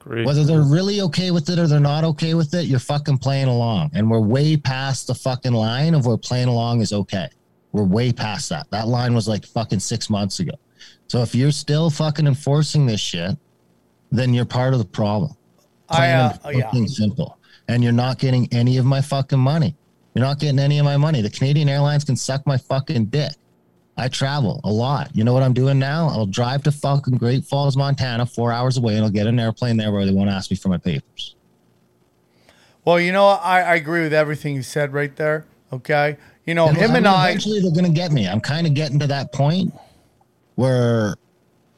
Agree. 0.00 0.24
Whether 0.24 0.44
they're 0.44 0.62
really 0.62 1.00
okay 1.00 1.30
with 1.32 1.48
it 1.48 1.58
or 1.58 1.66
they're 1.66 1.80
not 1.80 2.04
okay 2.04 2.34
with 2.34 2.54
it, 2.54 2.66
you're 2.66 2.78
fucking 2.78 3.18
playing 3.18 3.48
along. 3.48 3.90
And 3.94 4.08
we're 4.08 4.20
way 4.20 4.56
past 4.56 5.08
the 5.08 5.14
fucking 5.14 5.52
line 5.52 5.94
of 5.94 6.06
where 6.06 6.18
playing 6.18 6.48
along 6.48 6.80
is 6.80 6.92
okay. 6.92 7.28
We're 7.72 7.84
way 7.84 8.12
past 8.12 8.50
that. 8.50 8.70
That 8.70 8.86
line 8.86 9.14
was 9.14 9.26
like 9.26 9.44
fucking 9.44 9.80
six 9.80 10.08
months 10.08 10.38
ago. 10.38 10.52
So 11.08 11.22
if 11.22 11.34
you're 11.34 11.50
still 11.50 11.90
fucking 11.90 12.26
enforcing 12.26 12.86
this 12.86 13.00
shit, 13.00 13.36
then 14.12 14.32
you're 14.32 14.44
part 14.44 14.74
of 14.74 14.78
the 14.78 14.84
problem. 14.84 15.36
I 15.88 15.96
Plain 15.96 16.10
uh, 16.10 16.38
and 16.44 16.58
yeah. 16.58 16.64
fucking 16.64 16.88
simple. 16.88 17.38
And 17.68 17.82
you're 17.82 17.92
not 17.92 18.18
getting 18.18 18.48
any 18.52 18.76
of 18.76 18.84
my 18.84 19.00
fucking 19.00 19.38
money. 19.38 19.74
You're 20.14 20.24
not 20.24 20.38
getting 20.38 20.58
any 20.58 20.78
of 20.78 20.84
my 20.84 20.96
money. 20.96 21.22
The 21.22 21.30
Canadian 21.30 21.68
Airlines 21.68 22.04
can 22.04 22.16
suck 22.16 22.46
my 22.46 22.56
fucking 22.56 23.06
dick. 23.06 23.32
I 23.96 24.08
travel 24.08 24.60
a 24.64 24.70
lot. 24.70 25.14
You 25.14 25.24
know 25.24 25.32
what 25.32 25.42
I'm 25.42 25.54
doing 25.54 25.78
now? 25.78 26.08
I'll 26.08 26.26
drive 26.26 26.62
to 26.64 26.72
fucking 26.72 27.16
Great 27.16 27.44
Falls, 27.44 27.76
Montana, 27.76 28.26
four 28.26 28.52
hours 28.52 28.76
away, 28.76 28.96
and 28.96 29.04
I'll 29.04 29.10
get 29.10 29.26
an 29.26 29.38
airplane 29.38 29.76
there 29.76 29.92
where 29.92 30.04
they 30.04 30.12
won't 30.12 30.30
ask 30.30 30.50
me 30.50 30.56
for 30.56 30.68
my 30.68 30.78
papers. 30.78 31.36
Well, 32.84 33.00
you 33.00 33.12
know? 33.12 33.26
I, 33.26 33.60
I 33.60 33.74
agree 33.76 34.02
with 34.02 34.12
everything 34.12 34.54
you 34.56 34.62
said 34.62 34.92
right 34.92 35.14
there. 35.16 35.46
Okay, 35.72 36.16
you 36.46 36.54
know, 36.54 36.68
And 36.68 36.76
him 36.76 36.90
I 36.92 36.96
and 36.96 37.04
mean, 37.04 37.12
I. 37.12 37.28
Eventually, 37.30 37.60
they're 37.60 37.72
gonna 37.72 37.88
get 37.88 38.12
me. 38.12 38.28
I'm 38.28 38.40
kind 38.40 38.66
of 38.66 38.74
getting 38.74 38.98
to 39.00 39.06
that 39.08 39.32
point 39.32 39.72
where, 40.54 41.16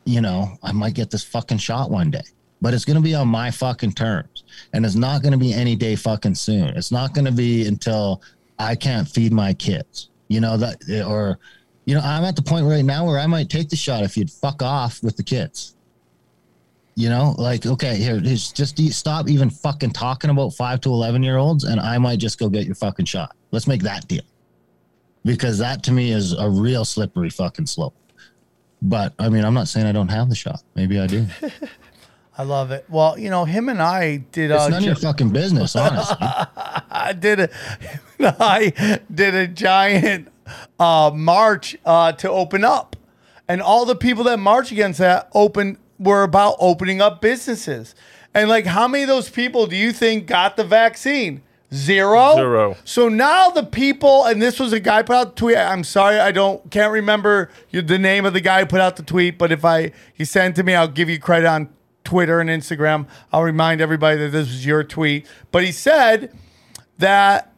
you 0.05 0.21
know, 0.21 0.59
I 0.63 0.73
might 0.73 0.95
get 0.95 1.11
this 1.11 1.25
fucking 1.25 1.59
shot 1.59 1.91
one 1.91 2.11
day, 2.11 2.25
but 2.67 2.75
it's 2.75 2.85
gonna 2.85 3.01
be 3.01 3.15
on 3.15 3.29
my 3.29 3.49
fucking 3.49 3.93
terms, 3.93 4.43
and 4.73 4.85
it's 4.85 4.97
not 4.97 5.23
gonna 5.23 5.39
be 5.39 5.53
any 5.53 5.77
day 5.77 5.95
fucking 5.95 6.35
soon. 6.35 6.67
It's 6.71 6.91
not 6.91 7.15
gonna 7.15 7.31
be 7.31 7.65
until 7.69 8.21
I 8.59 8.75
can't 8.75 9.07
feed 9.07 9.33
my 9.33 9.55
kids. 9.55 10.11
You 10.27 10.41
know 10.41 10.57
that, 10.57 10.83
or, 11.07 11.39
you 11.85 11.95
know, 11.95 12.01
I'm 12.01 12.25
at 12.25 12.35
the 12.35 12.43
point 12.43 12.67
right 12.67 12.85
now 12.85 13.07
where 13.07 13.21
I 13.21 13.29
might 13.29 13.51
take 13.51 13.69
the 13.69 13.77
shot 13.77 14.03
if 14.03 14.17
you'd 14.17 14.33
fuck 14.33 14.65
off 14.65 15.01
with 15.05 15.17
the 15.17 15.23
kids. 15.23 15.77
You 16.97 17.09
know, 17.09 17.37
like 17.39 17.67
okay, 17.67 17.95
here, 17.95 18.19
just 18.19 18.77
stop 18.93 19.29
even 19.29 19.49
fucking 19.49 19.93
talking 19.93 20.31
about 20.31 20.53
five 20.55 20.81
to 20.81 20.89
eleven 20.89 21.23
year 21.23 21.37
olds, 21.37 21.63
and 21.63 21.79
I 21.79 21.99
might 21.99 22.19
just 22.19 22.37
go 22.37 22.49
get 22.49 22.67
your 22.67 22.75
fucking 22.75 23.07
shot. 23.07 23.37
Let's 23.53 23.69
make 23.69 23.83
that 23.83 24.09
deal 24.09 24.25
because 25.25 25.57
that 25.59 25.85
to 25.85 25.93
me 25.93 26.11
is 26.11 26.33
a 26.33 26.51
real 26.51 26.85
slippery 26.85 27.31
fucking 27.31 27.67
slope. 27.67 27.95
But 28.83 29.15
I 29.21 29.29
mean, 29.29 29.45
I'm 29.45 29.55
not 29.55 29.69
saying 29.69 29.87
I 29.87 29.93
don't 29.93 30.09
have 30.09 30.29
the 30.29 30.35
shot. 30.35 30.65
Maybe 30.75 30.99
I 30.99 31.07
do. 31.07 31.27
I 32.39 32.43
love 32.43 32.71
it. 32.71 32.85
Well, 32.89 33.19
you 33.19 33.31
know, 33.31 33.45
him 33.47 33.69
and 33.69 33.81
I 33.81 34.19
did. 34.19 34.51
It's 34.51 34.65
uh, 34.65 34.69
none 34.69 34.83
of 34.83 34.87
your 34.87 34.95
fucking 34.97 35.31
business, 35.31 35.75
honestly. 35.77 36.17
I 36.21 37.15
did 37.19 37.41
a, 37.41 37.51
I 38.21 39.01
did 39.13 39.35
a 39.35 39.49
giant 39.49 40.29
uh, 40.79 41.11
march 41.15 41.77
uh, 41.85 42.13
to 42.13 42.31
open 42.31 42.65
up, 42.65 42.97
and 43.49 43.63
all 43.63 43.87
the 43.87 43.97
people 43.97 44.25
that 44.25 44.39
march 44.39 44.71
against 44.71 44.99
that 44.99 45.29
open 45.33 45.79
were 45.99 46.23
about 46.23 46.57
opening 46.61 47.01
up 47.01 47.23
businesses. 47.23 47.95
And 48.35 48.51
like, 48.51 48.67
how 48.67 48.87
many 48.87 49.05
of 49.05 49.09
those 49.09 49.31
people 49.31 49.67
do 49.67 49.77
you 49.77 49.93
think 49.93 50.27
got 50.27 50.59
the 50.59 50.65
vaccine? 50.65 51.43
Zero. 51.73 52.35
Zero. 52.35 52.77
So 52.85 53.09
now 53.09 53.51
the 53.51 53.65
people, 53.65 54.25
and 54.25 54.41
this 54.41 54.61
was 54.61 54.73
a 54.73 54.79
guy 54.79 55.03
put 55.03 55.17
out 55.17 55.35
the 55.35 55.41
tweet. 55.41 55.57
I'm 55.57 55.85
sorry, 55.85 56.19
I 56.19 56.33
don't 56.33 56.71
can't 56.71 56.93
remember 56.93 57.51
the 57.73 57.99
name 57.99 58.25
of 58.25 58.35
the 58.35 58.41
guy 58.41 58.61
who 58.61 58.67
put 58.67 58.81
out 58.81 58.97
the 58.97 59.03
tweet, 59.03 59.37
but 59.39 59.51
if 59.51 59.65
I 59.65 59.93
he 60.13 60.25
sent 60.25 60.55
it 60.55 60.61
to 60.61 60.65
me, 60.65 60.75
I'll 60.75 60.87
give 60.87 61.09
you 61.09 61.19
credit 61.19 61.47
on 61.47 61.71
Twitter 62.07 62.41
and 62.41 62.49
Instagram. 62.49 63.07
I'll 63.33 63.43
remind 63.43 63.83
everybody 63.83 64.17
that 64.21 64.31
this 64.31 64.47
was 64.47 64.65
your 64.65 64.85
tweet. 64.85 65.27
But 65.51 65.65
he 65.65 65.73
said 65.73 66.33
that 66.99 67.53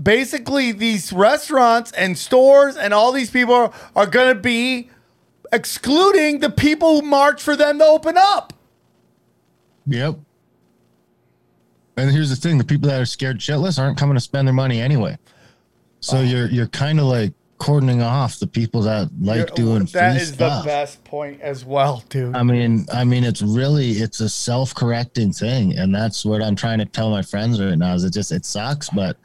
basically 0.00 0.72
these 0.72 1.12
restaurants 1.12 1.92
and 1.92 2.16
stores 2.16 2.76
and 2.76 2.94
all 2.94 3.12
these 3.12 3.30
people 3.30 3.54
are, 3.54 3.72
are 3.94 4.06
going 4.06 4.34
to 4.34 4.40
be 4.40 4.88
excluding 5.52 6.38
the 6.38 6.50
people 6.50 7.00
who 7.00 7.06
march 7.06 7.42
for 7.42 7.56
them 7.56 7.78
to 7.80 7.84
open 7.84 8.16
up. 8.16 8.52
yep. 9.86 10.16
And 11.96 12.10
here's 12.10 12.30
the 12.30 12.36
thing: 12.36 12.58
the 12.58 12.64
people 12.64 12.88
that 12.88 13.00
are 13.00 13.06
scared 13.06 13.38
shitless 13.38 13.78
aren't 13.78 13.96
coming 13.96 14.14
to 14.14 14.20
spend 14.20 14.48
their 14.48 14.54
money 14.54 14.80
anyway. 14.80 15.16
So 16.00 16.18
oh. 16.18 16.22
you're 16.22 16.48
you're 16.48 16.66
kind 16.68 16.98
of 16.98 17.06
like 17.06 17.32
cordoning 17.58 18.02
off 18.02 18.38
the 18.38 18.46
people 18.46 18.82
that 18.82 19.08
like 19.20 19.54
doing 19.54 19.84
that 19.86 20.20
is 20.20 20.32
stuff. 20.34 20.64
the 20.64 20.68
best 20.68 21.02
point 21.04 21.40
as 21.40 21.64
well, 21.64 22.02
dude. 22.08 22.34
I 22.34 22.42
mean, 22.42 22.86
I 22.92 23.04
mean, 23.04 23.24
it's 23.24 23.42
really 23.42 23.92
it's 23.92 24.20
a 24.20 24.28
self-correcting 24.28 25.32
thing, 25.32 25.76
and 25.78 25.94
that's 25.94 26.24
what 26.24 26.42
I'm 26.42 26.56
trying 26.56 26.78
to 26.78 26.84
tell 26.84 27.10
my 27.10 27.22
friends 27.22 27.60
right 27.60 27.78
now. 27.78 27.94
Is 27.94 28.04
it 28.04 28.12
just 28.12 28.32
it 28.32 28.44
sucks, 28.44 28.90
but 28.90 29.16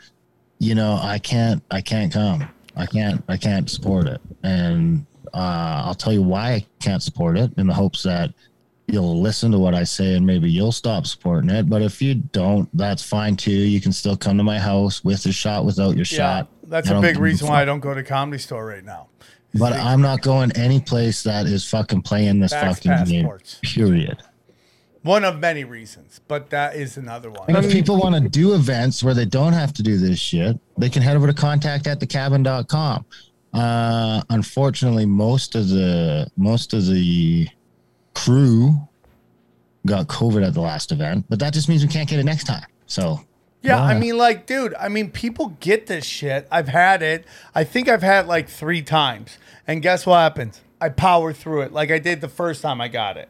you 0.60 0.76
know, 0.76 1.00
I 1.02 1.20
can't, 1.20 1.64
I 1.72 1.82
can't 1.82 2.12
come, 2.12 2.48
I 2.76 2.86
can't, 2.86 3.24
I 3.28 3.38
can't 3.38 3.70
support 3.70 4.08
it, 4.08 4.22
and 4.44 5.06
uh, 5.34 5.84
I'll 5.86 5.96
tell 5.96 6.14
you 6.14 6.24
why 6.24 6.52
I 6.52 6.66
can't 6.80 7.02
support 7.02 7.38
it 7.38 7.52
in 7.58 7.68
the 7.68 7.74
hopes 7.74 8.04
that 8.04 8.34
you'll 8.88 9.22
listen 9.22 9.52
to 9.52 9.60
what 9.60 9.76
I 9.76 9.84
say 9.84 10.16
and 10.16 10.26
maybe 10.26 10.50
you'll 10.50 10.72
stop 10.72 11.06
supporting 11.06 11.50
it. 11.52 11.70
But 11.70 11.82
if 11.82 12.02
you 12.02 12.16
don't, 12.16 12.68
that's 12.76 13.04
fine 13.04 13.36
too. 13.36 13.52
You 13.52 13.80
can 13.80 13.92
still 13.92 14.18
come 14.18 14.38
to 14.38 14.44
my 14.44 14.58
house 14.58 15.04
with 15.04 15.26
your 15.26 15.34
shot, 15.34 15.66
without 15.66 15.92
your 15.92 16.00
Yeah, 16.00 16.04
shot. 16.40 16.48
That's 16.70 16.90
a 16.90 17.00
big 17.02 17.18
reason 17.18 17.48
why. 17.48 17.62
I 17.62 17.66
don't 17.66 17.80
go 17.80 17.94
to 17.94 18.04
comedy 18.04 18.40
store 18.40 18.66
right 18.66 18.84
now. 18.84 19.08
But 19.56 19.74
I'm 19.74 20.02
not 20.02 20.22
going 20.22 20.52
any 20.56 20.80
place 20.80 21.24
that 21.24 21.48
is 21.48 21.68
fucking 21.68 22.04
playing 22.04 22.40
this 22.40 22.54
fucking 22.54 23.06
game. 23.06 23.30
Period. 23.62 24.22
One 25.02 25.24
of 25.24 25.40
many 25.40 25.64
reasons, 25.64 26.20
but 26.28 26.50
that 26.50 26.76
is 26.76 26.98
another 26.98 27.32
one. 27.32 27.46
And 27.48 27.58
if 27.58 27.72
people 27.72 27.98
want 27.98 28.22
to 28.22 28.30
do 28.30 28.54
events 28.54 29.02
where 29.02 29.14
they 29.14 29.26
don't 29.26 29.54
have 29.54 29.74
to 29.74 29.84
do 29.84 29.98
this 29.98 30.20
shit, 30.20 30.60
they 30.78 30.90
can 30.90 31.02
head 31.02 31.16
over 31.16 31.26
to 31.26 31.34
contact 31.34 31.88
at 31.88 32.00
thecabin.com. 32.00 33.06
Uh, 33.54 34.22
unfortunately, 34.30 35.06
most 35.06 35.56
of 35.56 35.70
the 35.70 36.30
most 36.36 36.74
of 36.74 36.86
the 36.86 37.48
crew 38.14 38.76
got 39.86 40.08
COVID 40.08 40.46
at 40.46 40.54
the 40.54 40.62
last 40.62 40.91
event, 40.91 41.26
but 41.30 41.40
that 41.40 41.54
just 41.54 41.70
means 41.70 41.82
we 41.82 41.91
can't 41.91 42.08
get 42.10 42.20
it 42.20 42.26
next 42.26 42.44
time. 42.44 42.66
So 42.86 43.22
Yeah, 43.61 43.81
I 43.81 43.98
mean, 43.99 44.18
like, 44.18 44.45
dude, 44.45 44.73
I 44.80 44.88
mean, 44.88 45.11
people 45.11 45.57
get 45.60 45.88
this 45.88 46.06
shit. 46.06 46.48
I've 46.49 46.69
had 46.69 47.02
it. 47.02 47.26
I 47.53 47.65
think 47.65 47.90
I've 47.90 48.03
had 48.03 48.26
it 48.26 48.27
like 48.30 48.48
three 48.48 48.81
times. 48.81 49.38
And 49.68 49.81
guess 49.81 50.06
what 50.06 50.18
happens? 50.19 50.61
I 50.80 50.90
power 50.90 51.34
through 51.34 51.61
it 51.64 51.73
like 51.73 51.91
I 51.91 51.99
did 51.99 52.22
the 52.22 52.30
first 52.30 52.61
time 52.61 52.80
I 52.80 52.88
got 52.88 53.18
it. 53.18 53.27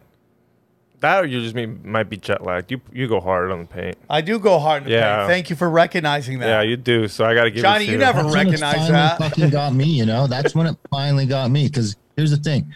That 1.00 1.24
or 1.24 1.26
you 1.26 1.42
just 1.42 1.56
mean, 1.56 1.80
might 1.84 2.10
be 2.10 2.18
jet 2.18 2.44
lagged. 2.44 2.72
You 2.72 2.82
you 2.92 3.08
go 3.08 3.20
hard 3.22 3.52
on 3.52 3.60
the 3.62 3.66
paint. 3.66 3.98
I 4.10 4.20
do 4.22 4.38
go 4.38 4.60
hard 4.60 4.84
in 4.84 4.90
the 4.90 4.96
Yeah. 4.96 5.20
paint. 5.20 5.30
Thank 5.30 5.50
you 5.50 5.56
for 5.56 5.70
recognizing 5.70 6.40
that. 6.40 6.48
Yeah, 6.48 6.62
you 6.62 6.76
do. 6.78 7.08
So 7.08 7.24
I 7.26 7.34
got 7.34 7.46
to 7.46 7.52
give 7.52 7.62
Johnny, 7.64 7.86
it 7.86 7.88
to 7.88 7.92
you 7.94 7.98
never 7.98 8.22
That's 8.22 8.36
when 8.36 8.36
it 8.36 8.50
recognize 8.50 8.74
finally 8.76 8.92
that. 8.92 9.18
fucking 9.18 9.50
got 9.50 9.74
me, 9.74 9.86
you 9.86 10.06
know. 10.06 10.28
That's 10.28 10.54
when 10.54 10.68
it 10.68 10.76
finally 10.92 11.26
got 11.26 11.50
me. 11.52 11.68
Because 11.68 11.96
here's 12.18 12.32
the 12.32 12.38
thing: 12.38 12.76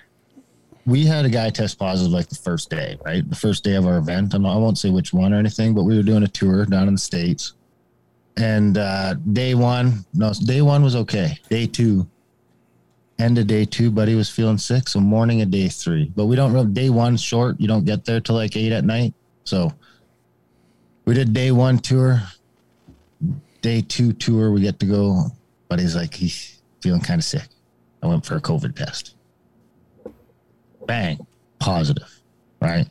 we 0.85 1.05
had 1.05 1.25
a 1.25 1.29
guy 1.29 1.49
test 1.49 1.79
positive 1.79 2.11
like 2.11 2.27
the 2.27 2.35
first 2.35 2.69
day, 2.69 2.97
right? 3.05 3.27
The 3.27 3.35
first 3.35 3.63
day 3.63 3.75
of 3.75 3.85
our 3.87 3.97
event. 3.97 4.33
I'm 4.33 4.45
I 4.45 4.55
won't 4.55 4.77
say 4.77 4.89
which 4.89 5.13
one 5.13 5.33
or 5.33 5.37
anything, 5.37 5.73
but 5.73 5.83
we 5.83 5.95
were 5.95 6.03
doing 6.03 6.23
a 6.23 6.27
tour 6.27 6.65
down 6.65 6.87
in 6.87 6.95
the 6.95 6.99
states. 6.99 7.53
And 8.37 8.77
uh, 8.77 9.13
day 9.31 9.55
one, 9.55 10.05
no, 10.13 10.33
day 10.33 10.61
one 10.61 10.83
was 10.83 10.95
okay. 10.95 11.37
Day 11.49 11.67
two, 11.67 12.07
end 13.19 13.37
of 13.37 13.47
day 13.47 13.63
two, 13.63 13.91
buddy 13.91 14.15
was 14.15 14.29
feeling 14.29 14.57
sick. 14.57 14.89
So 14.89 14.99
morning 14.99 15.41
of 15.41 15.51
day 15.51 15.69
three, 15.69 16.11
but 16.15 16.25
we 16.25 16.35
don't 16.35 16.51
really. 16.51 16.71
Day 16.71 16.89
one's 16.89 17.21
short. 17.21 17.59
You 17.59 17.67
don't 17.67 17.85
get 17.85 18.05
there 18.05 18.19
till 18.19 18.35
like 18.35 18.57
eight 18.57 18.71
at 18.71 18.83
night. 18.83 19.13
So 19.45 19.71
we 21.05 21.13
did 21.13 21.33
day 21.33 21.51
one 21.51 21.77
tour. 21.77 22.21
Day 23.61 23.81
two 23.81 24.11
tour, 24.11 24.51
we 24.51 24.61
get 24.61 24.79
to 24.79 24.85
go. 24.85 25.27
But 25.69 25.79
he's 25.79 25.95
like 25.95 26.13
he's 26.13 26.61
feeling 26.81 27.01
kind 27.01 27.19
of 27.19 27.25
sick. 27.25 27.47
I 28.01 28.07
went 28.07 28.25
for 28.25 28.35
a 28.35 28.41
COVID 28.41 28.75
test. 28.75 29.15
Bang, 30.87 31.25
positive, 31.59 32.19
right? 32.61 32.85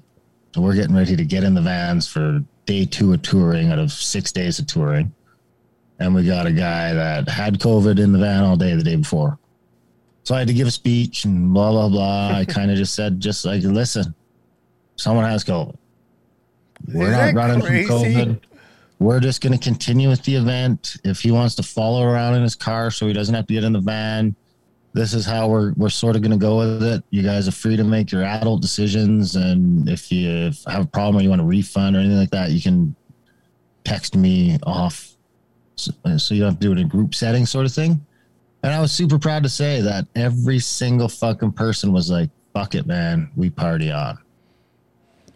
So 0.54 0.60
we're 0.60 0.74
getting 0.74 0.94
ready 0.94 1.16
to 1.16 1.24
get 1.24 1.44
in 1.44 1.54
the 1.54 1.62
vans 1.62 2.06
for 2.08 2.42
day 2.66 2.84
two 2.84 3.12
of 3.12 3.22
touring 3.22 3.70
out 3.70 3.78
of 3.78 3.90
six 3.92 4.32
days 4.32 4.58
of 4.58 4.66
touring. 4.66 5.12
And 5.98 6.14
we 6.14 6.24
got 6.26 6.46
a 6.46 6.52
guy 6.52 6.92
that 6.92 7.28
had 7.28 7.58
COVID 7.58 7.98
in 7.98 8.12
the 8.12 8.18
van 8.18 8.44
all 8.44 8.56
day 8.56 8.74
the 8.74 8.82
day 8.82 8.96
before. 8.96 9.38
So 10.24 10.34
I 10.34 10.40
had 10.40 10.48
to 10.48 10.54
give 10.54 10.66
a 10.66 10.70
speech 10.70 11.24
and 11.24 11.52
blah, 11.52 11.70
blah, 11.70 11.88
blah. 11.88 12.36
I 12.36 12.44
kind 12.48 12.70
of 12.70 12.76
just 12.76 12.94
said, 12.94 13.20
just 13.20 13.44
like, 13.44 13.62
listen, 13.62 14.14
someone 14.96 15.24
has 15.24 15.44
COVID. 15.44 15.76
We're 16.92 17.10
Isn't 17.12 17.34
not 17.34 17.34
running 17.34 17.60
crazy? 17.64 17.86
from 17.86 17.96
COVID. 17.96 18.40
We're 18.98 19.20
just 19.20 19.40
going 19.40 19.52
to 19.52 19.58
continue 19.58 20.08
with 20.08 20.22
the 20.22 20.36
event. 20.36 20.96
If 21.04 21.20
he 21.20 21.30
wants 21.32 21.54
to 21.56 21.62
follow 21.62 22.04
around 22.04 22.34
in 22.34 22.42
his 22.42 22.54
car 22.54 22.90
so 22.90 23.06
he 23.06 23.12
doesn't 23.12 23.34
have 23.34 23.46
to 23.48 23.54
get 23.54 23.64
in 23.64 23.72
the 23.72 23.80
van, 23.80 24.36
this 24.94 25.14
is 25.14 25.24
how 25.24 25.48
we're 25.48 25.72
we're 25.72 25.88
sort 25.88 26.16
of 26.16 26.22
going 26.22 26.32
to 26.32 26.38
go 26.38 26.58
with 26.58 26.82
it. 26.82 27.02
You 27.10 27.22
guys 27.22 27.48
are 27.48 27.52
free 27.52 27.76
to 27.76 27.84
make 27.84 28.12
your 28.12 28.24
adult 28.24 28.60
decisions, 28.60 29.36
and 29.36 29.88
if 29.88 30.12
you 30.12 30.52
have 30.66 30.84
a 30.84 30.86
problem 30.86 31.16
or 31.16 31.22
you 31.22 31.30
want 31.30 31.40
a 31.40 31.44
refund 31.44 31.96
or 31.96 32.00
anything 32.00 32.18
like 32.18 32.30
that, 32.30 32.50
you 32.50 32.60
can 32.60 32.94
text 33.84 34.14
me 34.16 34.58
off, 34.64 35.16
so, 35.76 35.92
so 36.18 36.34
you 36.34 36.40
don't 36.40 36.50
have 36.50 36.60
to 36.60 36.66
do 36.66 36.72
it 36.72 36.78
in 36.78 36.88
group 36.88 37.14
setting, 37.14 37.46
sort 37.46 37.66
of 37.66 37.72
thing. 37.72 38.04
And 38.62 38.72
I 38.72 38.80
was 38.80 38.92
super 38.92 39.18
proud 39.18 39.42
to 39.42 39.48
say 39.48 39.80
that 39.80 40.06
every 40.14 40.58
single 40.58 41.08
fucking 41.08 41.52
person 41.52 41.92
was 41.92 42.10
like, 42.10 42.30
"Fuck 42.52 42.74
it, 42.74 42.86
man, 42.86 43.30
we 43.34 43.50
party 43.50 43.90
on." 43.90 44.18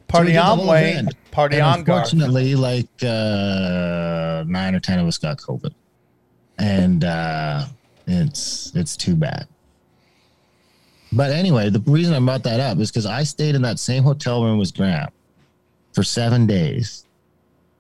Party 0.09 0.33
the 0.33 0.39
on, 0.39 0.67
Wayne. 0.67 1.09
Party 1.31 1.57
And 1.57 1.65
on. 1.65 1.79
Unfortunately, 1.81 2.55
like 2.55 2.89
uh, 3.03 4.45
nine 4.47 4.75
or 4.75 4.81
ten 4.81 4.99
of 4.99 5.07
us 5.07 5.19
got 5.19 5.39
COVID, 5.39 5.75
and 6.59 7.05
uh, 7.05 7.65
it's 8.07 8.73
it's 8.75 8.97
too 8.97 9.15
bad. 9.15 9.47
But 11.13 11.31
anyway, 11.31 11.71
the 11.71 11.81
reason 11.81 12.15
I 12.15 12.21
brought 12.21 12.43
that 12.45 12.61
up 12.61 12.79
is 12.79 12.91
because 12.91 13.07
I 13.07 13.23
stayed 13.23 13.55
in 13.55 13.63
that 13.63 13.79
same 13.79 14.03
hotel 14.03 14.45
room 14.45 14.61
as 14.61 14.73
Grant 14.73 15.13
for 15.93 16.03
seven 16.03 16.47
days, 16.47 17.07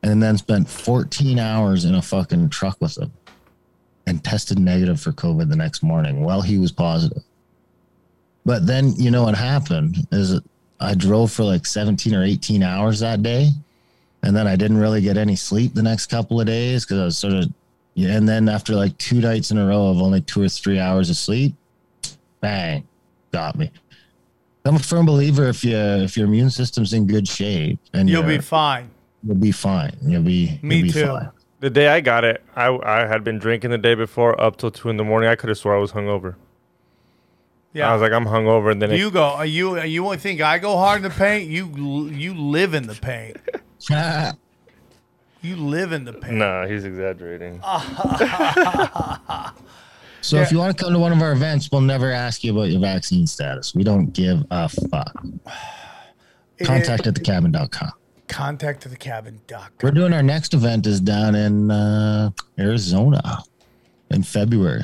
and 0.02 0.22
then 0.22 0.38
spent 0.38 0.68
14 0.68 1.38
hours 1.38 1.84
in 1.84 1.94
a 1.94 2.02
fucking 2.02 2.50
truck 2.50 2.80
with 2.80 2.96
him, 2.96 3.12
and 4.06 4.22
tested 4.22 4.58
negative 4.58 5.00
for 5.00 5.12
COVID 5.12 5.48
the 5.48 5.56
next 5.56 5.82
morning 5.82 6.22
while 6.22 6.40
he 6.40 6.58
was 6.58 6.72
positive. 6.72 7.22
But 8.44 8.66
then 8.66 8.94
you 8.96 9.10
know 9.10 9.24
what 9.24 9.34
happened 9.34 10.06
is 10.12 10.40
I 10.80 10.94
drove 10.94 11.32
for 11.32 11.44
like 11.44 11.66
17 11.66 12.14
or 12.14 12.22
18 12.22 12.62
hours 12.62 13.00
that 13.00 13.22
day. 13.22 13.50
And 14.22 14.34
then 14.34 14.46
I 14.46 14.56
didn't 14.56 14.78
really 14.78 15.00
get 15.00 15.16
any 15.16 15.36
sleep 15.36 15.74
the 15.74 15.82
next 15.82 16.06
couple 16.06 16.40
of 16.40 16.46
days 16.46 16.84
because 16.84 16.98
I 16.98 17.04
was 17.04 17.18
sort 17.18 17.34
of, 17.34 17.52
yeah. 17.96 18.14
And 18.16 18.28
then 18.28 18.48
after 18.48 18.74
like 18.74 18.96
two 18.98 19.20
nights 19.20 19.50
in 19.50 19.58
a 19.58 19.66
row 19.66 19.88
of 19.88 20.00
only 20.00 20.20
two 20.20 20.42
or 20.42 20.48
three 20.48 20.78
hours 20.78 21.10
of 21.10 21.16
sleep, 21.16 21.54
bang, 22.40 22.86
got 23.32 23.56
me. 23.56 23.72
I'm 24.64 24.76
a 24.76 24.78
firm 24.80 25.06
believer 25.06 25.48
if 25.48 25.64
you 25.64 25.76
if 25.76 26.16
your 26.16 26.26
immune 26.26 26.50
system's 26.50 26.92
in 26.92 27.06
good 27.08 27.26
shape 27.26 27.78
and 27.92 28.08
You'll 28.08 28.22
be 28.22 28.38
fine. 28.38 28.90
you'll 29.24 29.36
be 29.36 29.50
fine. 29.52 29.96
You'll 30.02 30.22
be 30.22 30.58
Me 30.62 30.76
you'll 30.78 30.86
be 30.86 30.92
too. 30.92 31.06
fine. 31.06 31.30
The 31.60 31.70
day 31.70 31.88
I 31.88 32.00
got 32.00 32.24
it, 32.24 32.42
I 32.54 32.68
I 32.84 33.06
had 33.06 33.24
been 33.24 33.38
drinking 33.38 33.70
the 33.70 33.78
day 33.78 33.94
before 33.94 34.38
up 34.40 34.56
till 34.58 34.70
two 34.70 34.90
in 34.90 34.96
the 34.96 35.04
morning. 35.04 35.28
I 35.30 35.34
could 35.36 35.48
have 35.48 35.58
swore 35.58 35.74
I 35.76 35.78
was 35.80 35.92
hungover. 35.92 36.34
Yeah. 37.72 37.90
I 37.90 37.92
was 37.92 38.00
like, 38.02 38.12
I'm 38.12 38.24
hungover, 38.24 38.72
and 38.72 38.80
then 38.80 38.90
it, 38.90 38.98
you 38.98 39.10
go. 39.10 39.22
Are 39.22 39.44
you? 39.46 39.78
Are 39.78 39.86
you 39.86 40.04
only 40.04 40.16
think 40.16 40.40
I 40.40 40.58
go 40.58 40.76
hard 40.78 40.98
in 40.98 41.02
the 41.04 41.10
paint? 41.10 41.48
You 41.50 42.08
you 42.08 42.34
live 42.34 42.74
in 42.74 42.86
the 42.86 42.94
paint. 42.94 43.36
You 45.42 45.56
live 45.56 45.92
in 45.92 46.04
the 46.04 46.12
paint. 46.12 46.34
nah, 46.34 46.66
he's 46.66 46.84
exaggerating. 46.84 47.60
So 50.22 50.38
if 50.38 50.50
you 50.50 50.58
want 50.58 50.76
to 50.76 50.82
come 50.82 50.92
to 50.92 50.98
one 50.98 51.12
of 51.12 51.22
our 51.22 51.30
events, 51.30 51.70
we'll 51.70 51.82
never 51.82 52.10
ask 52.10 52.42
you 52.42 52.50
about 52.50 52.68
your 52.68 52.80
vaccine 52.80 53.28
status. 53.28 53.76
We 53.76 53.84
don't 53.84 54.12
give 54.12 54.44
a 54.50 54.68
fuck. 54.68 55.24
Contact 56.64 57.06
at 57.06 57.14
thecabin.com. 57.14 57.92
Contact 58.26 58.82
to 58.82 58.88
the 58.88 58.96
cabin 58.96 59.40
doc. 59.46 59.72
We're 59.84 59.92
doing 59.92 60.12
our 60.12 60.24
next 60.24 60.52
event 60.52 60.84
is 60.88 61.00
down 61.00 61.36
in 61.36 61.70
uh, 61.70 62.30
Arizona 62.58 63.44
in 64.10 64.24
February. 64.24 64.82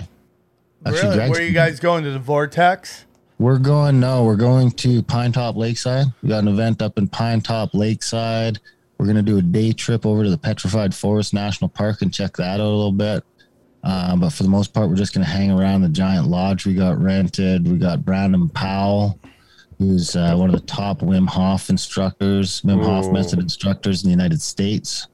Really? 0.86 1.18
Where 1.28 1.40
are 1.40 1.42
you 1.42 1.52
guys 1.52 1.80
going 1.80 2.04
to 2.04 2.12
the 2.12 2.20
vortex? 2.20 3.04
We're 3.40 3.58
going. 3.58 3.98
No, 3.98 4.24
we're 4.24 4.36
going 4.36 4.70
to 4.70 5.02
Pinetop-Lakeside. 5.02 6.06
We 6.22 6.28
got 6.28 6.44
an 6.44 6.48
event 6.48 6.80
up 6.82 6.98
in 6.98 7.08
Pinetop-Lakeside. 7.08 8.60
We're 9.02 9.08
gonna 9.08 9.22
do 9.22 9.38
a 9.38 9.42
day 9.42 9.72
trip 9.72 10.06
over 10.06 10.22
to 10.22 10.30
the 10.30 10.38
Petrified 10.38 10.94
Forest 10.94 11.34
National 11.34 11.68
Park 11.68 12.02
and 12.02 12.14
check 12.14 12.36
that 12.36 12.60
out 12.60 12.60
a 12.60 12.68
little 12.68 12.92
bit. 12.92 13.24
Um, 13.82 14.20
but 14.20 14.30
for 14.30 14.44
the 14.44 14.48
most 14.48 14.72
part, 14.72 14.88
we're 14.88 14.94
just 14.94 15.12
gonna 15.12 15.26
hang 15.26 15.50
around 15.50 15.82
the 15.82 15.88
giant 15.88 16.28
lodge 16.28 16.64
we 16.66 16.72
got 16.72 17.02
rented. 17.02 17.66
We 17.66 17.78
got 17.78 18.04
Brandon 18.04 18.48
Powell, 18.48 19.18
who's 19.80 20.14
uh, 20.14 20.36
one 20.36 20.50
of 20.50 20.60
the 20.60 20.64
top 20.68 21.00
Wim 21.00 21.26
Hof 21.28 21.68
instructors, 21.68 22.60
Wim 22.60 22.84
Hof 22.84 23.06
Ooh. 23.06 23.12
method 23.12 23.40
instructors 23.40 24.04
in 24.04 24.08
the 24.08 24.12
United 24.12 24.40
States. 24.40 25.08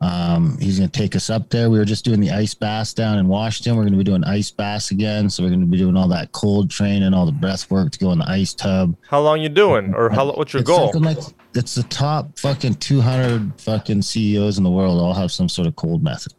Um, 0.00 0.56
he's 0.58 0.78
going 0.78 0.88
to 0.88 0.98
take 0.98 1.16
us 1.16 1.28
up 1.28 1.50
there. 1.50 1.68
We 1.70 1.78
were 1.78 1.84
just 1.84 2.04
doing 2.04 2.20
the 2.20 2.30
ice 2.30 2.54
baths 2.54 2.94
down 2.94 3.18
in 3.18 3.26
Washington. 3.26 3.74
We're 3.76 3.82
going 3.82 3.94
to 3.94 3.98
be 3.98 4.04
doing 4.04 4.22
ice 4.22 4.48
baths 4.50 4.92
again. 4.92 5.28
So 5.28 5.42
we're 5.42 5.48
going 5.48 5.60
to 5.60 5.66
be 5.66 5.76
doing 5.76 5.96
all 5.96 6.06
that 6.08 6.30
cold 6.30 6.70
training, 6.70 7.12
all 7.12 7.26
the 7.26 7.32
breath 7.32 7.68
work 7.68 7.90
to 7.90 7.98
go 7.98 8.12
in 8.12 8.18
the 8.20 8.30
ice 8.30 8.54
tub. 8.54 8.94
How 9.10 9.20
long 9.20 9.40
you 9.40 9.48
doing, 9.48 9.94
or 9.94 10.08
how? 10.08 10.30
What's 10.30 10.52
your 10.52 10.60
It's 10.60 10.70
goal? 10.70 10.92
something 10.92 11.02
Like, 11.02 11.18
it's 11.58 11.74
the 11.74 11.82
top 11.84 12.38
fucking 12.38 12.74
200 12.76 13.60
fucking 13.60 14.02
CEOs 14.02 14.58
in 14.58 14.64
the 14.64 14.70
world 14.70 15.00
all 15.00 15.14
have 15.14 15.30
some 15.32 15.48
sort 15.48 15.68
of 15.68 15.76
cold 15.76 16.02
method. 16.02 16.32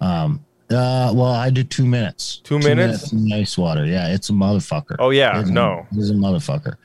Um, 0.00 0.44
uh, 0.70 1.12
well, 1.14 1.24
I 1.32 1.50
do 1.50 1.64
two 1.64 1.86
minutes. 1.86 2.40
Two 2.44 2.58
minutes? 2.60 3.12
in 3.12 3.24
the 3.24 3.34
ice 3.34 3.58
water. 3.58 3.84
Yeah, 3.84 4.08
it's 4.14 4.30
a 4.30 4.32
motherfucker. 4.32 4.96
Oh, 4.98 5.10
yeah, 5.10 5.40
It's 5.40 5.50
a- 5.50 5.52
no. 5.52 5.86
It's 5.92 6.10
a 6.10 6.14
motherfucker. 6.14 6.76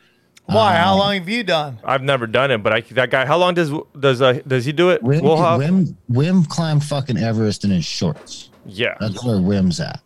Why? 0.48 0.76
How 0.76 0.94
Um, 0.94 1.00
long 1.00 1.14
have 1.16 1.28
you 1.30 1.44
done? 1.44 1.80
I've 1.84 2.04
never 2.04 2.28
done 2.28 2.52
it, 2.52 2.60
but 2.62 2.72
I 2.72 2.82
that 2.92 3.10
guy. 3.10 3.26
How 3.26 3.38
long 3.38 3.56
does 3.56 3.72
does 4.00 4.22
uh, 4.22 4.42
does 4.48 4.64
he 4.64 4.72
do 4.72 4.90
it? 4.92 5.02
Wim, 5.04 5.22
We'll 5.24 5.38
have- 5.38 5.60
Wim, 5.60 5.96
Wim 6.12 6.48
climbed 6.48 6.84
fucking 6.84 7.18
Everest 7.18 7.64
in 7.66 7.72
his 7.72 7.84
shorts. 7.86 8.52
yeah. 8.64 8.96
That's 9.00 9.24
where 9.26 9.38
Wim's 9.38 9.80
at. 9.80 10.02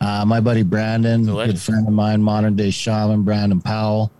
Uh, 0.00 0.24
my 0.24 0.40
buddy 0.40 0.62
Brandon, 0.62 1.26
good 1.26 1.58
friend 1.60 1.86
of 1.86 1.92
mine, 1.92 2.22
modern 2.22 2.56
day 2.56 2.70
shaman, 2.70 3.22
Brandon 3.22 3.60
Powell. 3.60 4.10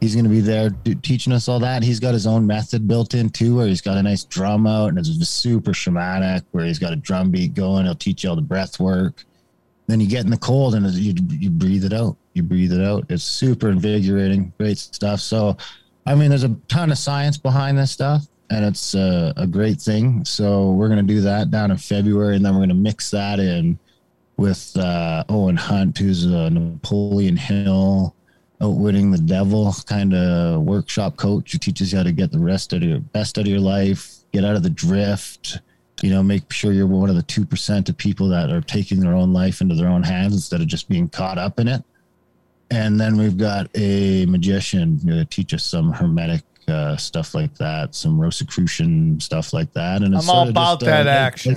He's 0.00 0.14
going 0.14 0.24
to 0.24 0.30
be 0.30 0.40
there 0.40 0.70
teaching 1.02 1.32
us 1.32 1.46
all 1.46 1.58
that. 1.60 1.82
He's 1.82 2.00
got 2.00 2.14
his 2.14 2.26
own 2.26 2.46
method 2.46 2.88
built 2.88 3.12
in 3.12 3.28
too, 3.28 3.56
where 3.56 3.66
he's 3.66 3.82
got 3.82 3.98
a 3.98 4.02
nice 4.02 4.24
drum 4.24 4.66
out 4.66 4.88
and 4.88 4.98
it's 4.98 5.28
super 5.28 5.72
shamanic, 5.72 6.44
where 6.52 6.64
he's 6.64 6.78
got 6.78 6.94
a 6.94 6.96
drum 6.96 7.30
beat 7.30 7.52
going. 7.52 7.84
He'll 7.84 7.94
teach 7.94 8.24
you 8.24 8.30
all 8.30 8.36
the 8.36 8.42
breath 8.42 8.80
work. 8.80 9.24
Then 9.88 10.00
you 10.00 10.08
get 10.08 10.24
in 10.24 10.30
the 10.30 10.38
cold 10.38 10.74
and 10.74 10.86
you, 10.94 11.14
you 11.28 11.50
breathe 11.50 11.84
it 11.84 11.92
out. 11.92 12.16
You 12.32 12.42
breathe 12.42 12.72
it 12.72 12.80
out. 12.80 13.04
It's 13.10 13.24
super 13.24 13.68
invigorating, 13.68 14.52
great 14.56 14.78
stuff. 14.78 15.20
So, 15.20 15.56
I 16.06 16.14
mean, 16.14 16.30
there's 16.30 16.44
a 16.44 16.56
ton 16.68 16.90
of 16.92 16.98
science 16.98 17.36
behind 17.36 17.76
this 17.76 17.90
stuff, 17.90 18.26
and 18.50 18.64
it's 18.64 18.94
uh, 18.94 19.32
a 19.36 19.46
great 19.46 19.80
thing. 19.80 20.24
So 20.24 20.70
we're 20.70 20.88
gonna 20.88 21.02
do 21.02 21.20
that 21.22 21.50
down 21.50 21.72
in 21.72 21.76
February, 21.76 22.36
and 22.36 22.44
then 22.44 22.54
we're 22.54 22.60
gonna 22.60 22.74
mix 22.74 23.10
that 23.10 23.40
in 23.40 23.78
with 24.36 24.74
uh, 24.76 25.24
Owen 25.28 25.56
Hunt, 25.56 25.98
who's 25.98 26.24
a 26.24 26.48
Napoleon 26.48 27.36
Hill 27.36 28.14
outwitting 28.62 29.10
the 29.10 29.18
devil 29.18 29.74
kind 29.86 30.14
of 30.14 30.62
workshop 30.62 31.16
coach 31.16 31.52
who 31.52 31.58
teaches 31.58 31.92
you 31.92 31.98
how 31.98 32.04
to 32.04 32.12
get 32.12 32.30
the 32.30 32.38
rest 32.38 32.72
of 32.72 32.82
your 32.82 33.00
best 33.00 33.38
out 33.38 33.42
of 33.42 33.48
your 33.50 33.60
life, 33.60 34.16
get 34.32 34.44
out 34.44 34.56
of 34.56 34.62
the 34.62 34.70
drift. 34.70 35.58
You 36.02 36.10
know, 36.10 36.22
make 36.22 36.50
sure 36.52 36.72
you're 36.72 36.86
one 36.86 37.10
of 37.10 37.16
the 37.16 37.22
two 37.22 37.44
percent 37.44 37.88
of 37.90 37.96
people 37.96 38.28
that 38.30 38.50
are 38.50 38.62
taking 38.62 39.00
their 39.00 39.14
own 39.14 39.32
life 39.34 39.60
into 39.60 39.74
their 39.74 39.88
own 39.88 40.02
hands 40.02 40.32
instead 40.34 40.60
of 40.62 40.66
just 40.66 40.88
being 40.88 41.08
caught 41.08 41.36
up 41.36 41.58
in 41.60 41.68
it. 41.68 41.82
And 42.70 42.98
then 42.98 43.16
we've 43.18 43.36
got 43.36 43.68
a 43.74 44.24
magician 44.26 44.98
who 45.04 45.24
teach 45.26 45.52
us 45.52 45.64
some 45.64 45.92
hermetic 45.92 46.42
uh, 46.68 46.96
stuff 46.96 47.34
like 47.34 47.54
that, 47.56 47.94
some 47.94 48.18
Rosicrucian 48.18 49.20
stuff 49.20 49.52
like 49.52 49.72
that. 49.74 50.02
And 50.02 50.14
it's 50.14 50.28
I'm 50.28 50.34
all 50.34 50.48
about 50.48 50.80
just, 50.80 50.90
uh, 50.90 51.02
that 51.02 51.34
it's- 51.46 51.56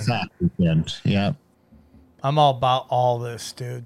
that. 0.58 1.00
Yeah. 1.04 1.32
I'm 2.22 2.38
all 2.38 2.56
about 2.56 2.86
all 2.90 3.18
this, 3.18 3.52
dude. 3.52 3.84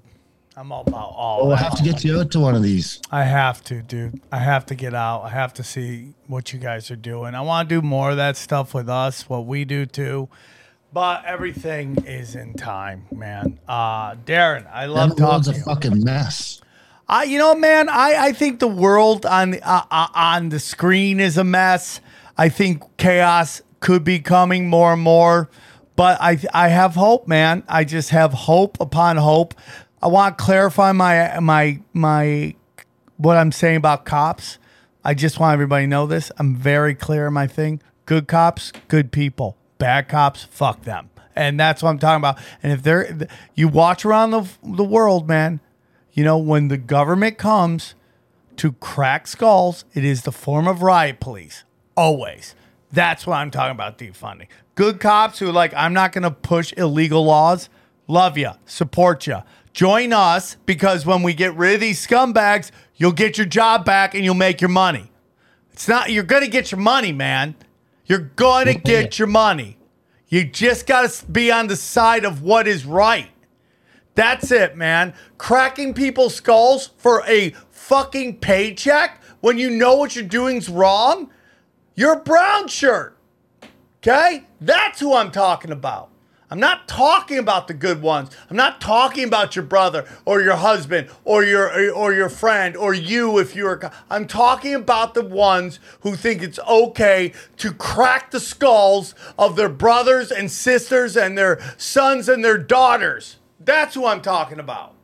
I'm 0.59 0.73
all 0.73 0.81
about 0.81 1.13
all. 1.15 1.47
Well, 1.47 1.55
that. 1.55 1.63
have 1.63 1.77
to 1.77 1.83
get 1.83 2.03
you 2.03 2.19
out 2.19 2.31
to 2.31 2.39
one 2.41 2.53
of 2.53 2.61
these. 2.61 2.99
I 3.09 3.23
have 3.23 3.63
to, 3.65 3.81
dude. 3.81 4.19
I 4.29 4.39
have 4.39 4.65
to 4.65 4.75
get 4.75 4.93
out. 4.93 5.21
I 5.21 5.29
have 5.29 5.53
to 5.53 5.63
see 5.63 6.15
what 6.27 6.51
you 6.51 6.59
guys 6.59 6.91
are 6.91 6.97
doing. 6.97 7.33
I 7.33 7.39
want 7.39 7.69
to 7.69 7.75
do 7.75 7.81
more 7.81 8.11
of 8.11 8.17
that 8.17 8.35
stuff 8.35 8.73
with 8.73 8.89
us, 8.89 9.29
what 9.29 9.45
we 9.45 9.63
do 9.63 9.85
too. 9.85 10.27
But 10.91 11.23
everything 11.23 12.03
is 12.05 12.35
in 12.35 12.55
time, 12.55 13.05
man. 13.09 13.57
Uh, 13.69 14.15
Darren, 14.15 14.69
I 14.69 14.87
love 14.87 15.15
That 15.15 15.23
world's 15.23 15.47
talking. 15.47 15.61
a 15.61 15.63
to 15.63 15.69
you. 15.69 15.75
fucking 15.75 16.03
mess. 16.03 16.59
I, 17.07 17.23
you 17.23 17.37
know, 17.37 17.55
man, 17.55 17.87
I, 17.87 18.15
I 18.19 18.33
think 18.33 18.59
the 18.59 18.67
world 18.67 19.25
on 19.25 19.51
the 19.51 19.61
uh, 19.63 19.83
uh, 19.89 20.07
on 20.13 20.49
the 20.49 20.59
screen 20.59 21.21
is 21.21 21.37
a 21.37 21.43
mess. 21.45 22.01
I 22.37 22.49
think 22.49 22.83
chaos 22.97 23.61
could 23.79 24.03
be 24.03 24.19
coming 24.19 24.67
more 24.67 24.91
and 24.91 25.01
more, 25.01 25.49
but 25.95 26.19
I 26.19 26.37
I 26.53 26.67
have 26.67 26.95
hope, 26.95 27.29
man. 27.29 27.63
I 27.69 27.85
just 27.85 28.09
have 28.09 28.33
hope 28.33 28.77
upon 28.81 29.15
hope. 29.15 29.53
I 30.01 30.07
want 30.07 30.37
to 30.37 30.43
clarify 30.43 30.91
my 30.91 31.39
my 31.39 31.79
my 31.93 32.55
what 33.17 33.37
I'm 33.37 33.51
saying 33.51 33.77
about 33.77 34.05
cops. 34.05 34.57
I 35.03 35.13
just 35.13 35.39
want 35.39 35.53
everybody 35.53 35.85
to 35.85 35.87
know 35.87 36.07
this. 36.07 36.31
I'm 36.37 36.55
very 36.55 36.95
clear 36.95 37.27
in 37.27 37.33
my 37.33 37.47
thing. 37.47 37.81
Good 38.05 38.27
cops, 38.27 38.71
good 38.87 39.11
people. 39.11 39.57
Bad 39.77 40.07
cops, 40.09 40.43
fuck 40.43 40.83
them. 40.83 41.09
And 41.35 41.59
that's 41.59 41.81
what 41.81 41.89
I'm 41.89 41.99
talking 41.99 42.21
about. 42.21 42.37
And 42.63 42.71
if 42.73 42.83
they're 42.83 43.27
you 43.55 43.67
watch 43.67 44.05
around 44.05 44.31
the 44.31 44.49
the 44.63 44.83
world, 44.83 45.27
man, 45.27 45.59
you 46.13 46.23
know, 46.23 46.37
when 46.37 46.69
the 46.69 46.77
government 46.77 47.37
comes 47.37 47.95
to 48.57 48.73
crack 48.73 49.27
skulls, 49.27 49.85
it 49.93 50.03
is 50.03 50.23
the 50.23 50.31
form 50.31 50.67
of 50.67 50.81
riot 50.81 51.19
police. 51.19 51.63
Always. 51.95 52.55
That's 52.91 53.27
what 53.27 53.35
I'm 53.35 53.51
talking 53.51 53.71
about 53.71 53.97
defunding. 53.97 54.47
Good 54.75 54.99
cops 54.99 55.39
who 55.39 55.51
like, 55.51 55.73
I'm 55.75 55.93
not 55.93 56.11
going 56.11 56.23
to 56.23 56.31
push 56.31 56.73
illegal 56.75 57.23
laws. 57.23 57.69
Love 58.07 58.37
you. 58.37 58.51
Support 58.65 59.27
you. 59.27 59.37
Join 59.73 60.13
us 60.13 60.55
because 60.65 61.05
when 61.05 61.23
we 61.23 61.33
get 61.33 61.55
rid 61.55 61.75
of 61.75 61.79
these 61.81 62.05
scumbags, 62.05 62.71
you'll 62.95 63.11
get 63.11 63.37
your 63.37 63.47
job 63.47 63.85
back 63.85 64.13
and 64.15 64.23
you'll 64.25 64.33
make 64.33 64.61
your 64.61 64.69
money. 64.69 65.11
It's 65.71 65.87
not, 65.87 66.11
you're 66.11 66.23
going 66.23 66.43
to 66.43 66.49
get 66.49 66.71
your 66.71 66.79
money, 66.79 67.11
man. 67.11 67.55
You're 68.05 68.31
going 68.35 68.65
to 68.65 68.73
get 68.73 69.19
your 69.19 69.27
money. 69.27 69.77
You 70.27 70.43
just 70.43 70.87
got 70.87 71.09
to 71.09 71.25
be 71.25 71.51
on 71.51 71.67
the 71.67 71.75
side 71.75 72.25
of 72.25 72.41
what 72.41 72.67
is 72.67 72.85
right. 72.85 73.29
That's 74.15 74.51
it, 74.51 74.75
man. 74.75 75.13
Cracking 75.37 75.93
people's 75.93 76.35
skulls 76.35 76.87
for 76.97 77.23
a 77.25 77.51
fucking 77.71 78.39
paycheck 78.39 79.21
when 79.39 79.57
you 79.57 79.69
know 79.69 79.95
what 79.95 80.15
you're 80.15 80.25
doing's 80.25 80.67
wrong. 80.67 81.29
You're 81.95 82.13
a 82.13 82.19
brown 82.19 82.67
shirt. 82.67 83.17
Okay? 84.01 84.45
That's 84.59 84.99
who 84.99 85.13
I'm 85.13 85.31
talking 85.31 85.71
about. 85.71 86.08
I'm 86.51 86.59
not 86.59 86.87
talking 86.87 87.37
about 87.37 87.67
the 87.67 87.75
good 87.75 88.01
ones. 88.01 88.31
I'm 88.49 88.57
not 88.57 88.81
talking 88.81 89.23
about 89.23 89.55
your 89.55 89.65
brother 89.65 90.07
or 90.25 90.41
your 90.41 90.55
husband 90.55 91.09
or 91.23 91.43
your 91.43 91.93
or 91.93 92.11
your 92.11 92.29
friend 92.29 92.75
or 92.75 92.93
you 92.93 93.37
if 93.37 93.55
you're 93.55 93.73
a 93.75 93.91
I'm 94.09 94.25
talking 94.27 94.73
about 94.73 95.13
the 95.13 95.23
ones 95.23 95.79
who 96.01 96.15
think 96.15 96.41
it's 96.41 96.57
okay 96.59 97.33
to 97.57 97.71
crack 97.71 98.31
the 98.31 98.39
skulls 98.39 99.13
of 99.37 99.55
their 99.55 99.69
brothers 99.69 100.31
and 100.31 100.49
sisters 100.49 101.15
and 101.15 101.37
their 101.37 101.59
sons 101.77 102.27
and 102.27 102.43
their 102.43 102.57
daughters. 102.57 103.37
That's 103.59 103.93
who 103.93 104.07
I'm 104.07 104.21
talking 104.21 104.59
about. 104.59 104.95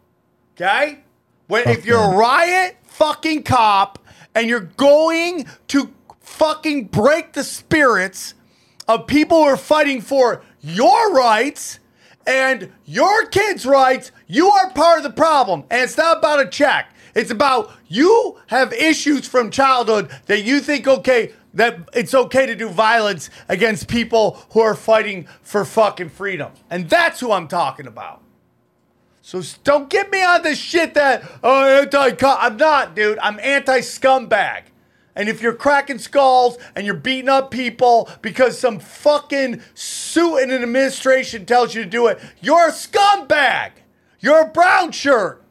Okay? 0.55 0.99
When 1.47 1.67
if 1.69 1.85
you're 1.85 2.13
a 2.13 2.15
riot 2.15 2.77
fucking 2.85 3.43
cop 3.43 3.99
and 4.33 4.49
you're 4.49 4.71
going 4.77 5.45
to 5.67 5.93
fucking 6.21 6.85
break 6.85 7.33
the 7.33 7.43
spirits 7.43 8.33
of 8.87 9.07
people 9.07 9.43
who 9.43 9.49
are 9.49 9.57
fighting 9.57 10.01
for 10.01 10.43
your 10.65 11.13
rights 11.13 11.79
and 12.25 12.71
your 12.85 13.27
kids' 13.27 13.65
rights, 13.65 14.11
you 14.27 14.49
are 14.49 14.71
part 14.71 14.97
of 14.97 15.03
the 15.03 15.11
problem. 15.11 15.63
And 15.69 15.83
it's 15.83 15.97
not 15.97 16.17
about 16.17 16.39
a 16.41 16.49
check. 16.49 16.91
It's 17.13 17.31
about 17.31 17.71
you 17.87 18.39
have 18.47 18.73
issues 18.73 19.27
from 19.27 19.51
childhood 19.51 20.09
that 20.25 20.43
you 20.43 20.59
think 20.59 20.87
okay 20.87 21.31
that 21.53 21.87
it's 21.93 22.13
okay 22.13 22.45
to 22.45 22.55
do 22.55 22.67
violence 22.67 23.29
against 23.47 23.87
people 23.87 24.43
who 24.51 24.59
are 24.59 24.75
fighting 24.75 25.25
for 25.41 25.63
fucking 25.63 26.09
freedom. 26.09 26.51
And 26.69 26.89
that's 26.89 27.21
who 27.21 27.31
I'm 27.31 27.47
talking 27.47 27.87
about. 27.87 28.21
So 29.21 29.41
don't 29.63 29.89
get 29.89 30.11
me 30.11 30.21
on 30.21 30.43
this 30.43 30.59
shit 30.59 30.93
that 30.95 31.23
oh 31.43 31.81
anti 31.81 32.15
I'm 32.27 32.57
not, 32.57 32.95
dude. 32.95 33.17
I'm 33.19 33.39
anti 33.39 33.79
scumbag. 33.79 34.63
And 35.15 35.29
if 35.29 35.41
you're 35.41 35.53
cracking 35.53 35.97
skulls 35.97 36.57
and 36.75 36.85
you're 36.85 36.95
beating 36.95 37.29
up 37.29 37.49
people 37.49 38.09
because 38.21 38.59
some 38.59 38.79
fucking 38.79 39.61
suit 39.73 40.37
in 40.37 40.51
an 40.51 40.61
administration 40.61 41.45
tells 41.45 41.73
you 41.73 41.83
to 41.83 41.89
do 41.89 42.07
it, 42.07 42.19
you're 42.41 42.67
a 42.67 42.71
scumbag. 42.71 43.71
You're 44.19 44.41
a 44.41 44.47
brown 44.47 44.91
shirt. 44.91 45.43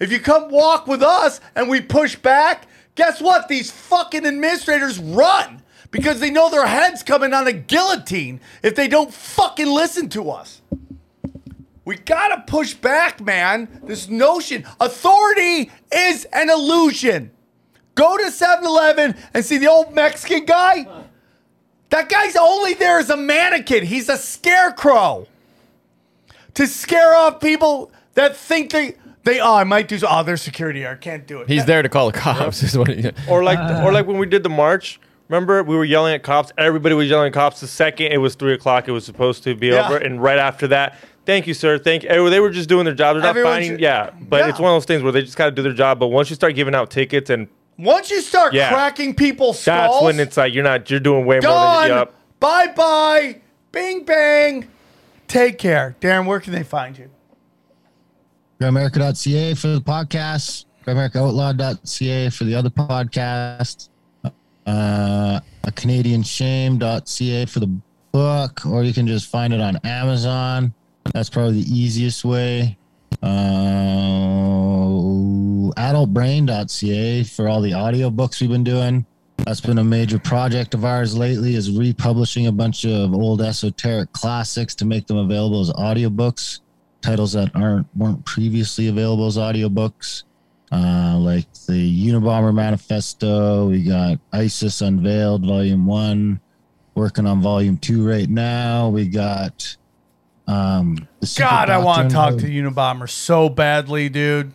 If 0.00 0.10
you 0.10 0.18
come 0.18 0.50
walk 0.50 0.86
with 0.86 1.02
us 1.02 1.40
and 1.54 1.68
we 1.68 1.80
push 1.80 2.16
back, 2.16 2.66
guess 2.94 3.20
what? 3.20 3.48
These 3.48 3.70
fucking 3.70 4.26
administrators 4.26 4.98
run 4.98 5.62
because 5.90 6.18
they 6.18 6.30
know 6.30 6.50
their 6.50 6.66
head's 6.66 7.04
coming 7.04 7.32
on 7.32 7.46
a 7.46 7.52
guillotine 7.52 8.40
if 8.62 8.74
they 8.74 8.88
don't 8.88 9.14
fucking 9.14 9.68
listen 9.68 10.08
to 10.10 10.30
us. 10.30 10.60
We 11.84 11.96
gotta 11.96 12.42
push 12.46 12.74
back, 12.74 13.20
man. 13.20 13.68
This 13.84 14.08
notion 14.08 14.64
authority 14.80 15.70
is 15.94 16.24
an 16.32 16.50
illusion. 16.50 17.30
Go 17.94 18.16
to 18.18 18.30
7 18.30 18.64
Eleven 18.64 19.14
and 19.32 19.44
see 19.44 19.58
the 19.58 19.68
old 19.68 19.94
Mexican 19.94 20.44
guy. 20.44 20.86
That 21.90 22.08
guy's 22.08 22.34
only 22.36 22.74
there 22.74 22.98
as 22.98 23.10
a 23.10 23.16
mannequin. 23.16 23.84
He's 23.84 24.08
a 24.08 24.16
scarecrow 24.16 25.26
to 26.54 26.66
scare 26.66 27.14
off 27.16 27.40
people 27.40 27.92
that 28.14 28.36
think 28.36 28.72
they, 28.72 28.96
they 29.22 29.38
oh, 29.40 29.54
I 29.54 29.64
might 29.64 29.86
do 29.88 29.98
so. 29.98 30.06
Oh, 30.10 30.22
there's 30.22 30.42
security 30.42 30.80
here. 30.80 30.90
I 30.90 30.94
can't 30.96 31.26
do 31.26 31.40
it. 31.40 31.48
He's 31.48 31.64
there 31.66 31.82
to 31.82 31.88
call 31.88 32.10
the 32.10 32.18
cops. 32.18 32.62
Is 32.62 32.76
what 32.76 32.88
he, 32.88 33.10
Or 33.28 33.44
like, 33.44 33.58
or 33.84 33.92
like 33.92 34.06
when 34.06 34.18
we 34.18 34.26
did 34.26 34.42
the 34.42 34.48
march. 34.48 34.98
Remember, 35.28 35.62
we 35.62 35.74
were 35.74 35.84
yelling 35.86 36.14
at 36.14 36.22
cops. 36.22 36.52
Everybody 36.58 36.94
was 36.94 37.08
yelling 37.08 37.28
at 37.28 37.32
cops. 37.32 37.60
The 37.60 37.66
second 37.66 38.12
it 38.12 38.18
was 38.18 38.34
three 38.34 38.52
o'clock, 38.52 38.88
it 38.88 38.92
was 38.92 39.04
supposed 39.06 39.42
to 39.44 39.54
be 39.54 39.68
Yeah. 39.68 39.86
over. 39.86 39.96
And 39.96 40.22
right 40.22 40.38
after 40.38 40.66
that, 40.68 40.98
thank 41.24 41.46
you, 41.46 41.54
sir. 41.54 41.78
Thank 41.78 42.02
you. 42.02 42.28
They 42.28 42.40
were 42.40 42.50
just 42.50 42.68
doing 42.68 42.84
their 42.84 42.94
job. 42.94 43.14
They're 43.16 43.22
not 43.22 43.30
Everyone 43.30 43.52
finding. 43.54 43.70
should- 43.72 43.80
yeah, 43.80 44.10
but 44.20 44.40
Yeah. 44.40 44.48
it's 44.50 44.58
one 44.60 44.70
of 44.72 44.76
those 44.76 44.84
things 44.84 45.02
where 45.02 45.12
they 45.12 45.22
just 45.22 45.36
got 45.38 45.46
to 45.46 45.50
do 45.52 45.62
their 45.62 45.72
job. 45.72 45.98
But 45.98 46.08
once 46.08 46.28
you 46.28 46.36
start 46.36 46.54
giving 46.54 46.74
out 46.74 46.90
tickets, 46.90 47.30
and 47.30 47.48
Once 47.78 48.10
you 48.10 48.20
start 48.20 48.54
Yeah. 48.54 48.68
cracking 48.70 49.14
people's 49.14 49.58
skulls, 49.58 49.92
that's 49.94 50.02
when 50.04 50.20
it's 50.20 50.36
like 50.36 50.54
you're 50.54 50.62
not. 50.64 50.88
You're 50.90 51.00
doing 51.00 51.26
way 51.26 51.36
more 51.36 51.40
done. 51.42 51.88
than. 51.88 51.98
Yep. 51.98 52.14
Bye 52.40 52.66
bye. 52.76 53.40
Bing 53.72 54.04
bang. 54.04 54.68
Take 55.26 55.58
care. 55.58 55.96
Darren, 56.00 56.26
where 56.26 56.38
can 56.40 56.52
they 56.52 56.62
find 56.62 56.96
you? 56.96 57.10
Grimerica.ca 58.60 59.54
for 59.54 59.68
the 59.68 59.80
podcast, 59.80 60.66
GrimericaOutlawed.ca 60.86 62.30
for 62.30 62.44
the 62.44 62.54
other 62.54 62.70
podcast, 62.70 63.88
uh, 64.24 64.30
a 64.66 65.72
CanadianShame.ca 65.72 67.46
for 67.46 67.60
the 67.60 67.76
book, 68.12 68.64
or 68.64 68.84
you 68.84 68.94
can 68.94 69.06
just 69.06 69.28
find 69.28 69.52
it 69.52 69.60
on 69.60 69.76
Amazon. 69.78 70.72
That's 71.12 71.28
probably 71.28 71.62
the 71.62 71.70
easiest 71.74 72.24
way. 72.24 72.78
Uh, 73.22 75.04
adultbrain.ca 75.76 77.24
for 77.24 77.48
all 77.48 77.60
the 77.60 77.72
audiobooks 77.72 78.40
we've 78.40 78.50
been 78.50 78.64
doing. 78.64 79.06
That's 79.38 79.60
been 79.60 79.78
a 79.78 79.84
major 79.84 80.18
project 80.18 80.74
of 80.74 80.84
ours 80.84 81.16
lately 81.16 81.54
is 81.54 81.70
republishing 81.70 82.46
a 82.46 82.52
bunch 82.52 82.86
of 82.86 83.12
old 83.12 83.42
esoteric 83.42 84.12
classics 84.12 84.74
to 84.76 84.84
make 84.84 85.06
them 85.06 85.18
available 85.18 85.60
as 85.60 85.70
audiobooks. 85.70 86.60
Titles 87.02 87.32
that 87.34 87.54
aren't 87.54 87.86
weren't 87.94 88.24
previously 88.24 88.88
available 88.88 89.26
as 89.26 89.36
audiobooks. 89.36 90.22
Uh, 90.72 91.18
like 91.18 91.46
the 91.68 92.08
unabomber 92.08 92.54
manifesto 92.54 93.68
we 93.68 93.82
got 93.84 94.18
isis 94.32 94.80
unveiled 94.80 95.44
volume 95.44 95.84
one 95.86 96.40
working 96.94 97.26
on 97.26 97.42
volume 97.42 97.76
two 97.76 98.06
right 98.08 98.30
now. 98.30 98.88
We 98.88 99.06
got 99.06 99.76
um 100.46 101.08
the 101.20 101.26
Secret 101.26 101.48
God, 101.48 101.70
I 101.70 101.78
want 101.78 102.08
to 102.10 102.14
talk 102.14 102.30
Doctrine. 102.32 102.52
to 102.52 102.70
Unabomber 102.70 103.08
so 103.08 103.48
badly, 103.48 104.08
dude. 104.08 104.52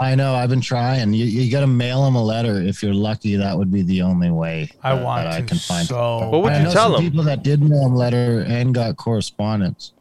i 0.00 0.14
know 0.14 0.34
i've 0.34 0.48
been 0.50 0.60
trying 0.60 1.12
you, 1.12 1.24
you 1.24 1.50
gotta 1.50 1.66
mail 1.66 2.06
him 2.06 2.14
a 2.16 2.22
letter 2.22 2.60
if 2.60 2.82
you're 2.82 2.94
lucky 2.94 3.36
that 3.36 3.56
would 3.56 3.70
be 3.72 3.82
the 3.82 4.02
only 4.02 4.30
way 4.30 4.70
I 4.82 4.94
that- 4.94 5.04
want 5.04 5.24
that 5.30 5.48
to 5.48 5.54
so. 5.56 6.28
What 6.30 6.42
would 6.42 6.52
I 6.52 6.58
you 6.58 6.64
know 6.64 6.72
tell 6.72 6.84
some 6.84 6.92
them? 6.92 7.02
people 7.02 7.24
that 7.24 7.42
did 7.42 7.60
mail 7.62 7.84
them 7.84 7.94
letter 7.94 8.44
and 8.48 8.74
got 8.74 8.96
correspondence 8.96 9.92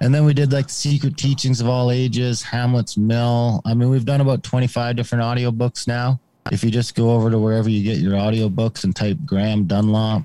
And 0.00 0.14
then 0.14 0.24
we 0.26 0.34
did 0.34 0.52
like 0.52 0.68
Secret 0.68 1.16
Teachings 1.16 1.60
of 1.62 1.68
All 1.68 1.90
Ages, 1.90 2.42
Hamlet's 2.42 2.98
Mill. 2.98 3.62
I 3.64 3.72
mean, 3.72 3.88
we've 3.88 4.04
done 4.04 4.20
about 4.20 4.42
25 4.42 4.94
different 4.94 5.24
audiobooks 5.24 5.86
now. 5.88 6.20
If 6.52 6.62
you 6.62 6.70
just 6.70 6.94
go 6.94 7.12
over 7.12 7.30
to 7.30 7.38
wherever 7.38 7.70
you 7.70 7.82
get 7.82 7.96
your 7.98 8.12
audiobooks 8.12 8.84
and 8.84 8.94
type 8.94 9.16
Graham 9.24 9.64
Dunlop. 9.64 10.22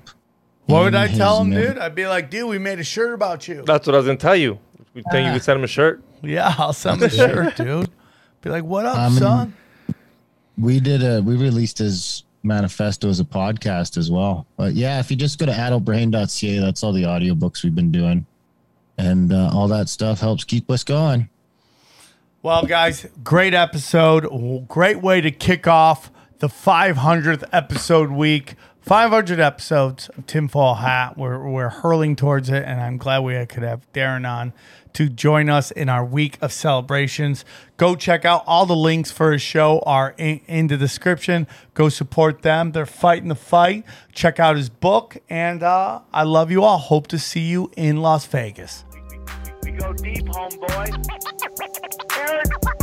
What 0.72 0.84
would 0.84 0.94
I 0.94 1.08
tell 1.08 1.40
him, 1.42 1.50
middle- 1.50 1.74
dude? 1.74 1.78
I'd 1.78 1.94
be 1.94 2.06
like, 2.06 2.30
dude, 2.30 2.48
we 2.48 2.58
made 2.58 2.78
a 2.78 2.84
shirt 2.84 3.14
about 3.14 3.46
you. 3.48 3.62
That's 3.66 3.86
what 3.86 3.94
I 3.94 3.98
was 3.98 4.06
gonna 4.06 4.18
tell 4.18 4.36
you. 4.36 4.58
You 4.94 5.02
think 5.10 5.26
you 5.26 5.32
could 5.32 5.42
send 5.42 5.58
him 5.58 5.64
a 5.64 5.68
shirt? 5.68 6.02
Yeah, 6.22 6.54
I'll 6.58 6.72
send 6.72 7.00
him 7.02 7.06
a 7.06 7.10
shirt, 7.14 7.56
dude. 7.56 7.90
Be 8.42 8.50
like, 8.50 8.64
what 8.64 8.86
up, 8.86 8.98
I 8.98 9.08
mean, 9.08 9.18
son? 9.18 9.54
We 10.58 10.80
did 10.80 11.02
a, 11.02 11.22
we 11.22 11.36
released 11.36 11.78
his 11.78 12.24
manifesto 12.42 13.08
as 13.08 13.20
a 13.20 13.24
podcast 13.24 13.96
as 13.96 14.10
well. 14.10 14.46
But 14.56 14.74
yeah, 14.74 14.98
if 15.00 15.10
you 15.10 15.16
just 15.16 15.38
go 15.38 15.46
to 15.46 15.52
adultbrain.ca, 15.52 16.58
that's 16.58 16.82
all 16.82 16.92
the 16.92 17.04
audiobooks 17.04 17.62
we've 17.64 17.74
been 17.74 17.92
doing. 17.92 18.26
And 18.98 19.32
uh, 19.32 19.50
all 19.54 19.68
that 19.68 19.88
stuff 19.88 20.20
helps 20.20 20.44
keep 20.44 20.70
us 20.70 20.84
going. 20.84 21.28
Well, 22.42 22.64
guys, 22.66 23.06
great 23.22 23.54
episode. 23.54 24.66
Great 24.68 25.00
way 25.00 25.20
to 25.20 25.30
kick 25.30 25.66
off 25.68 26.10
the 26.40 26.48
500th 26.48 27.44
episode 27.52 28.10
week. 28.10 28.56
500 28.82 29.38
episodes 29.38 30.08
of 30.10 30.26
Tinfoil 30.26 30.74
Hat. 30.74 31.16
We're, 31.16 31.48
we're 31.48 31.68
hurling 31.68 32.16
towards 32.16 32.50
it, 32.50 32.64
and 32.64 32.80
I'm 32.80 32.96
glad 32.98 33.20
we 33.20 33.46
could 33.46 33.62
have 33.62 33.90
Darren 33.92 34.28
on 34.28 34.52
to 34.94 35.08
join 35.08 35.48
us 35.48 35.70
in 35.70 35.88
our 35.88 36.04
week 36.04 36.36
of 36.42 36.52
celebrations. 36.52 37.44
Go 37.76 37.94
check 37.94 38.24
out 38.24 38.42
all 38.44 38.66
the 38.66 38.76
links 38.76 39.12
for 39.12 39.32
his 39.32 39.40
show 39.40 39.78
are 39.86 40.14
in, 40.18 40.40
in 40.48 40.66
the 40.66 40.76
description. 40.76 41.46
Go 41.74 41.88
support 41.88 42.42
them. 42.42 42.72
They're 42.72 42.84
fighting 42.84 43.28
the 43.28 43.36
fight. 43.36 43.84
Check 44.12 44.40
out 44.40 44.56
his 44.56 44.68
book, 44.68 45.16
and 45.30 45.62
uh, 45.62 46.00
I 46.12 46.24
love 46.24 46.50
you 46.50 46.64
all. 46.64 46.78
Hope 46.78 47.06
to 47.08 47.20
see 47.20 47.40
you 47.40 47.70
in 47.76 47.98
Las 47.98 48.26
Vegas. 48.26 48.84
We 49.62 49.70
go 49.70 49.92
deep, 49.92 50.26
homeboy. 50.26 50.88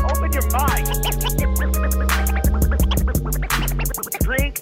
Open 0.10 0.32
your 0.32 0.50
mind. 0.52 0.88
Drink 4.22 4.62